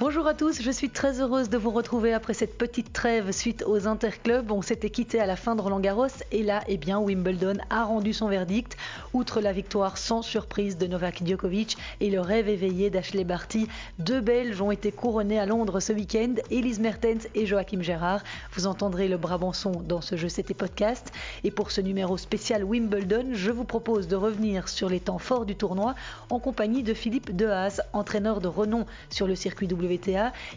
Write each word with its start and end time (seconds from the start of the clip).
Bonjour 0.00 0.26
à 0.26 0.32
tous, 0.32 0.62
je 0.62 0.70
suis 0.70 0.88
très 0.88 1.20
heureuse 1.20 1.50
de 1.50 1.58
vous 1.58 1.68
retrouver 1.68 2.14
après 2.14 2.32
cette 2.32 2.56
petite 2.56 2.90
trêve 2.90 3.32
suite 3.32 3.62
aux 3.66 3.86
interclubs. 3.86 4.50
On 4.50 4.62
s'était 4.62 4.88
quitté 4.88 5.20
à 5.20 5.26
la 5.26 5.36
fin 5.36 5.54
de 5.54 5.60
Roland 5.60 5.78
Garros 5.78 6.06
et 6.32 6.42
là, 6.42 6.62
eh 6.68 6.78
bien, 6.78 6.98
Wimbledon 6.98 7.58
a 7.68 7.84
rendu 7.84 8.14
son 8.14 8.28
verdict. 8.28 8.78
Outre 9.12 9.42
la 9.42 9.52
victoire 9.52 9.98
sans 9.98 10.22
surprise 10.22 10.78
de 10.78 10.86
Novak 10.86 11.20
Djokovic 11.22 11.76
et 12.00 12.08
le 12.08 12.22
rêve 12.22 12.48
éveillé 12.48 12.88
d'Ashley 12.88 13.24
Barty, 13.24 13.68
deux 13.98 14.22
Belges 14.22 14.62
ont 14.62 14.70
été 14.70 14.90
couronnés 14.90 15.38
à 15.38 15.44
Londres 15.44 15.80
ce 15.80 15.92
week-end, 15.92 16.32
Elise 16.50 16.80
Mertens 16.80 17.28
et 17.34 17.44
Joachim 17.44 17.82
Gérard. 17.82 18.22
Vous 18.54 18.66
entendrez 18.66 19.06
le 19.06 19.18
Brabançon 19.18 19.82
dans 19.86 20.00
ce 20.00 20.16
jeu 20.16 20.30
C'était 20.30 20.54
Podcast. 20.54 21.12
Et 21.44 21.50
pour 21.50 21.70
ce 21.70 21.82
numéro 21.82 22.16
spécial 22.16 22.64
Wimbledon, 22.64 23.32
je 23.34 23.50
vous 23.50 23.64
propose 23.64 24.08
de 24.08 24.16
revenir 24.16 24.66
sur 24.70 24.88
les 24.88 25.00
temps 25.00 25.18
forts 25.18 25.44
du 25.44 25.56
tournoi 25.56 25.94
en 26.30 26.38
compagnie 26.38 26.82
de 26.82 26.94
Philippe 26.94 27.36
Dehaas, 27.36 27.82
entraîneur 27.92 28.40
de 28.40 28.48
renom 28.48 28.86
sur 29.10 29.26
le 29.26 29.34
circuit 29.34 29.68
W 29.68 29.89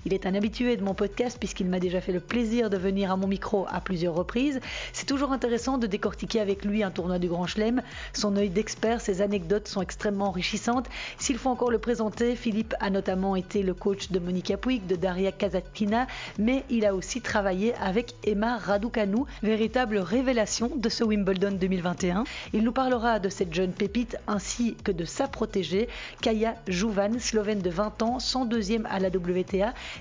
il 0.05 0.13
est 0.13 0.25
un 0.25 0.35
habitué 0.35 0.77
de 0.77 0.83
mon 0.83 0.93
podcast 0.93 1.37
puisqu'il 1.39 1.67
m'a 1.67 1.79
déjà 1.79 2.01
fait 2.01 2.11
le 2.11 2.19
plaisir 2.19 2.69
de 2.69 2.77
venir 2.77 3.11
à 3.11 3.17
mon 3.17 3.27
micro 3.27 3.65
à 3.71 3.81
plusieurs 3.81 4.13
reprises. 4.13 4.59
C'est 4.91 5.07
toujours 5.07 5.31
intéressant 5.31 5.77
de 5.77 5.87
décortiquer 5.87 6.39
avec 6.39 6.63
lui 6.65 6.83
un 6.83 6.91
tournoi 6.91 7.17
du 7.17 7.27
Grand 7.27 7.47
Chelem. 7.47 7.81
Son 8.13 8.35
œil 8.35 8.49
d'expert, 8.49 9.01
ses 9.01 9.21
anecdotes 9.21 9.67
sont 9.67 9.81
extrêmement 9.81 10.27
enrichissantes. 10.27 10.87
S'il 11.17 11.37
faut 11.37 11.49
encore 11.49 11.71
le 11.71 11.79
présenter, 11.79 12.35
Philippe 12.35 12.75
a 12.79 12.89
notamment 12.89 13.35
été 13.35 13.63
le 13.63 13.73
coach 13.73 14.11
de 14.11 14.19
Monica 14.19 14.57
Puig, 14.57 14.85
de 14.85 14.95
Daria 14.95 15.31
Kazatkina, 15.31 16.07
mais 16.37 16.63
il 16.69 16.85
a 16.85 16.93
aussi 16.93 17.21
travaillé 17.21 17.73
avec 17.75 18.13
Emma 18.23 18.57
Raducanu, 18.57 19.23
véritable 19.41 19.97
révélation 19.97 20.69
de 20.75 20.89
ce 20.89 21.03
Wimbledon 21.03 21.57
2021. 21.59 22.25
Il 22.53 22.63
nous 22.63 22.71
parlera 22.71 23.19
de 23.19 23.29
cette 23.29 23.53
jeune 23.53 23.71
pépite 23.71 24.17
ainsi 24.27 24.75
que 24.83 24.91
de 24.91 25.05
sa 25.05 25.27
protégée, 25.27 25.89
Kaya 26.21 26.55
Jouvan, 26.67 27.19
slovène 27.19 27.61
de 27.61 27.69
20 27.69 28.01
ans, 28.03 28.17
102e 28.19 28.85
à 28.89 28.99
la 28.99 29.09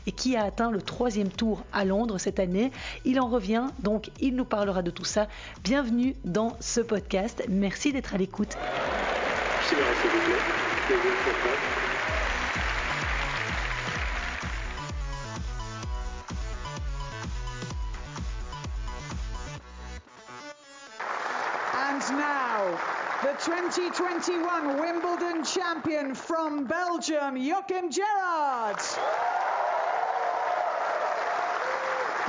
et 0.06 0.12
qui 0.12 0.36
a 0.36 0.44
atteint 0.44 0.70
le 0.70 0.82
troisième 0.82 1.28
tour 1.28 1.62
à 1.72 1.84
Londres 1.84 2.18
cette 2.18 2.38
année. 2.38 2.70
Il 3.04 3.20
en 3.20 3.28
revient, 3.28 3.66
donc 3.80 4.10
il 4.20 4.34
nous 4.36 4.44
parlera 4.44 4.82
de 4.82 4.90
tout 4.90 5.04
ça. 5.04 5.28
Bienvenue 5.62 6.14
dans 6.24 6.56
ce 6.60 6.80
podcast. 6.80 7.44
Merci 7.48 7.92
d'être 7.92 8.14
à 8.14 8.18
l'écoute. 8.18 8.56
The 23.32 23.38
2021 23.38 24.78
Wimbledon 24.78 25.44
champion 25.44 26.14
from 26.14 26.64
Belgium, 26.64 27.36
Joachim 27.36 27.90
Gerard. 27.90 28.76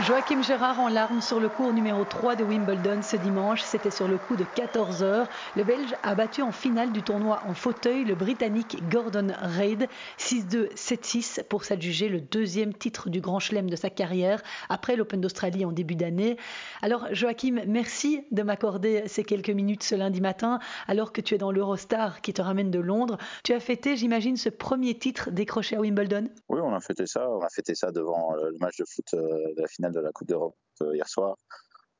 Joachim 0.02 0.42
Gérard 0.42 0.80
en 0.80 0.90
larmes 0.90 1.22
sur 1.22 1.40
le 1.40 1.50
cours 1.50 1.72
numéro 1.72 2.04
3 2.04 2.36
de 2.36 2.44
Wimbledon 2.44 3.04
ce 3.04 3.16
dimanche. 3.16 3.62
C'était 3.62 3.92
sur 3.92 4.08
le 4.08 4.18
coup 4.18 4.36
de 4.36 4.44
14 4.44 5.04
heures. 5.04 5.28
Le 5.56 5.64
Belge 5.64 5.94
a 6.02 6.16
battu 6.16 6.42
en 6.42 6.52
finale 6.52 6.92
du 6.92 7.04
tournoi 7.04 7.42
en 7.48 7.54
fauteuil 7.54 8.04
le 8.04 8.16
Britannique 8.16 8.78
Gordon 8.90 9.28
Reid 9.40 9.88
6-2, 10.18 10.74
7-6 10.74 11.44
pour 11.44 11.64
s'adjuger 11.64 12.10
le 12.10 12.22
deuxième 12.22 12.74
titre 12.74 13.10
du 13.10 13.22
Grand 13.22 13.38
Chelem 13.38 13.70
de 13.70 13.76
sa 13.76 13.92
carrière 13.92 14.42
après 14.68 14.96
l'Open 14.96 15.22
d'Australie 15.22 15.64
en 15.64 15.72
début 15.72 15.96
d'année. 15.96 16.38
Alors 16.82 17.06
Joachim, 17.12 17.62
merci 17.68 18.26
de 18.32 18.42
m'accorder 18.42 19.04
ces 19.06 19.24
quelques 19.24 19.52
minutes 19.52 19.84
ce 19.84 19.94
lundi 19.94 20.22
matin 20.22 20.58
alors 20.88 21.14
que 21.14 21.22
tu 21.22 21.36
es 21.36 21.38
dans 21.38 21.52
l'Eurostar 21.52 22.22
qui 22.22 22.34
te 22.34 22.42
ramène 22.42 22.72
de 22.72 22.80
Londres. 22.80 23.20
Tu 23.44 23.54
as 23.54 23.60
fêté, 23.60 23.96
j'imagine, 23.96 24.38
ce 24.38 24.50
premier 24.50 24.98
titre 24.98 25.30
décroché 25.30 25.76
à 25.76 25.82
Wimbledon? 25.82 26.30
Oui, 26.50 26.59
on 26.64 26.74
a 26.74 26.80
fêté 26.80 27.06
ça. 27.06 27.30
On 27.30 27.42
a 27.42 27.50
fêté 27.50 27.76
ça 27.76 27.92
devant 27.92 28.34
le 28.34 28.58
match 28.59 28.78
de 28.78 28.86
foot 28.86 29.06
de 29.14 29.62
la 29.62 29.68
finale 29.68 29.83
de 29.92 30.00
la 30.00 30.12
Coupe 30.12 30.28
d'Europe 30.28 30.56
euh, 30.82 30.96
hier 30.96 31.08
soir. 31.08 31.38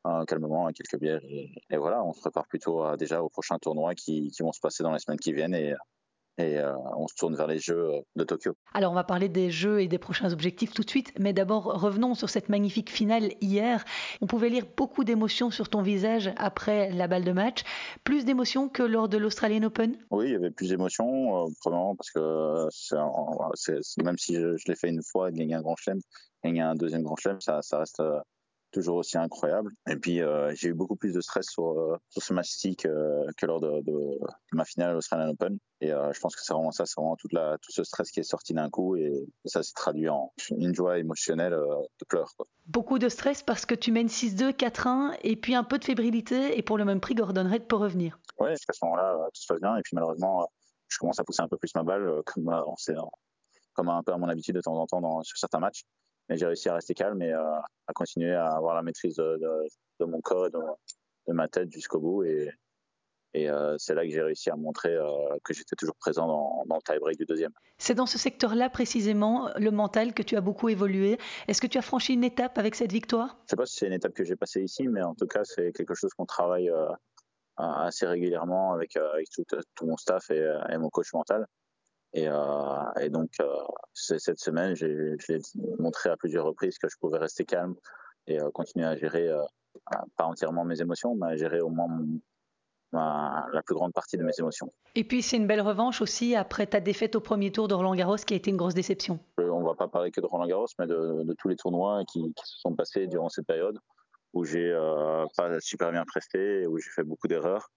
Un 0.06 0.26
calmement, 0.26 0.70
quelques 0.74 1.00
bières. 1.00 1.22
Et, 1.24 1.78
voilà, 1.78 2.04
on 2.04 2.12
se 2.12 2.20
prépare 2.20 2.46
plutôt 2.48 2.98
déjà 2.98 3.24
aux 3.24 3.30
prochains 3.30 3.58
tournois 3.58 3.96
qui, 3.96 4.32
vont 4.42 4.52
se 4.52 4.60
passer 4.60 4.84
dans 4.84 4.92
les 4.92 5.00
semaines 5.00 5.20
qui 5.20 5.32
viennent. 5.32 5.56
Et, 5.56 5.74
et 6.38 6.58
euh, 6.58 6.74
on 6.98 7.08
se 7.08 7.16
tourne 7.16 7.36
vers 7.36 7.48
les 7.48 7.60
Jeux 7.60 7.90
euh, 7.90 8.02
de 8.16 8.24
Tokyo. 8.24 8.54
Alors 8.74 8.92
on 8.92 8.96
va 8.96 9.04
parler 9.04 9.30
des 9.30 9.52
Jeux 9.52 9.82
et 9.82 9.88
des 9.88 9.98
prochains 9.98 10.34
objectifs 10.34 10.74
tout 10.74 10.84
de 10.84 10.90
suite, 10.90 11.14
mais 11.20 11.34
d'abord 11.34 11.66
revenons 11.66 12.16
sur 12.16 12.30
cette 12.30 12.50
magnifique 12.50 12.90
finale 12.90 13.34
hier. 13.42 13.84
On 14.22 14.28
pouvait 14.28 14.50
lire 14.50 14.66
beaucoup 14.76 15.04
d'émotions 15.04 15.52
sur 15.52 15.70
ton 15.70 15.82
visage 15.82 16.32
après 16.38 16.92
la 16.92 17.08
balle 17.08 17.24
de 17.24 17.32
match, 17.32 17.64
plus 18.04 18.26
d'émotions 18.26 18.70
que 18.70 18.84
lors 18.84 19.10
de 19.10 19.18
l'Australian 19.18 19.64
Open? 19.64 19.96
Oui, 20.12 20.28
il 20.28 20.32
y 20.32 20.36
avait 20.36 20.52
plus 20.52 20.70
d'émotions, 20.70 21.46
premièrement 21.62 21.96
parce 21.96 22.12
que 22.12 22.68
même 24.04 24.18
si 24.18 24.36
je, 24.36 24.56
l'ai 24.68 24.76
fait 24.76 24.90
une 24.90 25.04
fois, 25.04 25.32
gagner 25.32 25.56
un 25.56 25.62
grand 25.62 25.76
chelem, 25.76 26.00
gagner 26.44 26.62
un 26.62 26.76
deuxième 26.76 27.04
grand 27.04 27.16
chelem, 27.16 27.42
ça, 27.42 27.62
ça 27.62 27.80
reste 27.80 28.02
toujours 28.74 28.98
aussi 28.98 29.18
incroyable. 29.18 29.72
Et 29.90 29.96
puis 29.96 30.22
euh, 30.22 30.54
j'ai 30.56 30.70
eu 30.70 30.74
beaucoup 30.74 30.96
plus 30.96 31.14
de 31.14 31.22
stress 31.22 31.46
sur, 31.48 31.70
euh, 31.70 31.98
sur 32.10 32.22
ce 32.22 32.34
match 32.34 32.50
euh, 32.86 33.26
que 33.38 33.46
lors 33.46 33.62
de, 33.62 33.82
de, 33.84 34.20
ma 34.52 34.66
finale 34.66 34.90
à 34.90 34.94
l'Australian 34.94 35.30
Open. 35.30 35.58
Et 35.80 35.90
je 35.90 36.20
pense 36.20 36.34
que 36.36 36.42
c'est 36.42 36.54
vraiment 36.54 36.72
ça, 36.72 36.86
c'est 36.86 36.96
vraiment 36.96 37.18
toute 37.18 37.34
la, 37.34 37.58
tout 37.62 37.72
ce 37.72 37.84
stress 37.84 38.10
qui 38.10 38.22
est 38.22 38.24
sorti 38.24 38.54
d'un 38.54 38.70
coup 38.70 38.96
et, 38.96 39.12
ça 39.46 39.64
s'est 39.64 39.74
traduit 39.74 40.08
en 40.08 40.32
une 40.58 40.74
joie 40.74 40.98
émotionnelle 40.98 41.52
de 41.52 42.06
pleurs. 42.08 42.34
Beaucoup 42.68 43.00
de 43.00 43.10
stress 43.10 43.44
parce 43.44 43.66
que 43.66 43.76
tu 43.76 43.92
mènes 43.92 44.08
6-2, 44.08 44.54
4-1 44.54 45.18
et 45.24 45.36
puis 45.36 45.56
un 45.56 45.66
peu 45.66 45.78
de 45.78 45.84
fébrilité 45.84 46.58
et 46.58 46.62
pour 46.62 46.78
le 46.78 46.86
même 46.86 47.02
prix, 47.02 47.16
Gordon 47.16 47.50
Reid 47.50 47.68
peut 47.68 47.76
revenir. 47.76 48.18
Oui, 48.40 48.52
à 48.52 48.56
ce 48.56 48.86
moment-là, 48.86 49.28
tout 49.34 49.42
se 49.42 49.48
passe 49.48 49.60
bien 49.60 49.76
et 49.76 49.82
puis 49.82 49.94
malheureusement, 49.94 50.50
je 50.88 50.98
commence 51.00 51.20
à 51.20 51.26
pousser 51.26 51.42
un 51.42 51.50
peu 51.50 51.58
plus 51.58 51.76
ma 51.76 51.84
balle 51.84 52.22
comme, 52.26 52.48
on 52.48 52.76
comme 53.74 53.90
un 53.90 54.04
peu 54.04 54.14
à 54.14 54.18
mon 54.18 54.30
habitude 54.30 54.56
de 54.56 54.62
temps 54.62 54.78
en 54.78 54.88
temps 54.88 55.02
dans, 55.02 55.22
sur 55.24 55.38
certains 55.38 55.60
matchs 55.60 55.84
mais 56.30 56.38
j'ai 56.38 56.46
réussi 56.46 56.70
à 56.70 56.76
rester 56.76 56.94
calme 56.94 57.22
et 57.22 57.34
euh, 57.34 57.56
à 57.88 57.94
continuer 57.94 58.34
à 58.34 58.48
avoir 58.48 58.76
la 58.76 58.82
maîtrise 58.82 59.16
de, 59.16 59.40
de, 60.00 60.06
mon 60.06 60.22
corps 60.22 60.48
et 60.48 60.50
de, 60.50 60.60
de 61.28 61.34
ma 61.34 61.48
tête 61.48 61.72
jusqu'au 61.72 62.00
bout. 62.00 62.24
Et, 62.24 62.50
et 63.34 63.50
euh, 63.50 63.76
c'est 63.80 63.96
là 63.96 64.04
que 64.04 64.12
j'ai 64.12 64.22
réussi 64.22 64.50
à 64.50 64.56
montrer 64.56 64.94
euh, 64.94 65.08
que 65.44 65.54
j'étais 65.54 65.76
toujours 65.76 65.96
présent 65.96 66.28
dans, 66.28 66.64
dans 66.68 66.76
le 66.76 66.82
tie-break 66.82 67.18
du 67.18 67.26
deuxième. 67.26 67.52
C'est 67.78 67.96
dans 67.96 68.06
ce 68.06 68.18
secteur-là 68.18 68.70
précisément, 68.70 69.50
le 69.58 69.72
mental, 69.72 70.14
que 70.14 70.24
tu 70.24 70.36
as 70.36 70.42
beaucoup 70.42 70.70
évolué. 70.70 71.18
Est-ce 71.48 71.60
que 71.60 71.68
tu 71.68 71.78
as 71.78 71.82
franchi 71.82 72.14
une 72.14 72.24
étape 72.24 72.58
avec 72.58 72.76
cette 72.76 72.92
victoire? 72.92 73.38
Je 73.40 73.44
ne 73.44 73.48
sais 73.50 73.56
pas 73.56 73.66
si 73.66 73.78
c'est 73.78 73.88
une 73.88 73.94
étape 73.94 74.14
que 74.14 74.24
j'ai 74.24 74.36
passée 74.36 74.62
ici, 74.62 74.88
mais 74.88 75.02
en 75.02 75.16
tout 75.16 75.28
cas, 75.28 75.44
c'est 75.44 75.72
quelque 75.72 75.96
chose 75.96 76.14
qu'on 76.14 76.26
travaille 76.26 76.72
assez 77.58 78.06
régulièrement 78.06 78.74
avec, 78.74 78.96
avec 78.96 79.28
tout, 79.32 79.44
tout, 79.76 79.86
mon 79.86 79.98
staff 79.98 80.30
et, 80.30 80.56
et 80.70 80.78
mon 80.78 80.90
coach 80.90 81.12
mental. 81.14 81.48
Et, 82.14 82.28
euh, 82.28 83.02
et 83.02 83.10
donc, 83.10 83.32
euh, 83.42 83.48
cette 83.94 84.40
semaine, 84.40 84.76
j'ai 84.76 85.40
montré 85.80 86.10
à 86.10 86.18
plusieurs 86.18 86.46
reprises 86.46 86.78
que 86.78 86.88
je 86.88 86.98
pouvais 86.98 87.18
rester 87.18 87.46
calme 87.46 87.76
et 88.28 88.40
euh, 88.40 88.50
continuer 88.52 88.86
à 88.86 88.96
gérer, 88.96 89.30
pas 90.18 90.26
entièrement 90.26 90.64
mes 90.64 90.80
émotions, 90.80 91.16
mais 91.16 91.28
à 91.28 91.36
gérer 91.36 91.62
au 91.62 91.70
moins 91.70 91.88
la 92.92 93.62
plus 93.66 93.74
grande 93.74 93.92
partie 93.94 94.18
de 94.18 94.24
mes 94.24 94.34
émotions. 94.38 94.72
Et 94.94 95.04
puis 95.04 95.24
c'est 95.24 95.38
une 95.38 95.48
belle 95.48 95.62
revanche 95.62 96.00
aussi 96.02 96.36
après 96.36 96.68
ta 96.68 96.80
défaite 96.80 97.16
au 97.16 97.22
premier 97.22 97.52
tour 97.52 97.68
de 97.68 97.74
Roland 97.74 97.96
Garros 97.96 98.18
qui 98.18 98.36
a 98.36 98.38
été 98.38 98.52
une 98.52 98.58
grosse 98.58 98.76
déception. 98.76 99.20
On 99.40 99.62
ne 99.62 99.66
va 99.66 99.74
pas 99.74 99.88
parler 99.88 100.12
que 100.12 100.22
de 100.22 100.28
Roland 100.28 100.46
Garros, 100.46 100.68
mais 100.78 100.86
de, 100.86 101.24
de 101.24 101.34
tous 101.34 101.48
les 101.48 101.56
tournois 101.56 102.04
qui, 102.12 102.22
qui, 102.22 102.46
se 102.46 102.60
sont 102.60 102.76
passés 102.76 103.08
durant 103.08 103.30
cette 103.30 103.48
période 103.48 103.80
où 104.34 104.46
j'ai 104.46 104.72
euh, 104.72 105.26
pas 105.38 105.60
super 105.60 105.92
bien 105.92 106.04
presté, 106.06 106.66
où 106.68 106.78
j'ai 106.80 106.90
fait 106.90 107.04
beaucoup 107.04 107.28
d'erreurs. 107.28 107.70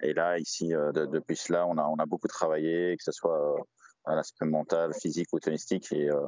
Et 0.00 0.14
là, 0.14 0.38
ici, 0.38 0.72
euh, 0.74 0.92
depuis 0.92 1.36
cela, 1.36 1.66
on 1.66 1.76
a, 1.76 1.84
on 1.84 1.96
a 1.96 2.06
beaucoup 2.06 2.28
travaillé, 2.28 2.96
que 2.96 3.02
ce 3.02 3.12
soit 3.12 3.56
à 4.04 4.14
l'aspect 4.14 4.46
mental, 4.46 4.92
physique 4.94 5.28
ou 5.32 5.40
tonistique, 5.40 5.92
et, 5.92 6.10
euh, 6.10 6.20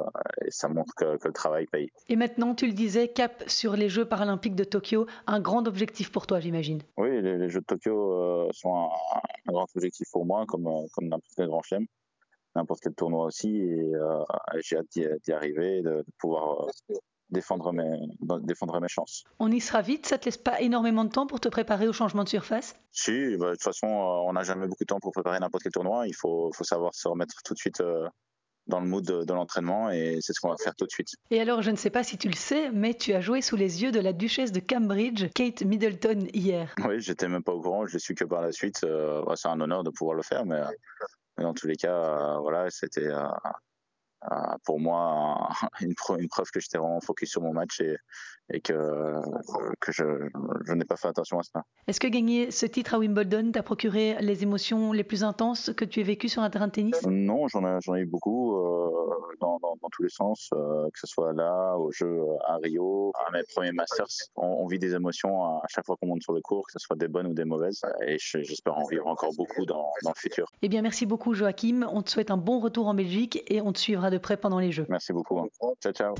et 0.44 0.50
ça 0.50 0.68
montre 0.68 0.94
que, 0.94 1.16
que, 1.16 1.28
le 1.28 1.34
travail 1.34 1.66
paye. 1.66 1.90
Et 2.08 2.16
maintenant, 2.16 2.54
tu 2.54 2.66
le 2.66 2.72
disais, 2.72 3.08
cap 3.08 3.44
sur 3.46 3.76
les 3.76 3.88
Jeux 3.88 4.04
paralympiques 4.04 4.54
de 4.54 4.64
Tokyo, 4.64 5.06
un 5.26 5.40
grand 5.40 5.66
objectif 5.68 6.10
pour 6.10 6.26
toi, 6.26 6.40
j'imagine. 6.40 6.82
Oui, 6.96 7.20
les, 7.22 7.36
les, 7.38 7.48
Jeux 7.48 7.60
de 7.60 7.66
Tokyo 7.66 8.12
euh, 8.12 8.48
sont 8.52 8.74
un, 8.74 8.88
un, 9.48 9.52
grand 9.52 9.66
objectif 9.74 10.08
pour 10.10 10.24
moi, 10.24 10.44
comme, 10.46 10.66
euh, 10.66 10.86
comme 10.92 11.08
n'importe 11.08 11.32
quel 11.36 11.48
grand 11.48 11.62
chelem, 11.62 11.86
n'importe 12.54 12.80
quel 12.82 12.94
tournoi 12.94 13.26
aussi, 13.26 13.56
et 13.56 13.94
euh, 13.94 14.24
j'ai 14.62 14.78
hâte 14.78 14.86
d'y 15.24 15.32
arriver, 15.32 15.82
de, 15.82 15.96
de 15.98 16.12
pouvoir 16.18 16.66
défendre 17.30 17.72
mes, 17.72 17.98
défendre 18.42 18.80
mes 18.80 18.88
chances. 18.88 19.24
On 19.38 19.50
y 19.50 19.60
sera 19.60 19.82
vite, 19.82 20.06
ça 20.06 20.18
te 20.18 20.26
laisse 20.26 20.36
pas 20.36 20.60
énormément 20.60 21.04
de 21.04 21.10
temps 21.10 21.26
pour 21.26 21.40
te 21.40 21.48
préparer 21.48 21.88
au 21.88 21.92
changement 21.92 22.24
de 22.24 22.28
surface? 22.28 22.76
Si, 22.92 23.36
bah, 23.36 23.46
de 23.46 23.52
toute 23.52 23.62
façon, 23.62 23.86
on 23.86 24.32
n'a 24.32 24.42
jamais 24.42 24.66
beaucoup 24.66 24.84
de 24.84 24.86
temps 24.86 25.00
pour 25.00 25.12
préparer 25.12 25.38
n'importe 25.40 25.64
quel 25.64 25.72
tournoi. 25.72 26.06
Il 26.06 26.14
faut, 26.14 26.50
faut, 26.54 26.64
savoir 26.64 26.94
se 26.94 27.08
remettre 27.08 27.34
tout 27.44 27.54
de 27.54 27.58
suite 27.58 27.80
euh, 27.80 28.08
dans 28.66 28.80
le 28.80 28.86
mood 28.86 29.04
de, 29.04 29.24
de 29.24 29.32
l'entraînement 29.32 29.90
et 29.90 30.18
c'est 30.20 30.32
ce 30.32 30.40
qu'on 30.40 30.50
va 30.50 30.56
faire 30.56 30.74
tout 30.74 30.86
de 30.86 30.90
suite. 30.90 31.08
Et 31.30 31.40
alors, 31.40 31.62
je 31.62 31.70
ne 31.70 31.76
sais 31.76 31.90
pas 31.90 32.04
si 32.04 32.18
tu 32.18 32.28
le 32.28 32.34
sais, 32.34 32.70
mais 32.70 32.94
tu 32.94 33.12
as 33.12 33.20
joué 33.20 33.40
sous 33.40 33.56
les 33.56 33.82
yeux 33.82 33.92
de 33.92 34.00
la 34.00 34.12
duchesse 34.12 34.52
de 34.52 34.60
Cambridge, 34.60 35.26
Kate 35.34 35.62
Middleton, 35.62 36.26
hier. 36.32 36.74
Oui, 36.86 37.00
j'étais 37.00 37.28
même 37.28 37.42
pas 37.42 37.52
au 37.52 37.60
courant, 37.60 37.86
je 37.86 37.94
l'ai 37.94 37.98
su 37.98 38.14
que 38.14 38.24
par 38.24 38.42
la 38.42 38.52
suite. 38.52 38.84
Euh, 38.84 39.22
c'est 39.34 39.48
un 39.48 39.60
honneur 39.60 39.82
de 39.82 39.90
pouvoir 39.90 40.16
le 40.16 40.22
faire, 40.22 40.46
mais, 40.46 40.60
mais 41.36 41.44
dans 41.44 41.54
tous 41.54 41.66
les 41.66 41.76
cas, 41.76 41.92
euh, 41.92 42.38
voilà, 42.38 42.70
c'était 42.70 43.08
pour 44.64 44.80
moi 44.80 45.48
une, 45.80 45.94
une 46.18 46.28
preuve 46.28 46.50
que 46.50 46.60
j'étais 46.60 46.78
vraiment 46.78 47.00
focus 47.00 47.30
sur 47.30 47.42
mon 47.42 47.52
match 47.52 47.80
et, 47.80 47.96
et 48.52 48.60
que, 48.60 49.20
que 49.80 49.92
je, 49.92 50.04
je 50.66 50.72
n'ai 50.72 50.84
pas 50.84 50.96
fait 50.96 51.08
attention 51.08 51.38
à 51.38 51.42
ça. 51.42 51.64
Est-ce 51.88 51.98
que 51.98 52.06
gagner 52.06 52.50
ce 52.50 52.66
titre 52.66 52.94
à 52.94 52.98
Wimbledon 52.98 53.50
t'a 53.50 53.62
procuré 53.62 54.16
les 54.20 54.42
émotions 54.42 54.92
les 54.92 55.04
plus 55.04 55.24
intenses 55.24 55.72
que 55.76 55.84
tu 55.84 56.00
aies 56.00 56.04
vécues 56.04 56.28
sur 56.28 56.42
un 56.42 56.50
terrain 56.50 56.68
de 56.68 56.72
tennis? 56.72 57.02
Non, 57.06 57.48
j'en 57.48 57.64
ai, 57.64 58.00
eu 58.00 58.06
beaucoup 58.06 58.56
euh, 58.56 58.90
dans, 59.40 59.58
dans, 59.58 59.76
dans, 59.82 59.88
tous 59.90 60.04
les 60.04 60.08
sens, 60.08 60.50
euh, 60.54 60.88
que 60.92 60.98
ce 60.98 61.06
soit 61.06 61.32
là, 61.32 61.76
au 61.76 61.90
jeu 61.90 62.20
à 62.46 62.56
Rio, 62.62 63.12
à 63.26 63.32
mes 63.32 63.42
premiers 63.54 63.72
Masters. 63.72 64.06
On, 64.36 64.46
on 64.46 64.66
vit 64.66 64.78
des 64.78 64.94
émotions 64.94 65.58
à 65.58 65.66
chaque 65.68 65.86
fois 65.86 65.96
qu'on 65.96 66.06
monte 66.06 66.22
sur 66.22 66.32
le 66.32 66.40
cours, 66.40 66.66
que 66.66 66.72
ce 66.72 66.78
soit 66.78 66.96
des 66.96 67.08
bonnes 67.08 67.26
ou 67.26 67.34
des 67.34 67.44
mauvaises. 67.44 67.82
Et 68.06 68.16
j'espère 68.18 68.78
en 68.78 68.86
vivre 68.86 69.06
encore 69.08 69.32
beaucoup 69.36 69.66
dans, 69.66 69.90
dans 70.04 70.10
le 70.10 70.20
futur. 70.20 70.46
Eh 70.62 70.68
bien, 70.68 70.82
merci 70.82 71.04
beaucoup 71.04 71.34
Joachim. 71.34 71.84
On 71.92 72.02
te 72.02 72.10
souhaite 72.10 72.30
un 72.30 72.36
bon 72.36 72.60
retour 72.60 72.86
en 72.86 72.94
Belgique 72.94 73.42
et 73.48 73.60
on 73.60 73.72
te 73.72 73.78
suivra 73.78 74.10
de 74.10 74.15
près 74.18 74.36
pendant 74.36 74.58
les 74.58 74.72
Jeux. 74.72 74.86
Merci 74.88 75.12
beaucoup. 75.12 75.48
Ciao, 75.80 75.92
ciao. 75.92 76.14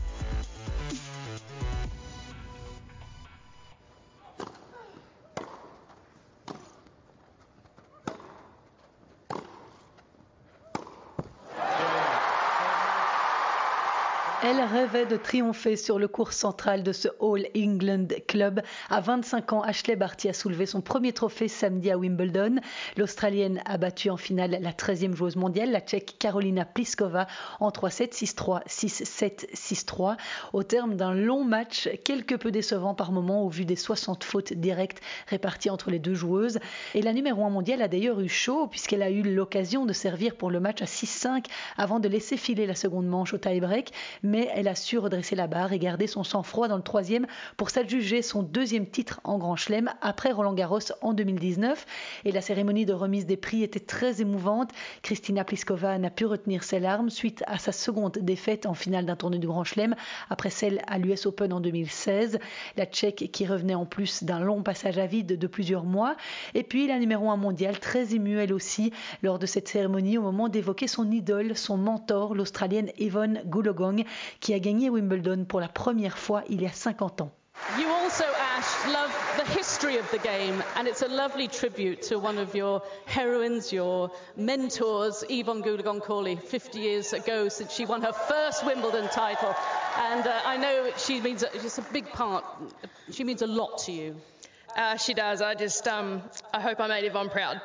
Elle 14.48 14.60
rêvait 14.60 15.06
de 15.06 15.16
triompher 15.16 15.74
sur 15.74 15.98
le 15.98 16.06
cours 16.06 16.32
central 16.32 16.84
de 16.84 16.92
ce 16.92 17.08
All 17.20 17.48
England 17.56 18.06
Club. 18.28 18.62
À 18.88 19.00
25 19.00 19.54
ans, 19.54 19.62
Ashley 19.62 19.96
Barty 19.96 20.28
a 20.28 20.32
soulevé 20.32 20.66
son 20.66 20.80
premier 20.80 21.12
trophée 21.12 21.48
samedi 21.48 21.90
à 21.90 21.98
Wimbledon. 21.98 22.60
L'Australienne 22.96 23.60
a 23.64 23.76
battu 23.76 24.08
en 24.08 24.16
finale 24.16 24.58
la 24.60 24.70
13e 24.70 25.16
joueuse 25.16 25.34
mondiale, 25.34 25.72
la 25.72 25.80
Tchèque 25.80 26.14
Karolina 26.20 26.64
Pliskova, 26.64 27.26
en 27.58 27.70
3-7, 27.70 28.12
6-3, 28.12 28.64
6-7, 28.68 29.52
6-3. 29.52 30.16
Au 30.52 30.62
terme 30.62 30.94
d'un 30.94 31.12
long 31.12 31.42
match, 31.42 31.88
quelque 32.04 32.36
peu 32.36 32.52
décevant 32.52 32.94
par 32.94 33.10
moment 33.10 33.42
au 33.42 33.48
vu 33.48 33.64
des 33.64 33.74
60 33.74 34.22
fautes 34.22 34.52
directes 34.52 35.00
réparties 35.26 35.70
entre 35.70 35.90
les 35.90 35.98
deux 35.98 36.14
joueuses. 36.14 36.60
Et 36.94 37.02
la 37.02 37.12
numéro 37.12 37.44
1 37.44 37.50
mondiale 37.50 37.82
a 37.82 37.88
d'ailleurs 37.88 38.20
eu 38.20 38.28
chaud 38.28 38.68
puisqu'elle 38.68 39.02
a 39.02 39.10
eu 39.10 39.22
l'occasion 39.22 39.86
de 39.86 39.92
servir 39.92 40.36
pour 40.36 40.52
le 40.52 40.60
match 40.60 40.82
à 40.82 40.86
6-5 40.86 41.46
avant 41.76 41.98
de 41.98 42.06
laisser 42.06 42.36
filer 42.36 42.66
la 42.66 42.76
seconde 42.76 43.08
manche 43.08 43.34
au 43.34 43.38
tie-break. 43.38 43.90
Mais 44.36 44.50
elle 44.52 44.68
a 44.68 44.74
su 44.74 44.98
redresser 44.98 45.34
la 45.34 45.46
barre 45.46 45.72
et 45.72 45.78
garder 45.78 46.06
son 46.06 46.22
sang-froid 46.22 46.68
dans 46.68 46.76
le 46.76 46.82
troisième 46.82 47.26
pour 47.56 47.70
s'adjuger 47.70 48.20
son 48.20 48.42
deuxième 48.42 48.86
titre 48.86 49.18
en 49.24 49.38
Grand 49.38 49.56
Chelem 49.56 49.90
après 50.02 50.30
Roland 50.30 50.52
Garros 50.52 50.78
en 51.00 51.14
2019. 51.14 51.86
Et 52.26 52.32
la 52.32 52.42
cérémonie 52.42 52.84
de 52.84 52.92
remise 52.92 53.24
des 53.24 53.38
prix 53.38 53.62
était 53.62 53.80
très 53.80 54.20
émouvante. 54.20 54.72
Kristina 55.00 55.42
Pliskova 55.42 55.96
n'a 55.96 56.10
pu 56.10 56.26
retenir 56.26 56.64
ses 56.64 56.80
larmes 56.80 57.08
suite 57.08 57.44
à 57.46 57.56
sa 57.56 57.72
seconde 57.72 58.18
défaite 58.20 58.66
en 58.66 58.74
finale 58.74 59.06
d'un 59.06 59.16
tournoi 59.16 59.38
du 59.38 59.46
Grand 59.46 59.64
Chelem 59.64 59.94
après 60.28 60.50
celle 60.50 60.82
à 60.86 60.98
l'US 60.98 61.24
Open 61.24 61.54
en 61.54 61.60
2016. 61.60 62.38
La 62.76 62.84
Tchèque 62.84 63.30
qui 63.32 63.46
revenait 63.46 63.74
en 63.74 63.86
plus 63.86 64.22
d'un 64.22 64.40
long 64.40 64.62
passage 64.62 64.98
à 64.98 65.06
vide 65.06 65.38
de 65.38 65.46
plusieurs 65.46 65.84
mois. 65.84 66.14
Et 66.52 66.62
puis 66.62 66.86
la 66.88 66.98
numéro 66.98 67.30
1 67.30 67.36
mondiale, 67.38 67.80
très 67.80 68.14
émue 68.14 68.38
elle 68.38 68.52
aussi 68.52 68.92
lors 69.22 69.38
de 69.38 69.46
cette 69.46 69.68
cérémonie 69.68 70.18
au 70.18 70.22
moment 70.22 70.50
d'évoquer 70.50 70.88
son 70.88 71.10
idole, 71.10 71.56
son 71.56 71.78
mentor, 71.78 72.34
l'Australienne 72.34 72.90
Yvonne 72.98 73.40
Goolagong, 73.46 74.04
qui 74.40 74.54
a 74.54 74.58
gagné 74.58 74.90
Wimbledon 74.90 75.44
pour 75.44 75.60
la 75.60 75.68
première 75.68 76.18
fois 76.18 76.42
il 76.48 76.62
y 76.62 76.66
a 76.66 76.72
50 76.72 77.20
ans. 77.20 77.30
You 77.78 77.88
also, 77.88 78.24
Ash, 78.24 78.86
love 78.92 79.10
the 79.38 79.44
history 79.44 79.96
of 79.96 80.08
the 80.10 80.18
game, 80.18 80.62
and 80.76 80.86
it's 80.86 81.02
a 81.02 81.08
lovely 81.08 81.48
tribute 81.48 82.02
to 82.02 82.18
one 82.18 82.38
of 82.38 82.54
your 82.54 82.82
heroines, 83.06 83.72
your 83.72 84.10
mentors, 84.36 85.24
Yvonne 85.28 85.62
Goolagong 85.62 86.02
Cawley, 86.02 86.36
50 86.36 86.78
years 86.78 87.12
ago 87.12 87.48
since 87.48 87.72
she 87.72 87.86
won 87.86 88.02
her 88.02 88.12
first 88.12 88.64
Wimbledon 88.64 89.08
title. 89.08 89.54
And 89.98 90.26
uh, 90.26 90.40
I 90.44 90.58
know 90.58 90.90
she 90.98 91.20
means 91.20 91.44
just 91.62 91.78
a 91.78 91.82
big 91.92 92.06
part, 92.10 92.44
she 93.10 93.24
means 93.24 93.42
a 93.42 93.46
lot 93.46 93.78
to 93.86 93.92
you. 93.92 94.16
Uh, 94.76 94.96
she 94.96 95.14
does. 95.14 95.40
I 95.40 95.54
just, 95.54 95.88
um, 95.88 96.22
I 96.52 96.60
hope 96.60 96.78
I 96.78 96.86
made 96.86 97.04
Yvonne 97.04 97.30
proud. 97.30 97.60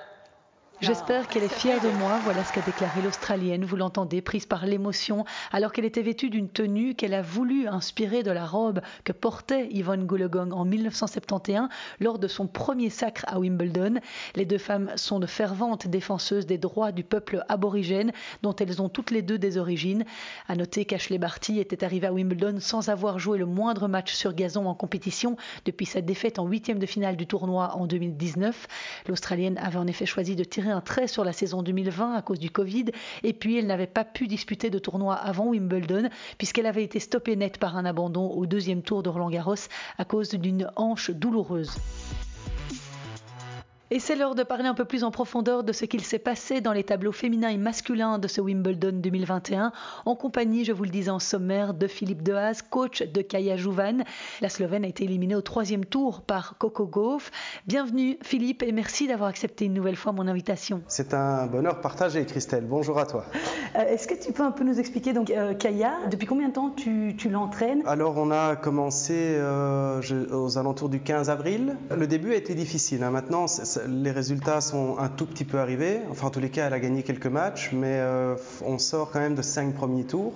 J'espère 0.81 1.27
qu'elle 1.27 1.43
est 1.43 1.53
fière 1.53 1.79
de 1.79 1.89
moi. 1.99 2.19
Voilà 2.23 2.43
ce 2.43 2.51
qu'a 2.51 2.61
déclaré 2.61 3.03
l'Australienne. 3.03 3.63
Vous 3.63 3.75
l'entendez, 3.75 4.19
prise 4.19 4.47
par 4.47 4.65
l'émotion, 4.65 5.25
alors 5.51 5.73
qu'elle 5.73 5.85
était 5.85 6.01
vêtue 6.01 6.31
d'une 6.31 6.49
tenue 6.49 6.95
qu'elle 6.95 7.13
a 7.13 7.21
voulu 7.21 7.67
inspirer 7.67 8.23
de 8.23 8.31
la 8.31 8.47
robe 8.47 8.81
que 9.03 9.11
portait 9.11 9.67
Yvonne 9.69 10.07
Goolagong 10.07 10.51
en 10.51 10.65
1971 10.65 11.69
lors 11.99 12.17
de 12.17 12.27
son 12.27 12.47
premier 12.47 12.89
sacre 12.89 13.25
à 13.27 13.37
Wimbledon. 13.37 13.99
Les 14.35 14.45
deux 14.45 14.57
femmes 14.57 14.89
sont 14.95 15.19
de 15.19 15.27
ferventes 15.27 15.87
défenseuses 15.87 16.47
des 16.47 16.57
droits 16.57 16.91
du 16.91 17.03
peuple 17.03 17.45
aborigène, 17.47 18.11
dont 18.41 18.55
elles 18.55 18.81
ont 18.81 18.89
toutes 18.89 19.11
les 19.11 19.21
deux 19.21 19.37
des 19.37 19.59
origines. 19.59 20.03
À 20.47 20.55
noter 20.55 20.85
qu'Ashley 20.85 21.19
Barty 21.19 21.59
était 21.59 21.83
arrivée 21.83 22.07
à 22.07 22.13
Wimbledon 22.13 22.57
sans 22.59 22.89
avoir 22.89 23.19
joué 23.19 23.37
le 23.37 23.45
moindre 23.45 23.87
match 23.87 24.13
sur 24.13 24.33
gazon 24.33 24.65
en 24.65 24.73
compétition 24.73 25.37
depuis 25.63 25.85
sa 25.85 26.01
défaite 26.01 26.39
en 26.39 26.47
huitième 26.47 26.79
de 26.79 26.87
finale 26.87 27.17
du 27.17 27.27
tournoi 27.27 27.75
en 27.75 27.85
2019. 27.85 28.67
L'Australienne 29.07 29.59
avait 29.59 29.77
en 29.77 29.85
effet 29.85 30.07
choisi 30.07 30.35
de 30.35 30.43
tirer 30.43 30.70
un 30.71 30.81
trait 30.81 31.07
sur 31.07 31.23
la 31.23 31.33
saison 31.33 31.63
2020 31.63 32.15
à 32.15 32.21
cause 32.21 32.39
du 32.39 32.49
Covid 32.49 32.85
et 33.23 33.33
puis 33.33 33.57
elle 33.57 33.67
n'avait 33.67 33.87
pas 33.87 34.03
pu 34.03 34.27
disputer 34.27 34.69
de 34.69 34.79
tournoi 34.79 35.15
avant 35.15 35.47
Wimbledon 35.47 36.09
puisqu'elle 36.37 36.65
avait 36.65 36.83
été 36.83 36.99
stoppée 36.99 37.35
net 37.35 37.57
par 37.57 37.77
un 37.77 37.85
abandon 37.85 38.27
au 38.29 38.45
deuxième 38.45 38.81
tour 38.81 39.03
de 39.03 39.09
Roland 39.09 39.29
Garros 39.29 39.55
à 39.97 40.05
cause 40.05 40.29
d'une 40.31 40.69
hanche 40.75 41.11
douloureuse. 41.11 41.77
Et 43.93 43.99
c'est 43.99 44.15
l'heure 44.15 44.35
de 44.35 44.43
parler 44.43 44.69
un 44.69 44.73
peu 44.73 44.85
plus 44.85 45.03
en 45.03 45.11
profondeur 45.11 45.65
de 45.65 45.73
ce 45.73 45.83
qu'il 45.83 45.99
s'est 45.99 46.17
passé 46.17 46.61
dans 46.61 46.71
les 46.71 46.85
tableaux 46.85 47.11
féminins 47.11 47.49
et 47.49 47.57
masculins 47.57 48.19
de 48.19 48.29
ce 48.29 48.39
Wimbledon 48.39 48.93
2021, 48.93 49.73
en 50.05 50.15
compagnie, 50.15 50.63
je 50.63 50.71
vous 50.71 50.85
le 50.85 50.89
disais 50.89 51.09
en 51.09 51.19
sommaire, 51.19 51.73
de 51.73 51.87
Philippe 51.87 52.23
Dehaze, 52.23 52.61
coach 52.61 53.03
de 53.03 53.21
Kaya 53.21 53.57
Jouvan. 53.57 54.05
La 54.39 54.47
Slovène 54.47 54.85
a 54.85 54.87
été 54.87 55.03
éliminée 55.03 55.35
au 55.35 55.41
troisième 55.41 55.83
tour 55.83 56.21
par 56.21 56.57
Coco 56.57 56.85
Gauff. 56.85 57.31
Bienvenue 57.67 58.17
Philippe 58.21 58.63
et 58.63 58.71
merci 58.71 59.09
d'avoir 59.09 59.29
accepté 59.29 59.65
une 59.65 59.73
nouvelle 59.73 59.97
fois 59.97 60.13
mon 60.13 60.25
invitation. 60.29 60.81
C'est 60.87 61.13
un 61.13 61.47
bonheur 61.47 61.81
partagé 61.81 62.25
Christelle. 62.25 62.63
Bonjour 62.63 62.97
à 62.97 63.05
toi. 63.05 63.25
Euh, 63.75 63.81
Est-ce 63.81 64.07
que 64.07 64.15
tu 64.15 64.31
peux 64.31 64.43
un 64.43 64.51
peu 64.51 64.63
nous 64.63 64.79
expliquer 64.79 65.11
donc 65.11 65.31
euh, 65.31 65.53
Kaya, 65.53 65.95
depuis 66.09 66.27
combien 66.27 66.47
de 66.47 66.53
temps 66.53 66.69
tu, 66.69 67.15
tu 67.17 67.27
l'entraînes? 67.29 67.83
Alors 67.85 68.17
on 68.17 68.31
a 68.31 68.55
commencé 68.55 69.15
euh, 69.15 70.01
je, 70.01 70.33
aux 70.33 70.57
alentours 70.57 70.87
du 70.87 71.01
15 71.01 71.29
avril. 71.29 71.75
Le 71.93 72.07
début 72.07 72.31
a 72.31 72.35
été 72.35 72.55
difficile. 72.55 73.03
Hein. 73.03 73.11
Maintenant, 73.11 73.47
les 73.87 74.11
résultats 74.11 74.61
sont 74.61 74.97
un 74.99 75.09
tout 75.09 75.25
petit 75.25 75.45
peu 75.45 75.59
arrivés. 75.59 76.01
Enfin, 76.09 76.27
en 76.27 76.29
tous 76.29 76.39
les 76.39 76.49
cas, 76.49 76.67
elle 76.67 76.73
a 76.73 76.79
gagné 76.79 77.03
quelques 77.03 77.27
matchs, 77.27 77.71
mais 77.73 77.99
euh, 77.99 78.35
on 78.65 78.77
sort 78.77 79.11
quand 79.11 79.19
même 79.19 79.35
de 79.35 79.41
cinq 79.41 79.73
premiers 79.73 80.03
tours 80.03 80.33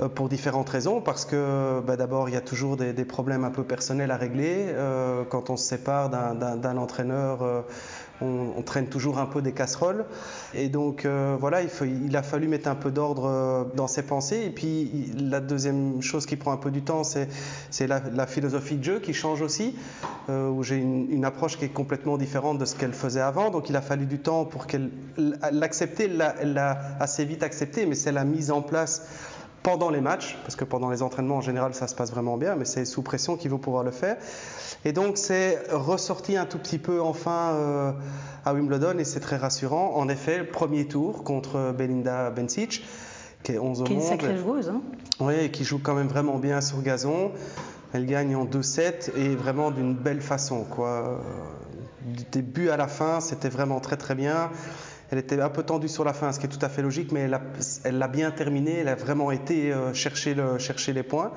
euh, 0.00 0.08
pour 0.08 0.28
différentes 0.28 0.68
raisons. 0.68 1.00
Parce 1.00 1.24
que 1.24 1.80
bah, 1.80 1.96
d'abord, 1.96 2.28
il 2.28 2.32
y 2.32 2.38
a 2.38 2.40
toujours 2.40 2.76
des, 2.76 2.92
problèmes 3.04 3.44
un 3.44 3.50
peu 3.50 3.64
personnels 3.64 4.10
à 4.10 4.16
régler. 4.16 4.66
Euh, 4.68 5.24
quand 5.28 5.50
on 5.50 5.56
se 5.56 5.64
sépare 5.64 6.10
d'un 6.10 6.76
entraîneur, 6.76 7.64
on, 8.22 8.62
traîne 8.62 8.86
toujours 8.86 9.18
un 9.18 9.26
peu 9.26 9.42
des 9.42 9.52
casseroles. 9.52 10.04
Et 10.54 10.68
donc, 10.68 11.04
euh, 11.04 11.36
voilà, 11.38 11.60
il, 11.62 12.16
a 12.16 12.22
fallu 12.22 12.48
mettre 12.48 12.68
un 12.68 12.74
peu 12.74 12.90
d'ordre 12.90 13.70
dans 13.74 13.88
ses 13.88 14.02
pensées. 14.02 14.42
Et 14.46 14.50
puis, 14.50 15.12
la 15.18 15.40
deuxième 15.40 16.00
chose 16.00 16.26
qui 16.26 16.36
prend 16.36 16.52
un 16.52 16.56
peu 16.56 16.70
du 16.70 16.82
temps, 16.82 17.02
c'est 17.04 17.28
la, 17.86 18.00
la, 18.12 18.26
philosophie 18.26 18.76
de 18.76 18.84
jeu 18.84 19.00
qui 19.00 19.14
change 19.14 19.42
aussi, 19.42 19.74
euh, 20.28 20.48
où 20.48 20.62
j'ai 20.62 20.76
une, 20.76 21.10
une, 21.10 21.24
approche 21.24 21.58
qui 21.58 21.64
est 21.64 21.72
complètement 21.72 22.16
différente 22.16 22.58
de 22.58 22.64
ce 22.64 22.76
qu'elle 22.76 22.92
faisait 22.92 23.20
avant. 23.20 23.50
Donc, 23.50 23.68
il 23.68 23.76
a 23.76 23.82
fallu 23.82 24.06
du 24.06 24.18
temps 24.18 24.44
pour 24.44 24.66
qu'elle 24.66 24.90
l'accepter. 25.52 26.10
Elle 26.40 26.54
l'a 26.54 26.78
assez 27.00 27.24
vite 27.24 27.42
accepté, 27.42 27.86
mais 27.86 27.94
c'est 27.94 28.12
la 28.12 28.24
mise 28.24 28.50
en 28.50 28.62
place 28.62 29.06
pendant 29.62 29.90
les 29.90 30.00
matchs, 30.00 30.36
parce 30.42 30.56
que 30.56 30.64
pendant 30.64 30.90
les 30.90 31.02
entraînements 31.02 31.36
en 31.36 31.40
général 31.40 31.74
ça 31.74 31.86
se 31.86 31.94
passe 31.94 32.10
vraiment 32.10 32.36
bien, 32.36 32.56
mais 32.56 32.64
c'est 32.64 32.84
sous 32.84 33.02
pression 33.02 33.36
qu'il 33.36 33.50
faut 33.50 33.58
pouvoir 33.58 33.84
le 33.84 33.90
faire. 33.90 34.16
Et 34.84 34.92
donc 34.92 35.18
c'est 35.18 35.62
ressorti 35.70 36.36
un 36.36 36.46
tout 36.46 36.58
petit 36.58 36.78
peu 36.78 37.00
enfin 37.00 37.52
euh, 37.54 37.92
à 38.44 38.54
Wimbledon 38.54 38.98
et 38.98 39.04
c'est 39.04 39.20
très 39.20 39.36
rassurant. 39.36 39.92
En 39.94 40.08
effet, 40.08 40.44
premier 40.44 40.86
tour 40.86 41.24
contre 41.24 41.72
Belinda 41.76 42.30
Bencic, 42.30 42.84
qui 43.42 43.52
est 43.52 43.58
11 43.58 43.82
au 43.82 43.84
qui 43.84 43.92
est. 43.92 43.96
Une 43.96 44.02
sacrée 44.02 44.36
joueuse, 44.36 44.68
hein 44.68 44.82
Oui, 45.20 45.50
qui 45.50 45.64
joue 45.64 45.80
quand 45.82 45.94
même 45.94 46.08
vraiment 46.08 46.38
bien 46.38 46.60
sur 46.60 46.82
gazon. 46.82 47.30
Elle 47.92 48.06
gagne 48.06 48.34
en 48.34 48.46
2-7 48.46 49.14
et 49.16 49.36
vraiment 49.36 49.70
d'une 49.70 49.94
belle 49.94 50.22
façon. 50.22 50.64
Quoi. 50.64 51.20
Du 52.04 52.24
début 52.32 52.70
à 52.70 52.76
la 52.76 52.88
fin, 52.88 53.20
c'était 53.20 53.50
vraiment 53.50 53.80
très 53.80 53.96
très 53.96 54.14
bien. 54.14 54.50
Elle 55.12 55.18
était 55.18 55.38
un 55.42 55.50
peu 55.50 55.62
tendue 55.62 55.88
sur 55.88 56.04
la 56.04 56.14
fin, 56.14 56.32
ce 56.32 56.40
qui 56.40 56.46
est 56.46 56.48
tout 56.48 56.64
à 56.64 56.70
fait 56.70 56.80
logique, 56.80 57.12
mais 57.12 57.28
elle 57.84 57.98
l'a 57.98 58.08
bien 58.08 58.30
terminé. 58.30 58.78
Elle 58.78 58.88
a 58.88 58.94
vraiment 58.94 59.30
été 59.30 59.70
euh, 59.70 59.92
chercher, 59.92 60.32
le, 60.32 60.58
chercher 60.58 60.94
les 60.94 61.02
points. 61.02 61.32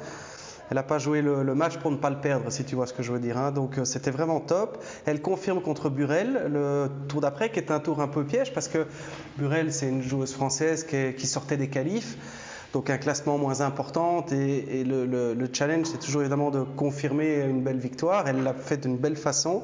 Elle 0.69 0.75
n'a 0.75 0.83
pas 0.83 0.97
joué 0.97 1.21
le, 1.21 1.43
match 1.53 1.75
pour 1.79 1.91
ne 1.91 1.97
pas 1.97 2.09
le 2.09 2.21
perdre, 2.21 2.49
si 2.49 2.63
tu 2.63 2.75
vois 2.75 2.87
ce 2.87 2.93
que 2.93 3.03
je 3.03 3.11
veux 3.11 3.19
dire. 3.19 3.37
Hein. 3.37 3.51
Donc 3.51 3.77
euh, 3.77 3.83
c'était 3.83 4.11
vraiment 4.11 4.39
top. 4.39 4.81
Elle 5.05 5.21
confirme 5.21 5.61
contre 5.61 5.89
Burel 5.89 6.49
le 6.49 6.89
tour 7.09 7.19
d'après, 7.19 7.51
qui 7.51 7.59
est 7.59 7.69
un 7.69 7.81
tour 7.81 7.99
un 7.99 8.07
peu 8.07 8.23
piège, 8.23 8.53
parce 8.53 8.69
que 8.69 8.87
Burel, 9.37 9.73
c'est 9.73 9.89
une 9.89 10.01
joueuse 10.01 10.31
française 10.31 10.85
qui, 10.85 11.27
sortait 11.27 11.57
des 11.57 11.67
qualifs. 11.67 12.15
Donc 12.71 12.89
un 12.89 12.97
classement 12.97 13.37
moins 13.37 13.59
important 13.59 14.25
et, 14.31 14.85
le, 14.85 15.05
le 15.05 15.49
challenge, 15.51 15.87
c'est 15.87 15.99
toujours 15.99 16.21
évidemment 16.21 16.49
de 16.49 16.61
confirmer 16.61 17.41
une 17.41 17.61
belle 17.61 17.79
victoire. 17.79 18.25
Elle 18.29 18.41
l'a 18.41 18.53
fait 18.53 18.77
d'une 18.77 18.95
belle 18.95 19.17
façon. 19.17 19.63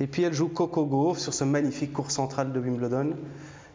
Et 0.00 0.06
puis 0.06 0.22
elle 0.22 0.32
joue 0.32 0.48
Coco 0.48 0.86
Gauff 0.86 1.18
sur 1.18 1.34
ce 1.34 1.44
magnifique 1.44 1.92
cours 1.92 2.10
central 2.10 2.52
de 2.52 2.60
Wimbledon. 2.60 3.14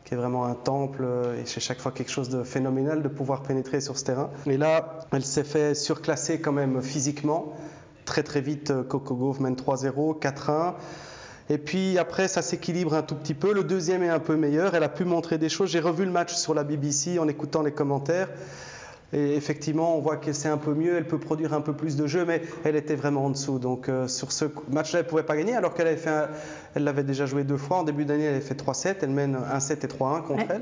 qui 0.05 0.13
est 0.13 0.17
vraiment 0.17 0.45
un 0.45 0.55
temple 0.55 1.05
et 1.39 1.45
c'est 1.45 1.59
chaque 1.59 1.79
fois 1.79 1.91
quelque 1.91 2.11
chose 2.11 2.29
de 2.29 2.43
phénoménal 2.43 3.01
de 3.01 3.07
pouvoir 3.07 3.43
pénétrer 3.43 3.79
sur 3.81 3.97
ce 3.97 4.03
terrain. 4.03 4.29
Et 4.45 4.57
là, 4.57 4.99
elle 5.11 5.23
s'est 5.23 5.43
fait 5.43 5.75
surclasser 5.75 6.41
quand 6.41 6.51
même 6.51 6.81
physiquement. 6.81 7.53
Très 8.05 8.23
très 8.23 8.41
vite, 8.41 8.73
Coco 8.89 9.15
Gauff 9.15 9.39
mène 9.39 9.55
3-0, 9.55 10.19
4-1. 10.19 10.73
Et 11.49 11.57
puis 11.57 11.97
après, 11.97 12.27
ça 12.27 12.41
s'équilibre 12.41 12.93
un 12.93 13.01
tout 13.01 13.15
petit 13.15 13.33
peu. 13.33 13.53
Le 13.53 13.63
deuxième 13.63 14.03
est 14.03 14.09
un 14.09 14.19
peu 14.19 14.35
meilleur. 14.35 14.75
Elle 14.75 14.83
a 14.83 14.89
pu 14.89 15.05
montrer 15.05 15.37
des 15.37 15.49
choses. 15.49 15.69
J'ai 15.69 15.79
revu 15.79 16.05
le 16.05 16.11
match 16.11 16.33
sur 16.33 16.53
la 16.53 16.63
BBC 16.63 17.19
en 17.19 17.27
écoutant 17.27 17.61
les 17.61 17.71
commentaires. 17.71 18.29
Et 19.13 19.35
effectivement, 19.35 19.95
on 19.97 20.01
voit 20.01 20.17
que 20.17 20.33
c'est 20.33 20.49
un 20.49 20.57
peu 20.57 20.73
mieux, 20.73 20.95
elle 20.97 21.05
peut 21.07 21.19
produire 21.19 21.53
un 21.53 21.61
peu 21.61 21.73
plus 21.73 21.95
de 21.95 22.07
jeux, 22.07 22.25
mais 22.25 22.41
elle 22.63 22.75
était 22.75 22.95
vraiment 22.95 23.25
en 23.25 23.29
dessous. 23.29 23.59
Donc 23.59 23.87
euh, 23.89 24.07
sur 24.07 24.31
ce 24.31 24.45
match-là, 24.71 24.99
elle 24.99 25.05
ne 25.05 25.09
pouvait 25.09 25.23
pas 25.23 25.37
gagner, 25.37 25.55
alors 25.55 25.73
qu'elle 25.73 25.87
avait 25.87 25.97
fait, 25.97 26.27
elle 26.75 26.83
l'avait 26.83 27.03
déjà 27.03 27.25
joué 27.25 27.43
deux 27.43 27.57
fois. 27.57 27.77
En 27.77 27.83
début 27.83 28.05
d'année, 28.05 28.23
elle 28.23 28.35
avait 28.35 28.41
fait 28.41 28.59
3-7, 28.59 28.95
elle 29.03 29.09
mène 29.11 29.37
1-7 29.37 29.73
et 29.73 29.87
3-1 29.87 30.23
contre 30.23 30.43
elle. 30.49 30.61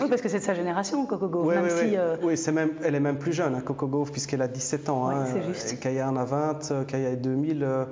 Oui, 0.00 0.06
parce 0.08 0.22
que 0.22 0.28
c'est 0.30 0.38
de 0.38 0.44
sa 0.44 0.54
génération, 0.54 1.04
Coco 1.04 1.28
Gauff. 1.28 1.46
Oui, 1.46 1.54
même 1.54 1.64
oui, 1.64 1.70
si, 1.70 1.84
oui. 1.84 1.96
euh, 1.98 2.16
Oui, 2.22 2.36
c'est 2.38 2.50
même, 2.52 2.70
elle 2.82 2.94
est 2.94 3.00
même 3.00 3.18
plus 3.18 3.34
jeune, 3.34 3.54
hein, 3.54 3.60
Coco 3.62 3.86
Gauff, 3.86 4.10
puisqu'elle 4.10 4.40
a 4.40 4.48
17 4.48 4.88
ans. 4.88 5.08
Ouais, 5.08 5.14
hein. 5.14 5.24
c'est 5.30 5.42
juste. 5.42 5.72
Et 5.74 5.76
Kaya 5.76 6.08
en 6.08 6.16
a 6.16 6.24
20, 6.24 6.70
euh, 6.72 6.84
Kaya 6.84 7.10
est 7.10 7.16
2000. 7.16 7.62
euh, 7.62 7.84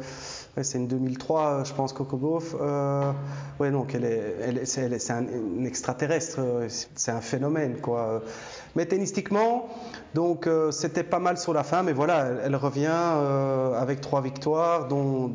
ouais, 0.61 0.65
c'est 0.65 0.77
une 0.79 0.87
2003, 0.89 1.41
euh, 1.61 1.65
je 1.65 1.73
pense, 1.73 1.93
Coco 1.95 2.17
Gauff. 2.19 2.55
Euh, 2.61 3.13
oui, 3.59 3.71
donc 3.71 3.95
elle 3.95 4.05
est, 4.05 4.37
elle 4.43 4.59
est- 4.59 4.65
c'est, 4.67 4.99
c'est 4.99 5.13
un, 5.13 5.25
un 5.59 5.65
extraterrestre, 5.65 6.37
euh, 6.39 6.69
c'est 6.95 7.11
un 7.11 7.21
phénomène, 7.23 7.79
quoi. 7.81 8.23
Mais 8.77 8.85
tennistiquement, 8.87 9.69
donc 10.15 10.47
euh, 10.47 10.71
c'était 10.71 11.03
pas 11.03 11.19
mal 11.19 11.39
sur 11.39 11.53
la 11.55 11.65
fin, 11.65 11.83
mais 11.83 11.93
voilà, 11.93 12.27
elle, 12.45 12.55
revient 12.57 12.87
avec 13.77 14.01
trois 14.01 14.21
victoires, 14.21 14.87
dont 14.87 15.33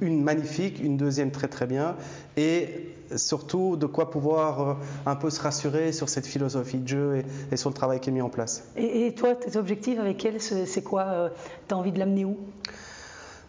une 0.00 0.22
magnifique, 0.22 0.80
une 0.82 0.96
deuxième 0.96 1.30
très 1.30 1.48
très 1.48 1.66
bien, 1.66 1.94
et 2.36 2.90
surtout 3.14 3.76
de 3.76 3.86
quoi 3.86 4.10
pouvoir 4.10 4.78
un 5.06 5.14
peu 5.16 5.30
se 5.30 5.40
rassurer 5.40 5.92
sur 5.92 6.08
cette 6.08 6.26
philosophie 6.26 6.78
de 6.78 6.88
jeu 6.88 7.22
et, 7.52 7.56
sur 7.56 7.70
le 7.70 7.74
travail 7.74 8.00
qui 8.00 8.10
est 8.10 8.12
mis 8.12 8.20
en 8.20 8.28
place. 8.28 8.64
et, 8.76 9.06
et 9.06 9.14
toi, 9.14 9.36
tes 9.36 9.56
objectifs 9.56 9.98
avec 9.98 10.24
elle, 10.24 10.40
c'est 10.40 10.66
c'est 10.66 10.82
quoi 10.82 11.30
Tu 11.68 11.74
as 11.74 11.78
envie 11.78 11.92
de 11.92 11.98
l'amener 11.98 12.24
où? 12.24 12.36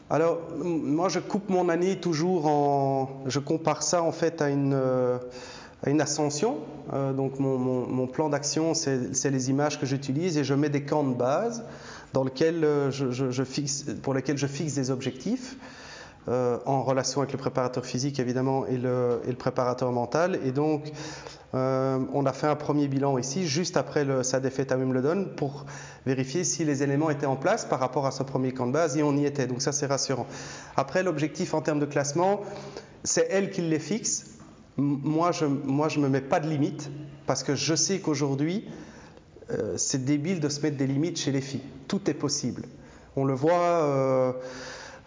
Alors, 0.09 0.39
moi, 0.63 1.09
je 1.09 1.19
coupe 1.19 1.49
mon 1.49 1.67
année 1.67 1.97
toujours 1.97 2.47
en. 2.47 3.09
Je 3.25 3.39
compare 3.39 3.83
ça 3.83 4.03
en 4.03 4.13
fait 4.13 4.41
à 4.41 4.49
une, 4.49 4.73
euh, 4.73 5.17
ascension. 5.99 6.59
Euh, 6.93 7.11
donc, 7.11 7.39
mon, 7.39 8.07
plan 8.07 8.29
d'action, 8.29 8.73
c'est 8.73 9.29
les 9.29 9.49
images 9.49 9.79
que 9.79 9.85
j'utilise 9.85 10.37
et 10.37 10.45
je 10.45 10.53
mets 10.53 10.69
des 10.69 10.83
camps 10.83 11.03
de 11.03 11.13
base 11.13 11.65
dans 12.13 12.23
lesquels 12.23 12.63
euh, 12.63 12.89
pour 14.01 14.13
lesquels 14.13 14.37
je 14.37 14.47
fixe 14.47 14.75
des 14.75 14.91
objectifs. 14.91 15.57
en 16.27 16.83
relation 16.83 17.21
avec 17.21 17.33
le 17.33 17.37
préparateur 17.37 17.85
physique 17.85 18.19
évidemment 18.19 18.65
et 18.65 18.77
le, 18.77 19.21
et 19.25 19.29
le 19.29 19.37
préparateur 19.37 19.91
mental. 19.91 20.39
Et 20.45 20.51
donc, 20.51 20.89
euh, 21.53 21.99
on 22.13 22.25
a 22.25 22.33
fait 22.33 22.47
un 22.47 22.55
premier 22.55 22.87
bilan 22.87 23.17
ici, 23.17 23.47
juste 23.47 23.77
après 23.77 24.05
sa 24.23 24.39
défaite 24.39 24.71
à 24.71 24.77
Wimbledon, 24.77 25.27
pour 25.35 25.65
vérifier 26.05 26.43
si 26.43 26.65
les 26.65 26.83
éléments 26.83 27.09
étaient 27.09 27.25
en 27.25 27.37
place 27.37 27.65
par 27.65 27.79
rapport 27.79 28.05
à 28.05 28.11
ce 28.11 28.23
premier 28.23 28.51
camp 28.51 28.67
de 28.67 28.73
base, 28.73 28.97
et 28.97 29.03
on 29.03 29.15
y 29.15 29.25
était. 29.25 29.47
Donc 29.47 29.61
ça, 29.61 29.71
c'est 29.71 29.85
rassurant. 29.85 30.27
Après, 30.75 31.03
l'objectif 31.03 31.53
en 31.53 31.61
termes 31.61 31.79
de 31.79 31.85
classement, 31.85 32.41
c'est 33.03 33.27
elle 33.29 33.49
qui 33.49 33.61
les 33.61 33.79
fixe. 33.79 34.25
Moi, 34.77 35.31
je 35.31 35.45
moi, 35.45 35.89
je 35.89 35.99
me 35.99 36.09
mets 36.09 36.21
pas 36.21 36.39
de 36.39 36.49
limite, 36.49 36.91
parce 37.25 37.43
que 37.43 37.55
je 37.55 37.75
sais 37.75 37.99
qu'aujourd'hui, 37.99 38.67
euh, 39.51 39.75
c'est 39.77 40.03
débile 40.03 40.39
de 40.39 40.49
se 40.49 40.61
mettre 40.61 40.77
des 40.77 40.87
limites 40.87 41.17
chez 41.17 41.31
les 41.31 41.41
filles. 41.41 41.63
Tout 41.87 42.09
est 42.09 42.13
possible. 42.13 42.63
On 43.15 43.23
le 43.23 43.33
voit, 43.33 43.53
euh, 43.53 44.33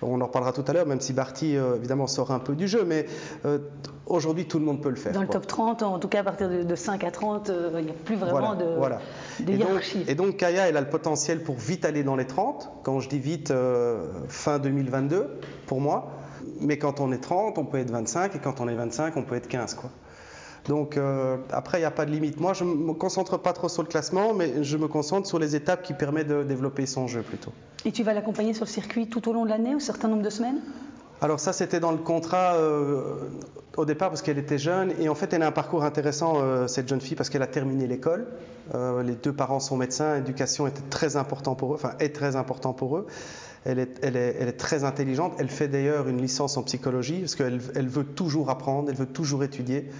on 0.02 0.20
en 0.20 0.26
reparlera 0.26 0.52
tout 0.52 0.64
à 0.66 0.72
l'heure, 0.72 0.86
même 0.86 1.00
si 1.00 1.12
Barty, 1.12 1.56
euh, 1.56 1.76
évidemment, 1.76 2.06
sort 2.06 2.30
un 2.30 2.38
peu 2.38 2.54
du 2.54 2.68
jeu, 2.68 2.84
mais 2.86 3.06
euh, 3.44 3.58
aujourd'hui, 4.06 4.46
tout 4.46 4.58
le 4.58 4.64
monde 4.64 4.82
peut 4.82 4.88
le 4.90 4.96
faire. 4.96 5.12
Dans 5.12 5.20
le 5.20 5.26
quoi. 5.26 5.34
top 5.34 5.46
30, 5.46 5.82
en 5.82 5.98
tout 5.98 6.08
cas 6.08 6.20
à 6.20 6.24
partir 6.24 6.48
de, 6.48 6.62
de 6.62 6.74
5 6.74 7.04
à 7.04 7.10
30, 7.10 7.50
euh, 7.50 7.70
il 7.78 7.84
n'y 7.84 7.90
a 7.90 7.94
plus 7.94 8.16
vraiment 8.16 8.54
Voilà, 8.54 8.64
de, 8.64 8.76
voilà. 8.76 8.98
de 9.40 9.52
Et 9.52 9.56
donc, 9.56 9.66
hiérarchie. 9.68 10.04
et 10.08 10.14
donc, 10.14 10.36
Kaya, 10.36 10.68
elle 10.68 10.76
a 10.76 10.80
le 10.80 10.88
potentiel 10.88 11.42
pour 11.42 11.56
vite 11.56 11.84
aller 11.84 12.02
dans 12.02 12.16
les 12.16 12.26
30. 12.26 12.70
Quand 12.82 13.00
je 13.00 13.08
dis 13.08 13.18
vite, 13.18 13.52
fin 14.28 14.58
2022, 14.58 15.38
pour 15.66 15.80
moi. 15.80 16.12
Mais 16.60 16.78
quand 16.78 17.00
on 17.00 17.12
est 17.12 17.18
30, 17.18 17.58
on 17.58 17.64
peut 17.64 17.78
être 17.78 17.90
25, 17.90 18.36
et 18.36 18.38
quand 18.38 18.60
on 18.60 18.68
est 18.68 18.74
25, 18.74 19.16
on 19.16 19.22
peut 19.22 19.34
être 19.36 19.48
15, 19.48 19.74
quoi. 19.74 19.90
Donc 20.68 20.96
euh, 20.96 21.36
après, 21.50 21.78
il 21.78 21.82
n'y 21.82 21.86
a 21.86 21.90
pas 21.90 22.06
de 22.06 22.10
limite. 22.10 22.40
Moi, 22.40 22.52
je 22.52 22.64
ne 22.64 22.74
me 22.74 22.92
concentre 22.92 23.38
pas 23.38 23.52
trop 23.52 23.68
sur 23.68 23.82
le 23.82 23.88
classement, 23.88 24.34
mais 24.34 24.62
je 24.62 24.76
me 24.76 24.88
concentre 24.88 25.26
sur 25.26 25.38
les 25.38 25.56
étapes 25.56 25.82
qui 25.82 25.94
permettent 25.94 26.28
de 26.28 26.42
développer 26.42 26.86
son 26.86 27.06
jeu 27.06 27.22
plutôt. 27.22 27.52
Et 27.84 27.92
tu 27.92 28.02
vas 28.02 28.12
l'accompagner 28.12 28.52
sur 28.52 28.64
le 28.64 28.70
circuit 28.70 29.08
tout 29.08 29.28
au 29.28 29.32
long 29.32 29.44
de 29.44 29.50
l'année, 29.50 29.74
ou 29.74 29.76
un 29.76 29.80
certain 29.80 30.08
nombre 30.08 30.22
de 30.22 30.30
semaines? 30.30 30.60
Alors 31.22 31.38
ça, 31.38 31.52
c'était 31.52 31.80
dans 31.80 31.92
le 31.92 31.98
contrat 31.98 32.54
euh, 32.54 33.28
au 33.76 33.84
départ 33.84 34.08
parce 34.08 34.22
qu'elle 34.22 34.38
était 34.38 34.58
jeune 34.58 34.92
et 34.98 35.10
en 35.10 35.14
fait, 35.14 35.32
elle 35.34 35.42
a 35.42 35.46
un 35.46 35.52
parcours 35.52 35.84
intéressant 35.84 36.36
euh, 36.36 36.66
cette 36.66 36.88
jeune 36.88 37.00
fille 37.00 37.14
parce 37.14 37.28
qu'elle 37.28 37.42
a 37.42 37.46
terminé 37.46 37.86
l'école. 37.86 38.26
Euh, 38.74 39.02
les 39.02 39.16
deux 39.16 39.32
parents 39.32 39.60
sont 39.60 39.76
médecins, 39.76 40.14
l'éducation 40.14 40.66
était 40.66 40.82
très 40.88 41.16
important 41.16 41.54
pour 41.54 41.72
eux, 41.72 41.74
enfin 41.74 41.92
est 42.00 42.14
très 42.14 42.36
important 42.36 42.72
pour 42.72 42.96
eux. 42.96 43.06
Elle 43.66 43.78
est, 43.78 43.98
elle, 44.02 44.16
est, 44.16 44.36
elle 44.40 44.48
est 44.48 44.56
très 44.56 44.84
intelligente. 44.84 45.34
Elle 45.38 45.50
fait 45.50 45.68
d'ailleurs 45.68 46.08
une 46.08 46.22
licence 46.22 46.56
en 46.56 46.62
psychologie 46.62 47.20
parce 47.20 47.34
qu'elle 47.34 47.60
elle 47.74 47.88
veut 47.88 48.04
toujours 48.04 48.48
apprendre, 48.48 48.88
elle 48.88 48.96
veut 48.96 49.04
toujours 49.04 49.44
étudier. 49.44 49.90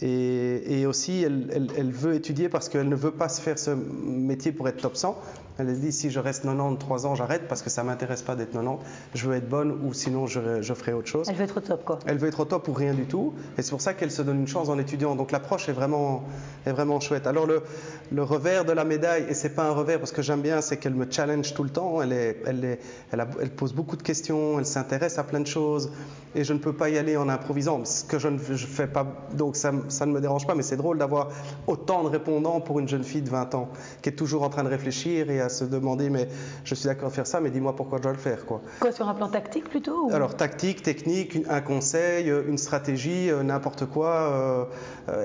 Et, 0.00 0.86
aussi, 0.86 1.22
elle, 1.22 1.48
elle- 1.52 1.68
elle 1.76 1.90
veut 1.92 2.14
étudier 2.14 2.48
parce 2.48 2.68
qu'elle 2.68 2.88
ne 2.88 2.96
veut 2.96 3.10
pas 3.12 3.28
se 3.28 3.40
faire 3.40 3.58
ce 3.58 3.70
métier 3.70 4.50
pour 4.52 4.68
être 4.68 4.80
top 4.80 4.96
100. 4.96 5.20
Elle 5.58 5.68
a 5.68 5.72
dit 5.72 5.92
si 5.92 6.10
je 6.10 6.18
reste 6.18 6.42
93 6.44 7.04
ans, 7.06 7.14
j'arrête 7.14 7.46
parce 7.48 7.60
que 7.62 7.68
ça 7.70 7.82
m'intéresse 7.84 8.22
pas 8.22 8.34
d'être 8.36 8.52
90. 8.52 8.78
Je 9.14 9.28
veux 9.28 9.34
être 9.36 9.48
bonne 9.48 9.70
ou 9.84 9.92
sinon 9.92 10.26
je, 10.26 10.62
je 10.62 10.74
ferai 10.74 10.92
autre 10.94 11.08
chose. 11.08 11.28
Elle 11.28 11.36
veut 11.36 11.44
être 11.44 11.58
au 11.58 11.60
top, 11.60 11.84
quoi. 11.84 11.98
Elle 12.06 12.18
veut 12.18 12.28
être 12.28 12.40
au 12.40 12.44
top 12.46 12.68
ou 12.68 12.72
rien 12.72 12.94
du 12.94 13.04
tout. 13.04 13.34
Et 13.58 13.62
c'est 13.62 13.70
pour 13.70 13.80
ça 13.82 13.92
qu'elle 13.94 14.10
se 14.10 14.22
donne 14.22 14.40
une 14.40 14.48
chance 14.48 14.68
en 14.70 14.78
étudiant. 14.78 15.14
Donc 15.14 15.30
l'approche 15.30 15.68
est 15.68 15.72
vraiment, 15.72 16.24
est 16.66 16.72
vraiment 16.72 17.00
chouette. 17.00 17.26
Alors 17.26 17.46
le, 17.46 17.62
le 18.10 18.22
revers 18.22 18.64
de 18.64 18.72
la 18.72 18.84
médaille, 18.84 19.26
et 19.28 19.34
c'est 19.34 19.50
pas 19.54 19.64
un 19.64 19.72
revers 19.72 19.98
parce 19.98 20.12
que 20.12 20.22
j'aime 20.22 20.40
bien, 20.40 20.62
c'est 20.62 20.78
qu'elle 20.78 20.94
me 20.94 21.06
challenge 21.10 21.52
tout 21.52 21.64
le 21.64 21.70
temps. 21.70 22.00
Elle, 22.00 22.12
est, 22.12 22.42
elle, 22.46 22.64
est, 22.64 22.80
elle, 23.12 23.20
a- 23.20 23.28
elle 23.40 23.50
pose 23.50 23.74
beaucoup 23.74 23.96
de 23.96 24.02
questions, 24.02 24.58
elle 24.58 24.66
s'intéresse 24.66 25.18
à 25.18 25.24
plein 25.24 25.40
de 25.40 25.46
choses. 25.46 25.92
Et 26.34 26.44
je 26.44 26.54
ne 26.54 26.58
peux 26.58 26.72
pas 26.72 26.88
y 26.88 26.96
aller 26.96 27.18
en 27.18 27.28
improvisant, 27.28 27.84
ce 27.84 28.04
que 28.04 28.18
je 28.18 28.28
ne 28.28 28.38
je 28.38 28.66
fais 28.66 28.86
pas. 28.86 29.06
Donc 29.34 29.54
ça 29.54 29.70
ne 29.70 30.12
me 30.12 30.20
dérange 30.20 30.46
pas, 30.46 30.54
mais 30.54 30.62
c'est 30.62 30.78
drôle 30.78 30.96
d'avoir 30.96 31.28
autant 31.66 32.02
de 32.04 32.08
répondants 32.08 32.60
pour 32.62 32.78
une 32.80 32.88
jeune 32.88 33.04
fille 33.04 33.20
de 33.20 33.28
20 33.28 33.54
ans 33.54 33.68
qui 34.00 34.08
est 34.08 34.12
toujours 34.12 34.42
en 34.42 34.48
train 34.48 34.64
de 34.64 34.70
réfléchir 34.70 35.30
et 35.30 35.41
à 35.42 35.48
se 35.48 35.64
demander 35.64 36.08
mais 36.10 36.28
je 36.64 36.74
suis 36.74 36.86
d'accord 36.86 37.10
de 37.10 37.14
faire 37.14 37.26
ça, 37.26 37.40
mais 37.40 37.50
dis-moi 37.50 37.76
pourquoi 37.76 37.98
je 37.98 38.02
dois 38.04 38.12
le 38.12 38.18
faire. 38.18 38.46
Quoi. 38.46 38.60
Quoi, 38.80 38.92
sur 38.92 39.08
un 39.08 39.14
plan 39.14 39.28
tactique 39.28 39.68
plutôt 39.68 40.06
ou- 40.08 40.14
Alors 40.14 40.36
tactique, 40.36 40.82
technique, 40.82 41.38
un 41.48 41.60
conseil, 41.60 42.30
euh, 42.30 42.42
une 42.48 42.58
stratégie, 42.58 43.30
euh, 43.30 43.42
n'importe 43.42 43.86
quoi. 43.86 44.08
euh, 44.08 44.64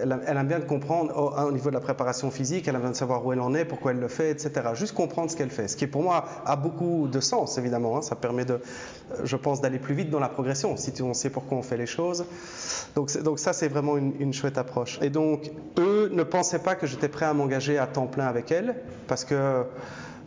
elle, 0.03 0.37
aime 0.37 0.47
bien 0.47 0.59
comprendre 0.61 1.13
au, 1.15 1.47
au 1.47 1.51
niveau 1.51 1.69
de 1.69 1.75
la 1.75 1.81
préparation 1.81 2.31
physique, 2.31 2.67
elle 2.67 2.75
aime 2.75 2.81
bien 2.81 2.93
savoir 2.93 3.25
où 3.25 3.31
elle 3.33 3.39
en 3.41 3.53
est, 3.53 3.63
pourquoi 3.65 3.91
elle 3.91 3.99
le 3.99 4.07
fait, 4.07 4.31
etc. 4.31 4.51
Juste 4.73 4.93
comprendre 4.95 5.29
ce 5.31 5.35
qu'elle 5.37 5.49
fait. 5.51 5.67
Ce 5.67 5.77
qui 5.77 5.87
pour 5.87 6.01
moi 6.03 6.25
a 6.45 6.55
beaucoup 6.55 7.07
de 7.07 7.19
sens 7.19 7.57
évidemment. 7.57 7.97
hein. 7.97 8.01
Ça 8.01 8.15
permet 8.15 8.45
de, 8.45 8.59
je 9.23 9.35
pense, 9.35 9.61
d'aller 9.61 9.79
plus 9.79 9.93
vite 9.93 10.09
dans 10.09 10.19
la 10.19 10.29
progression 10.29 10.75
si 10.77 10.91
on 11.01 11.13
sait 11.13 11.29
pourquoi 11.29 11.57
on 11.57 11.61
fait 11.61 11.77
les 11.77 11.85
choses. 11.85 12.25
Donc, 12.95 13.15
donc 13.21 13.39
ça 13.39 13.53
c'est 13.53 13.67
vraiment 13.67 13.97
une, 13.97 14.13
une 14.19 14.33
chouette 14.33 14.57
approche. 14.57 14.97
Et 15.01 15.09
donc 15.09 15.51
eux 15.77 16.09
ne 16.11 16.23
pensaient 16.23 16.59
pas 16.59 16.75
que 16.75 16.87
j'étais 16.87 17.07
prêt 17.09 17.25
à 17.25 17.33
m'engager 17.33 17.77
à 17.77 17.85
temps 17.87 18.07
plein 18.07 18.25
avec 18.25 18.51
elle 18.51 18.75
parce 19.07 19.23
que 19.25 19.63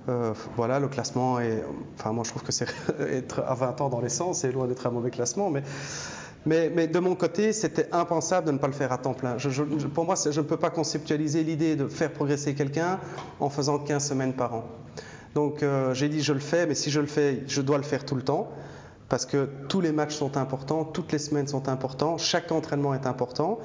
euh, 0.08 0.32
voilà, 0.56 0.80
le 0.80 0.88
classement 0.88 1.38
est. 1.40 1.62
Enfin, 1.98 2.12
moi, 2.12 2.24
je 2.24 2.30
trouve 2.30 2.42
que 2.42 2.52
c'est 2.52 2.66
être 3.00 3.40
à 3.46 3.54
20 3.54 3.80
ans 3.80 3.88
dans 3.88 4.00
l'essence, 4.00 4.40
c'est 4.40 4.52
loin 4.52 4.66
d'être 4.66 4.86
un 4.86 4.90
mauvais 4.90 5.10
classement, 5.10 5.50
mais. 5.50 5.62
Mais, 6.46 6.72
mais 6.74 6.86
de 6.86 6.98
mon 6.98 7.16
côté, 7.16 7.52
c'était 7.52 7.86
impensable 7.92 8.46
de 8.46 8.52
ne 8.52 8.56
pas 8.56 8.66
le 8.66 8.72
faire 8.72 8.92
à 8.92 8.96
temps 8.98 9.12
plein. 9.12 9.36
Je- 9.36 9.62
pour 9.62 10.06
moi, 10.06 10.14
je 10.14 10.40
ne 10.40 10.46
peux 10.46 10.56
pas 10.56 10.70
conceptualiser 10.70 11.44
l'idée 11.44 11.76
de 11.76 11.86
faire 11.86 12.10
progresser 12.10 12.54
quelqu'un 12.54 12.98
en 13.40 13.50
faisant 13.50 13.78
15 13.78 14.08
semaines 14.08 14.32
par 14.32 14.54
an. 14.54 14.64
Donc 15.34 15.62
euh, 15.62 15.92
j'ai 15.92 16.08
dit 16.08 16.22
je 16.22 16.32
le 16.32 16.38
fais, 16.40 16.64
mais 16.66 16.74
si 16.74 16.90
je 16.90 16.98
le 16.98 17.06
fais, 17.06 17.44
je 17.46 17.60
dois 17.60 17.76
le 17.76 17.82
faire 17.82 18.06
tout 18.06 18.14
le 18.14 18.22
temps, 18.22 18.48
parce 19.10 19.26
que 19.26 19.50
tous 19.68 19.82
les 19.82 19.92
matchs 19.92 20.14
sont 20.14 20.38
importants, 20.38 20.82
toutes 20.84 21.12
les 21.12 21.18
semaines 21.18 21.46
sont 21.46 21.68
importants, 21.68 22.16
chaque 22.16 22.50
entraînement 22.52 22.94
est 22.94 23.06
important. 23.06 23.58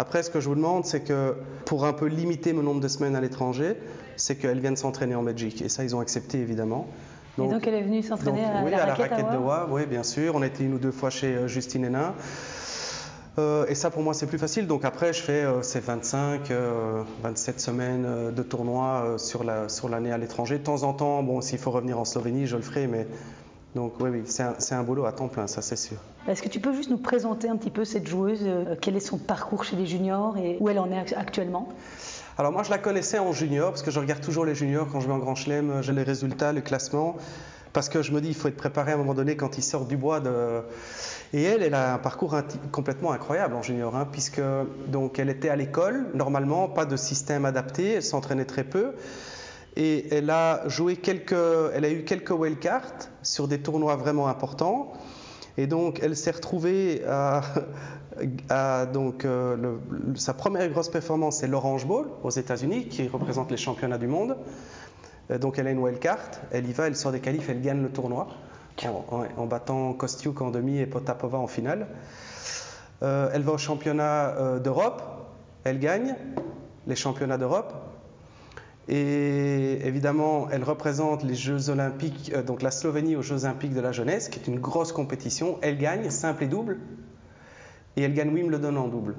Après, 0.00 0.22
ce 0.22 0.30
que 0.30 0.40
je 0.40 0.48
vous 0.48 0.54
demande, 0.54 0.86
c'est 0.86 1.00
que 1.00 1.34
pour 1.66 1.84
un 1.84 1.92
peu 1.92 2.06
limiter 2.06 2.54
mon 2.54 2.62
nombre 2.62 2.80
de 2.80 2.88
semaines 2.88 3.14
à 3.16 3.20
l'étranger, 3.20 3.76
c'est 4.16 4.34
qu'elle 4.36 4.58
vienne 4.58 4.76
s'entraîner 4.76 5.14
en 5.14 5.22
Belgique. 5.22 5.60
Et 5.60 5.68
ça, 5.68 5.84
ils 5.84 5.94
ont 5.94 6.00
accepté, 6.00 6.38
évidemment. 6.40 6.86
Et 7.38 7.46
donc 7.46 7.66
elle 7.66 7.74
est 7.74 7.82
venue 7.82 8.02
s'entraîner 8.02 8.42
donc, 8.46 8.50
à, 8.56 8.64
oui, 8.64 8.70
la 8.70 8.82
à 8.82 8.86
la 8.86 8.94
raquette, 8.94 9.30
de 9.30 9.36
Wa. 9.36 9.68
Oui, 9.70 9.84
bien 9.84 10.02
sûr. 10.02 10.34
On 10.36 10.40
a 10.42 10.46
été 10.46 10.64
une 10.64 10.72
ou 10.72 10.78
deux 10.78 10.90
fois 10.90 11.10
chez 11.10 11.34
euh, 11.34 11.48
Justine 11.48 11.84
Hénin. 11.84 12.14
Euh, 13.38 13.66
et 13.68 13.74
ça, 13.74 13.90
pour 13.90 14.02
moi, 14.02 14.14
c'est 14.14 14.26
plus 14.26 14.38
facile. 14.38 14.66
Donc 14.66 14.86
après, 14.86 15.12
je 15.12 15.20
fais 15.20 15.44
euh, 15.44 15.60
ces 15.60 15.80
25, 15.80 16.50
euh, 16.50 17.02
27 17.22 17.60
semaines 17.60 18.06
de 18.34 18.42
tournoi 18.42 19.16
la- 19.44 19.68
sur 19.68 19.88
l'année 19.90 20.12
à 20.12 20.18
l'étranger. 20.18 20.58
De 20.58 20.64
temps 20.64 20.82
en 20.82 20.94
temps, 20.94 21.22
bon, 21.22 21.42
s'il 21.42 21.58
faut 21.58 21.70
revenir 21.70 21.98
en 21.98 22.06
Slovénie, 22.06 22.46
je 22.46 22.56
le 22.56 22.62
ferai. 22.62 22.86
Mais 22.86 23.06
donc 23.74 23.94
oui, 24.00 24.10
oui, 24.10 24.22
c'est 24.26 24.74
un, 24.74 24.82
boulot 24.82 25.04
à 25.04 25.12
temps 25.12 25.28
plein, 25.28 25.46
ça 25.46 25.62
c'est 25.62 25.76
sûr. 25.76 25.98
Est-ce 26.28 26.42
que 26.42 26.48
tu 26.48 26.60
peux 26.60 26.74
juste 26.74 26.90
nous 26.90 26.98
présenter 26.98 27.48
un 27.48 27.56
petit 27.56 27.70
peu 27.70 27.84
cette 27.84 28.06
joueuse 28.06 28.40
euh, 28.42 28.74
Quel 28.80 28.96
est 28.96 29.00
son 29.00 29.16
parcours 29.18 29.64
chez 29.64 29.76
les 29.76 29.86
juniors 29.86 30.36
et 30.36 30.56
où 30.60 30.68
elle 30.68 30.78
en 30.78 30.90
est 30.90 30.98
act- 30.98 31.14
actuellement? 31.16 31.68
Alors 32.38 32.52
moi, 32.52 32.62
je 32.62 32.70
la 32.70 32.78
connaissais 32.78 33.18
en 33.18 33.32
junior 33.32 33.70
parce 33.70 33.82
que 33.82 33.90
je 33.90 34.00
regarde 34.00 34.22
toujours 34.22 34.44
les 34.44 34.54
juniors 34.54 34.88
quand 34.90 35.00
je 35.00 35.06
vais 35.06 35.12
en 35.12 35.18
Grand 35.18 35.34
Chelem. 35.34 35.82
J'ai 35.82 35.92
les 35.92 36.02
résultats, 36.02 36.52
le 36.52 36.60
classement. 36.62 37.16
Parce 37.72 37.88
que 37.88 38.02
je 38.02 38.12
me 38.12 38.20
dis, 38.20 38.28
il 38.28 38.34
faut 38.34 38.48
être 38.48 38.56
préparé 38.56 38.92
à 38.92 38.94
un 38.94 38.98
moment 38.98 39.14
donné 39.14 39.36
quand 39.36 39.56
il 39.56 39.62
sort 39.62 39.84
du 39.84 39.96
bois 39.96 40.20
de. 40.20 40.62
Et 41.32 41.42
elle, 41.42 41.62
elle 41.62 41.74
a 41.74 41.94
un 41.94 41.98
parcours 41.98 42.36
complètement 42.72 43.12
incroyable 43.12 43.54
en 43.54 43.62
junior, 43.62 43.94
hein, 43.94 44.08
puisque 44.10 44.40
donc 44.88 45.18
elle 45.20 45.30
était 45.30 45.50
à 45.50 45.54
l'école, 45.56 46.06
normalement, 46.14 46.66
pas 46.66 46.84
de 46.84 46.96
système 46.96 47.44
adapté, 47.44 47.92
elle 47.92 48.02
s'entraînait 48.02 48.44
très 48.44 48.64
peu. 48.64 48.94
Et 49.76 50.12
elle 50.14 50.30
a 50.30 50.68
joué 50.68 50.96
quelques, 50.96 51.34
elle 51.74 51.84
a 51.84 51.90
eu 51.90 52.04
quelques 52.04 52.30
wildcards 52.30 53.08
sur 53.22 53.48
des 53.48 53.60
tournois 53.60 53.96
vraiment 53.96 54.28
importants. 54.28 54.92
Et 55.56 55.66
donc, 55.66 56.00
elle 56.02 56.16
s'est 56.16 56.30
retrouvée 56.30 57.02
à, 57.06 57.42
donc, 58.86 59.24
euh, 59.24 59.76
sa 60.14 60.34
première 60.34 60.68
grosse 60.68 60.88
performance, 60.88 61.38
c'est 61.38 61.46
l'Orange 61.46 61.86
Bowl 61.86 62.08
aux 62.22 62.30
États-Unis, 62.30 62.88
qui 62.88 63.08
représente 63.08 63.50
les 63.50 63.56
championnats 63.56 63.98
du 63.98 64.06
monde. 64.06 64.36
Euh, 65.30 65.38
donc, 65.38 65.58
elle 65.58 65.66
a 65.66 65.70
une 65.70 65.78
wildcard, 65.78 66.18
elle 66.50 66.68
y 66.68 66.72
va, 66.72 66.86
elle 66.86 66.96
sort 66.96 67.12
des 67.12 67.20
qualifs, 67.20 67.48
elle 67.48 67.60
gagne 67.60 67.82
le 67.82 67.90
tournoi 67.90 68.28
en, 69.36 69.46
battant 69.46 69.92
Kostiuk 69.92 70.40
en 70.40 70.50
demi 70.50 70.78
et 70.78 70.86
Potapova 70.86 71.38
en 71.38 71.46
finale. 71.46 71.88
Euh, 73.02 73.30
elle 73.32 73.42
va 73.42 73.52
au 73.52 73.58
championnat 73.58 74.58
d'Europe, 74.58 75.02
elle 75.64 75.78
gagne 75.78 76.16
les 76.86 76.96
championnats 76.96 77.38
d'Europe. 77.38 77.74
Et 78.92 79.86
évidemment, 79.86 80.48
elle 80.50 80.64
représente 80.64 81.22
les 81.22 81.36
Jeux 81.36 81.70
Olympiques, 81.70 82.32
euh, 82.34 82.42
donc 82.42 82.60
la 82.60 82.72
Slovénie 82.72 83.14
aux 83.14 83.22
Jeux 83.22 83.44
Olympiques 83.44 83.72
de 83.72 83.80
la 83.80 83.92
jeunesse, 83.92 84.28
qui 84.28 84.40
est 84.40 84.48
une 84.48 84.58
grosse 84.58 84.90
compétition. 84.90 85.58
Elle 85.62 85.78
gagne 85.78 86.10
simple 86.10 86.42
et 86.42 86.48
double, 86.48 86.78
et 87.96 88.02
elle 88.02 88.14
gagne 88.14 88.34
Wimbledon 88.34 88.76
en 88.76 88.88
double. 88.88 89.14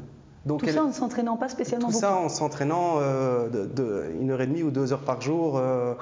Donc 0.46 0.62
tout 0.62 0.70
ça 0.70 0.84
en 0.84 0.88
ne 0.88 0.92
s'entraînant 0.92 1.38
pas 1.38 1.50
spécialement 1.50 1.90
Tout 1.90 2.00
ça 2.00 2.16
en 2.16 2.28
s'entraînant 2.28 2.96
euh, 2.98 3.48
de, 3.48 4.12
une 4.20 4.32
heure 4.32 4.42
et 4.42 4.48
demie 4.48 4.64
ou 4.64 4.72
deux 4.72 4.92
heures 4.92 5.04
par 5.04 5.22
jour, 5.22 5.58
euh, 5.58 5.94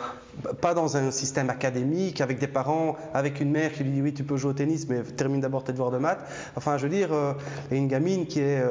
pas 0.62 0.74
dans 0.74 0.96
un 0.96 1.12
système 1.12 1.50
académique 1.50 2.22
avec 2.22 2.40
des 2.40 2.48
parents, 2.48 2.96
avec 3.14 3.42
une 3.42 3.52
mère 3.52 3.74
qui 3.74 3.84
lui 3.84 3.92
dit 3.92 4.02
oui 4.02 4.14
tu 4.14 4.24
peux 4.24 4.38
jouer 4.38 4.52
au 4.52 4.54
tennis 4.54 4.88
mais 4.88 5.04
termine 5.04 5.42
d'abord 5.42 5.66
tes 5.66 5.74
devoirs 5.74 5.92
de 5.92 5.98
maths. 5.98 6.26
Enfin 6.56 6.78
je 6.78 6.84
veux 6.84 6.90
dire, 6.90 7.12
euh, 7.12 7.34
une 7.70 7.90
gamine 7.90 8.28
qui 8.28 8.40
est, 8.40 8.64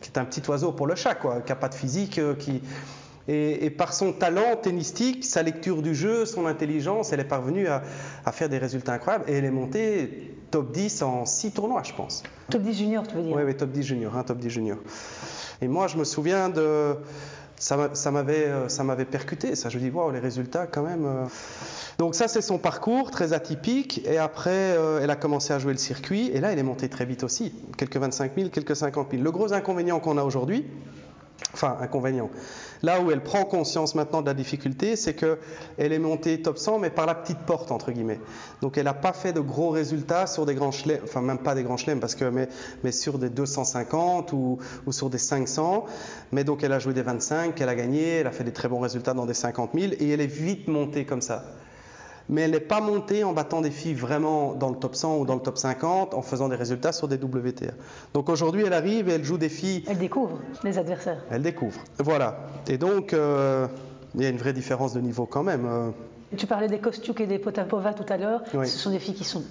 qui 0.00 0.10
est 0.10 0.18
un 0.18 0.24
petit 0.24 0.42
oiseau 0.50 0.72
pour 0.72 0.88
le 0.88 0.96
chat 0.96 1.14
quoi, 1.14 1.40
qui 1.42 1.52
n'a 1.52 1.56
pas 1.56 1.68
de 1.68 1.76
physique, 1.76 2.20
qui 2.40 2.60
et, 3.28 3.70
par 3.70 3.92
son 3.92 4.12
talent 4.12 4.56
tennistique, 4.60 5.24
sa 5.24 5.42
lecture 5.42 5.82
du 5.82 5.94
jeu, 5.94 6.26
son 6.26 6.46
intelligence, 6.46 7.12
elle 7.12 7.20
est 7.20 7.24
parvenue 7.24 7.68
à, 7.68 7.82
faire 8.32 8.48
des 8.48 8.58
résultats 8.58 8.92
incroyables. 8.92 9.24
Et 9.28 9.34
elle 9.34 9.44
est 9.44 9.50
montée 9.50 10.36
top 10.50 10.72
10 10.72 11.02
en 11.02 11.24
6 11.24 11.52
tournois, 11.52 11.82
je 11.84 11.92
pense. 11.92 12.22
Top 12.50 12.62
10 12.62 12.74
junior, 12.74 13.06
tu 13.06 13.14
veux 13.14 13.22
dire 13.22 13.36
Oui, 13.36 13.42
oui, 13.44 13.56
top 13.56 13.70
10 13.70 13.82
junior, 13.82 14.16
hein, 14.16 14.24
top 14.24 14.38
10 14.38 14.50
junior. 14.50 14.78
Et 15.60 15.68
moi, 15.68 15.86
je 15.86 15.96
me 15.96 16.04
souviens 16.04 16.48
de... 16.48 16.96
Ça 17.58 17.76
euh, 17.76 18.82
m'avait 18.82 19.04
percuté, 19.04 19.54
ça. 19.54 19.68
Je 19.68 19.78
dis, 19.78 19.88
waouh, 19.88 20.10
les 20.10 20.18
résultats 20.18 20.66
quand 20.66 20.82
même... 20.82 21.06
Euh. 21.06 21.26
Donc 21.98 22.16
ça, 22.16 22.26
c'est 22.26 22.40
son 22.40 22.58
parcours, 22.58 23.12
très 23.12 23.32
atypique. 23.32 24.04
Et 24.04 24.18
après, 24.18 24.50
euh, 24.50 24.98
elle 25.00 25.10
a 25.10 25.16
commencé 25.16 25.52
à 25.52 25.60
jouer 25.60 25.72
le 25.72 25.78
circuit. 25.78 26.28
Et 26.34 26.40
là, 26.40 26.52
elle 26.52 26.58
est 26.58 26.64
montée 26.64 26.88
très 26.88 27.04
vite 27.04 27.22
aussi. 27.22 27.54
Quelques 27.78 27.98
25 27.98 28.32
000, 28.36 28.48
quelques 28.48 28.74
50 28.74 29.12
000. 29.12 29.22
Le 29.22 29.30
gros 29.30 29.52
inconvénient 29.52 30.00
qu'on 30.00 30.18
a 30.18 30.24
aujourd'hui, 30.24 30.66
enfin 31.54 31.76
inconvénient, 31.80 32.30
Là 32.82 33.00
où 33.00 33.10
elle 33.10 33.22
prend 33.22 33.44
conscience 33.44 33.94
maintenant 33.94 34.22
de 34.22 34.26
la 34.26 34.34
difficulté, 34.34 34.96
c'est 34.96 35.14
qu'elle 35.14 35.38
est 35.92 35.98
montée 35.98 36.42
top 36.42 36.58
100, 36.58 36.80
mais 36.80 36.90
par 36.90 37.06
la 37.06 37.14
petite 37.14 37.38
porte, 37.38 37.70
entre 37.70 37.92
guillemets. 37.92 38.20
Donc 38.60 38.76
elle 38.76 38.84
n'a 38.84 38.94
pas 38.94 39.12
fait 39.12 39.32
de 39.32 39.40
gros 39.40 39.70
résultats 39.70 40.26
sur 40.26 40.46
des 40.46 40.54
grands 40.54 40.72
chelems, 40.72 41.00
enfin 41.04 41.22
même 41.22 41.38
pas 41.38 41.54
des 41.54 41.62
grands 41.62 41.76
chelems, 41.76 42.00
parce 42.00 42.14
que, 42.14 42.24
mais, 42.24 42.92
sur 42.92 43.18
des 43.18 43.30
250 43.30 44.32
ou, 44.32 44.58
ou, 44.86 44.92
sur 44.92 45.10
des 45.10 45.18
500. 45.18 45.86
Mais 46.32 46.44
donc 46.44 46.64
elle 46.64 46.72
a 46.72 46.78
joué 46.78 46.92
des 46.92 47.02
25, 47.02 47.60
elle 47.60 47.68
a 47.68 47.74
gagné, 47.74 48.18
elle 48.18 48.26
a 48.26 48.32
fait 48.32 48.44
des 48.44 48.52
très 48.52 48.68
bons 48.68 48.80
résultats 48.80 49.14
dans 49.14 49.26
des 49.26 49.34
50 49.34 49.70
000, 49.74 49.92
et 49.98 50.10
elle 50.10 50.20
est 50.20 50.26
vite 50.26 50.66
montée 50.68 51.04
comme 51.04 51.22
ça 51.22 51.44
mais 52.28 52.42
elle 52.42 52.52
n'est 52.52 52.60
pas 52.60 52.80
montée 52.80 53.24
en 53.24 53.32
battant 53.32 53.60
des 53.60 53.70
filles 53.70 53.94
vraiment 53.94 54.54
dans 54.54 54.70
le 54.70 54.76
top 54.76 54.94
100 54.94 55.18
ou 55.18 55.26
dans 55.26 55.34
le 55.34 55.40
top 55.40 55.58
50 55.58 56.14
en 56.14 56.22
faisant 56.22 56.48
des 56.48 56.56
résultats 56.56 56.92
sur 56.92 57.08
des 57.08 57.16
WTA. 57.16 57.72
Donc 58.14 58.28
aujourd'hui, 58.28 58.64
elle 58.66 58.72
arrive 58.72 59.08
et 59.08 59.12
elle 59.12 59.24
joue 59.24 59.38
des 59.38 59.48
filles. 59.48 59.84
Elle 59.88 59.98
découvre 59.98 60.38
les 60.64 60.78
adversaires. 60.78 61.22
Elle 61.30 61.42
découvre. 61.42 61.80
Voilà. 61.98 62.46
Et 62.68 62.78
donc, 62.78 63.12
euh, 63.12 63.66
il 64.14 64.22
y 64.22 64.26
a 64.26 64.28
une 64.28 64.38
vraie 64.38 64.52
différence 64.52 64.94
de 64.94 65.00
niveau 65.00 65.26
quand 65.26 65.42
même. 65.42 65.66
Euh. 65.66 65.90
Tu 66.36 66.46
parlais 66.46 66.68
des 66.68 66.78
Kostiuk 66.78 67.20
et 67.20 67.26
des 67.26 67.38
Potapova 67.38 67.92
tout 67.92 68.10
à 68.10 68.16
l'heure. 68.16 68.42
Ce 68.52 68.64
sont 68.64 68.90
des 68.90 68.98
filles 68.98 69.14
qui 69.14 69.24
sont 69.24 69.42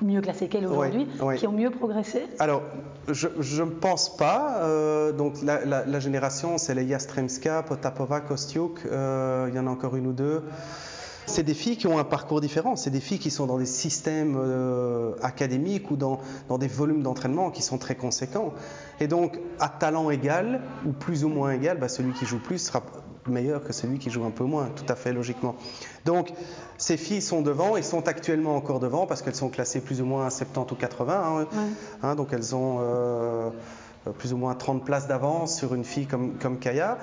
mieux 0.00 0.20
classées 0.20 0.48
qu'elle 0.48 0.66
aujourd'hui, 0.66 1.08
qui 1.36 1.46
ont 1.46 1.52
mieux 1.52 1.70
progressé 1.70 2.24
Alors, 2.38 2.62
je 3.08 3.62
ne 3.62 3.70
pense 3.70 4.16
pas. 4.16 4.60
Euh, 4.62 5.10
donc, 5.10 5.42
la, 5.42 6.00
génération, 6.00 6.56
c'est 6.58 6.76
les 6.76 6.84
Yastremska, 6.84 7.64
Potapova, 7.64 8.20
Kostiuk. 8.20 8.82
il 8.84 9.54
y 9.54 9.58
en 9.58 9.66
a 9.66 9.70
encore 9.70 9.96
une 9.96 10.06
ou 10.06 10.12
deux. 10.12 10.42
C'est 11.26 11.42
des 11.42 11.54
filles 11.54 11.76
qui 11.76 11.86
ont 11.86 11.98
un 11.98 12.04
parcours 12.04 12.40
différent. 12.40 12.76
C'est 12.76 12.90
des 12.90 13.00
filles 13.00 13.18
qui 13.18 13.30
sont 13.30 13.46
dans 13.46 13.58
des 13.58 13.66
systèmes 13.66 14.36
euh, 14.38 15.14
académiques 15.22 15.90
ou 15.90 15.96
dans, 15.96 16.20
des 16.58 16.68
volumes 16.68 17.02
d'entraînement 17.02 17.50
qui 17.50 17.62
sont 17.62 17.78
très 17.78 17.94
conséquents. 17.94 18.52
Et 19.00 19.06
donc, 19.06 19.38
à 19.60 19.68
talent 19.68 20.10
égal 20.10 20.62
ou 20.86 20.92
plus 20.92 21.24
ou 21.24 21.28
moins 21.28 21.52
égal, 21.52 21.78
bah, 21.78 21.88
celui 21.88 22.12
qui 22.12 22.26
joue 22.26 22.38
plus 22.38 22.58
sera 22.58 22.82
meilleur 23.28 23.62
que 23.62 23.72
celui 23.72 23.98
qui 23.98 24.10
joue 24.10 24.24
un 24.24 24.30
peu 24.30 24.44
moins, 24.44 24.68
tout 24.74 24.84
à 24.88 24.96
fait 24.96 25.12
logiquement. 25.12 25.54
Donc, 26.04 26.32
ces 26.76 26.96
filles 26.96 27.22
sont 27.22 27.40
devant 27.40 27.76
et 27.76 27.82
sont 27.82 28.08
actuellement 28.08 28.56
encore 28.56 28.80
devant 28.80 29.06
parce 29.06 29.22
qu'elles 29.22 29.36
sont 29.36 29.48
classées 29.48 29.80
plus 29.80 30.00
ou 30.00 30.04
moins 30.04 30.26
à 30.26 30.30
70 30.30 30.72
ou 30.72 30.76
80. 30.76 31.14
Hein. 31.14 31.46
Hein, 32.02 32.14
donc, 32.16 32.32
elles 32.32 32.54
ont 32.54 32.78
euh, 32.80 33.50
plus 34.18 34.32
ou 34.32 34.36
moins 34.36 34.54
30 34.54 34.84
places 34.84 35.06
d'avance 35.06 35.56
sur 35.56 35.74
une 35.74 35.84
fille 35.84 36.06
comme, 36.06 36.32
comme 36.38 36.58
Kaya 36.58 36.98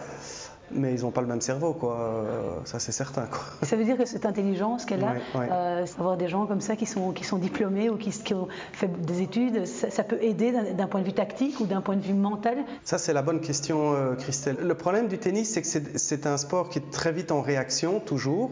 mais 0.72 0.94
ils 0.94 1.02
n'ont 1.02 1.12
pas 1.12 1.22
le 1.22 1.28
même 1.28 1.42
cerveau, 1.42 1.74
quoi. 1.74 2.26
ça, 2.66 2.80
c'est 2.80 2.92
certain. 2.92 3.26
Quoi. 3.26 3.40
Ça 3.64 3.76
veut 3.76 3.84
dire 3.84 3.98
que 3.98 4.06
cette 4.06 4.26
intelligence 4.26 4.86
qu'elle 4.86 5.04
a, 5.04 5.16
euh, 5.36 5.86
avoir 6.00 6.18
des 6.18 6.28
gens 6.28 6.46
comme 6.46 6.62
ça 6.62 6.76
qui 6.76 6.86
sont, 6.86 7.12
qui 7.12 7.24
sont 7.24 7.38
diplômés 7.38 7.90
ou 7.90 7.98
qui, 7.98 8.34
ont 8.34 8.48
fait 8.72 8.90
des 9.02 9.22
études, 9.22 9.66
ça, 9.66 10.04
peut 10.04 10.22
aider 10.22 10.54
d'un 10.74 10.88
point 10.88 11.02
de 11.02 11.06
vue 11.06 11.14
tactique 11.14 11.60
ou 11.60 11.66
d'un 11.66 11.82
point 11.82 11.96
de 11.96 12.02
vue 12.02 12.14
mental? 12.14 12.58
Ça, 12.84 12.98
c'est 12.98 13.14
la 13.14 13.22
bonne 13.22 13.42
question, 13.42 13.94
euh, 13.94 14.16
Christelle. 14.16 14.58
Le 14.62 14.76
problème 14.76 15.08
du 15.08 15.18
tennis, 15.18 15.52
c'est 15.52 15.62
que 15.62 15.90
c'est 15.98 16.26
un 16.26 16.38
sport 16.38 16.70
qui 16.70 16.80
est 16.80 16.92
très 16.92 17.12
vite 17.12 17.32
en 17.32 17.42
réaction, 17.42 18.00
toujours 18.00 18.52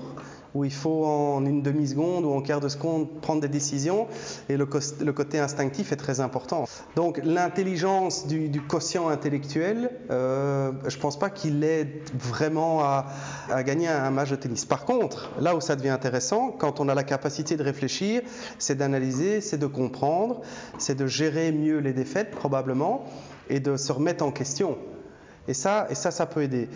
où 0.53 0.63
il 0.63 0.73
faut 0.73 1.05
en 1.05 1.45
une 1.45 1.61
demi-seconde 1.61 2.25
ou 2.25 2.31
en 2.31 2.41
quart 2.41 2.59
de 2.59 2.69
seconde 2.69 3.21
prendre 3.21 3.41
des 3.41 3.47
décisions 3.47 4.07
et 4.49 4.57
le, 4.57 4.65
côté 4.65 5.39
instinctif 5.39 5.91
est 5.91 5.97
très 5.97 6.19
important. 6.19 6.65
Donc 6.95 7.19
l'intelligence 7.23 8.27
du, 8.27 8.61
quotient 8.61 9.09
intellectuel, 9.09 9.91
euh, 10.09 10.71
je 10.87 10.95
ne 10.95 11.01
pense 11.01 11.17
pas 11.17 11.29
qu'il 11.29 11.63
aide 11.63 12.01
vraiment 12.13 12.81
à, 12.81 13.05
gagner 13.63 13.87
un, 13.87 14.11
match 14.11 14.29
de 14.29 14.35
tennis. 14.35 14.65
Par 14.65 14.85
contre, 14.85 15.31
là 15.39 15.55
où 15.55 15.61
ça 15.61 15.75
devient 15.75 15.89
intéressant, 15.89 16.51
quand 16.51 16.79
on 16.79 16.89
a 16.89 16.95
la 16.95 17.03
capacité 17.03 17.57
de 17.57 17.63
réfléchir, 17.63 18.21
c'est 18.57 18.75
d'analyser, 18.75 19.41
c'est 19.41 19.57
de 19.57 19.67
comprendre, 19.67 20.41
c'est 20.77 20.95
de 20.95 21.07
gérer 21.07 21.51
mieux 21.51 21.79
les 21.79 21.93
défaites 21.93 22.31
probablement 22.31 23.05
et 23.49 23.59
de 23.59 23.77
se 23.77 23.91
remettre 23.91 24.23
en 24.23 24.31
question. 24.31 24.77
Et 25.47 25.53
ça, 25.53 25.87
et 25.89 25.95
ça, 25.95 26.11
ça 26.11 26.25
peut 26.25 26.43
aider. 26.43 26.69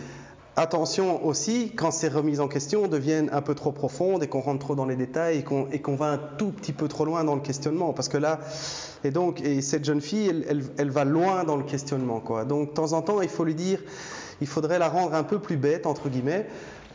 Attention 0.54 1.24
aussi, 1.24 1.72
quand 1.74 1.90
ces 1.90 2.08
remises 2.08 2.40
en 2.40 2.48
question 2.48 2.86
deviennent 2.86 3.30
un 3.32 3.40
peu 3.40 3.54
trop 3.54 3.72
profondes 3.72 4.22
et 4.22 4.28
qu'on 4.28 4.40
rentre 4.40 4.58
trop 4.58 4.74
dans 4.74 4.84
les 4.84 4.96
détails 4.96 5.42
et 5.72 5.80
qu'on 5.80 5.96
va 5.96 6.06
un 6.06 6.18
tout 6.18 6.50
petit 6.50 6.74
peu 6.74 6.88
trop 6.88 7.06
loin 7.06 7.24
dans 7.24 7.34
le 7.34 7.40
questionnement. 7.40 7.94
Parce 7.94 8.10
que 8.10 8.18
là, 8.18 8.38
et 9.02 9.10
donc, 9.10 9.40
et 9.40 9.62
cette 9.62 9.86
jeune 9.86 10.02
fille, 10.02 10.44
elle, 10.76 10.90
va 10.90 11.04
loin 11.04 11.44
dans 11.44 11.56
le 11.56 11.64
questionnement. 11.64 12.20
Quoi. 12.20 12.44
Donc, 12.44 12.68
de 12.68 12.74
temps 12.74 12.92
en 12.92 13.00
temps, 13.00 13.22
il 13.22 13.30
faut 13.30 13.44
lui 13.44 13.54
dire, 13.54 13.78
il 14.42 14.46
faudrait 14.46 14.78
la 14.78 14.90
rendre 14.90 15.14
un 15.14 15.22
peu 15.22 15.38
plus 15.38 15.56
bête, 15.56 15.86
entre 15.86 16.10
guillemets. 16.10 16.46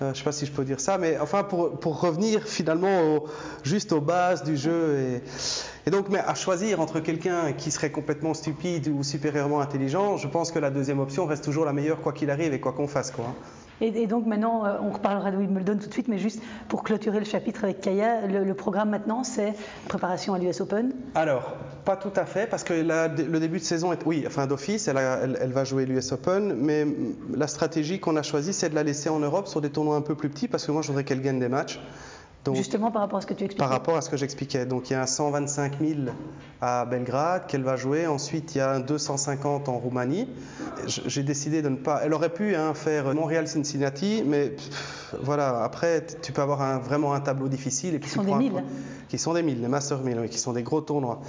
Euh, 0.03 0.05
je 0.05 0.09
ne 0.09 0.13
sais 0.13 0.23
pas 0.23 0.31
si 0.31 0.45
je 0.45 0.51
peux 0.51 0.63
dire 0.63 0.79
ça, 0.79 0.99
mais 0.99 1.17
enfin, 1.17 1.43
pour, 1.43 1.79
pour 1.79 1.99
revenir 1.99 2.43
finalement 2.43 3.23
juste 3.63 3.91
aux 3.91 4.01
bases 4.01 4.43
du 4.43 4.55
jeu. 4.55 4.99
Et, 4.99 5.21
et 5.87 5.89
donc, 5.89 6.09
mais 6.09 6.19
à 6.19 6.35
choisir 6.35 6.81
entre 6.81 6.99
quelqu'un 6.99 7.53
qui 7.53 7.71
serait 7.71 7.91
complètement 7.91 8.33
stupide 8.33 8.89
ou 8.89 9.03
supérieurement 9.03 9.61
intelligent, 9.61 10.17
je 10.17 10.27
pense 10.27 10.51
que 10.51 10.59
la 10.59 10.69
deuxième 10.69 10.99
option 10.99 11.25
reste 11.25 11.45
toujours 11.45 11.63
la 11.63 11.71
meilleure, 11.71 12.01
quoi 12.01 12.11
qu'il 12.11 12.29
arrive 12.29 12.53
et 12.53 12.59
quoi 12.59 12.73
qu'on 12.73 12.89
fasse. 12.89 13.09
Quoi. 13.09 13.33
Et, 13.79 14.05
donc 14.05 14.25
maintenant, 14.25 14.65
euh, 14.65 14.79
on 14.81 14.89
reparlera 14.89 15.31
de 15.31 15.37
Wimbledon 15.37 15.77
tout 15.77 15.87
de 15.87 15.93
suite, 15.93 16.09
mais 16.09 16.17
juste 16.17 16.41
pour 16.67 16.83
clôturer 16.83 17.19
le 17.19 17.25
chapitre 17.25 17.63
avec 17.63 17.79
Kaya, 17.79 18.27
le, 18.27 18.53
programme 18.53 18.89
maintenant, 18.89 19.23
c'est 19.23 19.53
préparation 19.87 20.33
à 20.33 20.39
l'US 20.39 20.59
Open 20.59 20.91
Alors, 21.15 21.55
pas 21.85 21.95
tout 21.95 22.11
à 22.17 22.25
fait, 22.25 22.49
parce 22.49 22.65
que 22.65 22.73
le 22.73 23.39
début 23.39 23.59
de 23.59 23.63
saison 23.63 23.93
est, 23.93 24.05
oui, 24.05 24.25
enfin 24.27 24.45
d'office, 24.45 24.89
elle, 24.89 24.97
elle, 25.39 25.53
va 25.53 25.63
jouer 25.63 25.85
l'US 25.85 26.11
Open, 26.11 26.53
mais 26.53 26.85
la 27.33 27.47
stratégie 27.47 28.01
qu'on 28.01 28.17
a 28.17 28.23
choisie, 28.23 28.51
c'est 28.51 28.67
de 28.67 28.75
la 28.75 28.83
laisser 28.83 29.07
en 29.07 29.19
Europe 29.19 29.47
sur 29.47 29.61
des 29.61 29.69
tournois 29.69 29.95
un 29.95 30.01
peu 30.01 30.15
plus 30.15 30.27
petits, 30.27 30.49
parce 30.49 30.65
que 30.65 30.73
moi, 30.73 30.81
je 30.81 30.87
voudrais 30.87 31.05
qu'elle 31.05 31.21
gagne 31.21 31.39
des 31.39 31.47
matchs. 31.47 31.79
Justement 32.55 32.91
par 32.91 33.01
rapport 33.01 33.19
à 33.19 33.21
ce 33.21 33.27
que 33.27 33.33
tu 33.33 33.43
expliquais. 33.43 33.63
Par 33.63 33.69
rapport 33.69 33.97
à 33.97 34.01
ce 34.01 34.09
que 34.09 34.17
j'expliquais. 34.17 34.65
Donc 34.65 34.89
il 34.89 34.93
y 34.93 34.95
a 34.95 35.01
un 35.01 35.07
125 35.07 35.79
000 35.79 35.99
à 36.61 36.85
Belgrade 36.85 37.47
qu'elle 37.47 37.63
va 37.63 37.75
jouer. 37.75 38.07
Ensuite 38.07 38.55
il 38.55 38.59
y 38.59 38.61
a 38.61 38.71
un 38.71 38.79
250 38.79 39.69
en 39.69 39.77
Roumanie. 39.77 40.27
J'ai 40.85 41.23
décidé 41.23 41.61
de 41.61 41.69
ne 41.69 41.75
pas. 41.75 42.01
Elle 42.03 42.13
aurait 42.13 42.33
pu 42.33 42.55
hein, 42.55 42.73
faire 42.73 43.13
Montréal-Cincinnati, 43.13 44.23
mais 44.25 44.55
voilà. 45.21 45.63
Après 45.63 46.05
tu 46.21 46.31
peux 46.31 46.41
avoir 46.41 46.79
vraiment 46.81 47.13
un 47.13 47.19
tableau 47.19 47.47
difficile. 47.47 47.95
Et 47.95 47.99
qui 47.99 48.09
sont 48.09 48.23
des 48.23 48.33
1000. 48.33 48.63
Qui 49.09 49.17
sont 49.17 49.33
des 49.33 49.43
1000, 49.43 49.61
les 49.61 49.67
Master 49.67 49.99
1000, 49.99 50.19
oui, 50.19 50.29
qui 50.29 50.37
sont 50.37 50.53
des 50.53 50.63
gros 50.63 50.81
tournois. 50.81 51.21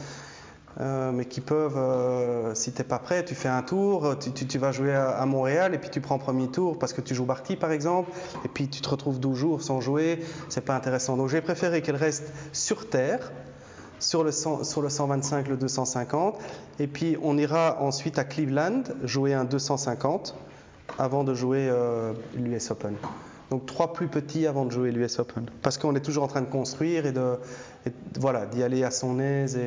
Euh, 0.81 1.11
mais 1.13 1.25
qui 1.25 1.41
peuvent, 1.41 1.77
euh, 1.77 2.55
si 2.55 2.73
tu 2.73 2.79
n'es 2.79 2.85
pas 2.85 2.99
prêt, 2.99 3.25
tu 3.25 3.35
fais 3.35 3.49
un 3.49 3.63
tour, 3.63 4.17
tu, 4.19 4.59
vas 4.59 4.71
jouer 4.71 4.95
à, 4.95 5.25
Montréal 5.27 5.75
et 5.75 5.79
puis 5.79 5.91
tu 5.91 6.01
prends 6.01 6.19
premier 6.19 6.49
tour 6.49 6.79
parce 6.79 6.93
que 6.93 7.01
tu 7.01 7.15
joues 7.15 7.25
Barty 7.25 7.57
par 7.57 7.73
exemple, 7.73 8.11
et 8.45 8.49
puis 8.49 8.69
tu 8.69 8.81
te 8.81 8.89
retrouves 8.89 9.19
12 9.19 9.37
jours 9.37 9.63
sans 9.63 9.81
jouer, 9.81 10.21
c'est 10.49 10.65
pas 10.65 10.77
intéressant. 10.77 11.17
Donc 11.17 11.29
j'ai 11.29 11.41
préféré 11.41 11.83
qu'elle 11.83 11.97
reste 11.97 12.33
sur 12.53 12.89
terre, 12.89 13.33
sur 13.99 14.23
le, 14.23 14.31
100, 14.31 14.63
sur 14.65 14.81
le 14.83 14.89
125, 14.89 15.49
le 15.49 15.57
250, 15.57 16.39
et 16.79 16.87
puis 16.87 17.17
on 17.23 17.37
ira 17.37 17.83
ensuite 17.83 18.19
à 18.19 18.25
Cleveland 18.25 18.85
jouer 19.03 19.35
un 19.35 19.45
250 19.45 20.37
avant 20.99 21.25
de 21.25 21.35
jouer 21.35 21.69
euh, 21.69 22.13
l'US 22.37 22.71
Open. 22.71 22.95
Donc 23.51 23.65
trois 23.67 23.95
plus 23.95 24.09
petits 24.09 24.47
avant 24.47 24.65
de 24.65 24.71
jouer 24.71 24.93
l'US 24.93 25.19
Open. 25.19 25.47
Parce 25.63 25.79
qu'on 25.79 25.95
est 25.95 26.01
toujours 26.01 26.25
en 26.25 26.29
train 26.29 26.43
de 26.43 26.51
construire 26.51 27.07
et 27.07 27.13
de, 27.13 27.39
et, 27.87 27.93
voilà, 28.19 28.47
d'y 28.47 28.62
aller 28.62 28.85
à 28.85 28.91
son 28.91 29.19
aise 29.19 29.59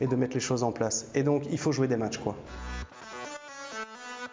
et, 0.00 0.06
de 0.06 0.16
mettre 0.16 0.34
les 0.34 0.40
choses 0.40 0.62
en 0.62 0.72
place. 0.72 1.10
Et 1.14 1.22
donc 1.22 1.44
il 1.50 1.58
faut 1.58 1.72
jouer 1.72 1.88
des 1.88 1.96
matchs 1.96 2.18
quoi. 2.18 2.36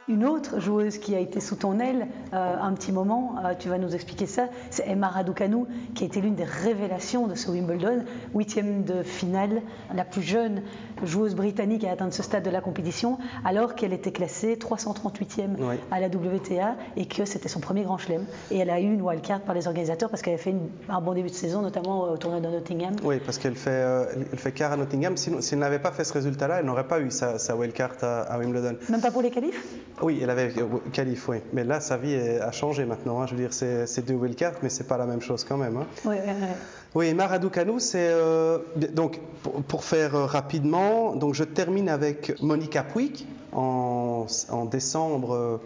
Une 0.07 0.23
autre 0.23 0.59
joueuse 0.59 0.99
qui 0.99 1.15
a 1.15 1.19
été 1.19 1.39
sous 1.39 1.55
ton 1.55 1.79
aile 1.79 2.07
euh, 2.31 2.55
un 2.61 2.73
petit 2.73 2.91
moment, 2.91 3.37
euh, 3.43 3.55
tu 3.57 3.69
vas 3.69 3.79
nous 3.79 3.95
expliquer 3.95 4.27
ça, 4.27 4.49
c'est 4.69 4.87
Emma 4.87 5.07
Raducanu, 5.07 5.65
qui 5.95 6.03
a 6.03 6.05
été 6.05 6.21
l'une 6.21 6.35
des 6.35 6.43
révélations 6.43 7.25
de 7.25 7.33
ce 7.33 7.49
Wimbledon, 7.49 8.05
huitième 8.35 8.83
de 8.83 9.01
finale, 9.01 9.63
la 9.95 10.05
plus 10.05 10.21
jeune 10.21 10.61
joueuse 11.05 11.35
britannique 11.35 11.83
à 11.83 11.91
atteindre 11.91 12.13
ce 12.13 12.23
stade 12.23 12.43
de 12.43 12.49
la 12.49 12.61
compétition, 12.61 13.17
alors 13.43 13.75
qu'elle 13.75 13.93
était 13.93 14.11
classée 14.11 14.55
338e 14.55 15.55
oui. 15.59 15.75
à 15.91 15.99
la 15.99 16.07
WTA 16.07 16.75
et 16.97 17.05
que 17.05 17.25
c'était 17.25 17.49
son 17.49 17.59
premier 17.59 17.83
grand 17.83 17.97
chelem. 17.97 18.25
Et 18.51 18.57
elle 18.57 18.69
a 18.69 18.79
eu 18.79 18.93
une 18.93 19.01
wildcard 19.01 19.41
par 19.41 19.55
les 19.55 19.67
organisateurs 19.67 20.09
parce 20.09 20.21
qu'elle 20.21 20.33
avait 20.33 20.43
fait 20.43 20.51
une, 20.51 20.69
un 20.89 21.01
bon 21.01 21.13
début 21.13 21.29
de 21.29 21.35
saison, 21.35 21.61
notamment 21.61 22.11
au 22.11 22.17
tournoi 22.17 22.39
de 22.39 22.47
Nottingham. 22.47 22.95
Oui, 23.03 23.19
parce 23.23 23.37
qu'elle 23.37 23.55
fait, 23.55 23.69
euh, 23.71 24.05
elle 24.31 24.39
fait 24.39 24.51
quart 24.51 24.71
à 24.71 24.77
Nottingham. 24.77 25.17
Si, 25.17 25.31
si 25.41 25.53
elle 25.53 25.59
n'avait 25.59 25.79
pas 25.79 25.91
fait 25.91 26.03
ce 26.03 26.13
résultat-là, 26.13 26.59
elle 26.59 26.65
n'aurait 26.65 26.87
pas 26.87 26.99
eu 26.99 27.11
sa, 27.11 27.39
sa 27.39 27.55
wildcard 27.55 27.95
à, 28.01 28.21
à 28.21 28.39
Wimbledon. 28.39 28.75
Même 28.89 29.01
pas 29.01 29.11
pour 29.11 29.21
les 29.21 29.31
qualifs? 29.31 29.63
Oui, 30.01 30.19
elle 30.21 30.29
avait 30.29 30.53
qualif, 30.91 31.29
oui. 31.29 31.37
Mais 31.53 31.63
là, 31.63 31.79
sa 31.79 31.97
vie 31.97 32.15
a 32.15 32.51
changé 32.51 32.85
maintenant. 32.85 33.21
Hein. 33.21 33.27
Je 33.27 33.35
veux 33.35 33.41
dire, 33.41 33.53
c'est 33.53 34.05
deux 34.05 34.15
wildcards, 34.15 34.55
mais 34.61 34.69
c'est 34.69 34.87
pas 34.87 34.97
la 34.97 35.05
même 35.05 35.21
chose 35.21 35.43
quand 35.43 35.57
même. 35.57 35.77
Hein. 35.77 35.85
Oui, 36.05 36.15
oui, 36.25 36.33
oui. 36.41 36.47
Oui, 36.95 37.13
Maradoukanou, 37.13 37.79
c'est 37.79 38.07
euh, 38.09 38.59
donc 38.93 39.19
pour, 39.43 39.61
pour, 39.63 39.83
faire 39.83 40.15
euh, 40.15 40.25
rapidement. 40.25 41.13
Donc, 41.17 41.33
je 41.33 41.43
termine 41.43 41.89
avec 41.89 42.41
Monica 42.41 42.83
Puig 42.83 43.25
en, 43.51 44.25
en 44.49 44.65
décembre 44.65 45.59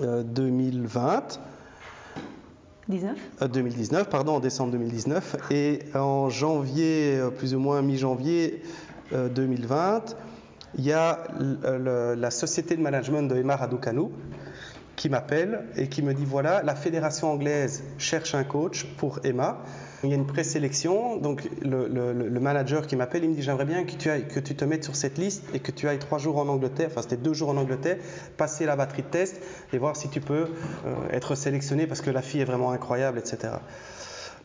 euh, 0.00 0.22
2020. 0.22 1.40
19 2.88 3.18
euh, 3.42 3.48
2019, 3.48 4.08
pardon, 4.08 4.36
en 4.36 4.40
décembre 4.40 4.72
2019, 4.72 5.36
et 5.50 5.80
en 5.94 6.30
janvier, 6.30 7.20
plus 7.36 7.54
ou 7.54 7.58
moins 7.58 7.82
mi-janvier 7.82 8.62
2020 9.12 10.16
il 10.78 10.84
y 10.84 10.92
a 10.92 11.24
le, 11.40 12.14
la 12.14 12.30
société 12.30 12.76
de 12.76 12.80
management 12.80 13.22
de 13.28 13.36
Emma 13.36 13.56
Raducanu 13.56 14.06
qui 14.94 15.08
m'appelle 15.08 15.64
et 15.76 15.88
qui 15.88 16.00
me 16.00 16.14
dit 16.14 16.24
voilà, 16.24 16.62
la 16.62 16.76
fédération 16.76 17.32
anglaise 17.32 17.82
cherche 17.98 18.36
un 18.36 18.44
coach 18.44 18.86
pour 18.96 19.18
Emma. 19.24 19.64
Il 20.02 20.08
y 20.08 20.12
a 20.14 20.16
une 20.16 20.26
présélection, 20.26 21.16
donc 21.16 21.48
le, 21.60 22.40
manager 22.40 22.86
qui 22.86 22.96
m'appelle, 22.96 23.24
il 23.24 23.30
me 23.30 23.34
dit 23.34 23.42
j'aimerais 23.42 23.66
bien 23.66 23.84
que 23.84 24.40
tu, 24.40 24.54
te 24.54 24.64
mettes 24.64 24.84
sur 24.84 24.96
cette 24.96 25.18
liste 25.18 25.44
et 25.52 25.58
que 25.58 25.70
tu 25.70 25.88
ailles 25.88 25.98
trois 25.98 26.18
jours 26.18 26.38
en 26.38 26.48
Angleterre, 26.48 26.88
enfin 26.90 27.02
c'était 27.02 27.18
deux 27.18 27.34
jours 27.34 27.50
en 27.50 27.56
Angleterre, 27.58 27.98
passer 28.38 28.64
la 28.64 28.76
batterie 28.76 29.02
de 29.02 29.08
test 29.08 29.42
et 29.74 29.78
voir 29.78 29.96
si 29.96 30.08
tu 30.08 30.20
peux 30.20 30.46
euh, 30.86 30.94
être 31.10 31.34
sélectionné 31.34 31.86
parce 31.86 32.00
que 32.00 32.10
la 32.10 32.22
fille 32.22 32.40
est 32.40 32.46
vraiment 32.46 32.70
incroyable, 32.70 33.18
etc. 33.18 33.52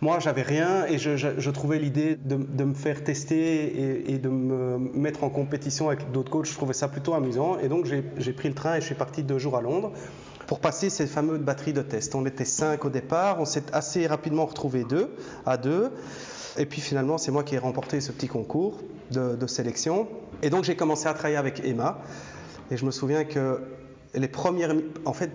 Moi, 0.02 0.20
j'avais 0.20 0.42
rien 0.42 0.86
et 0.88 0.98
je, 0.98 1.50
trouvais 1.52 1.80
l'idée 1.80 2.18
de, 2.18 2.36
de, 2.36 2.64
me 2.66 2.74
faire 2.74 3.02
tester 3.04 3.64
et, 3.64 4.14
et, 4.14 4.18
de 4.18 4.28
me 4.28 4.78
mettre 4.78 5.24
en 5.24 5.30
compétition 5.30 5.88
avec 5.88 6.12
d'autres 6.12 6.30
coachs, 6.30 6.48
je 6.48 6.54
trouvais 6.54 6.74
ça 6.74 6.90
plutôt 6.90 7.14
amusant. 7.14 7.58
Et 7.60 7.70
donc, 7.70 7.86
j'ai 7.86 8.34
pris 8.34 8.50
le 8.50 8.56
train 8.56 8.76
et 8.76 8.82
je 8.82 8.86
suis 8.88 8.96
parti 8.96 9.24
deux 9.24 9.40
jours 9.40 9.56
à 9.56 9.62
Londres 9.62 9.94
pour 10.48 10.60
passer 10.60 10.90
ces 10.90 11.08
fameuses 11.08 11.40
batteries 11.40 11.74
de 11.74 11.82
tests. 11.82 12.16
On 12.16 12.26
était 12.26 12.46
cinq 12.46 12.86
au 12.86 12.90
départ, 12.90 13.40
on 13.40 13.46
s'est 13.46 13.64
assez 13.74 14.08
rapidement 14.08 14.46
retrouvés 14.46 14.84
deux 14.84 15.10
à 15.46 15.58
deux. 15.58 15.92
Et 16.58 16.66
puis 16.66 16.82
finalement, 16.82 17.18
c'est 17.18 17.32
moi 17.32 17.44
qui 17.44 17.56
ai 17.56 17.58
remporté 17.58 18.00
ce 18.02 18.12
petit 18.12 18.28
concours 18.28 18.80
de 19.12 19.48
sélection. 19.48 20.08
Et 20.42 20.50
donc, 20.50 20.64
j'ai 20.64 20.76
commencé 20.76 21.08
à 21.08 21.14
travailler 21.14 21.38
avec 21.38 21.62
Emma. 21.66 22.00
Et 22.72 22.78
je 22.78 22.86
me 22.86 22.92
souviens 22.92 23.26
que 23.26 23.62
les 24.16 24.28
premières. 24.28 24.74
En 25.06 25.14
fait, 25.14 25.30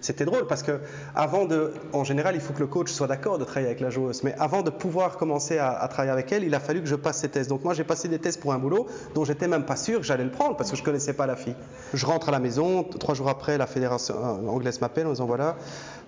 c'était 0.00 0.24
drôle 0.24 0.46
parce 0.46 0.62
que 0.62 0.80
avant 1.14 1.44
de. 1.44 1.72
En 1.92 2.04
général, 2.04 2.34
il 2.34 2.40
faut 2.40 2.52
que 2.52 2.60
le 2.60 2.66
coach 2.66 2.90
soit 2.90 3.06
d'accord 3.06 3.38
de 3.38 3.44
travailler 3.44 3.66
avec 3.66 3.80
la 3.80 3.90
joueuse. 3.90 4.22
Mais 4.22 4.34
avant 4.38 4.62
de 4.62 4.70
pouvoir 4.70 5.16
commencer 5.16 5.58
à, 5.58 5.86
travailler 5.88 6.12
avec 6.12 6.32
elle, 6.32 6.44
il 6.44 6.54
a 6.54 6.60
fallu 6.60 6.80
que 6.80 6.88
je 6.88 6.94
passe 6.94 7.18
ces 7.18 7.28
tests. 7.28 7.50
Donc 7.50 7.64
moi, 7.64 7.74
j'ai 7.74 7.84
passé 7.84 8.08
des 8.08 8.18
tests 8.18 8.40
pour 8.40 8.52
un 8.52 8.58
boulot 8.58 8.86
dont 9.14 9.24
j'étais 9.24 9.48
même 9.48 9.64
pas 9.64 9.76
sûr 9.76 10.00
que 10.00 10.06
j'allais 10.06 10.24
le 10.24 10.30
prendre 10.30 10.56
parce 10.56 10.70
que 10.70 10.76
je 10.76 10.82
connaissais 10.82 11.12
pas 11.12 11.26
la 11.26 11.36
fille. 11.36 11.56
Je 11.94 12.06
rentre 12.06 12.28
à 12.28 12.32
la 12.32 12.40
maison. 12.40 12.84
Trois 12.84 13.14
jours 13.14 13.28
après, 13.28 13.58
la 13.58 13.66
fédération 13.66 14.14
anglaise 14.48 14.80
m'appelle 14.80 15.06
en 15.06 15.10
disant 15.10 15.26
voilà, 15.26 15.56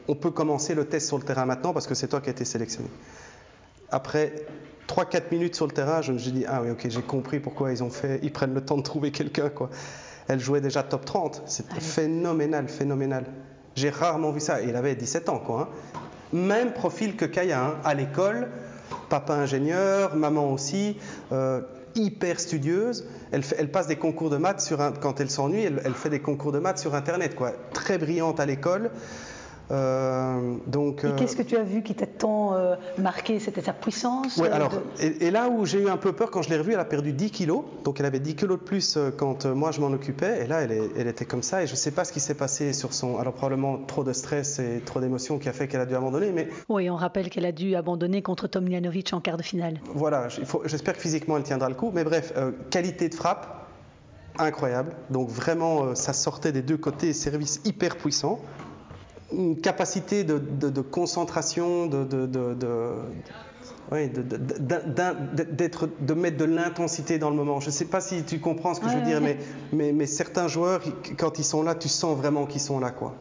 on 0.08 0.14
peut 0.14 0.30
commencer 0.30 0.74
le 0.74 0.86
test 0.86 1.06
sur 1.06 1.18
le 1.18 1.24
terrain 1.24 1.46
maintenant 1.46 1.72
parce 1.72 1.86
que 1.86 1.94
c'est 1.94 2.08
toi 2.08 2.20
qui 2.20 2.28
as 2.28 2.32
été 2.32 2.44
sélectionné. 2.44 2.88
Après 3.90 4.46
3-4 4.88 5.22
minutes 5.30 5.54
sur 5.54 5.66
le 5.66 5.72
terrain, 5.72 6.02
je 6.02 6.12
me 6.12 6.18
suis 6.18 6.32
dit 6.32 6.44
ah 6.48 6.62
oui, 6.62 6.70
ok, 6.70 6.86
j'ai 6.88 7.02
compris 7.02 7.40
pourquoi 7.40 7.72
ils 7.72 7.82
ont 7.82 7.90
fait. 7.90 8.20
Ils 8.22 8.32
prennent 8.32 8.54
le 8.54 8.64
temps 8.64 8.76
de 8.76 8.82
trouver 8.82 9.12
quelqu'un, 9.12 9.50
quoi 9.50 9.70
elle 10.28 10.40
jouait 10.40 10.60
déjà 10.60 10.82
top 10.82 11.04
30. 11.04 11.42
C'était 11.46 11.80
phénoménal, 11.80 12.68
phénoménal. 12.68 13.24
J'ai 13.74 13.90
rarement 13.90 14.30
vu 14.30 14.40
ça. 14.40 14.62
Il 14.62 14.76
avait 14.76 14.94
17 14.94 15.28
ans, 15.28 15.38
quoi. 15.38 15.70
Hein. 15.72 15.98
Même 16.32 16.72
profil 16.72 17.16
que 17.16 17.24
Kaya, 17.24 17.64
hein. 17.64 17.74
à 17.84 17.94
l'école, 17.94 18.48
papa 19.08 19.34
ingénieur, 19.34 20.16
maman 20.16 20.52
aussi, 20.52 20.96
euh, 21.32 21.60
hyper 21.94 22.40
studieuse. 22.40 23.06
Elle, 23.32 23.42
fait, 23.42 23.56
elle, 23.58 23.70
passe 23.70 23.86
des 23.86 23.96
concours 23.96 24.30
de 24.30 24.36
maths 24.36 24.60
sur 24.60 24.80
un, 24.80 24.92
quand 24.92 25.20
elle 25.20 25.30
s'ennuie, 25.30 25.62
elle, 25.62 25.80
elle, 25.84 25.94
fait 25.94 26.10
des 26.10 26.20
concours 26.20 26.52
de 26.52 26.58
maths 26.58 26.78
sur 26.78 26.94
Internet, 26.94 27.34
quoi. 27.34 27.52
Très 27.72 27.98
brillante 27.98 28.40
à 28.40 28.46
l'école. 28.46 28.90
Euh, 29.70 30.56
donc, 30.66 31.04
et 31.04 31.14
qu'est-ce 31.16 31.36
que 31.36 31.42
tu 31.42 31.56
as 31.56 31.62
vu 31.62 31.82
qui 31.82 31.94
t'a 31.94 32.06
tant 32.06 32.54
euh, 32.54 32.76
marqué? 32.98 33.38
C'était 33.38 33.62
sa 33.62 33.72
puissance 33.72 34.36
ouais, 34.36 34.50
alors, 34.50 34.70
de... 34.70 35.02
et, 35.02 35.26
et, 35.26 35.30
là 35.30 35.48
où 35.48 35.64
j'ai 35.64 35.82
eu 35.82 35.88
un 35.88 35.96
peu 35.96 36.12
peur 36.12 36.30
quand 36.30 36.42
je 36.42 36.50
l'ai 36.50 36.58
revue, 36.58 36.74
elle 36.74 36.80
a 36.80 36.84
perdu 36.84 37.12
10 37.12 37.30
kilos. 37.30 37.64
Donc 37.82 37.98
elle 37.98 38.06
avait 38.06 38.20
10 38.20 38.36
kilos 38.36 38.58
de 38.58 38.64
plus 38.64 38.96
euh, 38.96 39.10
quand 39.16 39.46
moi 39.46 39.70
je 39.70 39.80
m'en 39.80 39.88
occupais. 39.88 40.44
Et 40.44 40.46
là, 40.46 40.60
elle, 40.60 40.72
est, 40.72 40.90
elle, 40.98 41.06
était 41.06 41.24
comme 41.24 41.42
ça. 41.42 41.62
Et 41.62 41.66
je 41.66 41.72
ne 41.72 41.76
sais 41.76 41.92
pas 41.92 42.04
ce 42.04 42.12
qui 42.12 42.20
s'est 42.20 42.34
passé 42.34 42.72
sur 42.72 42.92
son. 42.92 43.18
Alors 43.18 43.32
probablement 43.32 43.78
trop 43.78 44.04
de 44.04 44.12
stress 44.12 44.58
et 44.58 44.82
trop 44.84 45.00
d'émotions 45.00 45.38
qui 45.38 45.48
a 45.48 45.52
fait 45.52 45.66
qu'elle 45.66 45.80
a 45.80 45.86
dû 45.86 45.94
abandonner. 45.94 46.30
Mais... 46.32 46.48
Oui, 46.68 46.90
on 46.90 46.96
rappelle 46.96 47.30
qu'elle 47.30 47.46
a 47.46 47.52
dû 47.52 47.74
abandonner 47.74 48.22
contre 48.22 48.46
Tomljanovic 48.46 49.12
en 49.14 49.20
quart 49.20 49.38
de 49.38 49.42
finale. 49.42 49.80
Voilà, 49.94 50.28
j'espère 50.66 50.94
que 50.94 51.00
physiquement 51.00 51.38
elle 51.38 51.42
tiendra 51.42 51.68
le 51.68 51.74
coup. 51.74 51.90
Mais 51.94 52.04
bref, 52.04 52.32
euh, 52.36 52.52
qualité 52.70 53.08
de 53.08 53.14
frappe 53.14 53.66
incroyable. 54.36 54.92
Donc 55.10 55.28
vraiment, 55.28 55.94
ça 55.94 56.12
sortait 56.12 56.50
des 56.50 56.62
deux 56.62 56.76
côtés, 56.76 57.12
service 57.12 57.60
hyper 57.64 57.96
puissant 57.96 58.40
une 59.32 59.60
capacité 59.60 60.24
de, 60.24 60.38
de, 60.38 60.70
de 60.70 60.80
concentration, 60.80 61.86
de, 61.86 62.06
oui, 63.92 64.08
d'être, 64.08 65.88
de 66.00 66.14
mettre 66.14 66.36
de 66.36 66.44
l'intensité 66.44 67.18
dans 67.18 67.30
le 67.30 67.36
moment. 67.36 67.60
Je 67.60 67.66
ne 67.66 67.72
sais 67.72 67.84
pas 67.84 68.00
si 68.00 68.24
tu 68.24 68.40
comprends 68.40 68.74
ce 68.74 68.80
que 68.80 68.86
ouais, 68.86 68.92
je 68.92 68.98
veux 68.98 69.04
dire, 69.04 69.20
ouais. 69.20 69.38
mais, 69.72 69.86
mais, 69.86 69.92
mais, 69.92 70.06
certains 70.06 70.48
joueurs, 70.48 70.80
quand 71.18 71.38
ils 71.38 71.44
sont 71.44 71.62
là, 71.62 71.74
tu 71.74 71.88
sens 71.88 72.16
vraiment 72.16 72.46
qu'ils 72.46 72.60
sont 72.60 72.80
là. 72.80 72.90
Quoi. 72.90 73.14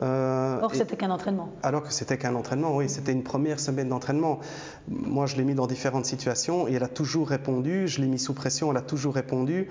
Euh, 0.00 0.60
Or, 0.62 0.74
c'était 0.74 0.96
qu'un 0.96 1.10
entraînement. 1.10 1.50
Alors 1.62 1.82
que 1.82 1.92
c'était 1.92 2.18
qu'un 2.18 2.34
entraînement, 2.34 2.76
oui, 2.76 2.88
c'était 2.88 3.12
une 3.12 3.24
première 3.24 3.58
semaine 3.58 3.88
d'entraînement. 3.88 4.38
Moi, 4.88 5.26
je 5.26 5.36
l'ai 5.36 5.44
mis 5.44 5.54
dans 5.54 5.66
différentes 5.66 6.06
situations 6.06 6.68
et 6.68 6.74
elle 6.74 6.84
a 6.84 6.88
toujours 6.88 7.28
répondu. 7.28 7.88
Je 7.88 8.00
l'ai 8.00 8.06
mis 8.06 8.18
sous 8.18 8.32
pression, 8.32 8.70
elle 8.70 8.76
a 8.76 8.82
toujours 8.82 9.14
répondu. 9.14 9.68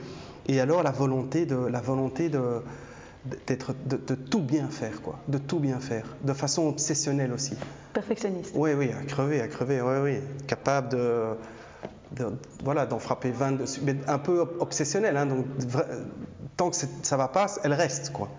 Et 0.47 0.59
alors, 0.59 0.83
la 0.83 0.91
volonté 0.91 1.45
de, 1.45 1.55
la 1.55 1.79
volonté 1.79 2.29
de, 2.29 2.61
d'être 3.47 3.73
de, 3.85 3.97
de, 3.97 4.15
tout 4.15 4.41
bien 4.41 4.67
faire 4.69 5.01
quoi. 5.01 5.19
De 5.27 5.37
tout 5.37 5.59
bien 5.59 5.79
faire. 5.79 6.05
De 6.23 6.33
façon 6.33 6.67
obsessionnelle 6.67 7.33
aussi. 7.33 7.55
Perfectionniste. 7.93 8.53
Oui 8.55 8.71
oui 8.73 8.91
à 8.91 9.03
crever 9.03 9.41
à 9.41 9.47
crever 9.47 9.81
oui 9.81 9.97
oui. 10.01 10.19
Capable 10.47 10.89
de, 10.89 11.25
de 12.13 12.25
voilà 12.63 12.85
d'en 12.85 12.99
frapper 12.99 13.31
20 13.31 13.53
dessus. 13.53 13.81
Mais 13.83 13.95
un 14.07 14.19
peu 14.19 14.39
obsessionnel 14.59 15.17
hein, 15.17 15.25
donc 15.25 15.45
tant 16.55 16.69
que 16.69 16.75
ça 16.75 17.17
va 17.17 17.27
pas 17.27 17.47
elle 17.63 17.73
reste 17.73 18.11
quoi. 18.11 18.29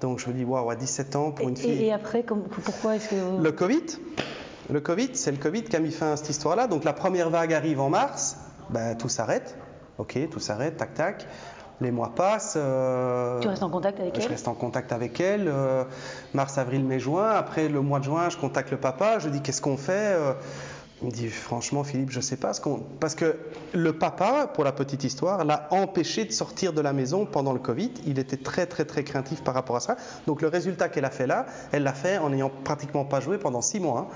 Donc 0.00 0.18
je 0.18 0.28
me 0.28 0.34
dis 0.34 0.44
waouh 0.44 0.68
à 0.68 0.76
17 0.76 1.16
ans 1.16 1.30
pour 1.30 1.46
et, 1.46 1.50
une 1.50 1.56
fille. 1.56 1.84
et 1.84 1.92
après 1.92 2.22
comme, 2.24 2.42
pourquoi 2.42 2.96
est-ce 2.96 3.08
que 3.10 3.42
le 3.42 3.52
Covid. 3.52 3.86
Le 4.70 4.80
Covid 4.80 5.10
c'est 5.14 5.30
le 5.30 5.38
Covid 5.38 5.64
qui 5.64 5.76
a 5.76 5.80
mis 5.80 5.92
fin 5.92 6.12
à 6.12 6.16
cette 6.16 6.30
histoire 6.30 6.56
là 6.56 6.66
donc 6.66 6.84
la 6.84 6.92
première 6.92 7.30
vague 7.30 7.52
arrive 7.52 7.80
en 7.80 7.88
mars. 7.88 8.36
Ben, 8.70 8.96
tout 8.96 9.08
s'arrête. 9.08 9.56
Ok 9.98 10.18
tout 10.30 10.40
s'arrête. 10.40 10.76
Tac 10.76 10.94
tac 10.94 11.26
les 11.82 11.90
mois 11.90 12.14
passent. 12.14 12.54
Euh, 12.56 13.40
tu 13.40 13.48
restes 13.48 13.62
en 13.62 13.70
contact 13.70 14.00
avec 14.00 14.16
elle 14.16 14.22
Je 14.22 14.28
reste 14.28 14.48
en 14.48 14.54
contact 14.54 14.92
avec 14.92 15.20
elle. 15.20 15.48
Euh, 15.48 15.84
mars, 16.34 16.58
avril, 16.58 16.84
mai, 16.84 16.98
juin. 16.98 17.28
Après 17.28 17.68
le 17.68 17.80
mois 17.80 17.98
de 17.98 18.04
juin, 18.04 18.28
je 18.30 18.36
contacte 18.36 18.70
le 18.70 18.76
papa. 18.76 19.18
Je 19.18 19.28
dis 19.28 19.40
qu'est-ce 19.42 19.60
qu'on 19.60 19.76
fait 19.76 20.14
euh, 20.14 20.32
Il 21.02 21.08
me 21.08 21.12
dit 21.12 21.28
franchement, 21.28 21.84
Philippe, 21.84 22.10
je 22.10 22.20
sais 22.20 22.36
pas 22.36 22.52
ce 22.54 22.60
qu'on. 22.60 22.80
Parce 23.00 23.14
que 23.14 23.36
le 23.74 23.92
papa, 23.92 24.50
pour 24.52 24.64
la 24.64 24.72
petite 24.72 25.04
histoire, 25.04 25.44
l'a 25.44 25.68
empêché 25.70 26.24
de 26.24 26.32
sortir 26.32 26.72
de 26.72 26.80
la 26.80 26.92
maison 26.92 27.26
pendant 27.26 27.52
le 27.52 27.58
Covid. 27.58 27.92
Il 28.06 28.18
était 28.18 28.36
très 28.36 28.66
très 28.66 28.84
très 28.84 29.04
craintif 29.04 29.42
par 29.42 29.54
rapport 29.54 29.76
à 29.76 29.80
ça. 29.80 29.96
Donc 30.26 30.42
le 30.42 30.48
résultat 30.48 30.88
qu'elle 30.88 31.04
a 31.04 31.10
fait 31.10 31.26
là, 31.26 31.46
elle 31.72 31.82
l'a 31.82 31.94
fait 31.94 32.18
en 32.18 32.30
n'ayant 32.30 32.50
pratiquement 32.64 33.04
pas 33.04 33.20
joué 33.20 33.38
pendant 33.38 33.60
six 33.60 33.80
mois. 33.80 34.08
Hein. 34.10 34.14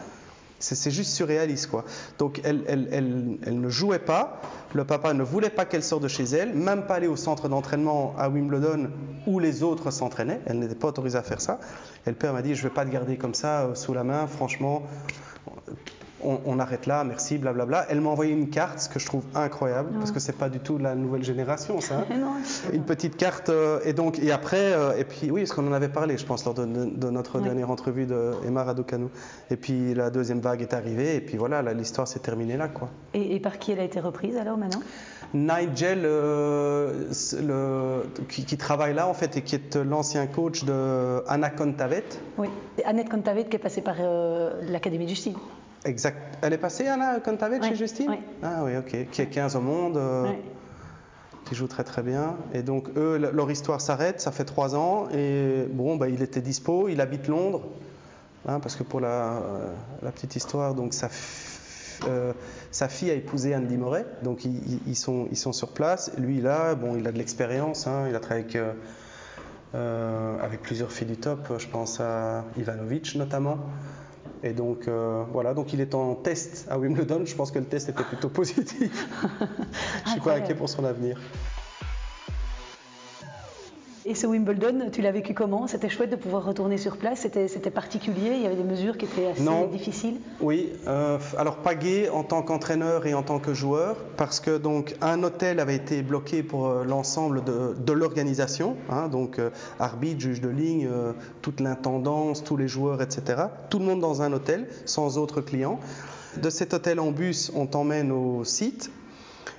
C'est 0.58 0.90
juste 0.90 1.12
surréaliste 1.12 1.68
quoi. 1.68 1.84
Donc 2.18 2.40
elle, 2.42 2.64
elle, 2.66 2.88
elle, 2.90 3.38
elle, 3.44 3.60
ne 3.60 3.68
jouait 3.68 3.98
pas. 3.98 4.40
Le 4.74 4.84
papa 4.84 5.12
ne 5.12 5.22
voulait 5.22 5.50
pas 5.50 5.66
qu'elle 5.66 5.82
sorte 5.82 6.02
de 6.02 6.08
chez 6.08 6.24
elle, 6.24 6.54
même 6.54 6.86
pas 6.86 6.94
aller 6.94 7.06
au 7.06 7.16
centre 7.16 7.48
d'entraînement 7.48 8.14
à 8.18 8.30
Wimbledon 8.30 8.90
où 9.26 9.38
les 9.38 9.62
autres 9.62 9.90
s'entraînaient. 9.90 10.40
Elle 10.46 10.58
n'était 10.58 10.74
pas 10.74 10.88
autorisée 10.88 11.18
à 11.18 11.22
faire 11.22 11.40
ça. 11.40 11.60
Et 12.06 12.10
le 12.10 12.16
père 12.16 12.32
m'a 12.32 12.42
dit 12.42 12.54
Je 12.54 12.64
ne 12.64 12.68
vais 12.68 12.74
pas 12.74 12.84
te 12.86 12.90
garder 12.90 13.16
comme 13.18 13.34
ça 13.34 13.62
euh, 13.62 13.74
sous 13.74 13.92
la 13.92 14.04
main, 14.04 14.26
franchement 14.26 14.82
on, 16.26 16.58
arrête 16.58 16.86
là, 16.86 17.04
merci, 17.04 17.38
blablabla. 17.38 17.86
Elle 17.88 18.00
m'a 18.00 18.10
envoyé 18.10 18.32
une 18.32 18.50
carte, 18.50 18.80
ce 18.80 18.88
que 18.88 18.98
je 18.98 19.06
trouve 19.06 19.24
incroyable, 19.34 19.90
parce 19.98 20.10
que 20.10 20.20
c'est 20.20 20.36
pas 20.36 20.48
du 20.48 20.58
tout 20.58 20.78
de 20.78 20.82
la 20.82 20.94
nouvelle 20.94 21.22
génération, 21.22 21.80
ça. 21.80 21.98
Hein. 21.98 22.40
une 22.72 22.84
petite 22.84 23.16
carte, 23.16 23.48
euh, 23.48 23.80
et 23.84 23.92
donc, 23.92 24.18
et 24.18 24.32
après, 24.32 24.72
euh, 24.72 24.96
et 24.98 25.04
puis 25.04 25.30
oui, 25.30 25.42
parce 25.42 25.52
qu'on 25.52 25.66
en 25.68 25.72
avait 25.72 25.88
parlé, 25.88 26.18
je 26.18 26.26
pense, 26.26 26.44
lors 26.44 26.54
de, 26.54 26.64
notre 26.64 27.40
dernière 27.40 27.70
entrevue 27.70 28.06
de 28.06 28.32
Emma 28.46 28.64
Raducanu. 28.64 29.06
Et 29.50 29.56
puis 29.56 29.94
la 29.94 30.10
deuxième 30.10 30.40
vague 30.40 30.62
est 30.62 30.74
arrivée, 30.74 31.16
et 31.16 31.20
puis 31.20 31.36
voilà, 31.36 31.62
l'histoire 31.72 32.08
s'est 32.08 32.18
terminée 32.18 32.56
là, 32.56 32.68
quoi. 32.68 32.88
Et, 33.14 33.38
par 33.40 33.58
qui 33.58 33.72
elle 33.72 33.80
a 33.80 33.84
été 33.84 34.00
reprise 34.00 34.36
alors 34.36 34.56
maintenant? 34.56 34.82
Nigel, 35.34 36.02
euh, 36.04 36.92
qui, 38.28 38.56
travaille 38.56 38.94
là 38.94 39.08
en 39.08 39.14
fait 39.14 39.36
et 39.36 39.42
qui 39.42 39.54
est 39.54 39.76
l'ancien 39.76 40.26
coach 40.26 40.64
de 40.64 41.22
Anna 41.28 41.50
Contavet. 41.50 42.04
Oui, 42.38 42.48
Annette 42.84 43.10
Contavet 43.10 43.44
qui 43.44 43.56
est 43.56 43.60
passée 43.60 43.82
par 43.82 43.96
l'Académie 44.62 45.06
du 45.06 45.16
Style. 45.16 45.34
Exact. 45.84 46.38
Elle 46.42 46.52
est 46.52 46.58
passée, 46.58 46.86
Anna, 46.86 47.20
quand 47.20 47.36
tu 47.36 47.68
chez 47.68 47.76
Justine. 47.76 48.16
Ah 48.42 48.62
oui, 48.64 48.76
ok. 48.76 49.10
Qui 49.10 49.22
est 49.22 49.26
15 49.26 49.56
au 49.56 49.60
monde, 49.60 49.96
euh, 49.96 50.32
qui 51.44 51.54
joue 51.54 51.68
très 51.68 51.84
très 51.84 52.02
bien. 52.02 52.36
Et 52.52 52.62
donc, 52.62 52.88
eux, 52.96 53.18
leur 53.18 53.50
histoire 53.50 53.80
s'arrête, 53.80 54.20
ça 54.20 54.32
fait 54.32 54.44
trois 54.44 54.74
ans. 54.74 55.08
Et 55.14 55.66
bon, 55.70 55.96
bah, 55.96 56.08
il 56.08 56.22
était 56.22 56.40
dispo, 56.40 56.88
il 56.88 57.00
habite 57.00 57.28
Londres. 57.28 57.62
Hein, 58.48 58.60
parce 58.60 58.76
que 58.76 58.84
pour 58.84 59.00
la, 59.00 59.40
la, 60.02 60.12
petite 60.12 60.36
histoire, 60.36 60.74
donc 60.74 60.94
sa, 60.94 61.08
euh, 62.06 62.32
sa 62.70 62.88
fille 62.88 63.10
a 63.10 63.14
épousé 63.14 63.56
Andy 63.56 63.76
Moret. 63.76 64.06
Donc, 64.22 64.44
ils, 64.44 64.96
sont, 64.96 65.26
ils 65.30 65.36
sont 65.36 65.52
sur 65.52 65.72
place. 65.72 66.12
Lui, 66.18 66.40
là, 66.40 66.74
bon, 66.74 66.96
il 66.96 67.06
a 67.06 67.12
de 67.12 67.18
l'expérience. 67.18 67.86
Hein, 67.86 68.06
il 68.08 68.14
a 68.14 68.20
travaillé 68.20 68.44
avec, 68.44 68.58
euh, 69.74 70.38
avec 70.40 70.62
plusieurs 70.62 70.92
filles 70.92 71.08
du 71.08 71.16
top. 71.16 71.54
Je 71.58 71.66
pense 71.66 72.00
à 72.00 72.44
Ivanovic 72.56 73.14
notamment. 73.16 73.58
Et 74.46 74.52
donc 74.52 74.86
euh, 74.86 75.24
voilà, 75.32 75.54
donc 75.54 75.72
il 75.72 75.80
est 75.80 75.92
en 75.92 76.14
test 76.14 76.66
à 76.70 76.78
Wimbledon. 76.78 77.24
Je 77.24 77.34
pense 77.34 77.50
que 77.50 77.58
le 77.58 77.64
test 77.64 77.88
était 77.88 78.04
plutôt 78.04 78.28
positif. 78.40 79.08
Je 80.04 80.10
suis 80.10 80.20
pas 80.20 80.34
inquiet 80.34 80.54
pour 80.54 80.68
son 80.68 80.84
avenir. 80.84 81.20
Et 84.08 84.14
ce 84.14 84.28
Wimbledon, 84.28 84.88
tu 84.92 85.02
l'as 85.02 85.10
vécu 85.10 85.34
comment? 85.34 85.66
C'était 85.66 85.88
chouette 85.88 86.10
de 86.10 86.16
pouvoir 86.16 86.44
retourner 86.44 86.78
sur 86.78 86.96
place? 86.96 87.22
C'était 87.22 87.70
particulier? 87.72 88.34
Il 88.36 88.42
y 88.42 88.46
avait 88.46 88.54
des 88.54 88.62
mesures 88.62 88.96
qui 88.96 89.06
étaient 89.06 89.26
assez 89.26 89.66
difficiles? 89.72 90.20
Oui, 90.40 90.72
euh, 90.86 91.18
alors 91.36 91.56
pas 91.56 91.74
gay 91.74 92.08
en 92.08 92.22
tant 92.22 92.42
qu'entraîneur 92.42 93.06
et 93.06 93.14
en 93.14 93.24
tant 93.24 93.40
que 93.40 93.52
joueur, 93.52 93.96
parce 94.16 94.38
que 94.38 94.58
donc 94.58 94.94
un 95.00 95.24
hôtel 95.24 95.58
avait 95.58 95.74
été 95.74 96.02
bloqué 96.02 96.44
pour 96.44 96.68
euh, 96.68 96.84
l'ensemble 96.84 97.42
de, 97.42 97.92
l'organisation, 97.92 98.76
hein, 98.90 99.08
donc 99.08 99.40
euh, 99.40 99.50
arbitre, 99.80 100.20
juge 100.20 100.40
de 100.40 100.50
ligne, 100.50 100.88
toute 101.42 101.58
l'intendance, 101.58 102.44
tous 102.44 102.56
les 102.56 102.68
joueurs, 102.68 103.02
etc. 103.02 103.42
Tout 103.70 103.80
le 103.80 103.86
monde 103.86 103.98
dans 103.98 104.22
un 104.22 104.32
hôtel, 104.32 104.68
sans 104.84 105.18
autres 105.18 105.40
clients. 105.40 105.80
De 106.40 106.48
cet 106.48 106.74
hôtel 106.74 107.00
en 107.00 107.10
bus, 107.10 107.50
on 107.56 107.66
t'emmène 107.66 108.12
au 108.12 108.44
site 108.44 108.92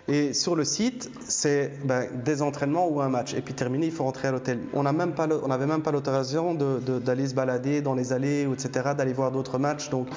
et 0.07 0.33
sur 0.33 0.55
le 0.55 0.63
site, 0.63 1.11
c'est 1.27 1.71
ben, 1.83 2.07
des 2.23 2.41
entraînements 2.41 2.87
ou 2.87 3.01
un 3.01 3.09
match. 3.09 3.33
Et 3.33 3.41
puis 3.41 3.53
terminé, 3.53 3.87
il 3.87 3.91
faut 3.91 4.05
rentrer 4.05 4.29
à 4.29 4.31
l'hôtel. 4.31 4.59
On 4.73 4.83
n'avait 4.83 5.65
même 5.65 5.81
pas 5.81 5.91
l'autorisation 5.91 6.53
d'aller 6.53 7.27
se 7.27 7.33
balader 7.33 7.81
dans 7.81 7.93
les 7.93 8.13
allées, 8.13 8.47
etc., 8.51 8.91
d'aller 8.97 9.13
voir 9.13 9.31
d'autres 9.31 9.59
matchs. 9.59 9.89
Donc, 9.89 10.07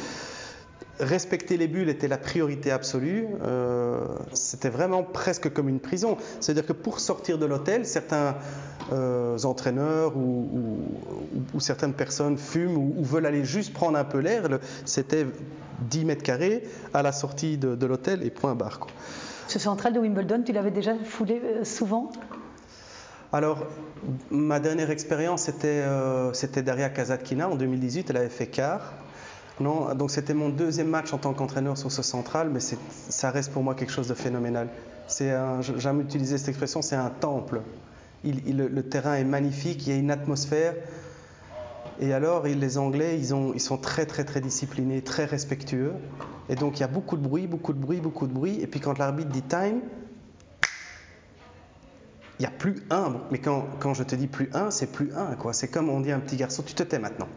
respecter 1.00 1.56
les 1.56 1.66
bulles 1.66 1.88
était 1.88 2.08
la 2.08 2.18
priorité 2.18 2.70
absolue. 2.70 3.26
Euh, 3.42 4.04
c'était 4.32 4.68
vraiment 4.68 5.02
presque 5.02 5.52
comme 5.52 5.68
une 5.68 5.80
prison. 5.80 6.16
C'est-à-dire 6.40 6.66
que 6.66 6.72
pour 6.72 7.00
sortir 7.00 7.38
de 7.38 7.46
l'hôtel, 7.46 7.86
certains 7.86 8.36
euh, 8.92 9.38
entraîneurs 9.44 10.16
ou, 10.16 10.78
certaines 11.58 11.94
personnes 11.94 12.38
fument 12.38 12.76
ou, 12.76 13.02
veulent 13.02 13.26
aller 13.26 13.44
juste 13.44 13.72
prendre 13.72 13.98
un 13.98 14.04
peu 14.04 14.18
l'air. 14.18 14.44
C'était 14.84 15.26
10 15.90 16.04
mètres 16.04 16.22
carrés 16.22 16.64
à 16.94 17.02
la 17.02 17.12
sortie 17.12 17.56
de, 17.56 17.86
l'hôtel 17.86 18.22
et 18.22 18.30
point 18.30 18.54
barre. 18.54 18.86
Ce 19.50 19.58
central 19.58 19.92
de 19.92 19.98
Wimbledon, 19.98 20.44
tu 20.46 20.52
l'avais 20.52 20.70
déjà 20.70 20.94
foulé 20.94 21.42
euh, 21.44 21.64
souvent? 21.64 22.12
Alors, 23.32 23.66
ma 24.30 24.60
dernière 24.60 24.92
expérience, 24.92 25.42
c'était 25.42 25.82
euh, 25.84 26.32
Daria 26.64 26.88
Kazatkina 26.88 27.48
en 27.48 27.56
2018. 27.56 28.10
Elle 28.10 28.16
avait 28.18 28.28
fait 28.28 28.46
quart. 28.46 28.92
Non, 29.58 29.92
donc 29.96 30.12
c'était 30.12 30.34
mon 30.34 30.50
deuxième 30.50 30.86
match 30.86 31.12
en 31.12 31.18
tant 31.18 31.34
qu'entraîneur 31.34 31.76
sur 31.76 31.90
ce 31.90 32.00
central, 32.00 32.48
mais 32.48 32.60
ça 32.60 33.32
reste 33.32 33.50
pour 33.50 33.64
moi 33.64 33.74
quelque 33.74 33.90
chose 33.90 34.06
de 34.06 34.14
phénoménal. 34.14 34.68
J'aime 35.18 36.00
utiliser 36.00 36.38
cette 36.38 36.50
expression, 36.50 36.80
c'est 36.80 36.94
un 36.94 37.10
temple. 37.10 37.62
le 38.24 38.82
terrain 38.82 39.16
est 39.16 39.24
magnifique, 39.24 39.84
il 39.88 39.92
y 39.92 39.96
a 39.96 39.98
une 39.98 40.12
atmosphère. 40.12 40.74
Et 41.98 42.12
alors, 42.12 42.44
les 42.44 42.78
Anglais, 42.78 43.18
ils, 43.18 43.34
ont, 43.34 43.52
ils 43.54 43.60
sont 43.60 43.76
très, 43.76 44.06
très, 44.06 44.24
très 44.24 44.40
disciplinés, 44.40 45.02
très 45.02 45.24
respectueux. 45.24 45.92
Et 46.48 46.54
donc, 46.54 46.78
il 46.78 46.80
y 46.80 46.84
a 46.84 46.88
beaucoup 46.88 47.16
de 47.16 47.22
bruit, 47.22 47.46
beaucoup 47.46 47.72
de 47.72 47.78
bruit, 47.78 48.00
beaucoup 48.00 48.26
de 48.26 48.32
bruit. 48.32 48.60
Et 48.60 48.66
puis, 48.66 48.80
quand 48.80 48.98
l'arbitre 48.98 49.30
dit 49.30 49.42
time, 49.42 49.80
il 52.38 52.42
n'y 52.42 52.46
a 52.46 52.50
plus 52.50 52.76
un. 52.90 53.16
Mais 53.30 53.38
quand, 53.38 53.66
quand, 53.80 53.92
je 53.92 54.02
te 54.02 54.14
dis 54.14 54.26
plus 54.26 54.48
un, 54.54 54.70
c'est 54.70 54.90
plus 54.90 55.12
un. 55.14 55.34
quoi. 55.34 55.52
C'est 55.52 55.68
comme 55.68 55.90
on 55.90 56.00
dit 56.00 56.10
à 56.10 56.16
un 56.16 56.20
petit 56.20 56.36
garçon, 56.36 56.62
tu 56.62 56.74
te 56.74 56.82
tais 56.82 56.98
maintenant 56.98 57.28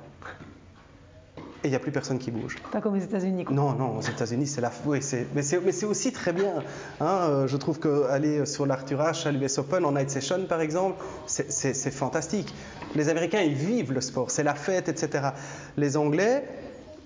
et 1.63 1.67
il 1.67 1.69
n'y 1.69 1.75
a 1.75 1.79
plus 1.79 1.91
personne 1.91 2.19
qui 2.19 2.31
bouge. 2.31 2.57
Pas 2.71 2.81
comme 2.81 2.95
aux 2.95 3.01
États-Unis. 3.01 3.45
Non, 3.49 3.73
non, 3.73 3.97
aux 3.97 4.01
États-Unis, 4.01 4.47
c'est 4.47 4.61
la. 4.61 4.71
Oui, 4.85 4.99
mais 5.33 5.41
c'est 5.41 5.85
aussi 5.85 6.11
très 6.11 6.33
bien. 6.33 6.55
Hein, 6.99 7.19
euh, 7.29 7.47
je 7.47 7.57
trouve 7.57 7.79
qu'aller 7.79 8.45
sur 8.45 8.65
l'Arthur 8.65 8.99
H 8.99 9.27
à 9.27 9.31
l'US 9.31 9.57
Open, 9.57 9.85
en 9.85 9.93
night 9.93 10.09
session 10.09 10.45
par 10.47 10.61
exemple, 10.61 11.03
c'est 11.25 11.91
fantastique. 11.91 12.53
Les 12.95 13.09
Américains, 13.09 13.41
ils 13.41 13.53
vivent 13.53 13.93
le 13.93 14.01
sport, 14.01 14.29
c'est 14.29 14.43
la 14.43 14.55
fête, 14.55 14.89
etc. 14.89 15.29
Les 15.77 15.97
Anglais, 15.97 16.43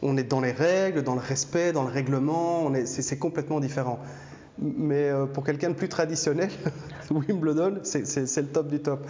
on 0.02 0.17
est 0.17 0.24
dans 0.24 0.41
les 0.41 0.52
règles, 0.52 1.04
dans 1.04 1.15
le 1.15 1.22
respect, 1.22 1.72
dans 1.72 1.84
le 1.84 1.91
règlement, 1.91 2.72
c'est 2.86 3.20
complètement 3.20 3.60
différent. 3.60 4.00
Mais 4.60 5.10
euh, 5.10 5.26
pour 5.28 5.43
quelqu'un 5.43 5.70
de 5.70 5.76
plus 5.76 5.89
traditionnel, 5.89 6.50
Wimbledon, 7.12 7.80
c'est 7.84 8.02
le 8.38 8.48
top 8.48 8.67
du 8.67 8.80
top. 8.80 9.06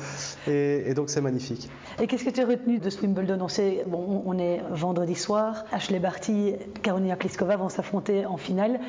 Et, 0.48 0.94
donc 0.94 1.10
c'est 1.10 1.22
magnifique. 1.22 1.70
Et 2.02 2.08
qu'est-ce 2.08 2.26
que 2.26 2.30
tu 2.30 2.42
as 2.42 2.46
retenu 2.46 2.80
de 2.80 2.90
ce 2.90 3.02
Wimbledon? 3.02 3.38
On, 3.42 3.48
sait, 3.48 3.86
on 3.92 4.38
est 4.38 4.62
vendredi 4.72 5.16
soir, 5.16 5.66
Ashley 5.72 6.00
Barty, 6.00 6.54
Karolina 6.84 7.16
Pliskova 7.16 7.56
vont 7.56 7.70
s'affronter 7.70 8.26
en 8.26 8.38
finale. 8.38 8.80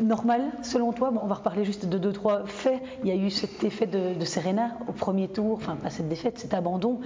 Normal, 0.00 0.40
selon 0.62 0.92
toi? 0.92 1.12
On 1.22 1.26
va 1.26 1.34
reparler 1.34 1.64
juste 1.64 1.86
de 1.86 1.98
deux, 1.98 2.12
trois 2.12 2.46
faits. 2.46 2.80
Il 3.02 3.08
y 3.08 3.12
a 3.12 3.16
eu 3.16 3.28
cet 3.28 3.62
effet 3.64 3.86
de, 3.86 4.18
de 4.18 4.24
Serena 4.24 4.78
au 4.88 4.92
premier 4.92 5.28
tour, 5.28 5.56
enfin 5.56 5.76
pas 5.76 5.90
cette 5.90 6.08
défaite, 6.08 6.38
cet 6.38 6.54
abandon. 6.54 7.00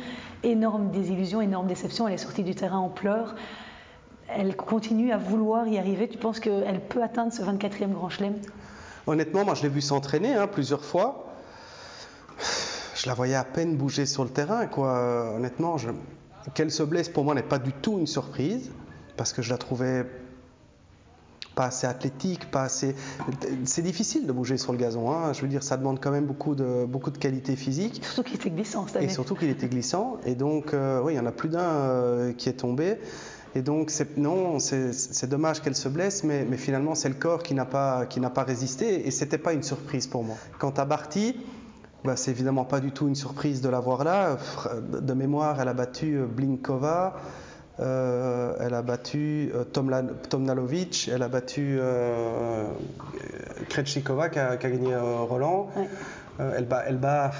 Énorme 0.44 0.90
désillusion, 0.90 1.40
énorme 1.40 1.66
déception. 1.66 2.06
Elle 2.06 2.14
est 2.14 2.18
sortie 2.18 2.44
du 2.44 2.54
terrain 2.54 2.78
en 2.78 2.90
pleurs 2.90 3.34
elle 4.28 4.56
continue 4.56 5.12
à 5.12 5.18
vouloir 5.18 5.68
y 5.68 5.78
arriver. 5.78 6.08
Tu 6.08 6.18
penses 6.18 6.40
qu'elle 6.40 6.80
peut 6.80 7.02
atteindre 7.02 7.32
ce 7.32 7.42
24e 7.42 7.92
Grand 7.92 8.08
Chelem? 8.08 8.34
Honnêtement, 9.06 9.44
moi 9.44 9.54
je 9.54 9.62
l'ai 9.62 9.68
vu 9.68 9.80
s'entraîner 9.80 10.34
hein, 10.34 10.46
plusieurs 10.46 10.84
fois. 10.84 11.34
Je 12.94 13.06
la 13.06 13.14
voyais 13.14 13.34
à 13.34 13.44
peine 13.44 13.76
bouger 13.76 14.06
sur 14.06 14.24
le 14.24 14.30
terrain. 14.30 14.66
Quoi. 14.66 15.34
Honnêtement, 15.36 15.76
qu'elle 16.54 16.70
se 16.70 16.82
blesse 16.82 17.08
pour 17.08 17.24
moi 17.24 17.34
n'est 17.34 17.42
pas 17.42 17.58
du 17.58 17.72
tout 17.72 17.98
une 17.98 18.06
surprise 18.06 18.70
parce 19.16 19.32
que 19.32 19.42
je 19.42 19.50
la 19.50 19.58
trouvais 19.58 20.06
pas 21.54 21.66
assez 21.66 21.86
athlétique, 21.86 22.50
pas 22.50 22.62
assez. 22.62 22.94
C'est 23.64 23.82
difficile 23.82 24.26
de 24.26 24.32
bouger 24.32 24.56
sur 24.56 24.72
le 24.72 24.78
gazon. 24.78 25.12
Hein. 25.12 25.32
Je 25.32 25.42
veux 25.42 25.48
dire, 25.48 25.62
ça 25.62 25.76
demande 25.76 26.00
quand 26.00 26.10
même 26.10 26.26
beaucoup 26.26 26.54
de 26.54 26.84
beaucoup 26.84 27.10
de 27.10 27.18
qualité 27.18 27.56
physique. 27.56 28.02
Surtout 28.04 28.22
qu'il 28.24 28.36
était 28.36 28.50
glissant. 28.50 28.86
Et 29.00 29.08
surtout 29.08 29.34
qu'il 29.34 29.50
était 29.50 29.68
glissant. 29.68 30.18
Et 30.26 30.34
donc, 30.34 30.74
euh, 30.74 31.00
oui, 31.02 31.14
il 31.14 31.16
y 31.16 31.20
en 31.20 31.26
a 31.26 31.32
plus 31.32 31.48
d'un 31.48 31.60
euh, 31.60 32.32
qui 32.32 32.48
est 32.48 32.54
tombé. 32.54 32.98
Et 33.54 33.62
donc, 33.62 33.92
non, 34.16 34.58
c'est 34.58 35.28
dommage 35.28 35.62
qu'elle 35.62 35.76
se 35.76 35.88
blesse, 35.88 36.24
mais, 36.24 36.44
finalement, 36.56 36.94
c'est 36.94 37.08
le 37.08 37.14
corps 37.14 37.42
qui 37.42 37.54
n'a 37.54 37.64
pas, 37.64 38.06
pas 38.34 38.42
résisté, 38.42 39.06
et 39.06 39.10
ce 39.10 39.24
n'était 39.24 39.38
pas 39.38 39.52
une 39.52 39.62
surprise 39.62 40.06
pour 40.06 40.24
moi. 40.24 40.36
Quant 40.58 40.74
à 40.76 40.84
Barty, 40.84 41.36
bah, 42.04 42.16
c'est 42.16 42.30
évidemment 42.30 42.64
pas 42.64 42.80
du 42.80 42.92
tout 42.92 43.08
une 43.08 43.14
surprise 43.14 43.60
de 43.60 43.68
la 43.68 43.80
voir 43.80 44.04
là. 44.04 44.36
De 44.82 45.14
mémoire, 45.14 45.60
elle 45.60 45.68
a 45.68 45.72
battu 45.72 46.18
euh, 46.18 46.26
Blinkova, 46.26 47.16
euh, 47.80 48.54
elle 48.60 48.74
a 48.74 48.82
battu 48.82 49.50
euh, 49.52 49.64
Tomnalovic, 49.64 51.10
elle 51.12 51.22
a 51.22 51.28
battu 51.28 51.76
euh, 51.80 52.66
Krejcikova 53.68 54.28
qui 54.28 54.38
a, 54.38 54.56
gagné 54.56 54.94
Roland. 54.96 55.70
elle 56.38 56.66
bat, 56.66 56.84
elle, 56.86 56.98
bat, 56.98 57.32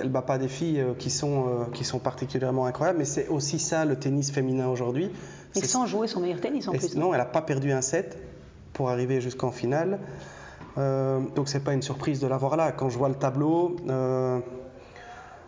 elle, 0.00 0.08
bat 0.10 0.22
pas 0.22 0.36
des 0.38 0.48
filles 0.48 0.84
qui 0.98 1.08
sont, 1.08 1.66
qui 1.72 1.84
sont 1.84 1.98
particulièrement 1.98 2.66
incroyables, 2.66 2.98
mais 2.98 3.04
c'est 3.06 3.28
aussi 3.28 3.58
ça 3.58 3.86
le 3.86 3.96
tennis 3.96 4.30
féminin 4.30 4.68
aujourd'hui. 4.68 5.10
Et 5.56 5.64
sans 5.64 5.86
jouer 5.86 6.06
son 6.06 6.20
meilleur 6.20 6.40
tennis 6.40 6.68
en 6.68 6.72
plus. 6.72 6.96
Non, 6.96 7.12
elle 7.12 7.18
n'a 7.18 7.24
pas 7.24 7.42
perdu 7.42 7.72
un 7.72 7.82
set 7.82 8.18
pour 8.72 8.90
arriver 8.90 9.20
jusqu'en 9.20 9.50
finale. 9.50 9.98
Euh, 10.78 11.20
donc 11.34 11.48
c'est 11.48 11.64
pas 11.64 11.72
une 11.72 11.82
surprise 11.82 12.20
de 12.20 12.26
l'avoir 12.26 12.56
là. 12.56 12.72
Quand 12.72 12.88
je 12.90 12.98
vois 12.98 13.08
le 13.08 13.14
tableau, 13.14 13.76
euh, 13.88 14.38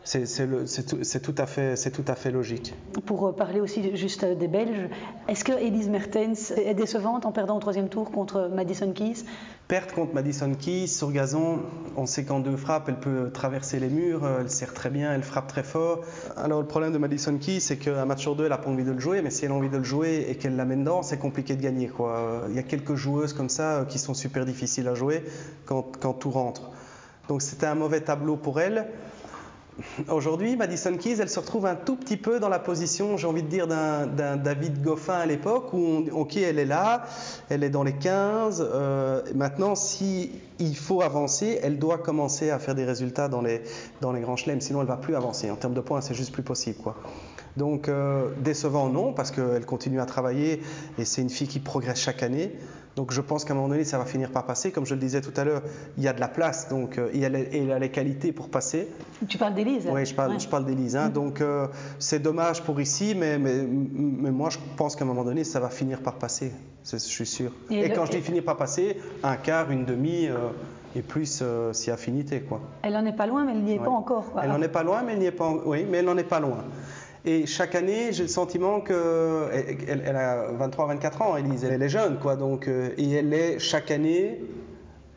c'est 0.05 1.23
tout, 1.23 1.35
à 1.38 1.47
fait, 1.47 1.77
tout 1.91 2.05
à 2.09 2.15
fait 2.15 2.31
logique. 2.31 2.75
Pour 3.07 3.27
euh, 3.27 3.33
parler 3.33 3.61
aussi 3.61 3.97
juste 3.97 4.25
des 4.25 4.49
Belges, 4.49 4.88
est-ce 5.29 5.45
que 5.45 5.53
Elise 5.53 5.88
Mertens 5.88 6.53
est 6.57 6.75
décevante 6.75 7.25
en 7.25 7.33
perdant 7.33 7.57
au 7.57 7.61
troisième 7.61 7.88
tour 7.88 8.11
contre 8.11 8.51
Madison 8.53 8.93
Keys? 8.93 9.25
Perte 9.69 9.93
contre 9.93 10.12
Madison 10.12 10.53
Keys 10.55 10.88
sur 10.88 11.12
gazon, 11.12 11.61
on 11.97 12.07
sait 12.07 12.25
qu'en 12.25 12.41
deux 12.41 12.57
frappes, 12.57 12.88
elle 12.88 12.99
peut 12.99 13.31
traverser 13.33 13.79
les 13.79 13.88
murs, 13.88 14.29
elle 14.41 14.51
sert 14.51 14.75
très 14.75 14.91
bien, 14.91 15.15
elle 15.15 15.23
frappe 15.23 15.47
très 15.47 15.62
fort. 15.62 16.01
Alors 16.37 16.61
le 16.61 16.67
problème 16.67 16.93
de 16.93 16.99
Madison 16.99 17.38
Keys, 17.38 17.61
c'est 17.61 17.77
qu'un 17.77 18.05
match 18.05 18.21
sur 18.21 18.37
deux, 18.37 18.45
elle 18.45 18.51
n'a 18.51 18.59
pas 18.59 18.71
envie 18.71 18.85
de 18.85 18.93
le 18.93 18.99
jouer, 18.99 19.23
mais 19.23 19.31
si 19.31 19.45
elle 19.45 19.53
a 19.53 19.55
envie 19.55 19.71
de 19.71 19.79
le 19.79 19.85
jouer 19.85 20.27
et 20.29 20.35
qu'elle 20.35 20.57
l'amène 20.57 20.81
dedans, 20.81 21.03
c'est 21.03 21.19
compliqué 21.19 21.55
de 21.57 21.62
gagner. 21.62 21.88
Quoi. 21.88 22.43
Il 22.49 22.55
y 22.55 22.59
a 22.59 22.62
quelques 22.62 22.97
joueuses 22.97 23.33
comme 23.33 23.49
ça 23.49 23.77
euh, 23.77 23.85
qui 23.85 23.99
sont 23.99 24.15
super 24.15 24.45
difficiles 24.45 24.88
à 24.88 24.95
jouer 24.95 25.25
quand, 25.65 25.97
quand 26.01 26.12
tout 26.12 26.31
rentre. 26.31 26.71
Donc 27.29 27.41
c'était 27.41 27.67
un 27.67 27.75
mauvais 27.75 28.01
tableau 28.01 28.37
pour 28.37 28.61
elle. 28.61 28.87
Aujourd'hui, 30.08 30.56
Madison 30.56 30.96
Keys, 30.96 31.16
elle 31.20 31.28
se 31.28 31.40
retrouve 31.40 31.66
un 31.66 31.74
tout 31.74 31.96
petit 31.96 32.16
peu 32.16 32.40
dans 32.40 32.48
la 32.48 32.58
position, 32.58 33.16
j'ai 33.16 33.26
envie 33.26 33.42
de 33.42 33.48
dire, 33.48 33.66
d'un 33.66 34.37
David 34.37 34.82
Goffin 34.82 35.14
à 35.14 35.26
l'époque, 35.26 35.72
où, 35.72 36.04
ok, 36.12 36.37
elle 36.37 36.58
est 36.58 36.64
là, 36.64 37.04
elle 37.48 37.64
est 37.64 37.70
dans 37.70 37.82
les 37.82 37.94
15. 37.94 38.66
Euh, 38.72 39.22
maintenant, 39.35 39.74
si 39.74 40.30
il 40.58 40.76
faut 40.76 41.02
avancer, 41.02 41.58
elle 41.62 41.78
doit 41.78 41.98
commencer 41.98 42.50
à 42.50 42.58
faire 42.58 42.74
des 42.74 42.85
résultats 42.85 43.28
dans 43.28 43.42
les, 43.42 43.62
grands 44.00 44.37
chelems, 44.37 44.61
sinon 44.61 44.82
elle 44.82 44.87
va 44.87 44.96
plus 44.96 45.16
avancer. 45.16 45.50
En 45.50 45.56
termes 45.56 45.74
de 45.74 45.80
points, 45.80 46.00
c'est 46.00 46.14
juste 46.14 46.32
plus 46.32 46.42
possible. 46.42 46.78
Donc, 47.56 47.88
euh, 47.88 48.30
décevant, 48.38 48.88
non, 48.88 49.12
parce 49.12 49.30
qu'elle 49.30 49.66
continue 49.66 50.00
à 50.00 50.06
travailler 50.06 50.62
et 50.98 51.04
c'est 51.04 51.20
une 51.20 51.30
fille 51.30 51.48
qui 51.48 51.61
progresse 51.61 51.98
chaque 51.98 52.22
année. 52.22 52.52
Donc 52.96 53.12
je 53.12 53.20
pense 53.20 53.44
qu'à 53.44 53.52
un 53.52 53.57
moment 53.57 53.68
donné, 53.68 53.85
ça 53.85 53.98
va 53.98 54.05
finir 54.05 54.31
par 54.31 54.44
passer. 54.44 54.70
Comme 54.70 54.85
je 54.85 54.94
le 54.94 55.00
disais 55.00 55.20
tout 55.20 55.33
à 55.37 55.44
l'heure, 55.44 55.62
il 55.96 56.02
y 56.02 56.09
a 56.09 56.12
de 56.12 56.20
la 56.20 56.28
place, 56.28 56.68
donc 56.68 56.98
euh, 56.98 57.11
il, 57.14 57.20
y 57.20 57.24
a 57.24 57.28
les, 57.28 57.70
a 57.70 57.78
les 57.78 57.90
qualités 57.90 58.33
pour 58.33 58.48
passer. 58.48 58.88
Tu 59.28 59.38
parles 59.38 59.55
d'Élise 59.55 59.88
Oui, 59.90 60.05
je 60.05 60.14
parle, 60.14 60.38
je 60.38 60.48
parle 60.48 60.64
d'Élise. 60.64 60.96
Hein. 60.96 61.09
Mm. 61.09 61.12
Donc 61.12 61.40
euh, 61.40 61.66
c'est 61.98 62.20
dommage 62.20 62.62
pour 62.62 62.81
ici, 62.81 63.14
mais, 63.16 63.38
mais, 63.38 63.62
mais 63.66 64.31
moi 64.31 64.50
je 64.50 64.59
pense 64.76 64.96
qu'à 64.96 65.05
un 65.05 65.09
moment 65.09 65.24
donné, 65.24 65.44
ça 65.44 65.61
va 65.61 65.70
finir 65.70 66.00
par 66.00 66.14
passer. 66.14 66.52
Je 66.85 66.96
suis 66.96 67.26
sûr. 67.26 67.52
Et, 67.70 67.90
quand 67.90 68.07
je 68.07 68.12
dis 68.12 68.20
finir 68.20 68.44
par 68.44 68.57
passer, 68.57 68.96
un 69.22 69.37
quart, 69.37 69.70
une 69.70 69.85
demi. 69.85 70.26
Euh, 70.26 70.37
et 70.94 71.00
plus 71.00 71.42
si 71.72 71.90
affinité 71.90 72.42
quoi. 72.42 72.61
Elle 72.83 72.92
n'en 72.92 73.07
est 73.07 73.16
pas 73.16 73.26
loin, 73.26 73.46
mais 73.46 73.52
elle 73.52 73.62
n'y 73.62 73.72
est 73.72 73.78
pas 73.78 73.88
encore. 73.88 74.26
Elle 74.42 74.50
n'en 74.50 74.61
est 74.61 74.68
pas 74.68 74.83
loin, 74.83 75.00
mais 75.02 75.14
elle 75.14 75.20
n'y 75.20 75.24
est 75.24 75.33
pas. 75.33 75.50
Oui, 75.64 75.87
mais 75.90 75.96
elle 75.98 76.05
n'en 76.05 76.18
est 76.18 76.22
pas 76.22 76.38
loin. 76.38 76.59
Et 77.24 77.46
chaque 77.46 77.74
année, 77.74 78.12
j'ai 78.12 78.24
le 78.24 78.28
sentiment 78.28 78.80
que 78.80 79.48
elle, 79.87 80.16
a 80.16 80.50
23-24 80.52 81.22
ans, 81.22 81.37
Elise, 81.37 81.64
elle 81.64 81.82
est 81.82 81.88
jeune, 81.88 82.18
quoi. 82.18 82.35
Donc, 82.35 82.66
euh, 82.66 82.90
et 82.98 83.12
elle 83.12 83.32
est 83.32 83.61
chaque 83.61 83.92
année 83.92 84.40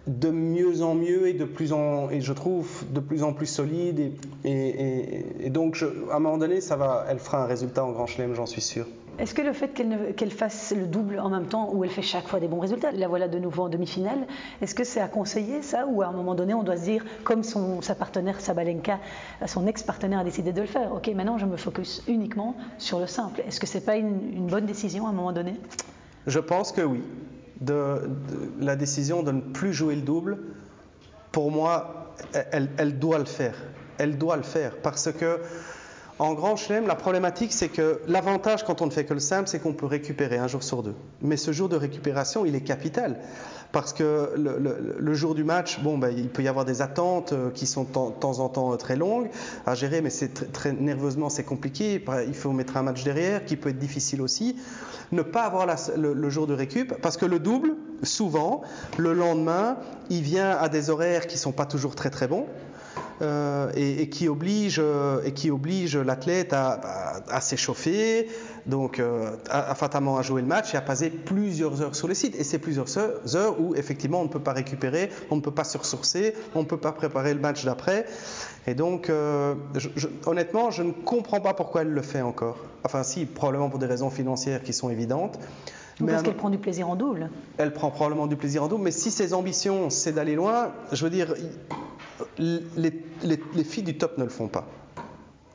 de 0.08 0.30
mieux 0.30 0.84
en 0.84 0.94
mieux 0.94 1.28
et 1.28 1.34
de 1.34 1.46
plus 1.46 1.74
en 1.74 2.10
et 2.12 2.22
je 2.22 2.34
trouve 2.34 2.84
de 2.92 3.00
plus 3.00 3.24
en 3.24 3.34
plus 3.34 3.48
solide. 3.48 4.14
Et, 4.44 5.50
donc 5.50 5.84
à 6.12 6.18
un 6.18 6.20
moment 6.20 6.38
donné 6.38 6.62
ça 6.62 6.76
va 6.76 7.06
elle 7.10 7.20
fera 7.20 7.44
un 7.44 7.46
résultat 7.46 7.84
en 7.84 7.92
Grand 7.92 8.06
Chelem 8.06 8.36
j'en 8.36 8.46
suis 8.46 8.62
sûr 8.62 8.86
est-ce 9.20 9.34
que 9.34 9.42
le 9.42 9.54
fait 9.54 9.70
qu'elle 9.70 10.32
fasse 10.32 10.74
le 10.76 10.88
double 10.88 11.20
en 11.20 11.30
même 11.30 11.48
temps, 11.48 11.70
où 11.74 11.84
elle 11.84 11.90
fait 11.90 12.02
chaque 12.02 12.28
fois 12.28 12.40
des 12.40 12.48
bons 12.48 12.60
résultats, 12.60 12.92
la 12.92 13.08
voilà 13.08 13.28
de 13.28 13.40
nouveau 13.40 13.64
en 13.64 13.70
demi-finale, 13.70 14.28
est-ce 14.62 14.76
que 14.76 14.84
c'est 14.84 15.00
à 15.00 15.08
conseiller 15.08 15.62
ça, 15.62 15.86
ou 15.88 16.02
à 16.02 16.08
un 16.08 16.12
moment 16.12 16.36
donné 16.36 16.54
on 16.54 16.64
doit 16.64 16.78
se 16.78 16.84
dire, 16.84 17.06
comme 17.24 17.44
son, 17.44 17.82
sa 17.82 17.96
partenaire 17.96 18.40
Sabalenka, 18.42 19.00
son 19.46 19.68
ex-partenaire 19.68 20.20
a 20.20 20.24
décidé 20.24 20.52
de 20.54 20.62
le 20.62 20.68
faire, 20.68 20.94
ok 20.94 21.08
maintenant 21.16 21.38
je 21.38 21.46
me 21.46 21.58
focus 21.58 22.04
uniquement 22.08 22.56
sur 22.78 23.00
le 23.00 23.08
simple. 23.08 23.42
Est-ce 23.48 23.60
que 23.60 23.68
c'est 23.68 23.86
pas 23.86 23.96
une, 23.96 24.48
bonne 24.48 24.66
décision 24.66 25.08
à 25.08 25.10
un 25.10 25.14
moment 25.14 25.34
donné? 25.34 25.56
Je 26.28 26.40
pense 26.40 26.72
que 26.72 26.82
oui. 26.82 27.02
La 28.60 28.76
décision 28.76 29.24
de 29.24 29.32
ne 29.32 29.42
plus 29.42 29.74
jouer 29.74 29.96
le 29.96 30.02
double, 30.02 30.38
pour 31.32 31.52
moi, 31.52 32.14
elle 32.52 33.00
doit 33.00 33.20
le 33.20 33.26
faire. 33.26 33.56
Elle 33.98 34.18
doit 34.18 34.36
le 34.36 34.44
faire 34.44 34.76
parce 34.82 35.12
que 35.12 35.40
en 36.18 36.34
grand 36.34 36.56
chelem, 36.56 36.88
la 36.88 36.96
problématique, 36.96 37.52
c'est 37.52 37.68
que 37.68 38.00
l'avantage 38.08 38.64
quand 38.64 38.82
on 38.82 38.86
ne 38.86 38.92
fait 38.92 39.06
que 39.06 39.14
le 39.14 39.20
simple, 39.20 39.50
c'est 39.50 39.60
qu'on 39.60 39.74
peut 39.74 39.86
récupérer 39.86 40.38
un 40.38 40.48
jour 40.48 40.64
sur 40.64 40.82
deux. 40.82 40.96
Mais 41.22 41.36
ce 41.36 41.52
jour 41.52 41.68
de 41.68 41.76
récupération, 41.76 42.46
il 42.46 42.56
est 42.56 42.62
capital. 42.62 43.18
Parce 43.74 43.92
que 43.92 44.32
le, 44.38 45.14
jour 45.14 45.36
du 45.36 45.44
match, 45.44 45.82
bon, 45.82 45.98
ben, 45.98 46.14
il 46.16 46.30
peut 46.30 46.42
y 46.42 46.48
avoir 46.48 46.64
des 46.64 46.82
attentes 46.82 47.34
euh, 47.34 47.50
qui 47.50 47.68
sont 47.68 47.84
de 47.84 47.90
temps 47.90 48.40
en 48.40 48.48
temps 48.48 48.72
euh, 48.72 48.78
très 48.78 48.96
longues 48.96 49.30
à 49.66 49.76
gérer, 49.76 50.00
mais 50.00 50.10
c'est 50.10 50.54
très, 50.54 50.72
nerveusement, 50.72 51.28
c'est 51.30 51.44
compliqué. 51.44 52.02
Il 52.26 52.34
faut 52.34 52.52
mettre 52.54 52.78
un 52.78 52.84
match 52.84 53.04
derrière 53.04 53.44
qui 53.44 53.58
peut 53.58 53.70
être 53.70 53.78
difficile 53.78 54.22
aussi. 54.22 54.56
Ne 55.12 55.24
pas 55.24 55.44
avoir 55.44 55.68
le, 55.98 56.30
jour 56.30 56.48
de 56.48 56.54
récup, 56.54 56.94
parce 57.02 57.18
que 57.18 57.26
le 57.26 57.40
double, 57.40 57.76
souvent, 58.02 58.62
le 58.98 59.12
lendemain, 59.12 59.76
il 60.10 60.22
vient 60.22 60.52
à 60.52 60.70
des 60.70 60.90
horaires 60.90 61.28
qui 61.28 61.36
ne 61.36 61.40
sont 61.40 61.52
pas 61.52 61.66
toujours 61.66 61.96
très 61.96 62.10
très 62.10 62.30
bons. 62.30 62.48
Euh, 63.22 63.72
et, 63.76 64.10
qui 64.10 64.28
oblige, 64.28 64.82
euh, 64.84 65.24
et 65.24 65.32
qui 65.32 65.50
oblige 65.50 65.96
l'athlète 65.96 66.52
à, 66.52 67.22
à, 67.30 67.40
s'échauffer, 67.40 68.28
donc 68.66 69.00
euh, 69.00 69.32
à, 69.50 69.74
fatalement 69.74 70.18
à 70.18 70.22
jouer 70.22 70.42
le 70.42 70.48
match 70.48 70.74
et 70.74 70.78
à 70.78 70.82
passer 70.82 71.10
plusieurs 71.10 71.82
heures 71.82 71.96
sur 71.96 72.10
le 72.10 72.14
site. 72.14 72.36
Et 72.38 72.44
c'est 72.44 72.60
plusieurs 72.60 72.98
heures 72.98 73.62
où 73.62 73.74
effectivement 73.76 74.20
on 74.20 74.26
ne 74.26 74.30
peut 74.30 74.42
pas 74.42 74.52
récupérer, 74.52 75.10
on 75.32 75.38
ne 75.38 75.42
peut 75.42 75.54
pas 75.54 75.64
se 75.64 75.78
ressourcer, 75.78 76.34
on 76.56 76.60
ne 76.60 76.66
peut 76.66 76.76
pas 76.78 76.92
préparer 76.92 77.34
le 77.34 77.40
match 77.40 77.64
d'après. 77.64 78.06
Et 78.68 78.74
donc, 78.74 79.10
honnêtement, 80.26 80.72
je 80.72 80.84
ne 80.84 80.92
comprends 80.92 81.40
pas 81.40 81.54
pourquoi 81.54 81.84
elle 81.84 81.92
le 81.92 82.02
fait 82.02 82.22
encore. 82.22 82.58
Enfin, 82.84 83.04
si, 83.04 83.26
probablement 83.26 83.70
pour 83.70 83.80
des 83.80 83.86
raisons 83.86 84.10
financières 84.10 84.62
qui 84.62 84.74
sont 84.74 84.90
évidentes. 84.90 85.40
mais 86.02 86.12
parce 86.12 86.24
qu'elle 86.24 86.36
prend 86.36 86.50
du 86.50 86.58
plaisir 86.58 86.90
en 86.90 86.96
double. 86.96 87.30
Elle 87.58 87.72
prend 87.72 87.92
probablement 87.92 88.28
du 88.28 88.36
plaisir 88.36 88.64
en 88.64 88.68
double, 88.68 88.84
mais 88.84 88.92
si 88.92 89.10
ses 89.10 89.34
ambitions, 89.34 89.90
c'est 89.90 90.12
d'aller 90.12 90.36
loin, 90.36 90.72
je 90.92 91.04
veux 91.04 91.12
dire, 91.12 91.34
les, 92.38 93.64
filles 93.64 93.84
du 93.84 93.98
top 93.98 94.18
ne 94.18 94.24
le 94.24 94.30
font 94.30 94.48
pas. 94.48 94.68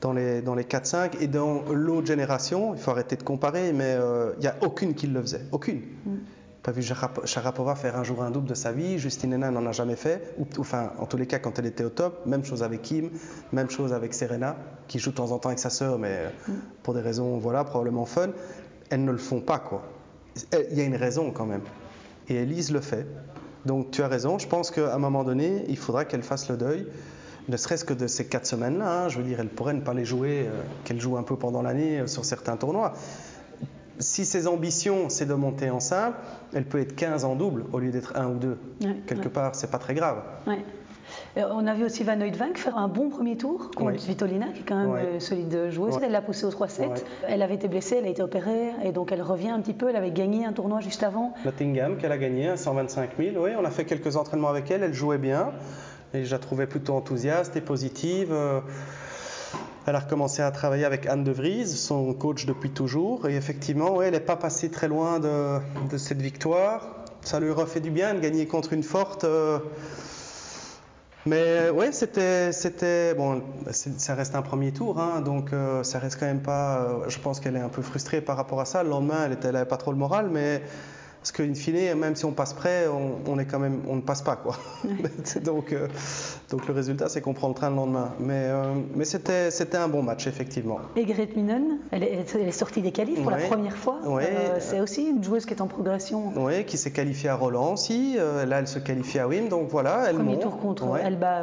Dans 0.00 0.12
les, 0.12 0.40
dans 0.40 0.54
les 0.54 0.64
4-5 0.64 1.20
et 1.20 1.26
dans 1.26 1.62
l'autre 1.70 2.06
génération, 2.06 2.74
il 2.74 2.80
faut 2.80 2.90
arrêter 2.90 3.16
de 3.16 3.22
comparer, 3.22 3.72
mais 3.72 3.94
euh, 3.98 4.32
il 4.38 4.40
n'y 4.40 4.46
a 4.46 4.56
aucune 4.62 4.94
qui 4.94 5.06
le 5.06 5.20
faisait. 5.20 5.42
Aucune. 5.52 5.82
Mm. 6.06 6.16
Pas 6.62 6.72
vu 6.72 6.82
Sharapova 6.82 7.74
faire 7.74 7.96
un 7.96 8.04
jour 8.04 8.22
un 8.22 8.30
double 8.30 8.48
de 8.48 8.54
sa 8.54 8.72
vie, 8.72 8.98
Justine 8.98 9.32
Henin 9.32 9.50
n'en 9.50 9.64
a 9.66 9.72
jamais 9.72 9.96
fait, 9.96 10.34
ou, 10.38 10.46
enfin 10.58 10.92
en 10.98 11.06
tous 11.06 11.16
les 11.16 11.26
cas 11.26 11.38
quand 11.38 11.58
elle 11.58 11.64
était 11.66 11.84
au 11.84 11.88
top, 11.88 12.26
même 12.26 12.44
chose 12.44 12.62
avec 12.62 12.82
Kim, 12.82 13.10
même 13.52 13.70
chose 13.70 13.94
avec 13.94 14.12
Serena, 14.12 14.56
qui 14.86 14.98
joue 14.98 15.10
de 15.10 15.16
temps 15.16 15.32
en 15.32 15.38
temps 15.38 15.48
avec 15.48 15.58
sa 15.58 15.70
sœur, 15.70 15.98
mais 15.98 16.26
mm. 16.48 16.52
pour 16.82 16.94
des 16.94 17.00
raisons 17.00 17.38
voilà 17.38 17.64
probablement 17.64 18.04
fun, 18.04 18.30
elles 18.90 19.04
ne 19.04 19.12
le 19.12 19.18
font 19.18 19.40
pas 19.40 19.58
quoi. 19.58 19.82
Il 20.70 20.78
y 20.78 20.80
a 20.80 20.84
une 20.84 20.96
raison 20.96 21.30
quand 21.30 21.46
même. 21.46 21.62
Et 22.28 22.36
Elise 22.36 22.70
le 22.72 22.80
fait. 22.80 23.06
Donc 23.66 23.90
tu 23.90 24.02
as 24.02 24.08
raison, 24.08 24.38
je 24.38 24.46
pense 24.46 24.70
qu'à 24.70 24.94
un 24.94 24.98
moment 24.98 25.24
donné, 25.24 25.64
il 25.68 25.76
faudra 25.76 26.04
qu'elle 26.04 26.22
fasse 26.22 26.48
le 26.48 26.56
deuil, 26.56 26.86
ne 27.48 27.56
serait-ce 27.56 27.84
que 27.84 27.94
de 27.94 28.06
ces 28.06 28.26
quatre 28.26 28.46
semaines-là. 28.46 29.04
Hein. 29.04 29.08
je 29.08 29.18
veux 29.18 29.24
dire, 29.24 29.40
elle 29.40 29.48
pourrait 29.48 29.74
ne 29.74 29.80
pas 29.80 29.94
les 29.94 30.04
jouer, 30.04 30.46
euh, 30.46 30.62
qu'elle 30.84 31.00
joue 31.00 31.16
un 31.16 31.22
peu 31.22 31.36
pendant 31.36 31.62
l'année 31.62 32.00
euh, 32.00 32.06
sur 32.06 32.24
certains 32.24 32.56
tournois. 32.56 32.94
Si 33.98 34.24
ses 34.24 34.46
ambitions, 34.46 35.10
c'est 35.10 35.26
de 35.26 35.34
monter 35.34 35.68
en 35.68 35.80
simple, 35.80 36.16
elle 36.54 36.64
peut 36.64 36.80
être 36.80 36.96
15 36.96 37.24
en 37.24 37.34
double 37.34 37.64
au 37.72 37.78
lieu 37.78 37.90
d'être 37.90 38.16
1 38.16 38.28
ou 38.28 38.38
2. 38.38 38.58
Quelque 39.06 39.28
part, 39.28 39.54
c'est 39.54 39.70
pas 39.70 39.78
très 39.78 39.92
grave. 39.92 40.22
On 41.36 41.66
a 41.66 41.74
vu 41.74 41.84
aussi 41.84 42.04
Van 42.04 42.20
Oudvank 42.20 42.58
faire 42.58 42.76
un 42.76 42.88
bon 42.88 43.08
premier 43.08 43.36
tour 43.36 43.70
contre 43.76 44.04
Vitolina, 44.04 44.46
qui 44.48 44.60
est 44.60 44.64
quand 44.64 44.76
même 44.76 45.14
une 45.14 45.20
solide 45.20 45.70
joueuse. 45.70 45.98
Elle 46.02 46.12
l'a 46.12 46.22
poussée 46.22 46.46
au 46.46 46.50
3-7. 46.50 47.02
Elle 47.28 47.42
avait 47.42 47.54
été 47.54 47.68
blessée, 47.68 47.96
elle 47.98 48.06
a 48.06 48.08
été 48.08 48.22
opérée, 48.22 48.70
et 48.84 48.92
donc 48.92 49.12
elle 49.12 49.22
revient 49.22 49.50
un 49.50 49.60
petit 49.60 49.74
peu. 49.74 49.88
Elle 49.88 49.96
avait 49.96 50.10
gagné 50.10 50.44
un 50.44 50.52
tournoi 50.52 50.80
juste 50.80 51.02
avant. 51.02 51.34
Nottingham, 51.44 51.96
qu'elle 51.96 52.12
a 52.12 52.18
gagné 52.18 52.48
à 52.48 52.56
125 52.56 53.10
000. 53.18 53.36
Oui, 53.38 53.50
on 53.58 53.64
a 53.64 53.70
fait 53.70 53.84
quelques 53.84 54.16
entraînements 54.16 54.48
avec 54.48 54.70
elle. 54.70 54.82
Elle 54.82 54.94
jouait 54.94 55.18
bien. 55.18 55.52
Et 56.12 56.24
je 56.24 56.32
la 56.32 56.38
trouvais 56.38 56.66
plutôt 56.66 56.94
enthousiaste 56.94 57.56
et 57.56 57.60
positive. 57.60 58.32
Euh, 58.32 58.60
elle 59.86 59.94
a 59.94 60.00
recommencé 60.00 60.42
à 60.42 60.50
travailler 60.50 60.84
avec 60.84 61.06
Anne 61.06 61.24
de 61.24 61.30
Vries, 61.30 61.68
son 61.68 62.12
coach 62.14 62.46
depuis 62.46 62.70
toujours. 62.70 63.28
Et 63.28 63.36
effectivement, 63.36 64.02
elle 64.02 64.12
n'est 64.12 64.20
pas 64.20 64.36
passée 64.36 64.70
très 64.70 64.88
loin 64.88 65.20
de, 65.20 65.60
cette 65.96 66.20
victoire. 66.20 66.96
Ça 67.22 67.38
lui 67.38 67.50
refait 67.50 67.80
du 67.80 67.90
bien 67.90 68.14
de 68.14 68.20
gagner 68.20 68.46
contre 68.46 68.72
une 68.72 68.82
forte. 68.82 69.24
Euh, 69.24 69.58
mais 71.26 71.68
oui, 71.70 71.86
c'était, 71.92 72.50
c'était 72.52 73.14
bon, 73.14 73.42
ça 73.70 74.14
reste 74.14 74.34
un 74.34 74.42
premier 74.42 74.72
tour, 74.72 74.98
hein, 74.98 75.20
donc 75.20 75.52
euh, 75.52 75.82
ça 75.82 75.98
reste 75.98 76.18
quand 76.18 76.26
même 76.26 76.40
pas. 76.42 76.78
Euh, 76.78 77.08
je 77.08 77.18
pense 77.18 77.40
qu'elle 77.40 77.56
est 77.56 77.60
un 77.60 77.68
peu 77.68 77.82
frustrée 77.82 78.20
par 78.20 78.36
rapport 78.36 78.60
à 78.60 78.64
ça. 78.64 78.82
Le 78.82 78.88
lendemain, 78.88 79.28
elle 79.30 79.52
n'avait 79.52 79.68
pas 79.68 79.76
trop 79.76 79.90
le 79.92 79.98
moral, 79.98 80.30
mais 80.30 80.62
parce 81.20 81.32
qu'une 81.32 81.54
fine, 81.54 81.94
même 81.96 82.16
si 82.16 82.24
on 82.24 82.32
passe 82.32 82.54
près, 82.54 82.86
on, 82.88 83.38
est 83.38 83.44
quand 83.44 83.58
même, 83.58 83.82
on 83.86 83.96
ne 83.96 84.00
passe 84.00 84.22
pas 84.22 84.36
quoi. 84.36 84.56
donc, 85.44 85.72
euh, 85.72 85.86
donc 86.50 86.66
le 86.66 86.72
résultat, 86.72 87.10
c'est 87.10 87.20
qu'on 87.20 87.34
prend 87.34 87.48
le 87.48 87.54
train 87.54 87.68
le 87.68 87.76
lendemain. 87.76 88.12
Mais, 88.18 88.46
euh, 88.46 88.72
mais 88.94 89.04
c'était, 89.04 89.50
c'était 89.50 89.76
un 89.76 89.88
bon 89.88 90.02
match 90.02 90.26
effectivement. 90.26 90.78
Et 90.96 91.04
Grete 91.04 91.36
Minen, 91.36 91.78
elle 91.90 92.04
est, 92.04 92.50
sortie 92.52 92.80
des 92.80 92.90
qualifs 92.90 93.20
pour 93.20 93.30
la 93.30 93.36
première 93.36 93.76
fois. 93.76 94.00
Euh, 94.06 94.56
c'est 94.60 94.80
aussi 94.80 95.10
une 95.10 95.22
joueuse 95.22 95.44
qui 95.44 95.52
est 95.52 95.60
en 95.60 95.66
progression. 95.66 96.32
Oui, 96.36 96.64
qui 96.64 96.78
s'est 96.78 96.90
qualifiée 96.90 97.28
à 97.28 97.34
Roland 97.34 97.74
aussi. 97.74 98.16
là, 98.16 98.58
elle 98.58 98.68
se 98.68 98.78
qualifie 98.78 99.18
à 99.18 99.28
Wim, 99.28 99.48
donc 99.48 99.68
voilà, 99.68 100.06
elle 100.08 100.16
Premier 100.16 100.38
tour 100.38 100.58
contre 100.58 100.96
Elba 100.96 101.42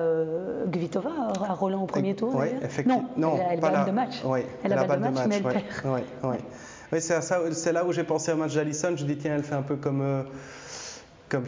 Gvitova 0.68 1.12
à 1.48 1.54
Roland 1.54 1.84
au 1.84 1.88
premier 1.88 2.16
tour. 2.16 2.36
Oui, 2.36 2.48
effectivement. 2.64 3.06
Non, 3.16 3.38
elle, 3.52 3.64
a 3.64 3.86
de 3.86 3.92
match. 3.92 4.24
elle, 4.64 4.74
a 4.74 4.86
balle 4.86 5.02
de 5.02 5.04
match, 5.10 5.28
mais 5.28 5.36
elle 5.36 5.44
perd. 5.44 5.64
C'est 6.92 7.74
là 7.74 7.86
où 7.86 7.92
j'ai 7.92 8.04
pensé 8.04 8.32
à 8.32 8.36
match 8.36 8.56
d'Alison. 8.56 8.94
Je 8.96 9.06
dis, 9.06 9.18
tiens, 9.18 9.36
elle 9.36 9.44
fait 9.44 9.56
un 9.56 9.62
peu 9.62 9.76
comme, 9.76 10.02
euh, 10.02 10.24
comme 11.30 11.44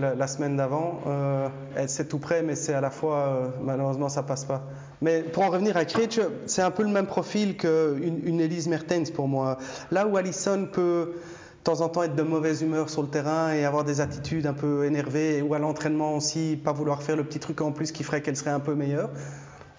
la, 0.00 0.26
semaine 0.26 0.56
d'avant. 0.56 1.00
Euh, 1.06 1.48
c'est 1.86 2.08
tout 2.08 2.18
près, 2.18 2.42
mais 2.42 2.56
c'est 2.56 2.74
à 2.74 2.80
la 2.80 2.90
fois, 2.90 3.16
euh, 3.16 3.48
malheureusement, 3.62 4.08
ça 4.08 4.22
passe 4.22 4.44
pas. 4.44 4.62
Mais 5.00 5.22
pour 5.22 5.44
en 5.44 5.50
revenir 5.50 5.76
à 5.76 5.84
Krejci, 5.84 6.20
c'est 6.46 6.62
un 6.62 6.72
peu 6.72 6.82
le 6.82 6.88
même 6.88 7.06
profil 7.06 7.56
qu'une 7.56 8.20
une 8.24 8.40
Elise 8.40 8.66
Mertens 8.66 9.10
pour 9.12 9.28
moi. 9.28 9.58
Là 9.90 10.06
où 10.06 10.16
Allison 10.16 10.66
peut 10.70 11.12
de 11.60 11.62
temps 11.62 11.82
en 11.82 11.90
temps 11.90 12.02
être 12.02 12.16
de 12.16 12.22
mauvaise 12.22 12.62
humeur 12.62 12.88
sur 12.88 13.02
le 13.02 13.08
terrain 13.08 13.52
et 13.52 13.66
avoir 13.66 13.84
des 13.84 14.00
attitudes 14.00 14.46
un 14.46 14.54
peu 14.54 14.86
énervées, 14.86 15.42
ou 15.42 15.52
à 15.52 15.58
l'entraînement 15.58 16.16
aussi, 16.16 16.58
pas 16.62 16.72
vouloir 16.72 17.02
faire 17.02 17.16
le 17.16 17.24
petit 17.24 17.38
truc 17.38 17.60
en 17.60 17.70
plus 17.70 17.92
qui 17.92 18.02
ferait 18.02 18.22
qu'elle 18.22 18.36
serait 18.36 18.50
un 18.50 18.60
peu 18.60 18.74
meilleure. 18.74 19.10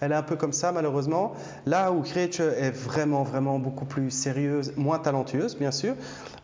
Elle 0.02 0.10
est 0.10 0.16
un 0.16 0.22
peu 0.22 0.34
comme 0.34 0.52
ça, 0.52 0.72
malheureusement. 0.72 1.32
Là 1.64 1.92
où 1.92 2.02
Krejci 2.02 2.42
est 2.42 2.72
vraiment, 2.72 3.22
vraiment 3.22 3.60
beaucoup 3.60 3.84
plus 3.84 4.10
sérieuse, 4.10 4.72
moins 4.76 4.98
talentueuse, 4.98 5.56
bien 5.56 5.70
sûr, 5.70 5.94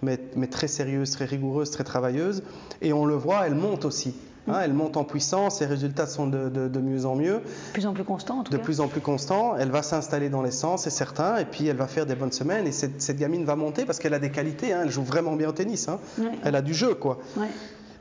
mais, 0.01 0.21
mais, 0.37 0.47
très 0.47 0.69
sérieuse, 0.69 1.11
très 1.11 1.25
rigoureuse, 1.25 1.73
très 1.73 1.83
travailleuse. 1.83 2.45
Et 2.83 2.93
on 2.93 3.05
le 3.05 3.17
voit, 3.17 3.47
elle 3.49 3.57
monte 3.57 3.85
aussi. 3.85 4.15
Hein, 4.47 4.61
elle 4.63 4.73
monte 4.73 4.97
en 4.97 5.03
puissance, 5.03 5.57
ses 5.59 5.67
résultats 5.67 6.07
sont 6.07 6.29
de, 6.29 6.49
de, 6.49 6.69
de, 6.69 6.81
mieux 6.81 7.05
en 7.05 7.17
mieux. 7.17 7.35
De 7.41 7.73
plus 7.73 7.87
en 7.87 7.93
plus 7.93 8.05
constant, 8.05 8.39
en 8.39 8.45
tout 8.45 8.53
De 8.53 8.57
cas. 8.59 8.63
plus 8.63 8.81
en 8.81 8.87
plus 8.87 9.01
constant. 9.01 9.57
Elle 9.59 9.71
va 9.71 9.83
s'installer 9.83 10.31
dans 10.31 10.41
l'essence, 10.41 10.85
c'est 10.85 10.91
certain. 10.91 11.37
Et 11.39 11.45
puis, 11.45 11.67
elle 11.67 11.77
va 11.77 11.89
faire 11.89 12.07
des 12.07 12.15
bonnes 12.15 12.33
semaines. 12.33 12.67
Et 12.67 12.73
cette, 12.73 13.03
cette 13.03 13.19
gamine 13.19 13.45
va 13.45 13.57
monter 13.57 13.85
parce 13.85 13.99
qu'elle 13.99 14.15
a 14.15 14.21
des 14.21 14.31
qualités. 14.31 14.73
Hein, 14.73 14.83
elle 14.85 14.91
joue 14.91 15.03
vraiment 15.03 15.35
bien 15.35 15.49
au 15.49 15.53
tennis. 15.53 15.89
Hein. 15.89 15.99
Ouais. 16.19 16.31
Elle 16.45 16.55
a 16.55 16.63
du 16.63 16.75
jeu, 16.75 16.95
quoi. 16.95 17.19
Ouais. 17.37 17.49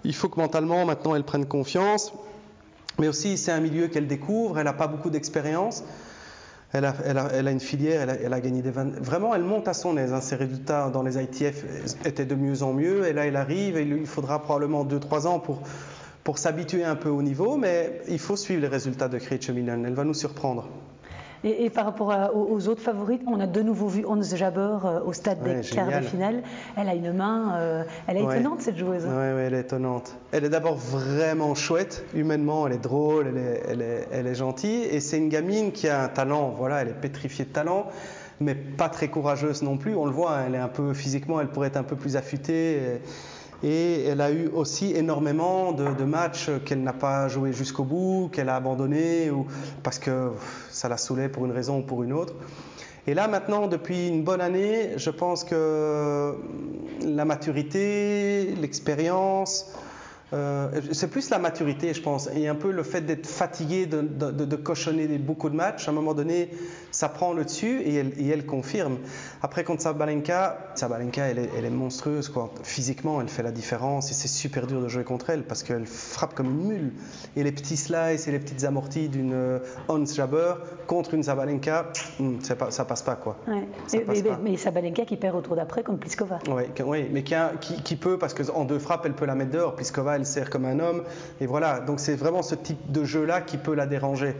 Il 0.04 0.14
faut 0.14 0.30
que 0.30 0.40
mentalement, 0.40 0.86
maintenant, 0.86 1.16
elle 1.16 1.24
prenne 1.24 1.48
confiance. 1.48 2.14
Mais 3.00 3.08
aussi, 3.08 3.38
c'est 3.38 3.52
un 3.52 3.60
milieu 3.60 3.88
qu'elle 3.88 4.08
découvre. 4.08 4.60
Elle 4.60 4.66
n'a 4.66 4.74
pas 4.74 4.88
beaucoup 4.88 5.10
d'expérience. 5.10 5.84
Elle 6.74 6.86
a, 6.86 7.52
une 7.52 7.62
filière, 7.62 8.10
elle 8.10 8.34
a, 8.34 8.42
gagné 8.42 8.62
des 8.62 8.72
20... 8.72 9.00
Vraiment, 9.00 9.34
elle 9.34 9.44
monte 9.44 9.68
à 9.70 9.74
son 9.74 9.96
aise. 9.98 10.12
Hein. 10.12 10.20
Ses 10.20 10.36
résultats 10.36 10.90
dans 10.90 11.02
les 11.02 11.22
ITF 11.22 11.64
étaient 12.06 12.26
de 12.26 12.36
mieux 12.36 12.62
en 12.62 12.74
mieux. 12.74 13.08
Et 13.08 13.14
là, 13.14 13.26
elle 13.26 13.38
arrive. 13.38 13.78
Et 13.78 13.84
il 13.84 14.06
faudra 14.06 14.42
probablement 14.42 14.86
2-3 14.86 15.28
ans 15.28 15.40
pour, 15.40 16.38
s'habituer 16.38 16.84
un 16.84 16.96
peu 16.96 17.10
au 17.10 17.22
niveau. 17.22 17.56
Mais 17.56 18.02
il 18.10 18.20
faut 18.20 18.36
suivre 18.36 18.62
les 18.62 18.68
résultats 18.68 19.08
de 19.08 19.20
Milan. 19.52 19.84
Elle 19.86 19.94
va 19.94 20.04
nous 20.04 20.14
surprendre. 20.14 20.68
Et, 21.44 21.66
et, 21.66 21.70
par 21.70 21.86
rapport 21.86 22.12
à, 22.12 22.34
aux, 22.34 22.48
aux, 22.52 22.68
autres 22.68 22.82
favorites, 22.82 23.22
on 23.28 23.40
a 23.40 23.48
de 23.48 23.62
nouveau 23.62 23.88
vu 23.88 24.06
Hans 24.06 24.22
Jabeur 24.22 24.86
euh, 24.86 25.00
au 25.06 25.14
stade 25.14 25.42
ouais, 25.44 25.56
des 25.56 25.64
génial. 25.64 25.90
quarts 25.90 26.02
de 26.02 26.06
finale. 26.06 26.44
Elle 26.76 26.90
a 26.90 26.96
une 26.96 27.14
main, 27.14 27.56
euh, 27.56 27.84
elle 28.08 28.18
est 28.18 28.24
ouais. 28.24 28.40
étonnante 28.40 28.62
cette 28.62 28.78
joueuse. 28.78 29.04
Oui, 29.06 29.14
ouais, 29.14 29.44
elle 29.48 29.54
est 29.54 29.62
étonnante. 29.62 30.16
Elle 30.32 30.46
est 30.46 30.50
d'abord 30.50 30.76
vraiment 30.76 31.54
chouette, 31.56 32.06
humainement, 32.14 32.68
elle 32.68 32.74
est 32.74 32.84
drôle, 32.84 33.28
elle 33.28 33.38
est, 33.38 33.64
elle 33.70 33.82
est, 33.82 34.08
elle 34.12 34.28
est 34.28 34.36
gentille. 34.36 34.84
Et 34.84 35.00
c'est 35.00 35.18
une 35.18 35.30
gamine 35.30 35.72
qui 35.72 35.88
a 35.88 36.04
un 36.04 36.08
talent, 36.10 36.54
voilà, 36.58 36.82
elle 36.82 36.90
est 36.90 37.00
pétrifiée 37.00 37.46
de 37.46 37.52
talent, 37.52 37.88
mais 38.40 38.56
pas 38.56 38.90
très 38.90 39.08
courageuse 39.08 39.62
non 39.62 39.78
plus. 39.78 39.96
On 39.96 40.06
le 40.06 40.12
voit, 40.12 40.40
elle 40.46 40.56
est 40.56 40.60
un 40.60 40.68
peu 40.68 40.94
physiquement, 40.94 41.40
elle 41.40 41.50
pourrait 41.50 41.68
être 41.68 41.78
un 41.78 41.84
peu 41.84 41.96
plus 41.96 42.16
affûtée. 42.16 42.78
Et, 42.78 43.02
et 43.64 44.04
elle 44.04 44.22
a 44.22 44.32
eu 44.32 44.48
aussi 44.48 44.96
énormément 44.96 45.72
de, 45.72 46.04
matchs 46.04 46.50
qu'elle 46.66 46.84
n'a 46.84 46.94
pas 46.94 47.28
joué 47.28 47.54
jusqu'au 47.54 47.84
bout, 47.84 48.30
qu'elle 48.32 48.50
a 48.50 48.56
abandonné, 48.56 49.32
ou 49.32 49.48
parce 49.84 50.00
que 50.00 50.32
ça 50.70 50.88
la 50.90 50.98
saoulait 50.98 51.30
pour 51.30 51.46
une 51.46 51.52
raison 51.52 51.80
ou 51.80 51.82
pour 51.82 52.04
une 52.04 52.14
autre. 52.14 52.34
Et 53.08 53.14
là 53.14 53.28
maintenant, 53.28 53.68
depuis 53.68 54.10
une 54.10 54.24
bonne 54.24 54.42
année, 54.42 54.92
je 54.98 55.10
pense 55.10 55.44
que 55.44 56.36
la 57.06 57.26
maturité, 57.26 58.54
l'expérience, 58.60 59.72
euh, 60.34 60.82
c'est 60.92 61.10
plus 61.10 61.30
la 61.30 61.40
maturité, 61.40 61.94
je 61.94 62.02
pense, 62.02 62.30
et 62.36 62.50
un 62.50 62.56
peu 62.56 62.72
le 62.72 62.84
fait 62.84 63.02
d'être 63.02 63.28
fatigué 63.28 63.86
de, 63.86 64.02
de, 64.02 64.32
de, 64.32 64.56
cochonner 64.58 65.08
beaucoup 65.18 65.50
de 65.50 65.56
matchs. 65.56 65.88
À 65.88 65.92
un 65.92 65.94
moment 65.94 66.14
donné, 66.14 66.50
ça 66.92 67.08
prend 67.08 67.32
le 67.32 67.46
dessus 67.46 67.82
et 67.82 67.96
elle, 67.96 68.12
et 68.18 68.28
elle 68.28 68.46
confirme. 68.46 68.98
Après, 69.42 69.64
contre 69.64 69.84
Sabalenka, 69.84 70.72
Sabalenka, 70.76 71.28
elle 71.28 71.40
est, 71.40 71.50
elle 71.58 71.64
est, 71.64 71.70
monstrueuse, 71.70 72.28
quoi. 72.28 72.52
Physiquement, 72.64 73.22
elle 73.22 73.30
fait 73.30 73.44
la 73.44 73.52
différence 73.52 74.12
et 74.12 74.14
c'est 74.14 74.28
super 74.28 74.68
dur 74.68 74.82
de 74.82 74.90
jouer 74.90 75.06
contre 75.06 75.30
elle 75.30 75.44
parce 75.44 75.64
qu'elle 75.64 75.86
frappe 75.86 76.34
comme 76.34 76.48
une 76.48 76.68
mule. 76.68 76.92
Et 77.38 77.44
les 77.44 77.54
petits 77.54 77.78
slices 77.78 78.28
et 78.28 78.32
les 78.32 78.40
petites 78.40 78.66
amorties 78.66 79.08
d'une 79.08 79.34
euh, 79.34 79.60
Hans 79.88 80.06
Jabber 80.06 80.56
contre 80.88 81.14
une 81.14 81.24
Sabalenka, 81.24 81.94
hmm, 82.20 82.40
pas, 82.60 82.72
ça 82.72 82.84
passe 82.84 83.02
pas, 83.02 83.16
quoi. 83.16 83.38
Ouais. 83.48 83.66
Mais, 83.94 84.24
pas. 84.24 84.40
mais, 84.44 84.58
Sabalenka 84.58 85.06
qui 85.06 85.16
perd 85.16 85.38
au 85.38 85.42
tour 85.42 85.56
d'après 85.56 85.84
contre 85.84 86.00
Pliskova. 86.00 86.40
Oui, 86.50 86.64
ouais, 86.84 87.10
mais 87.14 87.24
qui, 87.24 87.34
a, 87.34 87.54
qui, 87.62 87.82
qui 87.82 87.96
peut, 87.96 88.18
parce 88.18 88.34
qu'en 88.34 88.66
deux 88.66 88.80
frappes, 88.80 89.06
elle 89.06 89.14
peut 89.14 89.26
la 89.26 89.36
mettre 89.36 89.52
dehors. 89.52 89.76
Pliskova, 89.76 90.17
elle 90.18 90.26
sert 90.26 90.50
comme 90.50 90.66
un 90.66 90.80
homme. 90.80 91.04
Et 91.40 91.46
voilà, 91.46 91.80
donc 91.80 92.00
c'est 92.00 92.16
vraiment 92.16 92.44
ce 92.44 92.56
type 92.56 92.92
de 92.92 93.04
jeu-là 93.04 93.42
qui 93.42 93.58
peut 93.58 93.74
la 93.74 93.88
déranger. 93.88 94.36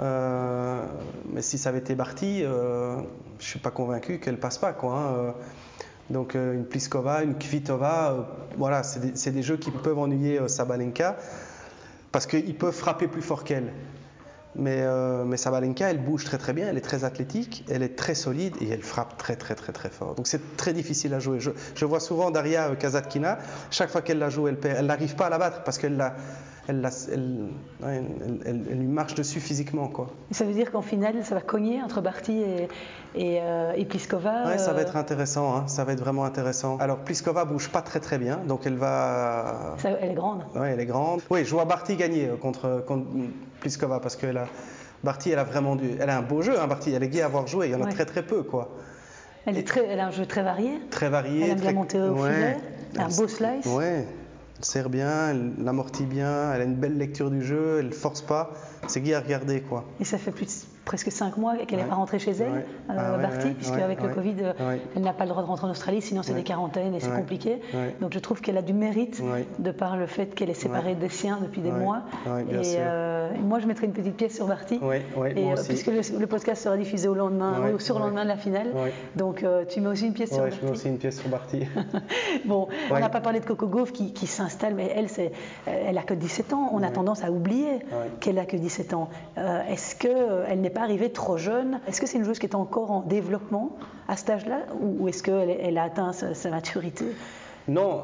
Euh, 0.00 0.84
mais 1.32 1.42
si 1.42 1.56
ça 1.58 1.68
avait 1.68 1.78
été 1.78 1.94
Barty, 1.94 2.42
euh, 2.42 2.96
je 3.38 3.44
ne 3.44 3.48
suis 3.48 3.58
pas 3.60 3.70
convaincu 3.70 4.18
qu'elle 4.18 4.38
passe 4.38 4.58
pas. 4.58 4.72
Quoi, 4.72 4.96
hein. 4.96 5.34
Donc 6.10 6.34
euh, 6.34 6.54
une 6.54 6.64
Pliskova, 6.64 7.22
une 7.22 7.36
Kvitova, 7.36 8.28
voilà, 8.58 8.82
c'est 8.82 9.00
des, 9.00 9.30
des, 9.30 9.42
jeux 9.42 9.56
qui 9.56 9.70
peuvent 9.70 9.98
ennuyer 9.98 10.40
Sabalenka 10.48 11.16
parce 12.12 12.26
qu'ils 12.26 12.56
peuvent 12.56 12.74
frapper 12.74 13.08
plus 13.08 13.22
fort 13.22 13.44
qu'elle. 13.44 13.72
Mais, 14.56 14.82
euh, 14.82 15.24
mais, 15.24 15.36
Sabalenka, 15.36 15.90
elle 15.90 15.98
bouge 15.98 16.24
très 16.24 16.38
très 16.38 16.52
bien, 16.52 16.68
elle 16.68 16.76
est 16.76 16.82
très 16.82 17.04
athlétique, 17.04 17.64
elle 17.68 17.82
est 17.82 17.96
très 17.96 18.14
solide 18.14 18.54
et 18.60 18.68
elle 18.68 18.82
frappe 18.82 19.16
très 19.18 19.36
très 19.36 19.54
très 19.54 19.72
très 19.72 19.90
fort. 19.90 20.14
Donc 20.14 20.28
c'est 20.28 20.56
très 20.56 20.72
difficile 20.72 21.12
à 21.14 21.18
jouer. 21.18 21.38
Je, 21.40 21.84
vois 21.84 22.00
souvent 22.00 22.30
Daria 22.30 22.74
Kazatkina, 22.76 23.38
chaque 23.70 23.90
fois 23.90 24.02
qu'elle 24.02 24.18
la 24.18 24.30
joue. 24.30 24.46
Elle 24.48 24.86
n'arrive 24.86 25.16
pas 25.16 25.26
à 25.26 25.30
la 25.30 25.38
battre 25.38 25.64
parce 25.64 25.78
qu'elle 25.78 25.96
la, 25.96 26.14
elle, 26.68 26.80
la, 26.80 26.90
elle, 27.12 27.48
elle, 27.82 28.04
elle, 28.46 28.78
lui 28.78 28.86
marche 28.86 29.14
dessus 29.14 29.40
physiquement. 29.40 29.88
Quoi. 29.88 30.08
Ça 30.30 30.44
veut 30.44 30.52
dire 30.52 30.72
qu'en 30.72 30.82
finale, 30.82 31.24
ça 31.24 31.34
va 31.34 31.40
cogner 31.40 31.82
entre 31.82 32.00
Barty 32.00 32.40
et, 32.40 32.68
et, 33.14 33.38
euh, 33.42 33.72
et 33.76 33.84
Pliskova 33.84 34.46
Ouais, 34.46 34.58
ça 34.58 34.72
va 34.72 34.80
être 34.80 34.96
intéressant, 34.96 35.56
hein, 35.56 35.64
ça 35.66 35.84
va 35.84 35.92
être 35.92 36.00
vraiment 36.00 36.24
intéressant. 36.24 36.78
Alors 36.78 36.98
Pliskova 36.98 37.44
bouge 37.44 37.68
pas 37.68 37.82
très 37.82 38.00
très 38.00 38.18
bien, 38.18 38.38
donc 38.46 38.62
elle 38.66 38.76
va. 38.76 39.74
Ça, 39.78 39.90
elle 40.00 40.12
est 40.12 40.14
grande. 40.14 40.44
Ouais, 40.54 40.70
elle 40.72 40.80
est 40.80 40.86
grande. 40.86 41.20
Oui, 41.30 41.44
je 41.44 41.50
vois 41.50 41.64
Barty 41.64 41.96
gagner 41.96 42.28
contre, 42.40 42.82
contre 42.86 43.06
Pliskova 43.60 44.00
parce 44.00 44.16
que 44.16 44.26
a, 44.26 44.46
Barty, 45.02 45.30
elle 45.30 45.38
a 45.38 45.44
vraiment 45.44 45.76
du, 45.76 45.90
elle 46.00 46.10
a 46.10 46.16
un 46.16 46.22
beau 46.22 46.42
jeu, 46.42 46.58
hein, 46.58 46.66
Barty. 46.66 46.92
Elle 46.92 47.02
est 47.02 47.08
gaie 47.08 47.22
à 47.22 47.26
avoir 47.26 47.46
joué, 47.46 47.66
il 47.68 47.72
y 47.72 47.74
en 47.74 47.82
a 47.82 47.84
ouais. 47.84 47.92
très 47.92 48.06
très 48.06 48.22
peu, 48.22 48.42
quoi. 48.42 48.70
Elle, 49.46 49.58
est 49.58 49.66
très, 49.66 49.84
elle 49.86 50.00
a 50.00 50.06
un 50.06 50.10
jeu 50.10 50.24
très 50.24 50.42
varié. 50.42 50.80
Très 50.90 51.10
varié. 51.10 51.44
Elle 51.44 51.50
aime 51.50 51.56
très, 51.58 51.72
bien 51.72 51.74
monter 51.74 52.00
au 52.00 52.22
ouais. 52.22 52.32
filet. 52.32 52.56
Un 52.96 53.08
beau 53.08 53.28
slice. 53.28 53.66
Ouais. 53.66 54.06
Elle 54.58 54.64
sert 54.64 54.88
bien, 54.88 55.30
elle 55.30 55.52
l'amortit 55.58 56.06
bien, 56.06 56.52
elle 56.52 56.60
a 56.60 56.64
une 56.64 56.76
belle 56.76 56.96
lecture 56.96 57.30
du 57.30 57.42
jeu, 57.42 57.78
elle 57.80 57.92
force 57.92 58.22
pas. 58.22 58.52
C'est 58.86 59.00
gai 59.00 59.14
à 59.14 59.20
regarder, 59.20 59.60
quoi? 59.60 59.84
Et 60.00 60.04
ça 60.04 60.18
fait 60.18 60.30
plus, 60.30 60.66
presque 60.84 61.10
5 61.10 61.36
mois 61.36 61.56
qu'elle 61.56 61.78
n'est 61.78 61.84
ouais. 61.84 61.88
pas 61.88 61.94
rentrée 61.96 62.18
chez 62.18 62.32
elle, 62.32 62.52
ouais. 62.52 62.66
euh, 62.90 63.14
ah, 63.14 63.18
Barty, 63.18 63.48
ouais, 63.48 63.54
puisque 63.54 63.78
avec 63.78 64.02
le 64.02 64.08
Covid, 64.08 64.34
elle 64.96 65.02
n'a 65.02 65.12
pas 65.12 65.24
le 65.24 65.30
droit 65.30 65.42
de 65.42 65.48
rentrer 65.48 65.66
en 65.66 65.70
Australie, 65.70 66.02
sinon 66.02 66.22
c'est 66.22 66.34
des 66.34 66.42
quarantaines 66.42 66.94
et 66.94 67.00
c'est 67.00 67.14
compliqué. 67.14 67.60
Donc 68.00 68.12
je 68.12 68.18
trouve 68.18 68.40
qu'elle 68.40 68.56
a 68.56 68.62
du 68.62 68.72
mérite 68.72 69.22
de 69.58 69.70
par 69.70 69.96
le 69.96 70.06
fait 70.06 70.34
qu'elle 70.34 70.50
est 70.50 70.54
séparée 70.54 70.94
des 70.94 71.08
siens 71.08 71.38
depuis 71.42 71.60
des 71.60 71.72
mois. 71.72 72.02
et 72.50 72.76
euh, 72.78 73.30
moi, 73.42 73.58
je 73.58 73.66
mettrais 73.66 73.86
une 73.86 73.92
petite 73.92 74.16
pièce 74.16 74.34
sur 74.34 74.46
Barty, 74.46 74.76
et, 74.76 74.78
euh, 75.16 75.54
puisque 75.66 75.86
le, 75.86 76.18
le, 76.18 76.26
podcast 76.26 76.62
sera 76.62 76.76
diffusé 76.76 77.08
au 77.08 77.14
lendemain 77.14 77.72
ou 77.72 77.78
sur 77.78 77.98
le 77.98 78.04
lendemain 78.04 78.24
de 78.24 78.28
la 78.28 78.36
finale. 78.36 78.68
Donc 79.16 79.42
euh, 79.42 79.64
tu 79.68 79.80
mets 79.80 79.88
aussi 79.88 80.06
une 80.06 80.14
pièce 80.14 80.30
sur 80.30 80.40
Barty. 80.40 80.58
je 80.60 80.66
mets 80.66 80.72
aussi 80.72 80.88
une 80.88 80.98
pièce 80.98 81.20
sur 81.20 81.28
Barty. 81.28 81.66
bon, 82.44 82.68
on 82.90 82.98
n'a 82.98 83.08
pas 83.08 83.20
parlé 83.20 83.40
de 83.40 83.44
Coco 83.44 83.66
Gauff 83.66 83.92
qui, 83.92 84.12
qui 84.12 84.26
s'installe, 84.26 84.74
mais 84.74 84.92
elle, 84.94 85.08
elle 85.66 85.98
a 85.98 86.02
que 86.02 86.14
17 86.14 86.52
ans. 86.52 86.70
On 86.72 86.82
a 86.82 86.90
tendance 86.90 87.24
à 87.24 87.30
oublier 87.30 87.80
qu'elle 88.20 88.38
a 88.38 88.46
que 88.46 88.56
17 88.56 88.94
ans. 88.94 89.08
Euh, 89.38 89.62
Est-ce 89.68 89.96
qu'elle 89.96 90.60
n'est 90.60 90.70
pas 90.74 90.82
arrivée 90.82 91.10
trop 91.10 91.38
jeune 91.38 91.80
Est-ce 91.86 92.00
que 92.00 92.06
c'est 92.06 92.18
une 92.18 92.24
joueuse 92.24 92.38
qui 92.38 92.46
est 92.46 92.54
encore 92.54 92.90
en 92.90 93.00
développement 93.00 93.76
à 94.08 94.16
cet 94.16 94.30
âge-là 94.30 94.66
Ou, 94.80 95.08
est-ce 95.08 95.22
qu'elle 95.22 95.56
elle 95.60 95.78
a 95.78 95.84
atteint 95.84 96.12
sa, 96.12 96.34
sa 96.34 96.50
maturité? 96.50 97.06
Non, 97.66 98.02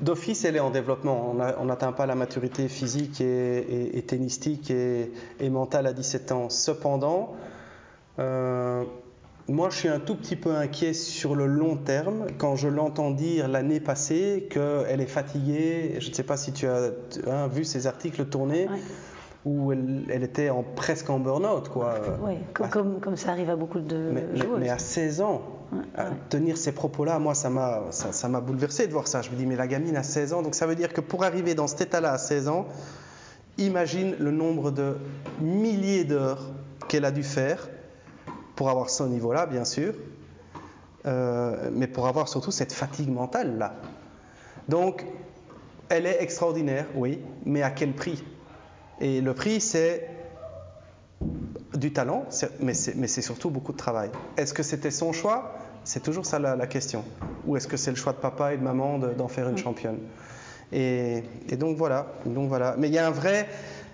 d'office, 0.00 0.46
elle 0.46 0.56
est 0.56 0.60
en 0.60 0.70
développement. 0.70 1.34
On 1.60 1.64
n'atteint 1.66 1.92
pas 1.92 2.06
la 2.06 2.14
maturité 2.14 2.68
physique 2.68 3.20
et, 3.20 3.58
et, 3.58 3.98
et 3.98 4.02
tennistique 4.02 4.70
et, 4.70 5.12
et, 5.40 5.50
mentale 5.50 5.86
à 5.86 5.92
17 5.92 6.32
ans. 6.32 6.48
Cependant, 6.48 7.34
euh, 8.18 8.84
moi, 9.46 9.68
je 9.68 9.76
suis 9.76 9.88
un 9.88 10.00
tout 10.00 10.14
petit 10.14 10.36
peu 10.36 10.54
inquiet 10.54 10.94
sur 10.94 11.34
le 11.34 11.44
long 11.44 11.76
terme 11.76 12.28
quand 12.38 12.56
je 12.56 12.68
l'entends 12.68 13.10
dire 13.10 13.46
l'année 13.48 13.80
passée 13.80 14.48
qu'elle 14.50 15.02
est 15.02 15.06
fatiguée. 15.06 15.96
Je 16.00 16.08
ne 16.08 16.14
sais 16.14 16.22
pas 16.22 16.38
si 16.38 16.52
tu 16.52 16.66
as 16.66 16.92
hein, 17.26 17.46
vu 17.48 17.64
ces 17.64 17.86
articles 17.86 18.24
tourner. 18.24 18.68
Ouais 18.68 18.78
où 19.48 19.72
elle, 19.72 20.04
elle, 20.10 20.22
était 20.22 20.50
en, 20.50 20.62
presque 20.62 21.08
en 21.08 21.18
burn-out. 21.18 21.68
Quoi. 21.68 21.94
Oui, 22.22 22.34
comme, 22.52 22.66
à, 22.66 22.68
comme, 22.68 23.00
comme, 23.00 23.16
ça 23.16 23.30
arrive 23.30 23.50
à 23.50 23.56
beaucoup 23.56 23.80
de 23.80 24.10
mais, 24.12 24.36
joueuses. 24.36 24.60
Mais, 24.60 24.68
à 24.68 24.78
16 24.78 25.20
ans, 25.22 25.42
ouais, 25.72 25.78
à 25.96 26.10
ouais. 26.10 26.16
tenir 26.28 26.56
ces 26.56 26.72
propos-là, 26.72 27.18
moi, 27.18 27.34
ça 27.34 27.50
m'a 27.50 27.82
ça, 27.90 28.12
ça 28.12 28.28
bouleversé 28.28 28.86
de 28.86 28.92
voir 28.92 29.08
ça. 29.08 29.22
Je 29.22 29.30
me 29.30 29.36
dis, 29.36 29.46
mais 29.46 29.56
la 29.56 29.66
gamine 29.66 29.96
a 29.96 30.02
16 30.02 30.34
ans, 30.34 30.42
donc 30.42 30.54
ça 30.54 30.66
veut 30.66 30.74
dire 30.74 30.92
que 30.92 31.00
pour 31.00 31.24
arriver 31.24 31.54
dans 31.54 31.66
cet 31.66 31.80
état-là 31.80 32.12
à 32.12 32.18
16 32.18 32.48
ans, 32.48 32.66
imagine 33.56 34.14
le 34.18 34.30
nombre 34.30 34.70
de 34.70 34.96
milliers 35.40 36.04
d'heures 36.04 36.50
qu'elle 36.88 37.04
a 37.04 37.10
dû 37.10 37.22
faire 37.22 37.68
pour 38.54 38.68
avoir 38.70 38.90
ce 38.90 39.04
niveau-là, 39.04 39.46
bien 39.46 39.64
sûr, 39.64 39.94
euh, 41.06 41.70
mais 41.72 41.86
pour 41.86 42.06
avoir 42.06 42.28
surtout 42.28 42.50
cette 42.50 42.72
fatigue 42.72 43.10
mentale-là. 43.10 43.74
Donc, 44.68 45.06
elle 45.88 46.06
est 46.06 46.22
extraordinaire, 46.22 46.86
oui, 46.94 47.20
mais 47.46 47.62
à 47.62 47.70
quel 47.70 47.92
prix? 47.92 48.22
Et 49.00 49.20
le 49.20 49.34
prix, 49.34 49.60
c'est 49.60 50.08
du 51.74 51.92
talent, 51.92 52.24
mais 52.60 52.74
c'est 52.74 53.22
surtout 53.22 53.50
beaucoup 53.50 53.72
de 53.72 53.76
travail. 53.76 54.10
Est-ce 54.36 54.54
que 54.54 54.62
c'était 54.62 54.90
son 54.90 55.12
choix? 55.12 55.54
C'est 55.84 56.02
toujours 56.02 56.26
ça 56.26 56.38
la, 56.38 56.56
la, 56.56 56.66
question. 56.66 57.04
Ou 57.46 57.56
est-ce 57.56 57.66
que 57.66 57.76
c'est 57.76 57.90
le 57.90 57.96
choix 57.96 58.12
de 58.12 58.18
papa 58.18 58.52
et 58.52 58.56
de 58.56 58.62
maman 58.62 58.98
d'en 58.98 59.26
de, 59.26 59.30
faire 59.30 59.48
une 59.48 59.58
championne? 59.58 59.98
Et, 60.72 61.22
donc 61.58 61.76
voilà, 61.76 62.06
donc 62.26 62.48
voilà. 62.48 62.74
Mais 62.78 62.88
il 62.88 62.94
y 62.94 62.98
a 62.98 63.06
un 63.06 63.10
vrai, 63.10 63.48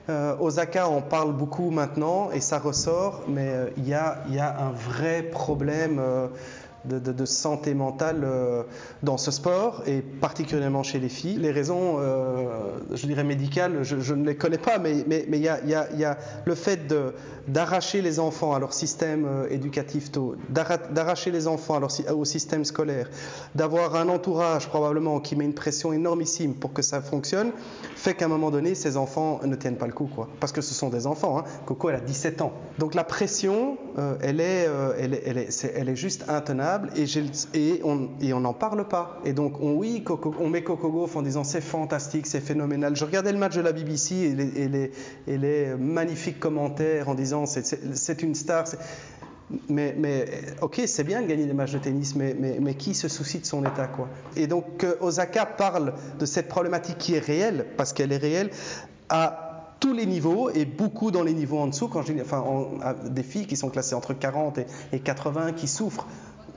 euh, 0.09 0.36
Osaka 0.40 0.88
en 0.88 1.00
parle 1.02 1.32
beaucoup 1.32 1.70
maintenant 1.70 2.30
et 2.32 2.40
ça 2.40 2.59
ressort, 2.59 3.24
mais 3.28 3.48
euh, 3.48 3.70
il 3.76 3.88
y, 3.88 3.94
a, 3.94 4.24
y, 4.28 4.38
a, 4.38 4.59
un 4.59 4.72
vrai 4.72 5.22
problème 5.22 5.98
euh, 6.00 6.28
de, 6.85 7.24
santé 7.24 7.74
mentale 7.74 8.22
euh, 8.24 8.62
dans 9.03 9.16
ce 9.16 9.30
sport 9.30 9.82
et 9.87 10.03
particulièrement 10.03 10.82
chez 10.82 10.99
les 10.99 11.09
filles. 11.09 11.39
Les 11.39 11.51
raisons, 11.51 11.97
euh, 11.99 12.78
je 12.93 13.07
dirais 13.07 13.24
médicales, 13.24 13.82
je, 13.82 14.14
ne 14.14 14.26
les 14.26 14.37
connais 14.37 14.59
pas, 14.59 14.78
mais 14.78 15.05
il 15.09 15.37
y, 15.37 15.49
a, 16.05 16.18
le 16.45 16.55
fait 16.55 16.93
d'arracher 17.49 18.03
les 18.03 18.20
enfants 18.20 18.55
à 18.55 18.59
leur 18.59 18.72
système 18.72 19.24
euh, 19.26 19.49
éducatif 19.51 20.12
tôt, 20.12 20.37
d'arracher 20.49 21.30
les 21.30 21.47
enfants 21.49 21.80
au 22.14 22.24
système 22.24 22.64
scolaire, 22.64 23.09
d'avoir 23.55 23.97
un 23.97 24.09
entourage 24.09 24.68
probablement 24.68 25.20
qui 25.20 25.37
met 25.37 25.45
une 25.45 25.55
pression 25.55 25.93
énormissime 25.93 26.55
pour 26.55 26.72
que 26.72 26.82
ça 26.82 27.01
fonctionne, 27.01 27.53
fait 27.97 28.14
qu'à 28.14 28.26
un 28.26 28.28
moment 28.28 28.51
donné, 28.51 28.74
ces 28.74 28.97
enfants 28.97 29.41
ne 29.45 29.57
tiennent 29.57 29.78
pas 29.78 29.87
le 29.87 29.93
coup. 29.93 30.09
Quoi. 30.14 30.28
Parce 30.41 30.53
que 30.53 30.61
ce 30.61 30.74
sont 30.74 30.91
des 30.91 31.07
enfants. 31.07 31.39
Hein. 31.39 31.45
Coco, 31.66 31.89
elle 31.89 31.97
a 31.97 32.01
17 32.01 32.43
ans. 32.43 32.53
Donc 32.78 32.95
la 32.95 33.05
pression, 33.05 33.78
elle, 34.20 34.41
est, 34.41 34.68
elle, 34.99 35.14
est, 35.14 35.22
elle, 35.24 35.39
est, 35.39 35.72
elle 35.74 35.89
est 35.89 35.97
juste 35.97 36.24
intenable 36.28 36.74
et, 37.55 37.83
on 37.85 38.41
n'en 38.41 38.53
parle 38.53 38.87
pas. 38.89 39.20
Et 39.25 39.33
donc, 39.33 39.61
on, 39.61 39.75
oui, 39.75 40.05
on 40.41 40.49
met 40.49 40.62
Coco 40.62 40.91
Gauff 40.91 41.16
en 41.16 41.22
disant 41.22 41.45
c'est 41.45 41.61
fantastique, 41.61 42.27
c'est 42.27 42.41
phénoménal. 42.41 42.97
Je 42.97 43.05
regardais 43.05 43.33
le 43.33 43.39
match 43.39 43.55
de 43.57 43.61
la 43.61 43.72
BBC 43.72 44.37
et 45.27 45.37
les, 45.37 45.75
magnifiques 45.79 46.41
commentaires 46.41 47.09
en 47.09 47.14
disant 47.14 47.45
c'est 47.47 48.22
une 48.22 48.35
star. 48.35 48.64
Mais, 49.68 50.27
ok, 50.62 50.83
c'est 50.87 51.05
bien 51.05 51.22
de 51.22 51.27
gagner 51.27 51.47
des 51.47 51.53
matchs 51.53 51.72
de 51.72 51.79
tennis, 51.79 52.14
mais, 52.16 52.75
qui 52.75 52.95
se 52.95 53.09
soucie 53.09 53.39
de 53.39 53.47
son 53.47 53.64
état 53.64 53.87
quoi? 53.87 54.09
Et 54.37 54.47
donc 54.47 54.79
que 54.79 54.99
Osaka 55.01 55.47
parle 55.47 55.95
de 56.18 56.27
cette 56.27 56.49
problématique 56.49 56.99
qui 56.99 57.14
est 57.14 57.25
réelle, 57.25 57.66
parce 57.77 57.93
qu'elle 57.93 58.12
est 58.12 58.18
réelle, 58.18 58.51
à 59.09 59.45
tous 59.81 59.93
les 59.93 60.07
niveaux 60.07 60.49
et 60.49 60.64
beaucoup 60.64 61.11
dans 61.11 61.22
les 61.22 61.35
niveaux 61.35 61.59
en 61.59 61.66
dessous, 61.66 61.89
quand 61.89 62.03
je 62.03 62.14
des 63.09 63.22
filles 63.22 63.47
qui 63.47 63.57
sont 63.57 63.68
classées 63.68 63.95
entre 63.95 64.14
40 64.14 64.57
et, 64.57 64.66
et 64.93 65.01
80 65.01 65.53
qui 65.53 65.68
souffrent 65.68 66.07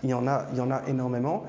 il 0.03 0.09
y 0.09 0.13
en 0.13 0.27
a, 0.27 0.45
il 0.51 0.57
y 0.57 0.61
en 0.61 0.71
a 0.71 0.81
énormément 0.87 1.43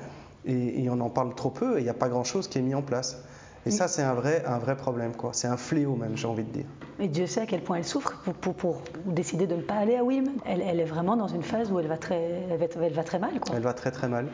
et, 0.45 0.89
on 0.89 0.99
en 1.01 1.09
parle 1.09 1.35
trop 1.35 1.49
peu 1.49 1.77
et 1.77 1.81
il 1.81 1.83
n'y 1.83 1.89
a 1.89 1.93
pas 1.93 2.09
grand-chose 2.09 2.47
qui 2.47 2.57
est 2.57 2.61
mis 2.61 2.75
en 2.75 2.81
place. 2.81 3.23
Et 3.65 3.71
ça, 3.71 3.87
c'est 3.87 4.01
un 4.01 4.13
vrai, 4.13 4.43
un 4.47 4.57
vrai 4.57 4.75
problème, 4.77 5.11
quoi. 5.13 5.31
C'est 5.33 5.47
un 5.47 5.57
fléau 5.57 5.95
même, 5.95 6.15
j'ai 6.15 6.27
envie 6.27 6.43
de 6.43 6.51
dire. 6.51 6.65
Et 6.97 7.07
Dieu 7.07 7.27
sait 7.27 7.41
à 7.41 7.45
quel 7.45 7.61
point 7.61 7.77
elle 7.77 7.85
souffre 7.85 8.13
pour, 8.41 8.55
pour, 8.55 8.81
décider 9.05 9.47
de 9.47 9.55
ne 9.55 9.61
pas 9.61 9.75
aller 9.75 9.95
à 9.95 10.03
Wim. 10.03 10.29
Elle, 10.45 10.61
elle, 10.61 10.79
est 10.79 10.85
vraiment 10.85 11.17
dans 11.17 11.27
une 11.27 11.43
phase 11.43 11.71
où 11.71 11.79
elle 11.79 11.87
va 11.87 11.97
très, 11.97 12.45
elle 12.49 12.57
va, 12.57 12.65
elle 12.85 12.93
va 12.93 13.03
très 13.03 13.19
mal, 13.19 13.39
quoi. 13.39 13.55
Elle 13.55 13.61
va 13.61 13.73
très 13.73 13.91
très 13.91 14.07
mal. 14.07 14.27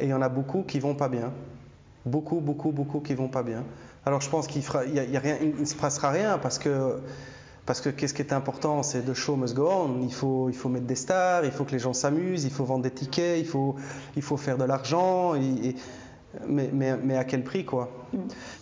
Et 0.00 0.06
il 0.06 0.08
y 0.08 0.14
en 0.14 0.22
a 0.22 0.28
beaucoup 0.30 0.62
qui 0.62 0.80
vont 0.80 0.94
pas 0.94 1.08
bien. 1.08 1.32
Beaucoup, 2.06 2.40
beaucoup, 2.40 2.72
beaucoup 2.72 3.00
qui 3.00 3.14
vont 3.14 3.28
pas 3.28 3.42
bien. 3.42 3.62
Alors 4.04 4.20
je 4.20 4.28
pense 4.28 4.46
qu'il 4.46 4.62
fera, 4.62 4.84
il 4.84 4.94
y 4.94 5.16
a, 5.16 5.20
rien, 5.20 5.36
il 5.40 5.60
ne 5.60 5.64
se 5.64 5.76
passera 5.76 6.10
rien 6.10 6.38
parce 6.38 6.58
que 6.58 6.98
parce 7.64 7.80
que 7.80 7.90
qu'est-ce 7.90 8.12
qui 8.14 8.22
est 8.22 8.32
important, 8.32 8.82
c'est 8.82 9.04
de 9.04 9.14
show 9.14 9.36
must 9.36 9.54
go 9.54 9.68
on. 9.70 10.00
Il 10.02 10.12
faut, 10.12 10.48
il 10.48 10.54
faut 10.54 10.68
mettre 10.68 10.86
des 10.86 10.96
stars, 10.96 11.44
il 11.44 11.52
faut 11.52 11.64
que 11.64 11.70
les 11.70 11.78
gens 11.78 11.92
s'amusent, 11.92 12.44
il 12.44 12.50
faut 12.50 12.64
vendre 12.64 12.82
des 12.82 12.90
tickets, 12.90 13.38
il 13.38 13.46
faut, 13.46 13.76
il 14.16 14.22
faut 14.22 14.36
faire 14.36 14.58
de 14.58 14.64
l'argent. 14.64 15.34
mais, 16.48 16.70
mais, 16.72 16.96
mais, 16.96 17.16
à 17.16 17.24
quel 17.24 17.44
prix, 17.44 17.64
quoi? 17.64 17.88
Mm. 18.12 18.18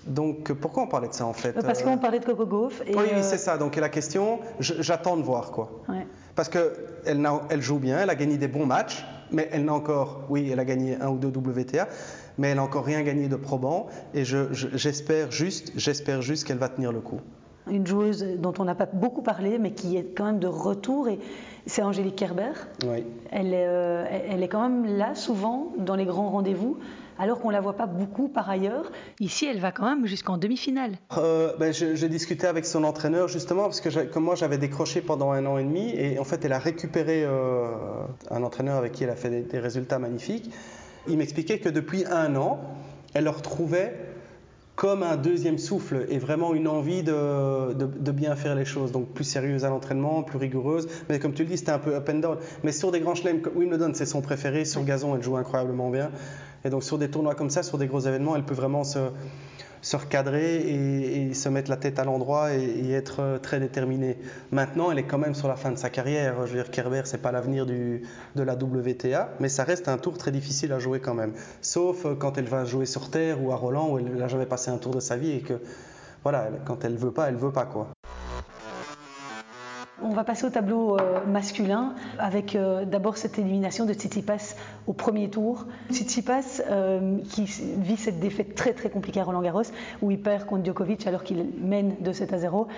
Donc, 0.07 0.53
pourquoi 0.53 0.82
on 0.82 0.86
parlait 0.86 1.09
de 1.09 1.14
ça, 1.14 1.24
en 1.24 1.32
fait? 1.32 1.53
Parce 1.53 1.82
qu'on 1.82 1.96
parlait 1.96 2.18
de 2.18 2.26
Coco 2.26 2.44
Gauff. 2.44 2.82
Et 2.86 2.94
oui, 2.94 3.05
euh, 3.12 3.22
c'est 3.22 3.38
ça. 3.38 3.57
Donc, 3.57 3.76
la 3.76 3.88
question, 3.88 4.40
j'attends 4.59 5.16
de 5.16 5.22
voir, 5.22 5.51
quoi. 5.51 5.82
Parce 6.34 6.51
qu'elle 6.51 7.28
elle 7.48 7.62
joue 7.62 7.78
bien, 7.78 8.01
elle 8.01 8.11
a 8.11 8.14
gagné 8.14 8.36
des 8.36 8.48
bons 8.48 8.66
matchs, 8.66 9.05
mais 9.30 9.48
elle 9.51 9.64
n'a 9.64 9.72
encore, 9.72 10.24
oui, 10.28 10.51
elle 10.53 10.61
a 10.61 10.64
gagné 10.64 10.96
un 11.01 11.09
ou 11.09 11.16
deux 11.16 11.28
WTA, 11.28 11.88
mais 12.36 12.48
elle 12.48 12.57
n'a 12.57 12.62
encore 12.62 12.84
rien 12.84 13.03
gagné 13.03 13.28
de 13.28 13.36
probant. 13.36 13.86
Et 14.12 14.24
j'espère 14.24 15.30
juste, 15.30 15.72
j'espère 15.74 16.20
juste 16.20 16.44
qu'elle 16.46 16.59
va 16.59 16.68
tenir 16.68 16.92
le 16.92 17.01
coup 17.01 17.20
une 17.71 17.87
joueuse 17.87 18.25
dont 18.39 18.53
on 18.59 18.64
n'a 18.64 18.75
pas 18.75 18.87
beaucoup 18.87 19.23
parlé, 19.23 19.59
mais 19.59 19.73
qui 19.73 19.97
est 19.97 20.14
quand 20.16 20.25
même 20.25 20.39
de 20.39 20.47
retour, 20.47 21.09
et 21.09 21.18
c'est 21.66 21.83
Angélique 21.83 22.16
Kerber. 22.16 22.53
Oui. 22.87 23.05
Elle, 23.31 23.55
est, 23.55 23.66
euh, 23.66 24.05
elle 24.29 24.43
est 24.43 24.49
quand 24.49 24.62
même 24.68 24.97
là 24.97 25.14
souvent 25.14 25.73
dans 25.79 25.95
les 25.95 26.05
grands 26.05 26.31
rendez-vous, 26.31 26.79
alors 27.18 27.39
qu'on 27.39 27.49
ne 27.49 27.53
la 27.53 27.61
voit 27.61 27.77
pas 27.77 27.87
beaucoup 27.87 28.29
par 28.29 28.49
ailleurs. 28.49 28.91
Ici, 29.21 29.47
elle 29.47 29.61
va 29.61 29.73
quand 29.73 29.85
même 29.85 30.07
jusqu'en 30.07 30.39
demi-finale. 30.39 30.93
Euh, 31.18 31.53
ben, 31.59 31.73
J'ai 31.73 32.09
discuté 32.09 32.47
avec 32.47 32.64
son 32.64 32.83
entraîneur 32.85 33.29
justement, 33.29 33.64
parce 33.64 33.81
que 33.81 34.05
comme 34.05 34.25
moi 34.25 34.35
j'avais 34.35 34.59
décroché 34.59 35.01
pendant 35.01 35.31
un 35.31 35.45
an 35.47 35.59
et 35.59 35.64
demi, 35.64 35.91
et 35.95 36.18
en 36.18 36.25
fait 36.25 36.45
elle 36.45 36.53
a 36.53 36.59
récupéré 36.59 37.25
euh, 37.25 37.68
un 38.31 38.43
entraîneur 38.43 38.77
avec 38.77 38.93
qui 38.93 39.05
elle 39.05 39.11
a 39.11 39.16
fait 39.16 39.31
des, 39.31 39.43
des 39.43 39.59
résultats 39.59 39.99
magnifiques. 39.99 40.51
Il 41.09 41.18
m'expliquait 41.18 41.59
que 41.59 41.68
depuis 41.68 42.05
un 42.07 42.37
an, 42.37 42.61
elle 43.14 43.29
retrouvait 43.29 43.95
comme 44.81 45.03
un 45.03 45.18
deuxième 45.18 45.59
souffle 45.59 46.07
et 46.09 46.16
vraiment 46.16 46.55
une 46.55 46.66
envie 46.66 47.03
de, 47.03 48.11
bien 48.12 48.35
faire 48.35 48.55
les 48.55 48.64
choses. 48.64 48.93
Donc 48.93 49.12
plus 49.12 49.24
sérieuse 49.24 49.66
à 49.66 49.68
l'entraînement, 49.68 50.22
plus 50.22 50.39
rigoureuse. 50.39 50.89
Mais 51.11 51.18
comme 51.18 51.35
tu 51.35 51.43
le 51.43 51.51
dis, 51.51 51.59
c'était 51.59 51.72
un 51.72 51.78
peu 51.78 51.95
up 51.95 52.09
and 52.11 52.20
down. 52.20 52.39
Mais 52.64 52.72
sur 52.72 52.91
des 52.91 53.01
grands 53.01 53.14
chelems, 53.14 53.43
Wimbledon, 53.55 53.91
c'est 53.93 54.07
son 54.07 54.22
préféré. 54.22 54.64
Sur 54.64 54.83
gazon, 54.83 55.14
elle 55.14 55.22
joue 55.22 55.37
incroyablement 55.37 55.91
bien. 55.91 56.11
Et 56.64 56.70
donc 56.70 56.83
sur 56.83 56.97
des 56.97 57.11
tournois 57.11 57.35
comme 57.35 57.51
ça, 57.51 57.62
sur 57.62 57.76
des 57.76 57.89
gros 57.89 58.01
événements, 58.01 58.37
elle 58.37 58.45
peut 58.45 58.55
vraiment 58.55 58.83
se, 58.83 59.01
se 59.83 59.97
recadrer 59.97 60.57
et, 60.57 61.35
se 61.35 61.49
mettre 61.49 61.70
la 61.70 61.76
tête 61.76 61.99
à 61.99 62.05
l'endroit 62.05 62.53
et, 62.55 62.91
être 62.93 63.20
euh, 63.20 63.39
très 63.39 63.61
déterminée. 63.61 64.18
Maintenant, 64.51 64.91
elle 64.91 64.99
est 64.99 65.05
quand 65.05 65.18
même 65.18 65.35
sur 65.35 65.49
la 65.49 65.57
fin 65.57 65.70
de 65.70 65.78
sa 65.78 65.91
carrière. 65.91 66.47
Je 66.47 66.53
veux 66.53 66.62
dire, 66.62 66.70
Kerber, 66.70 67.03
c'est 67.05 67.22
pas 67.22 67.33
l'avenir 67.33 67.66
de 67.66 68.03
la 68.37 68.55
WTA, 68.55 69.31
mais 69.41 69.49
ça 69.49 69.64
reste 69.64 69.89
un 69.89 69.99
tour 69.99 70.18
très 70.18 70.33
difficile 70.33 70.72
à 70.72 70.78
jouer 70.78 71.01
quand 71.01 71.14
même. 71.14 71.33
Sauf 71.61 72.05
euh, 72.05 72.14
quand 72.14 72.39
elle 72.39 72.49
va 72.49 72.64
jouer 72.64 72.87
sur 72.87 73.11
terre 73.11 73.43
ou 73.43 73.53
à 73.53 73.57
Roland 73.57 73.91
où 73.91 73.99
elle 73.99 74.16
n'a 74.16 74.28
jamais 74.28 74.47
passé 74.47 74.70
un 74.70 74.78
tour 74.78 74.95
de 74.95 75.01
sa 75.01 75.16
vie 75.16 75.33
et 75.33 75.41
que, 75.41 75.61
voilà, 76.22 76.49
quand 76.64 76.85
elle 76.85 76.97
veut 76.97 77.12
pas, 77.12 77.28
elle 77.28 77.37
veut 77.37 77.53
pas 77.53 77.64
quoi. 77.64 77.89
On 80.03 80.11
va 80.11 80.24
passer 80.24 80.46
au 80.46 80.51
tableau 80.51 80.98
euh, 80.98 81.24
masculin 81.26 81.94
avec 82.18 82.55
euh, 82.55 82.84
d'abord 82.84 83.16
cette 83.16 83.38
élimination 83.38 83.84
de 83.84 83.92
Tsitsipas 83.92 84.55
au 84.86 84.92
premier 84.92 85.28
tour. 85.28 85.66
Tsitsipas 85.90 86.62
euh, 86.70 87.18
qui 87.30 87.44
vit 87.44 87.96
cette 87.96 88.18
défaite 88.18 88.55
très 88.55 88.72
très 88.72 88.88
compliquée 88.88 89.20
à 89.20 89.24
Roland 89.24 89.42
Garros 89.42 89.62
où 90.01 90.11
il 90.11 90.20
perd 90.20 90.46
contre 90.46 90.64
Djokovic 90.64 91.07
alors 91.07 91.22
qu'il 91.22 91.46
mène 91.59 91.96
de 92.01 92.12
7 92.12 92.32
à 92.32 92.38
0. 92.38 92.68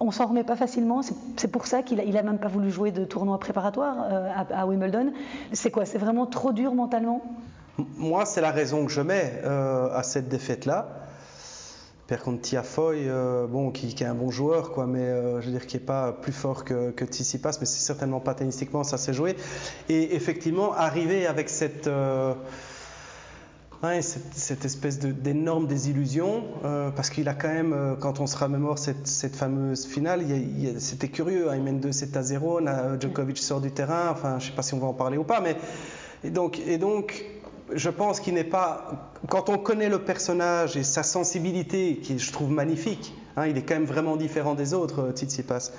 On 0.00 0.10
s'en 0.10 0.26
remet 0.26 0.44
pas 0.44 0.56
facilement, 0.56 1.02
c'est 1.36 1.52
pour 1.52 1.66
ça 1.66 1.82
qu'il 1.82 2.00
a, 2.00 2.22
même 2.22 2.38
pas 2.38 2.48
voulu 2.48 2.70
jouer 2.70 2.90
de 2.90 3.04
tournoi 3.04 3.38
préparatoire 3.38 3.96
à, 4.50 4.66
Wimbledon. 4.66 5.12
C'est 5.52 5.70
quoi? 5.70 5.84
C'est 5.84 5.98
vraiment 5.98 6.24
trop 6.24 6.52
dur 6.52 6.74
mentalement? 6.74 7.20
Moi, 7.76 8.24
c'est 8.24 8.40
la 8.40 8.50
raison 8.50 8.86
que 8.86 8.90
je 8.90 9.02
mets 9.02 9.42
à 9.44 10.02
cette 10.02 10.30
défaite-là 10.30 10.99
perd 12.10 12.22
contre 12.22 12.40
Tiafoy, 12.42 13.04
euh, 13.06 13.46
bon, 13.46 13.70
qui, 13.70 13.86
est 13.86 14.04
un 14.04 14.16
bon 14.16 14.32
joueur, 14.32 14.72
quoi, 14.72 14.84
mais 14.84 14.98
euh, 14.98 15.40
je 15.40 15.46
veux 15.46 15.52
dire 15.52 15.64
qui 15.64 15.76
n'est 15.76 15.84
pas 15.84 16.10
plus 16.10 16.32
fort 16.32 16.64
que, 16.64 16.90
que 16.90 17.04
Tsitsipas, 17.04 17.58
mais 17.60 17.66
c'est 17.66 17.78
certainement 17.78 18.18
pas 18.18 18.34
tennistiquement, 18.34 18.82
ça 18.82 18.98
s'est 18.98 19.12
joué. 19.12 19.36
Et 19.88 20.16
effectivement, 20.16 20.74
arriver 20.74 21.28
avec 21.28 21.48
cette, 21.48 21.86
euh, 21.86 22.34
cette, 24.00 24.64
espèce 24.64 24.98
d'énorme 24.98 25.68
désillusion, 25.68 26.42
parce 26.96 27.10
qu'il 27.10 27.28
a 27.28 27.34
quand 27.34 27.48
même, 27.48 27.96
quand 28.00 28.18
on 28.18 28.26
se 28.26 28.36
remémore 28.36 28.80
cette, 28.80 29.06
cette 29.06 29.36
fameuse 29.36 29.86
finale, 29.86 30.24
c'était 30.78 31.08
curieux, 31.08 31.48
hein, 31.48 31.54
il 31.54 31.62
mène 31.62 31.80
2-7 31.80 32.18
à 32.18 32.22
0, 32.22 32.60
Djokovic 33.00 33.38
sort 33.38 33.60
du 33.60 33.70
terrain, 33.70 34.08
enfin, 34.10 34.40
je 34.40 34.46
sais 34.46 34.52
pas 34.52 34.62
si 34.62 34.74
on 34.74 34.78
va 34.80 34.88
en 34.88 34.94
parler 34.94 35.16
ou 35.16 35.24
pas, 35.24 35.40
mais 35.40 35.56
et 36.24 36.30
donc 36.30 37.24
je 37.74 37.90
pense 37.90 38.20
qu'il 38.20 38.34
n'est 38.34 38.44
pas. 38.44 39.12
Quand 39.28 39.48
on 39.48 39.58
connaît 39.58 39.88
le 39.88 40.00
personnage 40.00 40.76
et 40.76 40.82
sa 40.82 41.02
sensibilité, 41.02 41.96
qui 41.96 42.18
je 42.18 42.32
trouve 42.32 42.50
magnifique, 42.50 43.14
hein, 43.36 43.46
il 43.46 43.56
est 43.56 43.62
quand 43.62 43.74
même 43.74 43.84
vraiment 43.84 44.16
différent 44.16 44.54
des 44.54 44.74
autres, 44.74 45.00
euh, 45.00 45.12
Tsitsipas. 45.12 45.70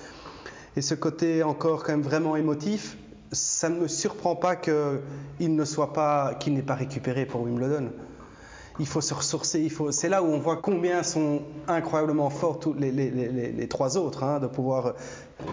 Et 0.75 0.81
ce 0.81 0.95
côté 0.95 1.43
encore 1.43 1.83
quand 1.83 1.91
même 1.91 2.01
vraiment 2.01 2.35
émotif, 2.35 2.97
ça 3.31 3.69
ne 3.69 3.79
me 3.79 3.87
surprend 3.87 4.35
pas 4.35 4.55
qu'il 4.55 5.55
ne 5.55 5.65
soit 5.65 5.93
pas, 5.93 6.35
qu'il 6.35 6.53
n'ait 6.53 6.61
pas 6.61 6.75
récupéré 6.75 7.25
pour 7.25 7.41
Wimbledon 7.41 7.91
il 8.81 8.87
faut 8.87 8.99
se 8.99 9.13
ressourcer. 9.13 9.61
Il 9.61 9.69
faut... 9.69 9.91
C'est 9.91 10.09
là 10.09 10.23
où 10.23 10.25
on 10.25 10.39
voit 10.39 10.57
combien 10.57 11.03
sont 11.03 11.43
incroyablement 11.67 12.31
forts 12.31 12.59
tous 12.59 12.73
les, 12.73 12.91
les, 12.91 13.11
les, 13.11 13.67
trois 13.67 13.95
autres. 13.95 14.23
Hein, 14.23 14.39
de 14.39 14.47
pouvoir. 14.47 14.87
Euh, 14.87 14.91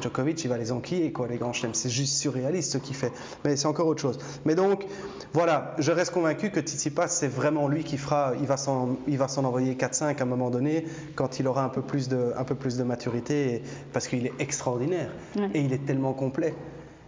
Djokovic, 0.01 0.43
il 0.45 0.49
va 0.49 0.57
les 0.57 0.73
enquiller, 0.73 1.13
quoi, 1.13 1.29
les 1.29 1.37
grands 1.37 1.53
chelems. 1.53 1.75
C'est 1.75 1.91
juste 1.91 2.17
surréaliste 2.17 2.73
ce 2.73 2.79
qu'il 2.79 2.97
fait. 2.97 3.13
Mais 3.45 3.57
c'est 3.57 3.67
encore 3.67 3.87
autre 3.87 4.01
chose. 4.01 4.19
Mais 4.47 4.55
donc, 4.55 4.87
voilà, 5.35 5.75
je 5.79 5.93
reste 5.93 6.11
convaincu 6.13 6.51
que 6.51 6.61
Tsitsipas, 6.61 7.09
c'est 7.09 7.29
vraiment 7.29 7.69
lui 7.69 7.85
qui 7.85 7.99
fera. 7.99 8.33
Il 8.41 8.47
va 8.47 8.57
s'en, 8.57 8.97
il 9.07 9.19
va 9.19 9.29
s'en 9.29 9.45
envoyer 9.45 9.75
4-5 9.75 10.19
à 10.19 10.23
un 10.23 10.27
moment 10.27 10.49
donné, 10.49 10.87
quand 11.15 11.39
il 11.39 11.47
aura 11.47 11.65
un 11.65 11.69
peu 11.69 11.83
plus 11.83 12.09
de, 12.09 12.33
un 12.37 12.45
peu 12.45 12.55
plus 12.55 12.79
de 12.79 12.83
maturité, 12.83 13.63
parce 13.93 14.09
qu'il 14.09 14.27
est 14.27 14.35
extraordinaire. 14.39 15.11
Et 15.53 15.61
il 15.61 15.75
est 15.75 15.85
tellement 15.85 16.15
complet. 16.15 16.55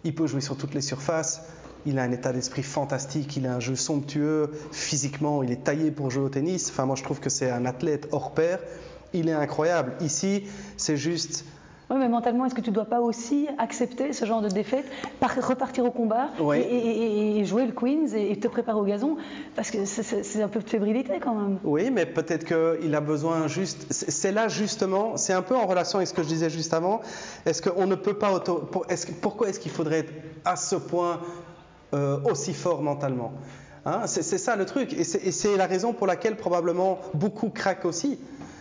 Il 0.05 0.15
peut 0.15 0.27
jouer 0.27 0.43
sur 0.43 0.57
toutes 0.57 0.75
les 0.75 0.83
surfaces 0.83 1.43
il 1.87 1.99
a 1.99 2.03
un 2.03 2.13
état 2.13 2.33
d'esprit 2.33 2.63
fantastique, 2.63 3.37
il 3.37 3.47
a 3.47 3.55
un 3.55 3.61
jeu 3.61 3.77
somptueux, 3.77 4.51
physiquement, 4.73 5.43
il 5.43 5.51
est 5.51 5.65
taillé 5.65 5.91
pour 5.91 6.11
jouer 6.11 6.25
au 6.25 6.29
tennis. 6.29 6.71
Enfin, 6.71 6.87
moi, 6.87 6.97
je 6.97 7.03
trouve 7.03 7.21
que 7.21 7.31
c'est 7.31 7.51
un 7.51 7.65
athlète 7.67 8.09
hors 8.13 8.33
pair. 8.33 8.59
Il 9.13 9.29
est 9.29 9.35
incroyable. 9.35 9.95
Ici, 10.01 10.45
c'est 10.77 10.97
juste 10.97 11.45
Oui, 11.91 11.97
mais 11.99 12.09
mentalement, 12.09 12.45
est-ce 12.45 12.55
que 12.55 12.61
tu 12.61 12.71
ne 12.71 12.75
dois 12.75 12.85
pas 12.85 13.01
aussi 13.01 13.49
accepter 13.59 14.13
ce 14.13 14.25
genre 14.25 14.41
de 14.41 14.49
défaite, 14.49 14.85
repartir 15.21 15.85
au 15.85 15.91
combat 15.91 16.29
et, 16.55 17.45
jouer 17.45 17.67
le 17.67 17.73
Queens 17.73 18.15
et, 18.15 18.39
te 18.39 18.47
préparer 18.47 18.79
au 18.79 18.85
gazon? 18.85 19.17
Parce 19.57 19.73
que 19.73 19.85
c'est 19.85 20.43
un 20.43 20.49
peu 20.49 20.61
de 20.61 20.69
fébrilité 20.69 21.15
quand 21.21 21.35
même. 21.35 21.59
Oui, 21.65 21.91
mais 21.91 22.07
peut-être 22.07 22.45
qu'il 22.45 22.95
a 22.95 23.01
besoin 23.01 23.49
juste. 23.49 23.87
C'est 23.91 24.33
là 24.33 24.47
justement, 24.47 25.17
c'est 25.17 25.33
un 25.33 25.43
peu 25.43 25.57
en 25.57 25.67
relation 25.67 25.99
avec 25.99 26.09
ce 26.09 26.15
que 26.15 26.23
je 26.23 26.29
disais 26.29 26.51
juste 26.51 26.73
avant. 26.73 27.01
Est-ce 27.47 27.63
qu'on 27.63 27.87
ne 27.87 27.97
peut 27.97 28.15
pas. 28.15 28.33
Auto... 28.33 28.71
Pourquoi 29.21 29.49
est-ce 29.49 29.59
qu'il 29.59 29.73
faudrait 29.73 30.01
être 30.01 30.13
à 30.45 30.55
ce 30.55 30.77
point 30.77 31.21
euh, 31.95 32.19
aussi 32.25 32.55
fort 32.55 32.83
mentalement 32.83 33.33
hein 33.85 34.03
C'est 34.07 34.23
ça 34.23 34.57
le 34.57 34.67
truc. 34.67 34.93
Et 34.93 35.05
c'est 35.05 35.57
la 35.57 35.67
raison 35.67 35.93
pour 35.93 36.07
laquelle 36.07 36.37
probablement 36.37 36.99
beaucoup 37.15 37.51
craquent 37.51 37.85
aussi 37.85 38.19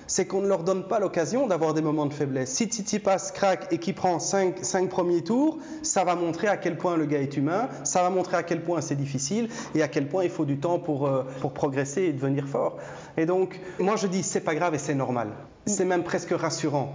c'est 0.09 0.25
qu'on 0.25 0.41
ne 0.41 0.47
leur 0.47 0.63
donne 0.63 0.83
pas 0.83 0.99
l'occasion 0.99 1.47
d'avoir 1.47 1.73
des 1.73 1.81
moments 1.81 2.07
de 2.07 2.13
faiblesse. 2.13 2.51
Si 2.51 2.65
Tsitsipas 2.65 3.31
craque 3.31 3.71
et 3.71 3.77
qu'il 3.77 3.93
prend 3.93 4.19
5, 4.19 4.89
premiers 4.89 5.23
tours, 5.23 5.59
ça 5.83 6.03
va 6.03 6.15
montrer 6.15 6.47
à 6.47 6.57
quel 6.57 6.77
point 6.77 6.97
le 6.97 7.05
gars 7.05 7.21
est 7.21 7.37
humain, 7.37 7.69
ça 7.83 8.01
va 8.01 8.09
montrer 8.09 8.35
à 8.35 8.43
quel 8.43 8.63
point 8.63 8.81
c'est 8.81 8.95
difficile 8.95 9.49
et 9.75 9.83
à 9.83 9.87
quel 9.87 10.07
point 10.07 10.23
il 10.23 10.31
faut 10.31 10.45
du 10.45 10.57
temps 10.57 10.79
pour, 10.79 11.07
euh, 11.07 11.23
pour 11.41 11.53
progresser 11.53 12.01
et 12.03 12.11
devenir 12.11 12.47
fort. 12.47 12.77
Et 13.17 13.27
donc, 13.27 13.61
moi 13.77 13.95
je 13.97 14.07
dis, 14.07 14.23
c'est 14.23 14.41
pas 14.41 14.55
grave 14.55 14.73
et 14.73 14.79
c'est 14.79 14.95
normal. 14.95 15.29
C'est 15.67 15.85
même 15.85 16.03
presque 16.03 16.31
rassurant. 16.31 16.91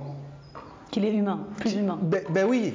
Qu'il 0.90 1.04
est 1.04 1.14
humain, 1.14 1.46
plus 1.60 1.74
humain. 1.76 1.98
Ben, 2.02 2.22
ben 2.30 2.46
oui, 2.48 2.74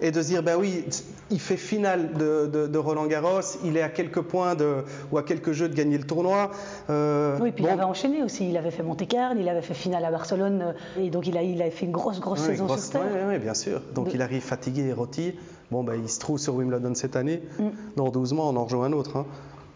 et 0.00 0.10
de 0.10 0.22
dire, 0.22 0.42
ben 0.42 0.56
oui, 0.58 0.84
il 1.30 1.40
fait 1.40 1.56
finale 1.56 2.12
de, 2.14 2.78
Roland 2.78 3.06
Garros, 3.06 3.40
il 3.64 3.76
est 3.76 3.82
à 3.82 3.88
quelques 3.88 4.20
points 4.20 4.54
de, 4.54 4.84
ou 5.10 5.18
à 5.18 5.22
quelques 5.22 5.52
jeux 5.52 5.68
de 5.68 5.74
gagner 5.74 5.98
le 5.98 6.04
tournoi. 6.04 6.50
Euh, 6.90 7.38
oui, 7.40 7.52
puis 7.52 7.64
il 7.64 7.70
avait 7.70 7.82
enchaîné 7.82 8.22
aussi. 8.22 8.48
Il 8.48 8.56
avait 8.56 8.70
fait 8.70 8.82
Monte 8.82 9.06
Carlo, 9.06 9.40
il 9.40 9.48
avait 9.48 9.62
fait 9.62 9.74
finale 9.74 10.04
à 10.04 10.10
Barcelone, 10.10 10.62
euh, 10.62 11.02
et 11.02 11.10
donc 11.10 11.26
il 11.26 11.36
a, 11.36 11.42
il 11.42 11.60
a 11.62 11.70
fait 11.70 11.86
une 11.86 11.92
grosse, 11.92 12.20
grosse 12.20 12.40
saison 12.40 12.68
sur 12.68 12.90
terre. 12.90 13.02
Oui, 13.28 13.38
bien 13.38 13.54
sûr. 13.54 13.80
Donc 13.94 14.14
il 14.14 14.22
arrive 14.22 14.42
fatigué 14.42 14.82
et 14.82 14.92
rôti. 14.92 15.34
Bon, 15.70 15.82
ben, 15.82 15.94
il 15.94 16.08
se 16.08 16.20
trouve 16.20 16.38
sur 16.38 16.54
Wimbledon 16.54 16.94
cette 16.94 17.16
année. 17.16 17.42
Mm. 17.58 17.68
Dans 17.96 18.10
12 18.10 18.34
mois, 18.34 18.46
on 18.46 18.56
en 18.56 18.64
rejoint 18.64 18.86
un 18.86 18.92
autre. 18.92 19.24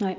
Hein. 0.01 0.15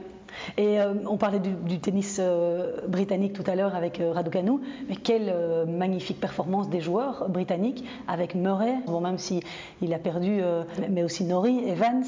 Ouais. 0.58 0.64
Et 0.64 0.80
euh, 0.80 0.94
on 1.06 1.18
parlait 1.18 1.40
du, 1.40 1.80
tennis 1.80 2.18
euh, 2.20 2.82
britannique 2.88 3.34
tout 3.34 3.44
à 3.48 3.56
l'heure 3.56 3.76
avec 3.76 4.00
euh, 4.00 4.12
Raducanu, 4.12 4.60
mais 4.90 4.96
quelle 4.96 5.34
magnifique 5.68 6.20
performance 6.20 6.70
des 6.70 6.82
joueurs 6.82 7.30
britanniques 7.30 7.84
avec 8.08 8.36
Murray, 8.36 8.76
bon, 8.88 9.02
même 9.02 9.18
s'il 9.18 9.42
il 9.82 9.94
a 9.94 10.00
perdu, 10.00 10.42
mais 10.90 11.04
aussi 11.04 11.24
Norrie, 11.24 11.68
Evans, 11.68 12.04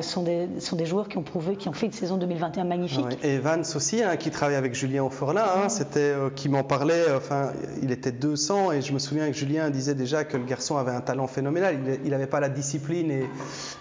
sont, 0.00 0.22
des, 0.22 0.48
sont 0.60 0.76
des 0.76 0.86
joueurs 0.86 1.08
qui 1.08 1.18
ont 1.18 1.22
prouvé, 1.22 1.56
qui 1.56 1.68
ont 1.68 1.72
fait 1.72 1.86
une 1.86 1.92
saison 1.92 2.16
2021 2.16 2.64
magnifique. 2.64 3.04
Et 3.22 3.34
Evans 3.34 3.64
aussi, 3.74 4.02
hein, 4.02 4.16
qui 4.16 4.30
travaille 4.30 4.54
avec 4.54 4.74
Julien 4.74 5.04
Auforlin, 5.04 5.44
hein, 5.56 5.68
c'était, 5.68 6.14
qui 6.36 6.48
m'en 6.48 6.62
parlait, 6.62 7.04
enfin, 7.16 7.52
il 7.82 7.90
était 7.90 8.12
200 8.12 8.72
et 8.72 8.82
je 8.82 8.92
me 8.92 8.98
souviens 8.98 9.26
que 9.26 9.32
Julien 9.32 9.70
disait 9.70 9.94
déjà 9.94 10.24
que 10.24 10.36
le 10.36 10.44
garçon 10.44 10.76
avait 10.76 10.92
un 10.92 11.00
talent 11.00 11.26
phénoménal, 11.26 11.78
il 12.04 12.10
n'avait 12.10 12.26
pas 12.26 12.40
la 12.40 12.48
discipline 12.48 13.10
et, 13.10 13.24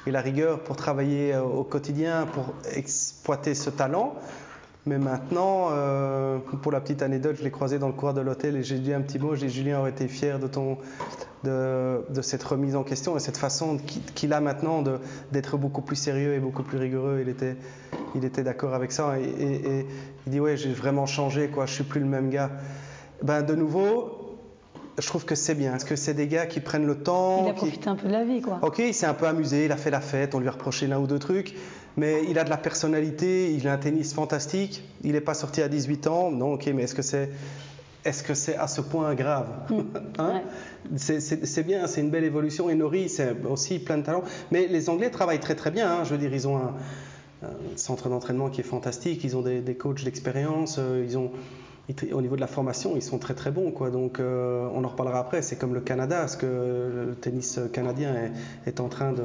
et, 0.08 0.12
la 0.12 0.22
rigueur 0.22 0.64
pour 0.64 0.76
travailler 0.76 1.36
au 1.38 1.64
quotidien, 1.64 2.26
pour 2.34 2.54
exploiter 2.76 3.54
ce 3.62 3.70
talent. 3.70 4.16
Mais 4.88 4.98
maintenant, 4.98 5.68
euh, 5.72 6.40
pour 6.64 6.72
la 6.72 6.82
petite 6.82 7.04
anecdote, 7.04 7.36
je 7.38 7.44
l'ai 7.44 7.52
croisé 7.52 7.78
dans 7.78 7.86
le 7.86 7.94
couloir 7.94 8.16
de 8.16 8.22
l'hôtel 8.22 8.56
et 8.56 8.64
j'ai 8.64 8.80
dit 8.80 8.94
un 8.94 9.02
petit 9.02 9.20
mot. 9.20 9.36
J'ai 9.36 9.46
dit 9.46 9.54
Julien 9.54 9.80
aurait 9.80 9.92
été 9.92 10.08
fier 10.08 10.40
de, 10.40 10.48
ton, 10.48 10.80
de, 11.44 12.04
de 12.10 12.22
cette 12.24 12.42
remise 12.42 12.76
en 12.76 12.84
question 12.84 13.16
et 13.16 13.20
cette 13.20 13.38
façon 13.38 13.78
qu'il 14.16 14.34
a 14.34 14.42
maintenant 14.42 14.84
d'être 15.32 15.58
beaucoup 15.58 15.82
plus 15.84 15.96
sérieux 15.96 16.34
et 16.34 16.40
beaucoup 16.40 16.64
plus 16.64 16.80
rigoureux. 16.80 17.20
Il 17.22 17.30
était, 17.30 17.58
il 18.16 18.26
était 18.26 18.42
d'accord 18.42 18.74
avec 18.74 18.92
ça 18.92 19.20
et, 19.20 19.24
et, 19.24 19.86
il 20.26 20.32
dit 20.32 20.40
Ouais, 20.40 20.58
j'ai 20.58 20.74
vraiment 20.74 21.06
changé, 21.06 21.50
quoi, 21.50 21.68
je 21.68 21.74
suis 21.74 21.84
plus 21.84 22.00
le 22.00 22.08
même 22.08 22.32
gars. 22.32 22.50
Ben, 23.22 23.44
de 23.44 23.54
nouveau, 23.54 24.40
je 24.98 25.06
trouve 25.06 25.26
que 25.26 25.36
c'est 25.36 25.54
bien. 25.54 25.76
Est-ce 25.76 25.86
que 25.86 25.96
c'est 25.96 26.16
des 26.16 26.26
gars 26.26 26.48
qui 26.48 26.60
prennent 26.60 26.88
le 26.88 26.98
temps 26.98 27.44
Il 27.46 27.52
a 27.52 27.54
profité 27.54 27.88
un 27.88 27.96
peu 27.96 28.08
de 28.08 28.14
la 28.14 28.24
vie, 28.24 28.42
quoi. 28.42 28.58
Ok, 28.64 28.80
il 28.80 28.96
s'est 28.96 29.06
un 29.06 29.14
peu 29.14 29.28
amusé, 29.28 29.66
il 29.66 29.72
a 29.72 29.78
fait 29.78 29.92
la 29.92 30.02
fête, 30.02 30.34
on 30.34 30.40
lui 30.40 30.48
a 30.48 30.52
reproché 30.52 30.88
l'un 30.88 30.98
ou 30.98 31.06
deux 31.06 31.20
trucs 31.20 31.54
mais 31.98 32.24
il 32.30 32.40
a 32.40 32.44
de 32.44 32.50
la 32.50 32.58
personnalité, 32.58 33.54
il 33.54 33.68
a 33.68 33.74
un 33.74 33.78
tennis 33.78 34.14
fantastique, 34.14 34.84
il 35.04 35.14
n'est 35.14 35.22
pas 35.22 35.34
sorti 35.34 35.62
à 35.62 35.68
18 35.68 36.08
ans, 36.08 36.32
non, 36.32 36.54
ok, 36.54 36.72
mais 36.74 36.84
est-ce 36.84 36.96
que 36.96 37.02
c'est 37.02 37.30
est-ce 38.04 38.24
que 38.24 38.34
c'est 38.34 38.56
à 38.56 38.68
ce 38.68 38.82
point 38.82 39.14
grave 39.14 39.48
mm. 39.70 39.82
hein 40.20 40.42
C'est 40.98 41.64
bien, 41.64 41.88
c'est 41.88 42.02
une 42.02 42.10
belle 42.10 42.24
évolution. 42.24 42.70
Et 42.70 42.76
Nori, 42.76 43.10
c'est 43.10 43.36
aussi 43.46 43.80
plein 43.80 43.98
de 43.98 44.04
talent. 44.04 44.24
Mais 44.52 44.68
les 44.68 44.90
Anglais 44.90 45.10
travaillent 45.10 45.40
très 45.40 45.56
très 45.56 45.72
bien. 45.72 45.92
Hein. 45.92 46.04
Je 46.04 46.12
veux 46.12 46.18
dire, 46.18 46.34
ils 46.34 46.48
ont 46.48 46.58
un, 46.58 46.74
centre 47.76 48.10
d'entraînement 48.10 48.50
qui 48.50 48.62
est 48.62 48.66
fantastique. 48.66 49.24
Ils 49.24 49.38
ont 49.38 49.42
des, 49.42 49.76
coachs 49.76 50.04
d'expérience. 50.04 50.78
Euh, 50.80 51.06
ils 51.06 51.18
ont 51.18 51.32
au 52.14 52.22
niveau 52.22 52.36
de 52.36 52.42
la 52.42 52.48
formation, 52.48 52.94
ils 52.96 53.02
sont 53.02 53.18
très 53.18 53.34
très 53.34 53.52
bons. 53.52 53.72
Quoi. 53.72 53.90
Donc 53.90 54.20
euh, 54.20 54.68
on 54.74 54.84
en 54.84 54.88
reparlera 54.88 55.20
après. 55.20 55.42
C'est 55.42 55.58
comme 55.58 55.74
le 55.74 55.82
Canada, 55.82 56.28
ce 56.28 56.38
que 56.38 56.46
le 56.46 57.16
tennis 57.20 57.60
canadien 57.74 58.32
est 58.66 58.80
en 58.80 58.88
train 58.88 59.12
de 59.12 59.24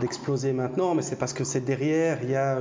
d'exploser 0.00 0.52
maintenant, 0.52 0.94
mais 0.94 1.02
c'est 1.02 1.16
parce 1.16 1.32
que 1.32 1.44
c'est 1.44 1.60
derrière, 1.60 2.18
il 2.22 2.30
y 2.30 2.36
a 2.36 2.58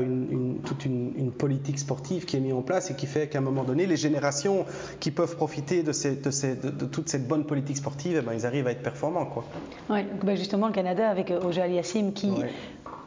toute 0.65 0.85
une, 0.85 1.31
politique 1.37 1.79
sportive 1.79 2.25
qui 2.25 2.37
est 2.37 2.39
mise 2.39 2.53
en 2.53 2.61
place 2.61 2.91
et 2.91 2.95
qui 2.95 3.05
fait 3.05 3.27
qu'à 3.27 3.37
un 3.37 3.41
moment 3.41 3.63
donné, 3.63 3.85
les 3.85 3.95
générations 3.95 4.65
qui 4.99 5.11
peuvent 5.11 5.35
profiter 5.35 5.83
de, 5.83 5.91
de, 5.91 6.85
toute 6.85 7.07
cette 7.07 7.27
bonne 7.27 7.45
politique 7.45 7.77
sportive, 7.77 8.17
eh 8.19 8.25
ben, 8.25 8.33
ils 8.33 8.45
arrivent 8.45 8.67
à 8.67 8.71
être 8.71 8.83
performants. 8.83 9.25
Quoi. 9.25 9.45
Ouais, 9.89 10.05
ben 10.23 10.35
justement, 10.35 10.67
le 10.67 10.73
Canada 10.73 11.09
avec 11.09 11.31
Oja 11.31 11.63
Aliassim 11.63 12.11
qui 12.13 12.31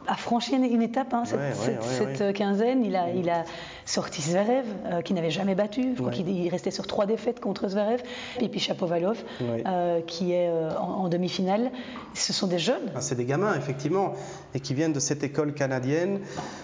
a 0.07 0.15
franchi 0.15 0.55
une 0.55 0.81
étape 0.81 1.13
hein, 1.13 1.23
cette, 1.25 2.33
quinzaine. 2.33 2.83
Il 2.83 2.95
a, 2.95 3.09
il 3.09 3.29
a 3.29 3.43
sorti 3.85 4.21
Zverev, 4.21 4.65
euh, 4.85 5.01
qui 5.01 5.13
n'avait 5.13 5.31
jamais 5.31 5.55
battu. 5.55 5.93
Je 5.95 6.01
crois 6.01 6.11
qu'il 6.11 6.49
restait 6.49 6.71
sur 6.71 6.87
trois 6.87 7.05
défaites 7.05 7.39
contre 7.39 7.67
Zverev. 7.67 8.01
Et 8.39 8.49
puis 8.49 8.59
Chapovalov, 8.59 9.17
euh, 9.41 10.01
qui 10.01 10.33
est 10.33 10.49
euh, 10.49 10.75
en, 10.77 11.07
demi-finale. 11.09 11.71
Ce 12.13 12.33
sont 12.33 12.47
des 12.47 12.59
jeunes. 12.59 12.91
Ah, 12.95 13.01
c'est 13.01 13.15
des 13.15 13.25
gamins, 13.25 13.55
effectivement, 13.55 14.13
et 14.53 14.59
qui 14.59 14.73
viennent 14.73 14.93
de 14.93 14.99
cette 14.99 15.23
école 15.23 15.53
canadienne, 15.53 16.19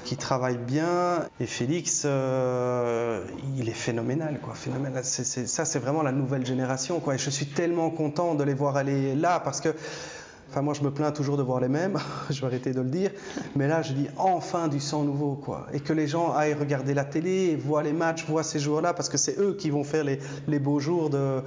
qui 0.06 0.18
travaillent 0.18 0.58
bien. 0.58 1.26
Et 1.40 1.46
Félix, 1.46 2.06
il 2.06 3.70
est 3.70 3.74
phénoménal, 3.74 4.40
quoi. 4.42 4.54
Phénoménal. 4.54 5.04
ça, 5.04 5.66
c'est 5.66 5.80
vraiment 5.80 6.04
la 6.04 6.12
nouvelle 6.12 6.46
génération, 6.46 7.00
quoi. 7.00 7.16
Et 7.16 7.18
je 7.18 7.30
suis 7.30 7.48
tellement 7.48 7.90
content 7.90 8.36
de 8.36 8.44
les 8.44 8.54
voir 8.54 8.78
aller 8.78 9.16
là, 9.16 9.40
parce 9.40 9.62
que 9.62 9.74
Enfin, 10.50 10.64
moi, 10.64 10.74
je 10.74 10.82
me 10.82 10.90
plains 10.90 11.12
toujours 11.12 11.38
de 11.38 11.44
voir 11.44 11.60
les 11.60 11.68
mêmes, 11.68 12.00
je 12.32 12.42
vais 12.42 12.48
arrêter 12.48 12.74
de 12.74 12.82
le 12.82 12.90
dire. 12.90 13.12
Mais 13.56 13.68
là, 13.68 13.82
je 13.84 13.94
dis 13.94 14.08
enfin 14.18 14.68
du 14.68 14.80
sang 14.80 15.04
nouveau, 15.04 15.36
quoi. 15.36 15.68
Et 15.74 15.80
que 15.80 15.94
les 15.94 16.08
gens 16.08 16.34
aillent 16.34 16.56
regarder 16.56 16.96
la 16.96 17.06
télé, 17.06 17.56
voient 17.56 17.84
les 17.84 17.94
matchs, 17.94 18.26
voient 18.26 18.44
ces 18.44 18.60
joueurs-là, 18.60 18.94
parce 18.94 19.10
que 19.10 19.18
c'est 19.18 19.38
eux 19.40 19.56
qui 19.58 19.70
vont 19.70 19.84
faire 19.84 20.04
les, 20.04 20.20
les 20.48 20.60
beaux 20.60 20.80
jours 20.80 21.12
de, 21.12 21.44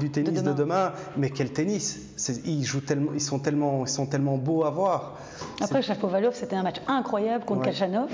du 0.00 0.10
tennis 0.10 0.42
de 0.42 0.52
demain. 0.52 0.92
Mais 1.16 1.30
quel 1.30 1.52
tennis 1.52 2.00
ils, 2.46 2.64
jouent 2.64 2.80
tellement, 2.80 3.12
ils, 3.14 3.20
sont 3.20 3.38
tellement, 3.38 3.84
ils 3.84 3.90
sont 3.90 4.06
tellement 4.06 4.38
beaux 4.38 4.64
à 4.64 4.70
voir. 4.70 5.16
Après, 5.60 5.82
Chapovalov, 5.82 6.34
c'était 6.34 6.56
un 6.56 6.62
match 6.62 6.80
incroyable 6.86 7.44
contre 7.44 7.62
Kachanov. 7.62 8.08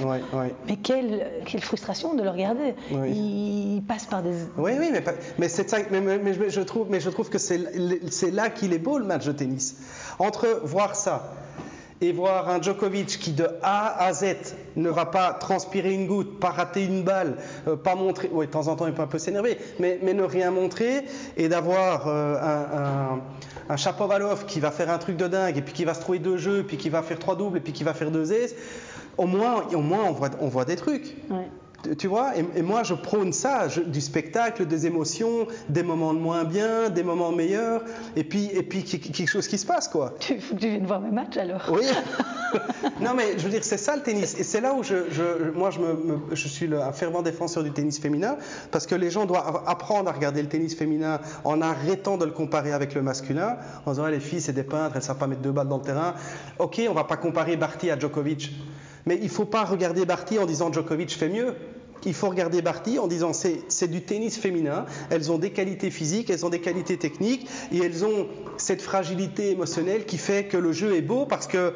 Mais 0.67 0.77
quelle, 0.77 1.27
quelle, 1.47 1.63
frustration 1.63 2.15
de 2.15 2.23
le 2.23 2.31
regarder. 2.31 2.75
Il, 2.91 3.83
passe 3.87 4.07
par 4.07 4.23
des. 4.23 4.33
Oui, 4.57 4.73
oui, 4.79 4.91
mais, 4.93 5.03
mais, 5.39 5.49
ça, 5.49 5.79
mais, 5.91 6.01
mais, 6.01 6.51
je 6.51 6.61
trouve, 6.61 6.89
mais 6.91 7.01
je 7.01 7.11
trouve 7.11 7.29
que 7.29 7.39
c'est 7.39 8.31
là 8.31 8.51
qu'il 8.51 8.73
est 8.73 8.79
beau 8.79 8.99
le 8.99 9.05
match 9.05 9.27
de 9.27 9.33
tennis. 9.33 9.77
Entre 10.23 10.61
voir 10.63 10.95
ça 10.95 11.33
et 12.01 12.13
voir 12.13 12.49
un 12.49 12.63
Djokovic 12.63 13.19
qui 13.19 13.33
de 13.33 13.49
A 13.61 14.05
à 14.05 14.13
Z 14.13 14.55
ne 14.77 14.89
va 14.89 15.05
pas 15.05 15.33
transpirer 15.33 15.93
une 15.93 16.07
goutte, 16.07 16.39
pas 16.39 16.51
rater 16.51 16.85
une 16.85 17.03
balle, 17.03 17.39
euh, 17.67 17.75
pas 17.75 17.97
montrer, 17.97 18.31
oui, 18.33 18.47
de 18.47 18.51
temps 18.53 18.69
en 18.69 18.77
temps 18.77 18.87
il 18.87 18.93
peut 18.93 19.03
un 19.03 19.09
peu 19.09 19.19
s'énerver, 19.19 19.59
mais, 19.81 19.99
mais, 20.01 20.15
ne 20.15 20.23
rien 20.23 20.53
montrer, 20.53 21.07
et 21.37 21.49
d'avoir 21.49 22.07
euh, 22.07 22.37
un, 22.41 23.21
un, 23.69 23.77
Chapovalov 23.77 24.47
qui 24.47 24.61
va 24.61 24.71
faire 24.71 24.91
un 24.91 24.99
truc 24.99 25.17
de 25.17 25.27
dingue, 25.27 25.59
et 25.59 25.63
puis 25.63 25.75
qui 25.75 25.85
va 25.85 25.95
se 25.95 26.01
trouver 26.01 26.21
deux 26.21 26.37
jeux, 26.37 26.63
puis 26.63 26.77
qui 26.77 26.89
va 26.89 27.03
faire 27.03 27.19
trois 27.19 27.35
doubles, 27.35 27.59
et 27.59 27.61
puis 27.61 27.73
qui 27.73 27.83
va 27.83 27.93
faire 27.93 28.13
deux 28.13 28.33
aises, 28.33 28.55
au 29.17 29.27
moins, 29.27 29.65
au 29.75 29.81
moins 29.81 30.05
on, 30.05 30.13
voit, 30.13 30.31
on 30.41 30.47
voit 30.47 30.65
des 30.65 30.77
trucs. 30.77 31.17
Tu 31.99 32.07
vois, 32.07 32.33
et, 32.37 32.63
moi 32.63 32.83
je 32.83 32.95
prône 32.95 33.33
ça, 33.33 33.67
du 33.87 34.01
spectacle, 34.01 34.67
des 34.67 34.87
émotions, 34.87 35.47
des 35.69 35.83
moments 35.83 36.15
de 36.15 36.19
moins 36.19 36.45
bien, 36.45 36.91
des 36.91 37.03
moments 37.03 37.33
meilleurs, 37.33 37.83
et 38.17 38.25
puis, 38.25 38.47
et 38.53 38.63
puis 38.63 38.85
quelque 38.85 39.27
chose 39.27 39.49
qui 39.49 39.59
se 39.59 39.67
passe, 39.67 39.89
quoi. 39.89 40.15
Il 40.31 40.41
faut 40.41 40.55
que 40.55 40.61
tu 40.61 40.69
viennes 40.69 40.87
voir 40.87 41.01
mes 41.01 41.11
matchs 41.11 41.37
alors. 41.37 41.63
Oui. 41.73 41.83
non, 43.01 43.15
mais 43.15 43.39
je 43.39 43.45
veux 43.45 43.51
dire, 43.51 43.65
c'est 43.65 43.79
ça 43.79 43.97
le 43.97 44.03
tennis. 44.03 44.39
Et 44.39 44.45
c'est 44.45 44.61
là 44.61 44.75
où 44.75 44.83
je, 44.83 45.11
je 45.11 45.51
moi 45.51 45.71
je, 45.71 45.81
me, 45.81 46.19
je 46.33 46.49
suis 46.49 46.73
un 46.75 46.93
fervent 46.93 47.23
défenseur 47.23 47.63
du 47.63 47.73
tennis 47.73 47.99
féminin, 47.99 48.37
parce 48.71 48.87
que 48.87 48.95
les 48.95 49.11
gens 49.11 49.27
doivent 49.27 49.63
apprendre 49.67 50.09
à 50.09 50.13
regarder 50.13 50.43
le 50.43 50.49
tennis 50.49 50.75
féminin 50.75 51.21
en 51.45 51.61
arrêtant 51.61 52.17
de 52.17 52.25
le 52.25 52.31
comparer 52.31 52.73
avec 52.73 52.95
le 52.95 53.03
masculin, 53.03 53.57
en 53.87 53.93
disant 53.93 54.07
les 54.07 54.21
filles 54.21 54.41
c'est 54.41 54.53
des 54.53 54.63
peintres, 54.63 54.93
elles 54.95 55.03
ne 55.03 55.07
savent 55.07 55.19
pas 55.19 55.27
mettre 55.27 55.43
deux 55.43 55.53
balles 55.53 55.69
dans 55.69 55.79
le 55.79 55.85
terrain. 55.85 56.15
Ok, 56.59 56.81
on 56.89 56.95
va 56.95 57.05
pas 57.05 57.17
comparer 57.17 57.57
Barty 57.57 57.91
à 57.91 57.99
Djokovic. 57.99 58.53
Mais 59.07 59.17
il 59.17 59.25
ne 59.25 59.29
faut 59.29 59.45
pas 59.45 59.65
regarder 59.65 60.05
Barty 60.05 60.39
en 60.39 60.47
disant 60.47 60.73
Djokovic 60.73 61.11
fait 61.17 61.29
mieux. 61.29 61.55
Il 62.05 62.15
faut 62.15 62.29
regarder 62.29 62.63
Barty 62.63 62.99
en 62.99 63.07
disant 63.07 63.33
c'est 63.33 63.89
du 63.89 64.03
tennis 64.03 64.37
féminin, 64.37 64.87
elles 65.11 65.31
ont 65.31 65.39
des 65.39 65.51
qualités 65.51 65.91
physiques, 65.91 66.31
elles 66.31 66.45
ont 66.45 66.49
des 66.51 66.61
qualités 66.61 66.97
techniques 66.97 67.47
et 67.71 67.79
elles 67.79 68.05
ont 68.05 68.27
cette 68.57 68.83
fragilité 68.83 69.51
émotionnelle 69.53 70.05
qui 70.05 70.19
fait 70.19 70.45
que 70.47 70.57
le 70.57 70.73
jeu 70.73 70.97
est 70.97 71.01
beau 71.03 71.27
parce 71.27 71.47
que 71.47 71.75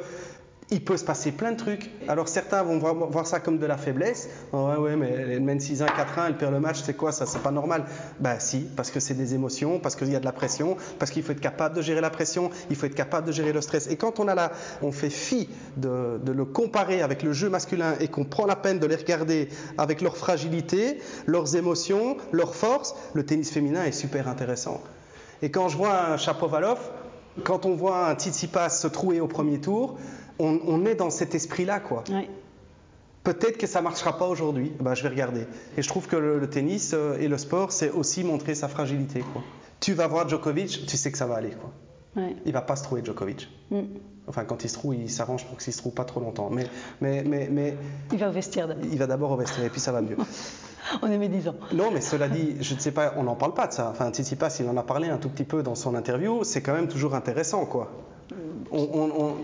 il 0.71 0.85
peut 0.85 0.97
se 0.97 1.05
passer 1.05 1.31
plein 1.31 1.53
de 1.53 1.57
trucs. 1.57 1.91
Alors 2.09 2.29
certains 2.29 2.63
vont 2.63 2.79
voir, 2.79 3.27
ça 3.27 3.39
comme 3.39 3.59
de 3.59 3.67
la 3.67 3.77
faiblesse. 3.77 4.29
Oh, 4.53 4.69
ouais, 4.69 4.77
ouais, 4.77 4.97
mais 4.97 5.11
elle 5.11 5.41
mène 5.41 5.59
6-1, 5.59 5.87
4-1, 5.87 6.27
elle 6.29 6.37
perd 6.37 6.53
le 6.53 6.61
match, 6.61 6.83
c'est 6.83 6.95
quoi 6.95 7.13
ça? 7.13 7.25
C'est 7.25 7.43
pas 7.43 7.53
normal. 7.53 7.85
Ben 8.19 8.37
si, 8.41 8.67
parce 8.77 8.91
que 8.91 8.99
c'est 8.99 9.15
des 9.15 9.35
émotions, 9.35 9.79
parce 9.79 9.95
qu'il 9.95 10.11
y 10.11 10.17
a 10.17 10.21
de 10.21 10.25
la 10.25 10.33
pression, 10.33 10.77
parce 10.99 11.11
qu'il 11.11 11.23
faut 11.23 11.33
être 11.33 11.41
capable 11.41 11.77
de 11.77 11.83
gérer 11.83 12.01
la 12.01 12.11
pression, 12.11 12.51
il 12.69 12.77
faut 12.77 12.87
être 12.87 12.95
capable 12.95 13.27
de 13.27 13.33
gérer 13.33 13.53
le 13.53 13.61
stress. 13.61 13.87
Et 13.89 13.97
quand 13.97 14.19
on 14.19 14.27
a 14.27 14.35
là, 14.35 14.51
on 14.83 14.91
fait 14.91 15.11
fi 15.11 15.49
de, 15.77 16.19
de 16.23 16.33
le 16.33 16.45
comparer 16.45 17.01
avec 17.01 17.23
le 17.23 17.33
jeu 17.33 17.49
masculin 17.49 17.95
et 18.01 18.09
qu'on 18.09 18.25
prend 18.25 18.47
la 18.47 18.57
peine 18.57 18.81
de 18.81 18.87
les 18.87 18.97
regarder 18.97 19.49
avec 19.79 20.01
leur 20.01 20.17
fragilité, 20.17 21.01
leurs 21.27 21.55
émotions, 21.55 22.17
leurs 22.33 22.57
forces, 22.57 22.97
le 23.15 23.25
tennis 23.25 23.51
féminin 23.51 23.85
est 23.85 23.93
super 23.93 24.29
intéressant. 24.29 24.83
Et 25.43 25.51
quand 25.51 25.69
je 25.69 25.77
vois 25.77 26.09
un 26.09 26.17
Chapovalov, 26.17 26.79
quand 27.45 27.67
on 27.67 27.75
voit 27.75 28.09
un 28.09 28.15
Tsitsipas 28.15 28.71
se 28.71 28.87
trouer 28.87 29.21
au 29.21 29.27
premier 29.29 29.61
tour, 29.61 29.99
on, 30.39 30.61
on 30.67 30.85
est 30.85 30.95
dans 30.95 31.11
cet 31.11 31.35
esprit-là, 31.35 31.81
quoi. 31.81 32.05
Ouais. 32.11 32.29
Peut-être 33.25 33.59
que 33.59 33.67
ça 33.67 33.81
marchera 33.83 34.17
pas 34.19 34.27
aujourd'hui, 34.29 34.73
bah, 34.81 34.95
je 34.95 35.03
vais 35.03 35.09
regarder. 35.09 35.47
Et 35.77 35.83
je 35.83 35.89
trouve 35.89 36.07
que 36.07 36.15
le, 36.17 36.39
le 36.39 36.49
tennis 36.49 36.93
euh, 36.95 37.19
et 37.19 37.27
le 37.27 37.39
sport, 37.39 37.73
c'est 37.73 37.91
aussi 37.91 38.23
montrer 38.23 38.55
sa 38.55 38.69
fragilité, 38.69 39.21
quoi. 39.33 39.43
Tu 39.81 39.93
vas 39.95 40.07
voir 40.07 40.29
Djokovic, 40.29 40.87
tu 40.87 40.97
sais 40.97 41.11
que 41.11 41.19
ça 41.19 41.27
va 41.27 41.35
aller, 41.37 41.51
quoi. 41.51 41.71
Ouais. 42.23 42.37
Il 42.47 42.53
va 42.53 42.63
pas 42.63 42.77
se 42.77 42.85
trouver 42.85 43.05
Djokovic. 43.05 43.49
Mm. 43.71 43.81
Enfin, 44.29 44.45
quand 44.45 44.65
il 44.65 44.69
se 44.71 44.75
trouve, 44.75 44.95
il 44.95 45.11
s'arrange 45.11 45.45
pour 45.47 45.59
qu'il 45.59 45.73
se 45.73 45.79
trouve 45.79 45.93
pas 45.93 46.05
trop 46.05 46.21
longtemps. 46.21 46.51
Mais, 46.51 46.67
mais, 47.01 47.23
mais, 47.25 47.49
mais 47.51 47.77
Il 48.13 48.19
va 48.19 48.29
au 48.29 48.33
vestiaire 48.33 48.69
d'abord. 48.69 48.85
il 48.91 48.99
va 48.99 49.07
d'abord 49.07 49.31
au 49.33 49.37
vestiaire 49.37 49.65
et 49.67 49.71
puis 49.71 49.81
ça 49.81 49.93
va 49.93 50.01
mieux. 50.03 50.17
On 51.03 51.09
est 51.11 51.19
médisant. 51.19 51.55
Non, 51.75 51.91
mais 51.93 52.01
cela 52.01 52.29
dit, 52.29 52.57
je 52.61 52.75
ne 52.75 52.79
sais 52.81 52.93
pas, 52.93 53.15
on 53.17 53.25
n'en 53.25 53.35
parle 53.35 53.55
pas 53.55 53.67
de 53.67 53.73
ça. 53.73 53.89
Enfin, 53.91 54.11
Tsitsipas, 54.13 54.57
il 54.61 54.69
en 54.69 54.77
a 54.77 54.85
parlé 54.85 55.09
un 55.09 55.19
tout 55.19 55.29
petit 55.29 55.43
peu 55.45 55.65
dans 55.65 55.75
son 55.75 55.97
interview. 55.97 56.45
C'est 56.45 56.63
quand 56.63 56.73
même 56.75 56.87
toujours 56.87 57.15
intéressant, 57.17 57.67
quoi. 57.67 57.91
On, 58.71 58.79
on- 58.93 59.11
on- 59.25 59.35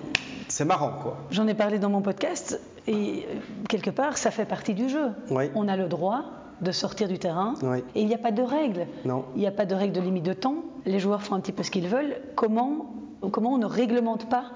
c'est 0.63 0.69
marrant, 0.69 0.93
quoi. 1.03 1.17
J'en 1.33 1.49
ai 1.49 1.55
parlé 1.55 1.79
dans 1.81 1.91
mon 1.91 2.03
podcast 2.03 2.61
et 2.87 2.93
euh, 3.29 3.35
quelque 3.69 3.91
part, 3.91 4.17
ça 4.17 4.31
fait 4.31 4.45
partie 4.45 4.75
du 4.75 4.89
jeu. 4.89 5.09
Oui. 5.31 5.51
On 5.57 5.67
a 5.67 5.77
le 5.77 5.89
droit 5.89 6.25
de 6.61 6.71
sortir 6.71 7.09
du 7.09 7.19
terrain 7.19 7.55
Oui. 7.63 7.79
et 7.97 8.01
il 8.03 8.07
n'y 8.07 8.15
a 8.15 8.19
pas 8.19 8.31
de 8.31 8.43
règles. 8.43 8.87
Non. 9.05 9.25
Il 9.35 9.41
n'y 9.41 9.47
a 9.49 9.51
pas 9.51 9.67
de 9.67 9.75
règle 9.75 9.93
de 9.95 10.01
limite 10.01 10.25
de 10.25 10.33
temps. 10.35 10.57
Les 10.87 11.01
joueurs 11.01 11.23
font 11.23 11.35
un 11.35 11.41
petit 11.41 11.51
peu 11.53 11.65
ce 11.65 11.71
qu'ils 11.73 11.89
veulent. 11.89 12.15
Comment, 12.37 12.95
comment 13.33 13.55
on 13.55 13.59
ne 13.59 13.67
réglemente 13.67 14.29
pas 14.29 14.53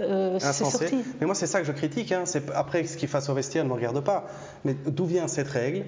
euh, 0.00 0.38
ces 0.38 0.64
sorties? 0.64 1.04
Mais 1.20 1.26
moi, 1.26 1.34
c'est 1.34 1.46
ça 1.46 1.60
que 1.60 1.66
je 1.66 1.72
critique. 1.72 2.10
hein. 2.12 2.24
Après 2.54 2.84
ce 2.84 2.96
qu'il 2.96 3.08
fasse 3.08 3.28
au 3.28 3.34
vestiaire 3.34 3.64
ne 3.64 3.68
me 3.68 3.74
regarde 3.74 4.00
pas. 4.00 4.24
Mais 4.64 4.74
d'où 4.86 5.04
vient 5.04 5.28
cette 5.28 5.48
règle? 5.48 5.84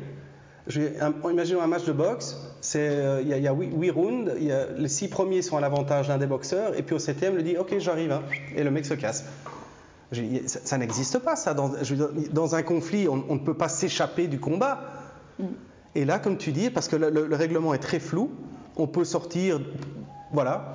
Un- 1.01 1.29
Imaginons 1.31 1.61
un 1.63 1.67
match 1.67 1.85
de 1.87 1.93
boxe. 1.93 2.37
euh, 2.77 3.21
Il 3.23 3.29
y 3.29 3.33
a, 3.35 3.39
y 3.39 3.49
a 3.49 3.53
huit, 3.53 3.71
huit 3.75 3.91
rounds. 3.91 4.31
il 4.39 4.45
y 4.45 4.53
a- 4.53 4.67
les 4.77 4.89
six 4.89 5.09
premiers 5.09 5.43
sont 5.43 5.57
à 5.57 5.61
l'avantage 5.61 6.07
d'un 6.09 6.19
des 6.19 6.27
boxeurs. 6.29 6.79
Et 6.79 6.83
puis 6.83 6.95
au 6.95 6.99
septième, 7.01 7.35
il 7.39 7.45
dit 7.45 7.57
Ok, 7.57 7.75
j'arrive. 7.79 8.13
hein. 8.13 8.23
Et 8.55 8.63
le 8.63 8.71
mec 8.71 8.85
se 8.87 8.95
casse. 8.95 9.25
Ça, 10.47 10.61
ça 10.65 10.79
n'existe 10.79 11.19
pas, 11.19 11.37
ça. 11.37 11.55
Dans, 11.55 11.73
je 11.83 11.95
un 12.55 12.63
conflit, 12.63 13.09
on, 13.09 13.25
on 13.29 13.35
ne 13.35 13.41
peut 13.41 13.55
pas 13.55 13.69
s'échapper 13.69 14.27
du 14.29 14.39
combat. 14.39 14.81
Et 15.95 16.05
là, 16.05 16.19
comme 16.19 16.37
tu 16.37 16.53
dis, 16.53 16.71
parce 16.71 16.89
que 16.89 16.97
le, 16.97 17.11
le- 17.11 17.27
le 17.27 17.37
règlement 17.37 17.75
est 17.75 17.79
très 17.79 17.99
flou, 17.99 18.31
on 18.77 18.87
peut 18.87 19.05
sortir, 19.05 19.61
voilà, 20.33 20.75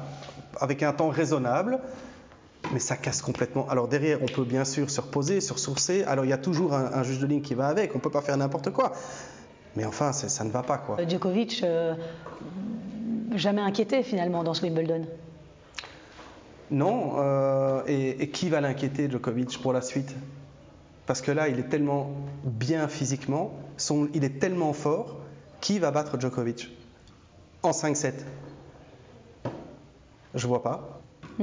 avec 0.60 0.84
un 0.84 0.94
temps 0.94 1.10
raisonnable, 1.10 1.80
mais 2.74 2.80
ça 2.80 2.96
casse 2.96 3.22
complètement. 3.22 3.68
Alors 3.70 3.88
derrière, 3.88 4.20
on 4.22 4.26
peut 4.28 4.44
bien 4.44 4.66
sûr 4.66 4.90
se 4.90 5.02
reposer, 5.02 5.40
se 5.42 5.54
ressourcer. 5.54 6.04
Alors 6.04 6.26
il 6.26 6.30
y 6.30 6.34
a 6.34 6.38
toujours 6.38 6.74
un, 6.74 6.92
un 6.94 7.04
juge 7.04 7.20
de 7.20 7.26
ligne 7.28 7.42
qui 7.42 7.54
va 7.56 7.68
avec, 7.68 7.92
on 7.94 7.98
ne 7.98 8.02
peut 8.04 8.10
pas 8.12 8.22
faire 8.22 8.38
n'importe 8.38 8.72
quoi. 8.72 8.92
Mais 9.76 9.86
enfin, 9.86 10.12
ça 10.14 10.44
ne 10.44 10.50
va 10.52 10.64
pas, 10.64 10.78
quoi. 10.80 10.98
Euh, 11.00 11.08
Djokovic, 11.08 11.62
euh, 11.64 11.94
jamais 13.36 13.62
inquiété 13.62 14.02
finalement 14.04 14.44
dans 14.44 14.54
ce 14.56 14.64
Wimbledon. 14.64 15.06
Non, 16.70 17.14
euh, 17.18 17.82
et, 17.88 18.22
et 18.24 18.30
qui 18.30 18.50
va 18.50 18.60
l'inquiéter, 18.62 19.10
Djokovic, 19.10 19.62
pour 19.62 19.72
la 19.74 19.82
suite? 19.82 20.14
Parce 21.06 21.22
que 21.22 21.32
là, 21.32 21.48
il 21.48 21.60
est 21.60 21.70
tellement 21.70 22.12
bien 22.44 22.88
physiquement, 22.90 23.54
son- 23.78 24.10
il 24.14 24.24
est 24.26 24.40
tellement 24.40 24.74
fort, 24.74 25.18
qui 25.62 25.80
va 25.80 25.92
battre 25.92 26.20
Djokovic 26.20 26.70
En 27.64 27.72
5-7 27.72 28.26
Je 30.36 30.46
vois 30.48 30.62
pas. 30.62 31.00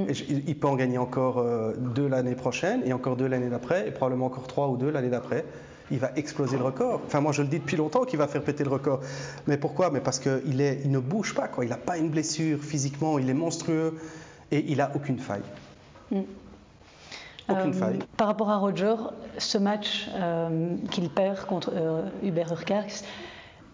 Et 0.09 0.13
je- 0.13 0.25
il, 0.29 0.59
peut 0.59 0.67
en 0.69 0.75
gagner 0.77 0.99
encore 0.99 1.39
euh, 1.39 1.73
deux 1.79 2.09
l'année 2.09 2.35
prochaine, 2.35 2.83
et 2.85 2.93
encore 2.93 3.17
deux 3.17 3.27
l'année 3.29 3.49
d'après, 3.49 3.89
et 3.89 3.91
probablement 3.93 4.27
encore 4.27 4.47
trois 4.47 4.69
ou 4.69 4.77
deux 4.77 4.91
l'année 4.91 5.09
d'après. 5.09 5.45
Il 5.91 5.99
va 5.99 6.11
exploser 6.17 6.57
le 6.59 6.65
record. 6.65 7.01
Enfin, 7.07 7.21
moi, 7.21 7.33
je 7.33 7.43
le 7.43 7.49
dis 7.49 7.59
depuis 7.59 7.77
longtemps 7.77 8.05
qu'il 8.05 8.19
va 8.19 8.27
faire 8.27 8.43
péter 8.43 8.65
le 8.65 8.71
record. 8.71 9.01
Mais 9.47 9.57
pourquoi? 9.57 9.91
Mais 9.91 10.01
parce 10.01 10.19
qu'il 10.19 10.61
il 10.61 10.91
ne 10.91 10.99
bouge 10.99 11.35
pas, 11.35 11.47
quoi. 11.49 11.65
Il 11.65 11.69
n'a 11.71 11.77
pas 11.77 11.97
une 11.99 12.09
blessure 12.11 12.59
physiquement, 12.63 13.19
il 13.19 13.29
est 13.31 13.35
monstrueux, 13.35 13.95
et 14.55 14.65
il 14.69 14.81
a 14.81 14.91
aucune 14.95 15.19
faille. 15.19 15.43
Aucune 16.13 16.27
Euh, 17.71 17.73
faille. 17.73 17.99
Par 18.17 18.27
rapport 18.29 18.51
à 18.51 18.57
Roger, 18.57 18.95
ce 19.39 19.59
match 19.59 20.09
euh, 20.15 20.77
qu'il 20.91 21.11
perd 21.11 21.45
contre 21.47 21.73
euh, 21.75 22.03
Hubert 22.23 22.51
Hurkacz, 22.53 23.05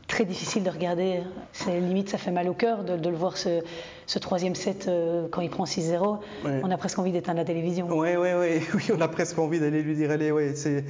très 0.09 0.25
difficile 0.25 0.65
de 0.65 0.71
regarder. 0.71 1.21
C'est 1.53 1.79
limite, 1.79 2.09
ça 2.09 2.19
fait 2.19 2.31
mal 2.33 2.49
au 2.49 2.55
cœur 2.55 2.83
de, 2.83 2.97
de 2.97 3.09
le 3.09 3.17
voir 3.17 3.37
ce, 3.37 3.63
ce 4.07 4.19
troisième 4.19 4.55
set 4.57 4.87
euh, 4.89 5.29
quand 5.31 5.41
il 5.41 5.51
prend 5.51 5.65
6-0. 5.65 6.19
Ouais. 6.45 6.61
On 6.65 6.71
a 6.71 6.77
presque 6.77 6.99
envie 6.99 7.13
d'éteindre 7.13 7.39
la 7.39 7.45
télévision. 7.45 7.87
Oui, 7.91 8.17
oui, 8.17 8.29
oui, 8.37 8.61
oui, 8.75 8.91
on 8.97 9.01
a 9.01 9.09
presque 9.09 9.39
envie 9.39 9.61
d'aller 9.61 9.83
lui 9.83 9.95
dire, 9.95 10.11
allez, 10.11 10.33
ouais, 10.33 10.55
c'est. 10.57 10.85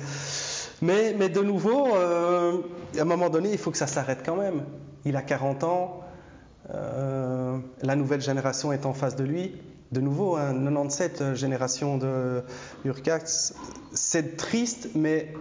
Mais, 0.80 1.14
mais 1.18 1.28
de 1.28 1.41
nouveau, 1.43 1.95
euh, 1.95 2.59
à 2.97 3.03
un 3.03 3.05
moment 3.05 3.28
donné, 3.28 3.51
il 3.53 3.59
faut 3.59 3.70
que 3.70 3.76
ça 3.76 3.86
s'arrête 3.86 4.20
quand 4.24 4.36
même. 4.36 4.62
Il 5.05 5.16
a 5.16 5.22
40 5.22 5.64
ans, 5.64 6.01
euh, 6.74 7.59
la 7.82 7.97
nouvelle 7.97 8.22
génération 8.22 8.72
est 8.72 8.86
en 8.86 8.95
face 8.95 9.16
de 9.16 9.24
lui. 9.24 9.53
De 9.93 10.01
nouveau, 10.01 10.36
hein, 10.36 10.53
97 10.53 11.20
euh, 11.20 11.34
génération 11.34 11.99
de 11.99 12.43
Urcax, 12.84 13.55
c'est 13.93 14.36
triste, 14.36 14.91
mais 14.95 15.32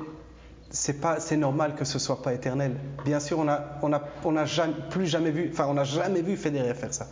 c'est 0.72 1.00
pas, 1.00 1.20
c'est 1.20 1.38
normal 1.38 1.76
que 1.76 1.86
ce 1.86 2.00
soit 2.00 2.22
pas 2.24 2.34
éternel. 2.34 2.76
Bien 3.06 3.20
sûr, 3.20 3.38
on 3.40 3.48
a, 3.48 3.64
on 3.84 3.94
a, 3.94 4.02
on 4.26 4.36
a 4.36 4.46
jamais, 4.46 4.74
plus 4.90 5.06
jamais 5.06 5.30
vu, 5.32 5.50
enfin, 5.52 5.68
on 5.70 5.76
n'a 5.76 5.84
jamais 5.84 6.22
vu 6.24 6.36
Federer 6.36 6.74
faire 6.74 6.94
ça. 6.94 7.08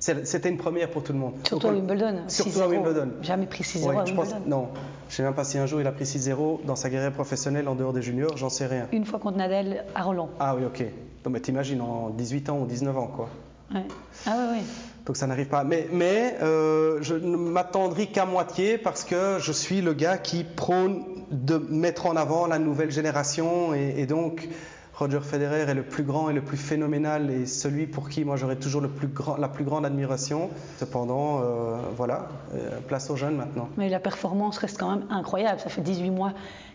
C'était 0.00 0.48
une 0.48 0.56
première 0.58 0.90
pour 0.90 1.02
tout 1.04 1.12
le 1.12 1.18
monde. 1.20 1.34
Surtout 1.46 1.68
Donc, 1.68 1.76
à 1.76 1.78
on- 1.78 1.78
Wimbledon. 1.78 2.22
Surtout 2.28 2.60
à 2.60 2.66
6-0. 2.66 2.70
Wimbledon. 2.70 3.08
Jamais 3.22 3.46
pris 3.46 3.62
6-0 3.62 3.86
Ouais, 3.88 3.96
à 3.98 4.04
je 4.04 4.14
pense, 4.14 4.34
non, 4.46 4.68
je 5.08 5.14
sais 5.14 5.22
même 5.22 5.34
pas 5.34 5.44
si 5.44 5.58
un 5.58 5.66
jour 5.66 5.80
il 5.80 5.86
a 5.86 5.92
pris 5.92 6.04
6-0 6.04 6.64
dans 6.66 6.74
sa 6.76 6.90
carrière 6.90 7.12
professionnelle 7.12 7.68
en 7.68 7.74
dehors 7.76 7.92
des 7.92 8.02
juniors, 8.02 8.36
j'en 8.36 8.50
sais 8.50 8.66
rien. 8.66 8.88
Une 8.92 9.04
fois 9.06 9.18
contre 9.20 9.38
Nadal 9.38 9.84
à 9.94 10.02
Roland. 10.02 10.28
Ah 10.40 10.56
oui, 10.56 10.64
ok. 10.66 10.84
Non, 11.24 11.30
mais 11.30 11.40
t'imagines 11.40 11.80
en 11.80 12.10
18 12.10 12.50
ans 12.50 12.58
ou 12.58 12.66
19 12.66 12.98
ans, 12.98 13.06
quoi. 13.06 13.28
Ouais. 13.74 13.84
Ah 14.26 14.36
oui, 14.36 14.58
oui. 14.58 14.64
Donc 15.06 15.16
ça 15.16 15.26
n'arrive 15.26 15.48
pas. 15.48 15.64
Mais, 15.64 15.88
mais 15.92 16.36
euh, 16.42 16.98
je 17.02 17.14
ne 17.14 17.36
m'attendrai 17.36 18.06
qu'à 18.06 18.24
moitié 18.24 18.78
parce 18.78 19.04
que 19.04 19.38
je 19.40 19.52
suis 19.52 19.80
le 19.80 19.94
gars 19.94 20.18
qui 20.18 20.44
prône 20.44 21.04
de 21.30 21.56
mettre 21.56 22.06
en 22.06 22.16
avant 22.16 22.46
la 22.46 22.58
nouvelle 22.58 22.90
génération 22.90 23.74
et, 23.74 23.94
et 23.96 24.06
donc 24.06 24.48
Roger 24.94 25.20
Federer 25.20 25.60
est 25.62 25.74
le 25.74 25.82
plus 25.82 26.04
grand 26.04 26.30
et 26.30 26.32
le 26.32 26.42
plus 26.42 26.56
phénoménal 26.56 27.30
et 27.30 27.46
celui 27.46 27.86
pour 27.86 28.08
qui 28.08 28.24
moi 28.24 28.36
j'aurai 28.36 28.56
toujours 28.56 28.80
le 28.80 28.88
plus 28.88 29.08
grand, 29.08 29.36
la 29.36 29.48
plus 29.48 29.64
grande 29.64 29.84
admiration. 29.84 30.50
Cependant, 30.78 31.40
euh, 31.40 31.76
voilà, 31.96 32.28
euh, 32.54 32.78
place 32.86 33.10
aux 33.10 33.16
jeunes 33.16 33.36
maintenant. 33.36 33.68
Mais 33.76 33.88
la 33.88 33.98
performance 33.98 34.58
reste 34.58 34.78
quand 34.78 34.90
même 34.90 35.06
incroyable. 35.10 35.58
Ça 35.60 35.70
fait 35.70 35.80
18 35.80 36.10
mois 36.10 36.32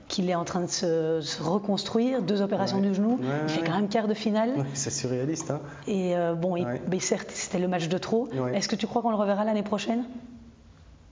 qu'il 0.08 0.30
est 0.30 0.36
en 0.36 0.45
train 0.45 0.62
de 0.62 0.68
se, 0.68 1.20
se 1.22 1.41
reconstruire, 1.43 2.22
deux 2.22 2.41
opérations 2.41 2.78
Ouais. 2.80 2.88
du 2.88 2.93
genou. 2.95 3.16
Ouais, 3.16 3.26
il 3.43 3.49
fait 3.49 3.62
quand 3.66 3.76
même 3.76 3.89
quart 3.89 4.08
de 4.08 4.14
finale. 4.14 4.53
C'est 4.74 4.89
surréaliste, 4.89 5.51
hein. 5.51 5.60
Et 5.88 6.16
euh, 6.16 6.34
bon, 6.34 6.55
il- 6.55 6.66
mais 6.89 6.99
certes, 6.99 7.30
c'était 7.34 7.60
le 7.60 7.68
match 7.68 7.88
de 7.89 7.97
trop. 7.97 8.30
Est-ce 8.53 8.68
que 8.70 8.76
tu 8.76 8.88
crois 8.88 9.01
qu'on 9.01 9.10
le 9.10 9.16
reverra 9.18 9.43
l'année 9.43 9.64
prochaine? 9.64 10.05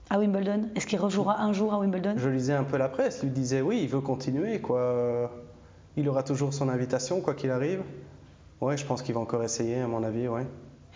À 0.08 0.18
Wimbledon? 0.18 0.68
Est-ce 0.76 0.86
qu'il 0.86 1.00
rejouera 1.00 1.40
un 1.42 1.52
jour 1.52 1.74
à 1.74 1.78
Wimbledon? 1.80 2.14
Je 2.16 2.28
lisais 2.28 2.52
un 2.54 2.62
peu 2.64 2.76
la 2.76 2.88
presse, 2.88 3.20
il 3.22 3.32
disait 3.32 3.60
oui, 3.60 3.80
il 3.82 3.88
veut 3.88 4.00
continuer, 4.00 4.60
quoi. 4.60 5.30
Il 5.96 6.08
aura 6.08 6.22
toujours 6.22 6.54
son 6.54 6.68
invitation, 6.68 7.20
quoi 7.20 7.34
qu'il 7.34 7.50
arrive. 7.50 7.82
Ouais, 8.60 8.76
je 8.76 8.86
pense 8.86 9.02
qu'il 9.02 9.14
va 9.14 9.20
encore 9.20 9.42
essayer, 9.42 9.80
à 9.80 9.88
mon 9.88 10.02
avis, 10.04 10.28
ouais. 10.28 10.46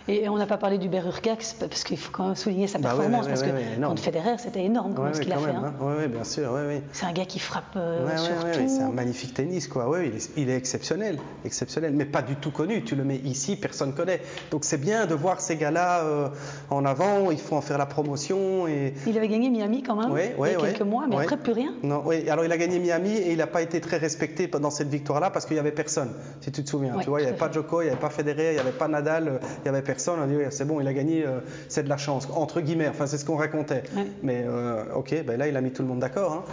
Et 0.09 0.29
on 0.29 0.37
n'a 0.39 0.47
pas 0.47 0.57
parlé 0.57 0.79
du 0.79 0.89
Berurcax 0.89 1.55
parce 1.61 1.85
qu'il 1.85 1.99
faut 1.99 2.11
quand 2.11 2.27
même 2.27 2.35
souligner 2.35 2.67
sa 2.67 2.79
Bah 2.79 2.91
ouais, 2.91 2.95
performance 2.97 3.27
ouais, 3.27 3.31
parce 3.31 3.43
que 3.43 3.85
contre 3.87 4.03
Federer, 4.03 4.39
c'était 4.39 4.65
énorme 4.65 4.95
ce 5.13 5.21
qu'il 5.21 5.33
a 5.33 5.37
fait. 5.37 5.51
hein. 5.51 5.75
hein. 5.81 5.85
Ouais, 5.85 6.09
bien 6.09 6.25
sûr. 6.25 6.51
C'est 6.93 7.07
un 7.07 7.13
gars 7.13 7.27
qui 7.27 7.39
frappe 7.39 7.75
euh, 7.77 8.09
sur 8.17 8.35
tout. 8.51 8.69
c'est 8.69 8.83
un 8.83 8.91
magnifique 8.91 9.35
tennis, 9.35 9.69
quoi. 9.69 9.89
Ouais, 9.89 10.09
il, 10.09 10.17
est, 10.17 10.31
il 10.37 10.51
est 10.51 10.57
exceptionnel, 10.57 11.19
exceptionnel, 11.45 11.93
mais 11.95 12.07
pas 12.07 12.23
du 12.23 12.35
tout 12.37 12.51
connu. 12.51 12.83
Tu 12.83 12.97
le 12.97 13.05
mets 13.05 13.19
ici, 13.19 13.57
personne 13.57 13.95
connaît. 13.95 14.21
Donc 14.51 14.65
c'est 14.65 14.79
bien 14.81 15.07
de 15.07 15.15
voir 15.15 15.41
ces 15.41 15.57
gars-là 15.57 16.01
euh, 16.01 16.29
en 16.71 16.85
avant. 16.85 17.31
Il 17.31 17.39
faut 17.39 17.57
en 17.57 17.61
faire 17.61 17.79
la 17.79 17.87
promotion 17.87 18.67
et. 18.67 18.95
Il 19.07 19.17
avait 19.17 19.29
gagné 19.29 19.51
Miami 19.51 19.83
quand 19.83 19.95
même 19.97 20.11
il 20.39 20.45
y 20.51 20.55
a 20.55 20.57
quelques 20.59 20.81
mois, 20.83 21.05
mais 21.09 21.17
après 21.17 21.37
plus 21.37 21.53
rien. 21.53 21.75
Non, 21.83 22.03
oui. 22.05 22.29
Alors 22.29 22.45
il 22.45 22.51
a 22.53 22.57
gagné 22.57 22.79
Miami 22.79 23.17
et 23.17 23.33
il 23.33 23.39
n'a 23.39 23.47
pas 23.47 23.63
été 23.63 23.81
très 23.81 23.99
respecté 23.99 24.49
dans 24.49 24.71
cette 24.71 24.89
victoire-là 24.89 25.31
parce 25.31 25.45
qu'il 25.47 25.55
n'y 25.55 25.61
avait 25.61 25.71
personne. 25.73 26.13
Si 26.41 26.51
tu 26.51 26.65
te 26.65 26.69
souviens, 26.69 26.97
tu 27.01 27.09
vois, 27.11 27.21
il 27.21 27.25
n'y 27.25 27.29
avait 27.29 27.39
pas 27.39 27.51
Djoko, 27.51 27.83
il 27.83 27.85
n'y 27.85 27.91
avait 27.91 28.01
pas 28.01 28.11
Federer, 28.11 28.51
il 28.51 28.55
n'y 28.55 28.61
avait 28.61 28.71
pas 28.73 28.89
Nadal, 28.89 29.29
euh, 29.29 29.39
il 29.59 29.63
n'y 29.65 29.69
avait 29.69 29.83
personne. 29.83 29.90
On 30.19 30.23
a 30.23 30.27
dit 30.27 30.35
c'est 30.51 30.65
bon, 30.65 30.81
il 30.81 30.87
a 30.87 30.93
gagné, 30.93 31.27
euh, 31.27 31.41
c'est 31.69 31.83
de 31.83 31.89
la 31.89 31.97
chance 31.97 32.29
entre 32.35 32.61
guillemets. 32.61 32.89
Enfin, 32.89 33.07
c'est 33.07 33.19
ce 33.19 33.25
qu'on 33.25 33.37
racontait. 33.37 33.83
Ouais. 33.97 34.07
Mais 34.23 34.45
euh, 34.47 34.85
ok, 34.95 35.25
ben 35.27 35.39
là 35.39 35.49
il 35.49 35.57
a 35.57 35.61
mis 35.61 35.71
tout 35.73 35.83
le 35.83 35.89
monde 35.89 36.01
d'accord. 36.01 36.33
Hein. 36.33 36.45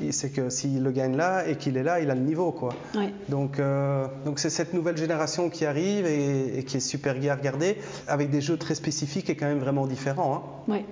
Mm. 0.00 0.10
C'est 0.12 0.30
que 0.30 0.48
s'il 0.50 0.82
le 0.82 0.90
gagne 0.90 1.16
là 1.16 1.46
et 1.46 1.56
qu'il 1.56 1.76
est 1.76 1.82
là, 1.82 2.00
il 2.00 2.10
a 2.10 2.14
le 2.14 2.20
niveau, 2.20 2.52
quoi. 2.52 2.70
Ouais. 2.94 3.12
Donc, 3.28 3.58
euh, 3.58 4.06
donc 4.24 4.38
c'est 4.38 4.50
cette 4.50 4.72
nouvelle 4.74 4.96
génération 4.96 5.50
qui 5.50 5.66
arrive 5.66 6.06
et, 6.06 6.58
et 6.58 6.64
qui 6.64 6.78
est 6.78 6.80
super 6.80 7.18
gai 7.18 7.30
à 7.30 7.34
regarder, 7.36 7.76
avec 8.08 8.30
des 8.30 8.40
jeux 8.40 8.56
très 8.56 8.74
spécifiques 8.74 9.28
et 9.30 9.36
quand 9.36 9.46
même 9.46 9.58
vraiment 9.58 9.86
différents. 9.86 10.34
hein. 10.68 10.72
Ouais. 10.72 10.84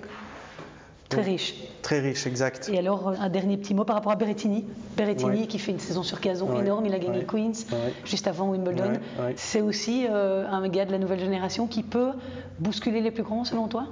Très 1.09 1.21
riche. 1.21 1.55
Très 1.81 1.99
riche, 1.99 2.25
exact. 2.25 2.69
Et 2.73 2.79
alors, 2.79 3.09
un 3.09 3.29
dernier 3.29 3.57
petit 3.57 3.73
mot 3.75 3.85
par 3.85 3.95
rapport 3.95 4.11
à 4.11 4.15
Berrettini. 4.15 4.65
Berrettini 4.97 5.47
qui 5.47 5.59
fait 5.59 5.71
une 5.71 5.79
saison 5.79 6.03
sur 6.03 6.19
gazon 6.19 6.59
énorme, 6.59 6.85
il 6.85 6.93
a 6.93 6.99
gagné 6.99 7.25
Queens 7.25 7.65
juste 8.05 8.27
avant 8.27 8.49
Wimbledon. 8.49 8.93
C'est 9.35 9.61
aussi 9.61 10.07
euh, 10.09 10.47
un 10.49 10.67
gars 10.67 10.85
de 10.85 10.91
la 10.91 10.97
nouvelle 10.97 11.19
génération 11.19 11.67
qui 11.67 11.83
peut 11.83 12.11
bousculer 12.59 13.01
les 13.01 13.11
plus 13.11 13.23
grands 13.23 13.45
selon 13.45 13.67
toi? 13.67 13.87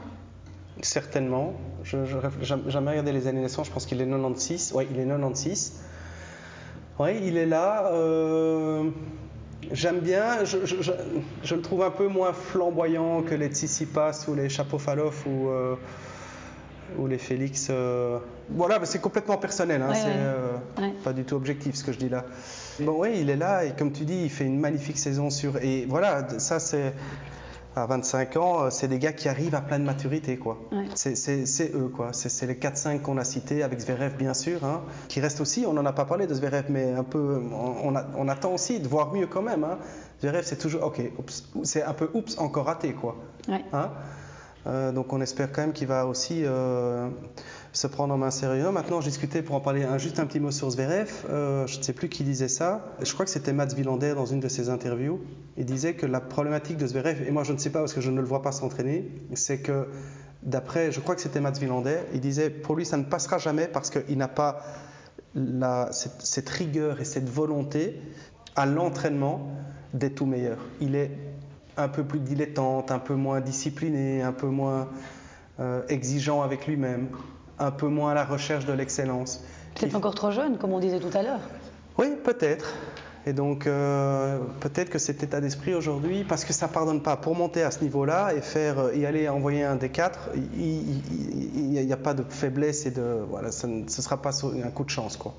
Certainement. 0.82 1.54
Je 1.84 1.98
n'ai 1.98 2.06
jamais 2.68 2.92
regardé 2.92 3.12
les 3.12 3.28
années 3.28 3.42
naissances, 3.42 3.68
je 3.68 3.72
pense 3.72 3.86
qu'il 3.86 4.02
est 4.02 4.08
96. 4.08 4.74
Oui, 4.76 4.88
il 4.92 5.00
est 5.00 5.06
96. 5.06 5.82
Oui, 7.00 7.12
il 7.24 7.38
est 7.38 7.46
là. 7.46 7.92
Euh, 7.92 8.90
j'aime 9.72 10.00
bien. 10.00 10.44
Je, 10.46 11.56
le 11.56 11.62
trouve 11.62 11.84
un 11.84 11.92
peu 11.92 12.08
moins 12.08 12.34
flamboyant 12.34 13.22
que 13.22 13.36
les 13.36 13.50
Tsitsipas 13.50 14.26
ou 14.28 14.34
les 14.34 14.50
Chapeau-Faloff 14.50 15.28
ou. 15.28 15.50
Euh, 15.50 15.76
ou 16.98 17.08
les 17.08 17.18
Félix. 17.18 17.68
Euh, 17.70 18.20
voilà, 18.50 18.80
c'est 18.84 19.00
complètement 19.00 19.38
personnel, 19.38 19.82
hein, 19.82 19.94
c'est 19.94 20.08
euh, 20.08 20.58
pas 21.04 21.14
du 21.14 21.24
tout 21.24 21.36
objectif 21.36 21.76
ce 21.76 21.84
que 21.84 21.92
je 21.92 21.98
dis 21.98 22.10
là. 22.10 22.26
Bon, 22.80 22.96
oui, 23.00 23.18
il 23.20 23.30
est 23.30 23.36
là 23.36 23.66
et 23.66 23.72
comme 23.72 23.92
tu 23.92 24.06
dis, 24.06 24.24
il 24.24 24.30
fait 24.30 24.46
une 24.46 24.60
magnifique 24.60 24.98
saison 24.98 25.30
sur. 25.30 25.58
Et 25.58 25.86
voilà, 25.88 26.28
ça 26.40 26.60
c'est. 26.60 26.94
À 27.76 27.88
25 27.88 28.38
ans, 28.38 28.66
euh, 28.66 28.70
c'est 28.70 28.88
des 28.88 29.00
gars 29.00 29.14
qui 29.14 29.28
arrivent 29.28 29.56
à 29.56 29.62
pleine 29.62 29.84
maturité, 29.84 30.38
quoi. 30.38 30.60
C'est 30.94 31.72
eux, 31.74 31.88
quoi. 31.88 32.10
C'est 32.14 32.46
les 32.46 32.54
4-5 32.54 33.02
qu'on 33.02 33.18
a 33.18 33.24
cités, 33.24 33.64
avec 33.64 33.80
Zverev, 33.80 34.16
bien 34.16 34.36
sûr, 34.36 34.64
hein, 34.64 34.84
qui 35.08 35.20
reste 35.20 35.42
aussi, 35.42 35.66
on 35.68 35.74
n'en 35.74 35.84
a 35.88 35.92
pas 35.92 36.06
parlé 36.06 36.28
de 36.28 36.36
Zverev, 36.36 36.66
mais 36.70 36.94
un 36.94 37.04
peu, 37.04 37.42
on, 37.52 37.96
on 38.16 38.28
attend 38.28 38.54
aussi 38.54 38.80
de 38.80 38.88
voir 38.88 39.12
mieux 39.12 39.26
quand 39.26 39.42
même. 39.42 39.64
Hein. 39.64 39.80
Zverev, 40.22 40.44
c'est 40.46 40.58
toujours, 40.58 40.84
ok, 40.84 41.02
c'est 41.64 41.82
un 41.82 41.94
peu 41.94 42.12
oups, 42.14 42.38
encore 42.38 42.68
raté, 42.68 42.94
quoi. 42.94 43.16
Hein 43.50 43.90
donc 44.66 45.12
on 45.12 45.20
espère 45.20 45.52
quand 45.52 45.62
même 45.62 45.74
qu'il 45.74 45.88
va 45.88 46.08
aussi 46.08 46.44
euh, 46.46 47.10
se 47.74 47.88
prendre 47.88 48.14
en 48.14 48.18
main 48.18 48.32
sérieux. 48.32 48.72
Maintenant, 48.72 49.02
je 49.02 49.10
discutais 49.10 49.42
pour 49.42 49.56
en 49.56 49.60
parler 49.60 49.86
juste 49.98 50.20
un 50.20 50.26
petit 50.26 50.40
mot 50.40 50.52
sur 50.52 50.70
Zverev. 50.70 51.12
Euh, 51.30 51.68
je 51.68 51.80
ne 51.80 51.84
sais 51.84 51.94
plus 51.94 52.08
qui 52.10 52.24
disait 52.24 52.48
ça. 52.48 52.86
Je 53.02 53.12
crois 53.14 53.26
que 53.26 53.32
c'était 53.32 53.54
Mats 53.54 53.74
Wilander 53.76 54.14
dans 54.16 54.26
une 54.26 54.40
de 54.40 54.48
ses 54.48 54.70
interviews. 54.70 55.22
Il 55.58 55.66
disait 55.66 55.96
que 55.96 56.06
la 56.06 56.22
problématique 56.22 56.78
de 56.78 56.88
Zverev, 56.88 57.22
et 57.28 57.32
moi 57.32 57.44
je 57.44 57.54
ne 57.54 57.58
sais 57.58 57.72
pas 57.72 57.80
parce 57.80 57.94
que 57.94 58.02
je 58.02 58.10
ne 58.10 58.22
le 58.22 58.28
vois 58.28 58.42
pas 58.42 58.52
s'entraîner, 58.52 59.12
c'est 59.34 59.60
que 59.60 59.88
d'après, 60.44 60.92
je 60.92 61.00
crois 61.00 61.16
que 61.16 61.22
c'était 61.22 61.42
Mats 61.42 61.60
Wilander, 61.60 62.00
il 62.14 62.22
disait 62.22 62.50
pour 62.50 62.76
lui 62.76 62.86
ça 62.86 62.98
ne 62.98 63.04
passera 63.04 63.38
jamais 63.38 63.68
parce 63.68 63.90
qu'il 63.90 64.18
n'a 64.18 64.28
pas 64.28 64.62
cette, 65.92 66.22
cette 66.22 66.50
rigueur 66.50 67.02
et 67.02 67.06
cette 67.06 67.30
volonté 67.30 68.00
à 68.56 68.66
l'entraînement 68.66 69.50
d'être 69.94 70.16
tout 70.16 70.26
meilleur. 70.26 70.58
Il 70.80 70.96
est 70.96 71.12
un 71.78 71.88
peu 71.88 72.04
plus 72.04 72.20
dilettante, 72.20 72.92
un 72.92 73.00
peu 73.00 73.16
moins 73.16 73.42
discipliné, 73.42 74.22
un 74.22 74.32
peu 74.32 74.48
moins 74.48 74.90
euh, 75.60 75.82
exigeant 75.90 76.42
avec 76.42 76.68
lui-même, 76.68 77.10
un 77.60 77.72
peu 77.72 77.88
moins 77.88 78.12
à 78.12 78.14
la 78.14 78.26
recherche 78.26 78.66
de 78.66 78.74
l'excellence. 78.74 79.44
Peut-être 79.76 79.96
encore 79.96 80.16
trop 80.16 80.32
jeune, 80.32 80.58
comme 80.58 80.74
on 80.74 80.80
disait 80.80 81.00
tout 81.00 81.16
à 81.16 81.24
l'heure. 81.24 81.40
Oui, 81.98 82.08
peut-être. 82.24 82.74
Et 83.26 83.32
donc, 83.32 83.68
euh, 83.68 84.38
peut-être 84.60 84.90
que 84.90 85.00
cet 85.00 85.24
état 85.24 85.40
d'esprit 85.40 85.74
aujourd'hui, 85.74 86.26
parce 86.26 86.44
que 86.44 86.52
ça 86.52 86.68
ne 86.68 86.74
pardonne 86.74 87.02
pas, 87.02 87.16
pour 87.16 87.36
monter 87.36 87.64
à 87.64 87.72
ce 87.72 87.82
niveau-là 87.82 88.34
et 88.36 88.42
faire 88.42 88.80
euh, 88.80 88.96
y 88.96 89.06
aller 89.06 89.30
envoyer 89.30 89.64
un 89.64 89.78
D4, 89.78 90.12
il 90.58 91.02
n'y 91.70 91.94
a, 91.94 91.98
pas 91.98 92.14
de 92.14 92.24
faiblesse 92.28 92.86
et 92.86 92.92
de 92.92 93.20
voilà, 93.30 93.52
ce 93.52 93.68
ne 93.68 93.88
sera 93.88 94.22
pas 94.22 94.32
un 94.46 94.70
coup 94.72 94.84
de 94.84 94.90
chance, 94.90 95.16
quoi. 95.16 95.34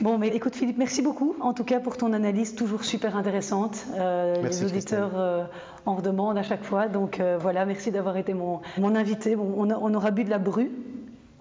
Bon, 0.00 0.18
mais 0.18 0.28
écoute 0.28 0.56
Philippe, 0.56 0.78
merci 0.78 1.02
beaucoup 1.02 1.36
en 1.40 1.52
tout 1.52 1.64
cas 1.64 1.78
pour 1.80 1.96
ton 1.96 2.12
analyse 2.12 2.54
toujours 2.54 2.82
super 2.82 3.16
intéressante. 3.16 3.86
Euh, 3.94 4.42
les 4.42 4.64
auditeurs 4.64 5.48
en 5.86 5.94
redemandent 5.94 6.38
à 6.38 6.42
chaque 6.42 6.64
fois, 6.64 6.88
donc 6.88 7.20
voilà, 7.40 7.64
merci 7.66 7.90
d'avoir 7.92 8.16
été 8.16 8.34
mon, 8.34 8.60
mon 8.78 8.94
invité. 8.96 9.36
Bon, 9.36 9.54
on, 9.56 9.70
on 9.70 9.94
aura 9.94 10.10
bu 10.10 10.24
de 10.24 10.30
la 10.30 10.38
bru, 10.38 10.70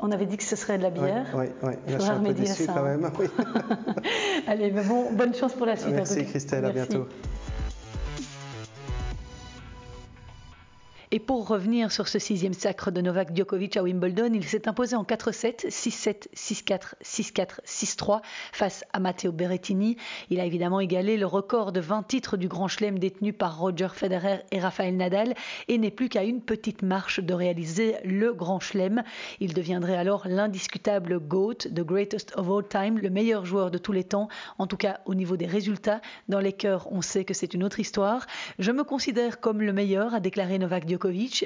on 0.02 0.12
avait 0.12 0.26
dit 0.26 0.38
que 0.38 0.44
ce 0.44 0.56
serait 0.56 0.78
de 0.78 0.84
la 0.84 0.90
bière. 0.90 1.28
Oui, 1.36 1.46
oui, 1.64 1.70
oui. 1.70 1.74
je 1.88 1.98
suis 1.98 2.10
un 2.10 2.20
peu 2.20 2.34
déçu 2.34 2.66
quand 2.66 2.84
même. 2.84 3.10
Allez, 4.48 4.72
bon, 4.72 5.12
bonne 5.14 5.34
chance 5.34 5.54
pour 5.54 5.66
la 5.66 5.76
suite. 5.76 5.94
Merci 5.94 6.26
Christelle, 6.26 6.66
à 6.66 6.72
bientôt. 6.72 7.08
Et 11.14 11.20
pour 11.20 11.46
revenir 11.46 11.92
sur 11.92 12.08
ce 12.08 12.20
sixième 12.20 12.54
sacre 12.54 12.90
de 12.90 13.02
Novak 13.02 13.36
Djokovic 13.36 13.76
à 13.76 13.84
Wimbledon, 13.84 14.30
il 14.34 14.46
s'est 14.46 14.70
imposé 14.70 14.96
en 14.96 15.04
4-7, 15.04 15.68
6-7, 15.68 16.30
6-4, 16.34 16.94
6-4, 17.04 17.48
6-3 17.66 18.22
face 18.54 18.86
à 18.94 19.02
Matteo 19.02 19.34
Berrettini. 19.34 19.98
Il 20.30 20.40
a 20.40 20.46
évidemment 20.46 20.80
égalé 20.80 21.18
le 21.18 21.26
record 21.26 21.74
de 21.74 21.82
20 21.82 22.04
titres 22.04 22.38
du 22.38 22.48
Grand 22.48 22.70
Chelem 22.70 22.98
détenu 22.98 23.34
par 23.34 23.60
Roger 23.60 23.90
Federer 23.94 24.38
et 24.52 24.62
Rafael 24.62 24.96
Nadal 24.96 25.34
et 25.68 25.78
n'est 25.78 25.92
plus 25.92 26.08
qu'à 26.08 26.24
une 26.24 26.40
petite 26.40 26.82
marche 26.82 27.20
de 27.20 27.34
réaliser 27.34 27.98
le 28.06 28.32
Grand 28.32 28.62
Chelem. 28.62 29.04
Il 29.42 29.54
deviendrait 29.54 29.98
alors 29.98 30.30
l'indiscutable 30.30 31.20
GOAT, 31.20 31.56
the 31.76 31.82
greatest 31.82 32.32
of 32.38 32.50
all 32.50 32.66
time, 32.66 32.98
le 32.98 33.10
meilleur 33.10 33.46
joueur 33.46 33.70
de 33.70 33.78
tous 33.78 33.92
les 33.92 34.06
temps, 34.06 34.30
en 34.58 34.66
tout 34.66 34.78
cas 34.78 35.02
au 35.04 35.14
niveau 35.14 35.36
des 35.36 35.46
résultats. 35.46 36.00
Dans 36.30 36.40
les 36.40 36.54
cœurs, 36.54 36.88
on 36.90 37.02
sait 37.02 37.26
que 37.26 37.34
c'est 37.34 37.54
une 37.54 37.66
autre 37.66 37.82
histoire. 37.82 38.28
Je 38.60 38.72
me 38.72 38.86
considère 38.86 39.42
comme 39.42 39.62
le 39.62 39.74
meilleur, 39.74 40.16
a 40.16 40.22
déclaré 40.22 40.58
Novak 40.58 40.88
Djokovic 40.88 41.01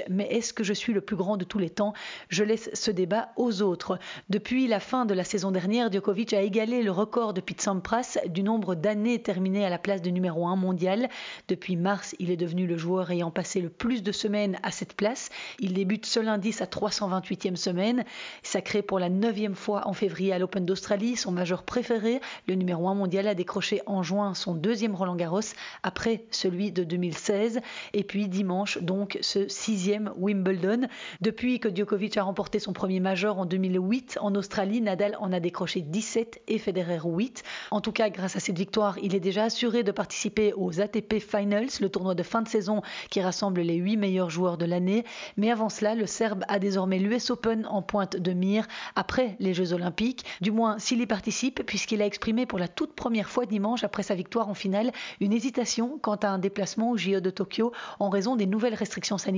mais 0.10 0.28
est-ce 0.32 0.54
que 0.54 0.64
je 0.64 0.74
suis 0.74 0.94
le 0.94 1.02
plus 1.02 1.16
grand 1.16 1.38
de 1.38 1.46
tous 1.46 1.60
les 1.60 1.70
temps? 1.70 1.94
Je 2.30 2.44
laisse 2.44 2.70
ce 2.74 2.92
débat 2.92 3.30
aux 3.38 3.62
autres. 3.62 4.00
Depuis 4.30 4.68
la 4.68 4.80
fin 4.80 5.06
de 5.06 5.14
la 5.14 5.24
saison 5.24 5.52
dernière, 5.52 5.92
Djokovic 5.92 6.34
a 6.34 6.42
égalé 6.42 6.84
le 6.84 6.92
record 6.92 7.34
de 7.34 7.42
Pete 7.42 7.62
Sampras 7.62 8.18
du 8.28 8.44
nombre 8.44 8.76
d'années 8.76 9.22
terminées 9.22 9.66
à 9.66 9.70
la 9.70 9.78
place 9.78 10.02
de 10.02 10.10
numéro 10.10 10.48
1 10.48 10.56
mondial. 10.56 11.10
Depuis 11.48 11.76
mars, 11.76 12.16
il 12.20 12.32
est 12.32 12.38
devenu 12.38 12.68
le 12.68 12.78
joueur 12.78 13.12
ayant 13.12 13.32
passé 13.32 13.62
le 13.62 13.70
plus 13.70 14.04
de 14.04 14.12
semaines 14.12 14.58
à 14.64 14.72
cette 14.72 14.94
place. 14.94 15.30
Il 15.60 15.74
débute 15.74 16.06
ce 16.06 16.20
lundi 16.20 16.52
sa 16.52 16.66
328e 16.66 17.56
semaine, 17.56 18.04
sacré 18.44 18.82
pour 18.82 19.00
la 19.00 19.10
neuvième 19.10 19.56
fois 19.56 19.88
en 19.88 19.94
février 19.94 20.34
à 20.34 20.40
l'Open 20.40 20.66
d'Australie, 20.66 21.16
son 21.16 21.32
majeur 21.32 21.64
préféré. 21.64 22.20
Le 22.48 22.56
numéro 22.56 22.88
1 22.90 22.96
mondial 22.96 23.28
a 23.28 23.36
décroché 23.36 23.82
en 23.86 24.04
juin 24.04 24.34
son 24.34 24.54
deuxième 24.54 24.96
Roland 24.96 25.16
Garros 25.16 25.40
après 25.84 26.26
celui 26.32 26.72
de 26.72 26.84
2016. 26.84 27.62
Et 27.94 28.04
puis 28.04 28.28
dimanche, 28.28 28.80
donc, 28.80 29.18
ce 29.22 29.45
sixième 29.48 30.12
Wimbledon. 30.18 30.88
Depuis 31.22 31.60
que 31.60 31.74
Djokovic 31.74 32.18
a 32.18 32.24
remporté 32.24 32.60
son 32.60 32.74
premier 32.74 33.00
majeur 33.00 33.38
en 33.38 33.46
2008 33.46 34.20
en 34.22 34.36
Australie, 34.36 34.82
Nadal 34.82 35.18
en 35.20 35.32
a 35.32 35.40
décroché 35.40 35.82
17 35.82 36.42
et 36.48 36.58
Federer 36.58 37.00
8. 37.04 37.44
En 37.72 37.82
tout 37.82 37.92
cas, 37.92 38.10
grâce 38.10 38.36
à 38.36 38.40
cette 38.40 38.58
victoire, 38.58 38.98
il 39.02 39.16
est 39.16 39.20
déjà 39.20 39.44
assuré 39.44 39.84
de 39.84 39.92
participer 39.92 40.54
aux 40.54 40.80
ATP 40.80 41.20
Finals, 41.20 41.70
le 41.82 41.90
tournoi 41.90 42.16
de 42.16 42.24
fin 42.24 42.42
de 42.42 42.48
saison 42.48 42.82
qui 43.10 43.22
rassemble 43.22 43.62
les 43.62 43.76
8 43.76 43.98
meilleurs 43.98 44.30
joueurs 44.30 44.58
de 44.58 44.66
l'année. 44.66 45.06
Mais 45.38 45.52
avant 45.52 45.70
cela, 45.70 45.96
le 45.96 46.06
Serbe 46.06 46.44
a 46.48 46.60
désormais 46.60 47.00
l'US 47.00 47.30
Open 47.30 47.66
en 47.70 47.82
pointe 47.82 48.18
de 48.18 48.34
mire 48.34 48.68
après 48.96 49.36
les 49.40 49.54
Jeux 49.54 49.74
Olympiques. 49.74 50.26
Du 50.42 50.52
moins, 50.52 50.80
s'il 50.80 51.02
y 51.02 51.06
participe, 51.06 51.64
puisqu'il 51.66 52.02
a 52.02 52.06
exprimé 52.06 52.46
pour 52.46 52.60
la 52.60 52.68
toute 52.68 52.94
première 52.94 53.30
fois 53.30 53.46
dimanche 53.46 53.84
après 53.84 54.04
sa 54.04 54.16
victoire 54.16 54.50
en 54.50 54.54
finale 54.54 54.92
une 55.20 55.34
hésitation 55.34 56.00
quant 56.02 56.16
à 56.16 56.30
un 56.30 56.40
déplacement 56.40 56.92
au 56.92 56.98
JO 56.98 57.20
de 57.20 57.30
Tokyo 57.30 57.72
en 58.00 58.10
raison 58.10 58.36
des 58.36 58.46
nouvelles 58.46 58.74
restrictions 58.74 59.18
sanitaires 59.18 59.35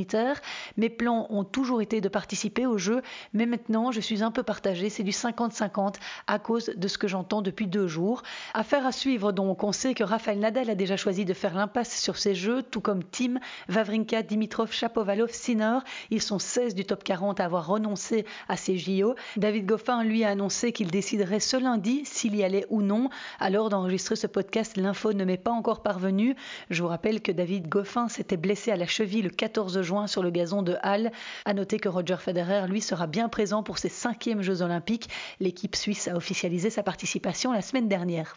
mes 0.77 0.89
plans 0.89 1.27
ont 1.29 1.43
toujours 1.43 1.81
été 1.81 2.01
de 2.01 2.09
participer 2.09 2.65
au 2.65 2.77
jeu, 2.77 3.01
mais 3.33 3.45
maintenant 3.45 3.91
je 3.91 3.99
suis 3.99 4.23
un 4.23 4.31
peu 4.31 4.43
partagée. 4.43 4.89
C'est 4.89 5.03
du 5.03 5.11
50-50 5.11 5.95
à 6.27 6.39
cause 6.39 6.71
de 6.75 6.87
ce 6.87 6.97
que 6.97 7.07
j'entends 7.07 7.41
depuis 7.41 7.67
deux 7.67 7.87
jours. 7.87 8.23
Affaire 8.53 8.85
à 8.85 8.91
suivre 8.91 9.31
donc. 9.31 9.63
On 9.63 9.71
sait 9.71 9.93
que 9.93 10.03
Rafael 10.03 10.39
Nadal 10.39 10.69
a 10.69 10.75
déjà 10.75 10.97
choisi 10.97 11.25
de 11.25 11.33
faire 11.33 11.55
l'impasse 11.55 11.99
sur 11.99 12.17
ces 12.17 12.35
jeux, 12.35 12.63
tout 12.63 12.81
comme 12.81 13.03
Tim, 13.03 13.39
Vavrinka, 13.69 14.21
Dimitrov, 14.21 14.71
Chapovalov, 14.71 15.31
Sinner. 15.31 15.79
Ils 16.11 16.21
sont 16.21 16.39
16 16.39 16.75
du 16.75 16.85
top 16.85 17.03
40 17.03 17.39
à 17.39 17.45
avoir 17.45 17.67
renoncé 17.67 18.25
à 18.47 18.57
ces 18.57 18.77
JO. 18.77 19.15
David 19.35 19.65
Goffin, 19.65 20.03
lui, 20.03 20.23
a 20.23 20.29
annoncé 20.29 20.71
qu'il 20.71 20.91
déciderait 20.91 21.39
ce 21.39 21.57
lundi 21.57 22.03
s'il 22.05 22.35
y 22.35 22.43
allait 22.43 22.65
ou 22.69 22.81
non. 22.81 23.09
Alors 23.39 23.69
d'enregistrer 23.69 24.15
ce 24.15 24.27
podcast, 24.27 24.77
l'info 24.77 25.13
ne 25.13 25.25
m'est 25.25 25.37
pas 25.37 25.51
encore 25.51 25.81
parvenue. 25.81 26.35
Je 26.69 26.81
vous 26.81 26.89
rappelle 26.89 27.21
que 27.21 27.31
David 27.31 27.67
Goffin 27.67 28.09
s'était 28.09 28.37
blessé 28.37 28.71
à 28.71 28.75
la 28.75 28.87
cheville 28.87 29.21
le 29.21 29.29
14 29.29 29.81
juin 29.81 29.86
sur 30.07 30.21
le 30.21 30.29
gazon 30.29 30.61
de 30.61 30.75
Halle. 30.81 31.11
À 31.45 31.53
noter 31.53 31.79
que 31.79 31.89
Roger 31.89 32.17
Federer, 32.19 32.67
lui, 32.67 32.81
sera 32.81 33.07
bien 33.07 33.29
présent 33.29 33.63
pour 33.63 33.77
ses 33.77 33.89
cinquièmes 33.89 34.41
Jeux 34.41 34.61
Olympiques. 34.61 35.09
L'équipe 35.39 35.75
suisse 35.75 36.07
a 36.07 36.15
officialisé 36.15 36.69
sa 36.69 36.83
participation 36.83 37.53
la 37.53 37.61
semaine 37.61 37.87
dernière. 37.87 38.35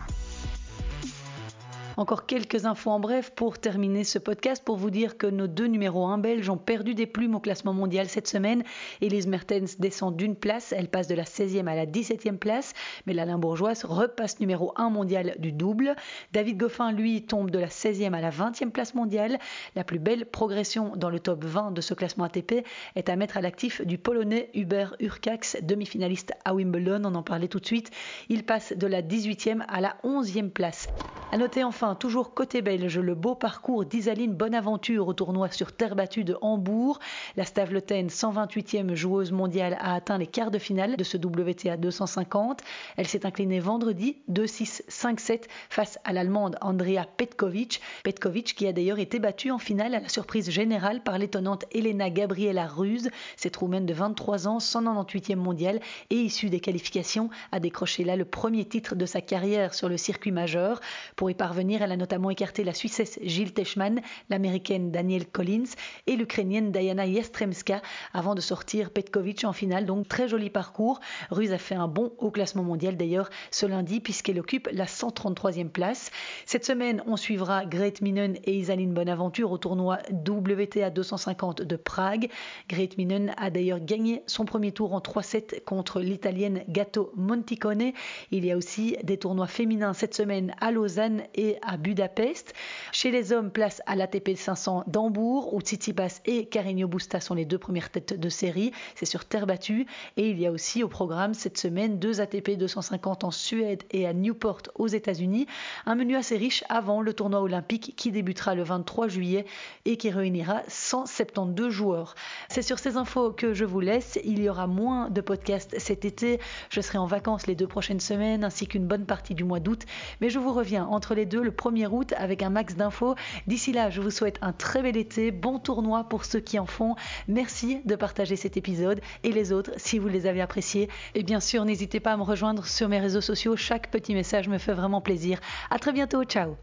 Encore 1.97 2.26
quelques 2.26 2.66
infos 2.66 2.91
en 2.91 3.01
bref 3.01 3.32
pour 3.34 3.59
terminer 3.59 4.05
ce 4.05 4.18
podcast 4.18 4.62
pour 4.64 4.76
vous 4.76 4.91
dire 4.91 5.18
que 5.18 5.26
nos 5.26 5.49
deux 5.49 5.66
numéros 5.66 6.07
1 6.07 6.18
belges 6.18 6.49
ont 6.49 6.57
perdu 6.57 6.95
des 6.95 7.07
plumes 7.07 7.34
au 7.34 7.41
classement 7.41 7.72
mondial 7.72 8.09
cette 8.09 8.28
semaine. 8.28 8.62
Elise 9.01 9.26
Mertens 9.26 9.76
descend 9.78 10.14
d'une 10.16 10.36
place, 10.36 10.72
elle 10.72 10.88
passe 10.88 11.09
de 11.09 11.14
la 11.14 11.24
16e 11.24 11.66
à 11.66 11.74
la 11.74 11.86
17e 11.86 12.36
place, 12.36 12.74
mais 13.07 13.12
la 13.12 13.24
Limbourgeoise 13.24 13.84
repasse 13.84 14.38
numéro 14.38 14.72
1 14.76 14.91
mondial 14.91 15.34
du 15.38 15.53
double. 15.53 15.97
David 16.32 16.59
Goffin, 16.59 16.93
lui, 16.93 17.22
tombe 17.22 17.51
de 17.51 17.59
la 17.59 17.68
16e 17.68 18.12
à 18.14 18.20
la 18.20 18.30
20e 18.30 18.70
place 18.70 18.95
mondiale. 18.95 19.38
La 19.74 19.82
plus 19.82 19.99
belle 19.99 20.26
progression 20.26 20.93
dans 20.97 21.11
le 21.11 21.18
top 21.18 21.45
20 21.45 21.72
de 21.72 21.80
ce 21.80 21.95
classement 21.95 22.24
ATP 22.24 22.64
est 22.95 23.09
à 23.09 23.16
mettre 23.16 23.36
à 23.36 23.41
l'actif 23.41 23.84
du 23.84 23.99
Polonais 23.99 24.51
Hubert 24.55 24.95
Urcax, 25.01 25.57
demi-finaliste 25.62 26.32
à 26.45 26.55
Wimbledon, 26.55 27.03
on 27.05 27.14
en 27.14 27.22
parlait 27.22 27.49
tout 27.49 27.61
de 27.61 27.66
suite. 27.66 27.91
Il 28.28 28.45
passe 28.45 28.72
de 28.72 28.86
la 28.86 29.03
18e 29.03 29.64
à 29.66 29.80
la 29.80 29.97
11e 30.05 30.51
place. 30.51 30.88
À 31.32 31.38
noter 31.38 31.64
enfin 31.64 31.80
enfin, 31.83 31.95
toujours 31.95 32.35
côté 32.35 32.61
belge, 32.61 32.99
le 32.99 33.14
beau 33.14 33.35
parcours 33.35 33.87
d'Isaline 33.87 34.35
Bonaventure 34.35 35.09
au 35.09 35.14
tournoi 35.14 35.51
sur 35.51 35.72
terre 35.72 35.97
battue 35.97 36.24
de 36.24 36.37
Hambourg. 36.43 36.99
La 37.39 37.47
Stavletaine, 37.47 38.09
128e 38.09 38.95
joueuse 38.95 39.33
mondiale, 39.33 39.78
a 39.81 39.95
atteint 39.95 40.18
les 40.18 40.26
quarts 40.26 40.51
de 40.51 40.59
finale 40.59 40.99
de 40.99 41.05
ce 41.05 41.16
WTA 41.16 41.78
250. 41.78 42.61
Elle 42.99 43.07
s'est 43.07 43.24
inclinée 43.24 43.61
vendredi 43.61 44.18
2-6, 44.31 44.83
5-7 44.91 45.45
face 45.70 45.99
à 46.05 46.12
l'Allemande 46.12 46.59
Andrea 46.61 47.07
Petkovic. 47.16 47.81
Petkovic 48.05 48.55
qui 48.55 48.66
a 48.66 48.74
d'ailleurs 48.74 48.99
été 48.99 49.18
battue 49.18 49.51
en 49.51 49.59
finale 49.59 49.95
à 49.95 50.01
la 50.01 50.09
surprise 50.11 50.51
générale 50.51 51.03
par 51.03 51.16
l'étonnante 51.16 51.64
Elena 51.72 52.11
Gabriela 52.11 52.66
Ruse. 52.66 53.09
Cette 53.37 53.57
roumaine 53.57 53.87
de 53.87 53.95
23 53.95 54.49
ans, 54.49 54.59
198e 54.59 55.37
mondiale 55.37 55.81
et 56.11 56.16
issue 56.16 56.51
des 56.51 56.61
qualifications, 56.61 57.31
a 57.53 57.59
décroché 57.59 58.05
là 58.05 58.16
le 58.16 58.26
premier 58.26 58.66
titre 58.66 58.97
de 58.97 59.07
sa 59.07 59.22
carrière 59.22 59.72
sur 59.72 59.89
le 59.89 59.97
circuit 59.97 60.31
majeur. 60.31 60.81
Pour 61.16 61.31
y 61.31 61.35
parvenir, 61.35 61.70
elle 61.75 61.93
a 61.93 61.97
notamment 61.97 62.31
écarté 62.31 62.64
la 62.64 62.75
Suissesse 62.75 63.18
Gilles 63.23 63.53
Techman, 63.53 64.01
l'Américaine 64.29 64.91
Danielle 64.91 65.27
Collins 65.27 65.71
et 66.07 66.16
l'Ukrainienne 66.16 66.73
Diana 66.73 67.07
Yastremska 67.07 67.83
avant 68.12 68.35
de 68.35 68.41
sortir 68.41 68.91
Petkovic 68.91 69.45
en 69.45 69.53
finale. 69.53 69.87
Donc 69.87 70.09
très 70.09 70.29
joli 70.29 70.51
parcours. 70.51 71.01
Ruse 71.31 71.53
a 71.53 71.59
fait 71.59 71.75
un 71.75 71.89
bon 71.89 72.12
au 72.18 72.31
classement 72.31 72.62
mondial 72.62 72.97
d'ailleurs 72.97 73.31
ce 73.51 73.66
lundi 73.66 74.01
puisqu'elle 74.01 74.41
occupe 74.41 74.68
la 74.73 74.87
133e 74.87 75.68
place. 75.68 76.11
Cette 76.47 76.64
semaine, 76.64 77.03
on 77.07 77.16
suivra 77.16 77.64
Grete 77.66 78.01
Minen 78.01 78.37
et 78.45 78.57
Isaline 78.57 78.93
Bonaventure 78.93 79.53
au 79.53 79.59
tournoi 79.59 79.99
WTA 80.11 80.91
250 80.91 81.62
de 81.62 81.77
Prague. 81.77 82.29
Grete 82.68 82.99
Minen 82.99 83.33
a 83.37 83.51
d'ailleurs 83.51 83.81
gagné 83.81 84.23
son 84.27 84.45
premier 84.45 84.73
tour 84.73 84.95
en 84.95 85.01
3-7 85.01 85.62
contre 85.64 86.01
l'Italienne 86.01 86.64
Gatto 86.68 87.12
Monticone. 87.16 87.93
Il 88.31 88.45
y 88.45 88.53
a 88.53 88.57
aussi 88.57 88.97
des 89.03 89.18
tournois 89.18 89.47
féminins 89.47 89.93
cette 89.93 90.14
semaine 90.14 90.55
à 90.61 90.71
Lausanne 90.71 91.23
et 91.35 91.57
à 91.63 91.77
Budapest. 91.77 92.55
Chez 92.93 93.11
les 93.11 93.33
hommes, 93.33 93.51
place 93.51 93.83
à 93.87 93.97
l'ATP 93.97 94.37
500 94.37 94.85
d'Hambourg 94.87 95.55
où 95.55 95.61
Tsitsipas 95.61 96.21
et 96.27 96.47
Carreño 96.47 96.89
Busta 96.89 97.21
sont 97.21 97.35
les 97.35 97.45
deux 97.45 97.59
premières 97.59 97.91
têtes 97.91 98.19
de 98.19 98.29
série. 98.29 98.73
C'est 98.95 99.07
sur 99.07 99.25
terre 99.25 99.47
battue. 99.47 99.87
Et 100.17 100.31
il 100.31 100.41
y 100.41 100.47
a 100.47 100.53
aussi 100.53 100.83
au 100.83 100.89
programme 100.89 101.35
cette 101.35 101.59
semaine 101.59 101.99
deux 101.99 102.21
ATP 102.21 102.57
250 102.57 103.25
en 103.25 103.31
Suède 103.31 103.83
et 103.91 104.07
à 104.07 104.13
Newport 104.13 104.63
aux 104.75 104.89
États-Unis. 104.89 105.47
Un 105.87 105.95
menu 105.95 106.17
assez 106.17 106.37
riche 106.37 106.65
avant 106.69 107.01
le 107.01 107.13
tournoi 107.13 107.41
olympique 107.41 107.95
qui 107.97 108.11
débutera 108.11 108.55
le 108.55 108.63
23 108.63 109.09
juillet 109.09 109.45
et 109.85 109.97
qui 109.97 110.11
réunira 110.11 110.63
172 110.69 111.71
joueurs. 111.71 112.15
C'est 112.49 112.63
sur 112.63 112.79
ces 112.79 112.97
infos 112.97 113.33
que 113.33 113.55
je 113.55 113.65
vous 113.65 113.81
laisse. 113.81 114.19
Il 114.25 114.41
y 114.43 114.49
aura 114.49 114.67
moins 114.67 115.11
de 115.11 115.21
podcasts 115.21 115.79
cet 115.79 116.05
été. 116.05 116.41
Je 116.71 116.81
serai 116.81 116.99
en 116.99 117.07
vacances 117.07 117.47
les 117.47 117.55
deux 117.55 117.67
prochaines 117.67 118.01
semaines 118.01 118.45
ainsi 118.45 118.67
qu'une 118.67 118.87
bonne 118.87 119.07
partie 119.07 119.35
du 119.35 119.45
mois 119.45 119.61
d'août. 119.61 119.85
Mais 120.21 120.31
je 120.31 120.39
vous 120.39 120.53
reviens 120.53 120.87
entre 120.87 121.15
les 121.15 121.27
deux 121.27 121.43
le 121.51 121.57
1er 121.57 121.89
août 121.91 122.15
avec 122.17 122.43
un 122.43 122.51
max 122.51 122.77
d'infos. 122.77 123.17
D'ici 123.47 123.73
là, 123.73 123.91
je 123.91 124.01
vous 124.01 124.11
souhaite 124.11 124.39
un 124.41 124.53
très 124.53 124.83
bel 124.83 124.97
été, 124.97 125.31
bon 125.33 125.59
tournoi 125.59 126.05
pour 126.05 126.25
ceux 126.25 126.41
qui 126.41 126.59
en 126.59 126.67
font. 126.67 126.95
Merci 127.29 127.81
de 127.85 127.97
partager 127.97 128.37
cet 128.37 128.57
épisode 128.57 129.01
et 129.25 129.33
les 129.33 129.53
autres 129.53 129.73
si 129.77 129.99
vous 129.99 130.09
les 130.09 130.27
avez 130.27 130.41
appréciés. 130.41 130.89
Et 131.15 131.23
bien 131.23 131.41
sûr, 131.41 131.65
n'hésitez 131.65 132.01
pas 132.01 132.13
à 132.13 132.17
me 132.17 132.23
rejoindre 132.23 132.67
sur 132.67 132.89
mes 132.89 133.01
réseaux 133.01 133.21
sociaux. 133.21 133.57
Chaque 133.57 133.91
petit 133.91 134.15
message 134.15 134.49
me 134.49 134.59
fait 134.59 134.75
vraiment 134.75 135.01
plaisir. 135.01 135.41
À 135.71 135.79
très 135.79 135.93
bientôt. 135.93 136.23
Ciao. 136.25 136.57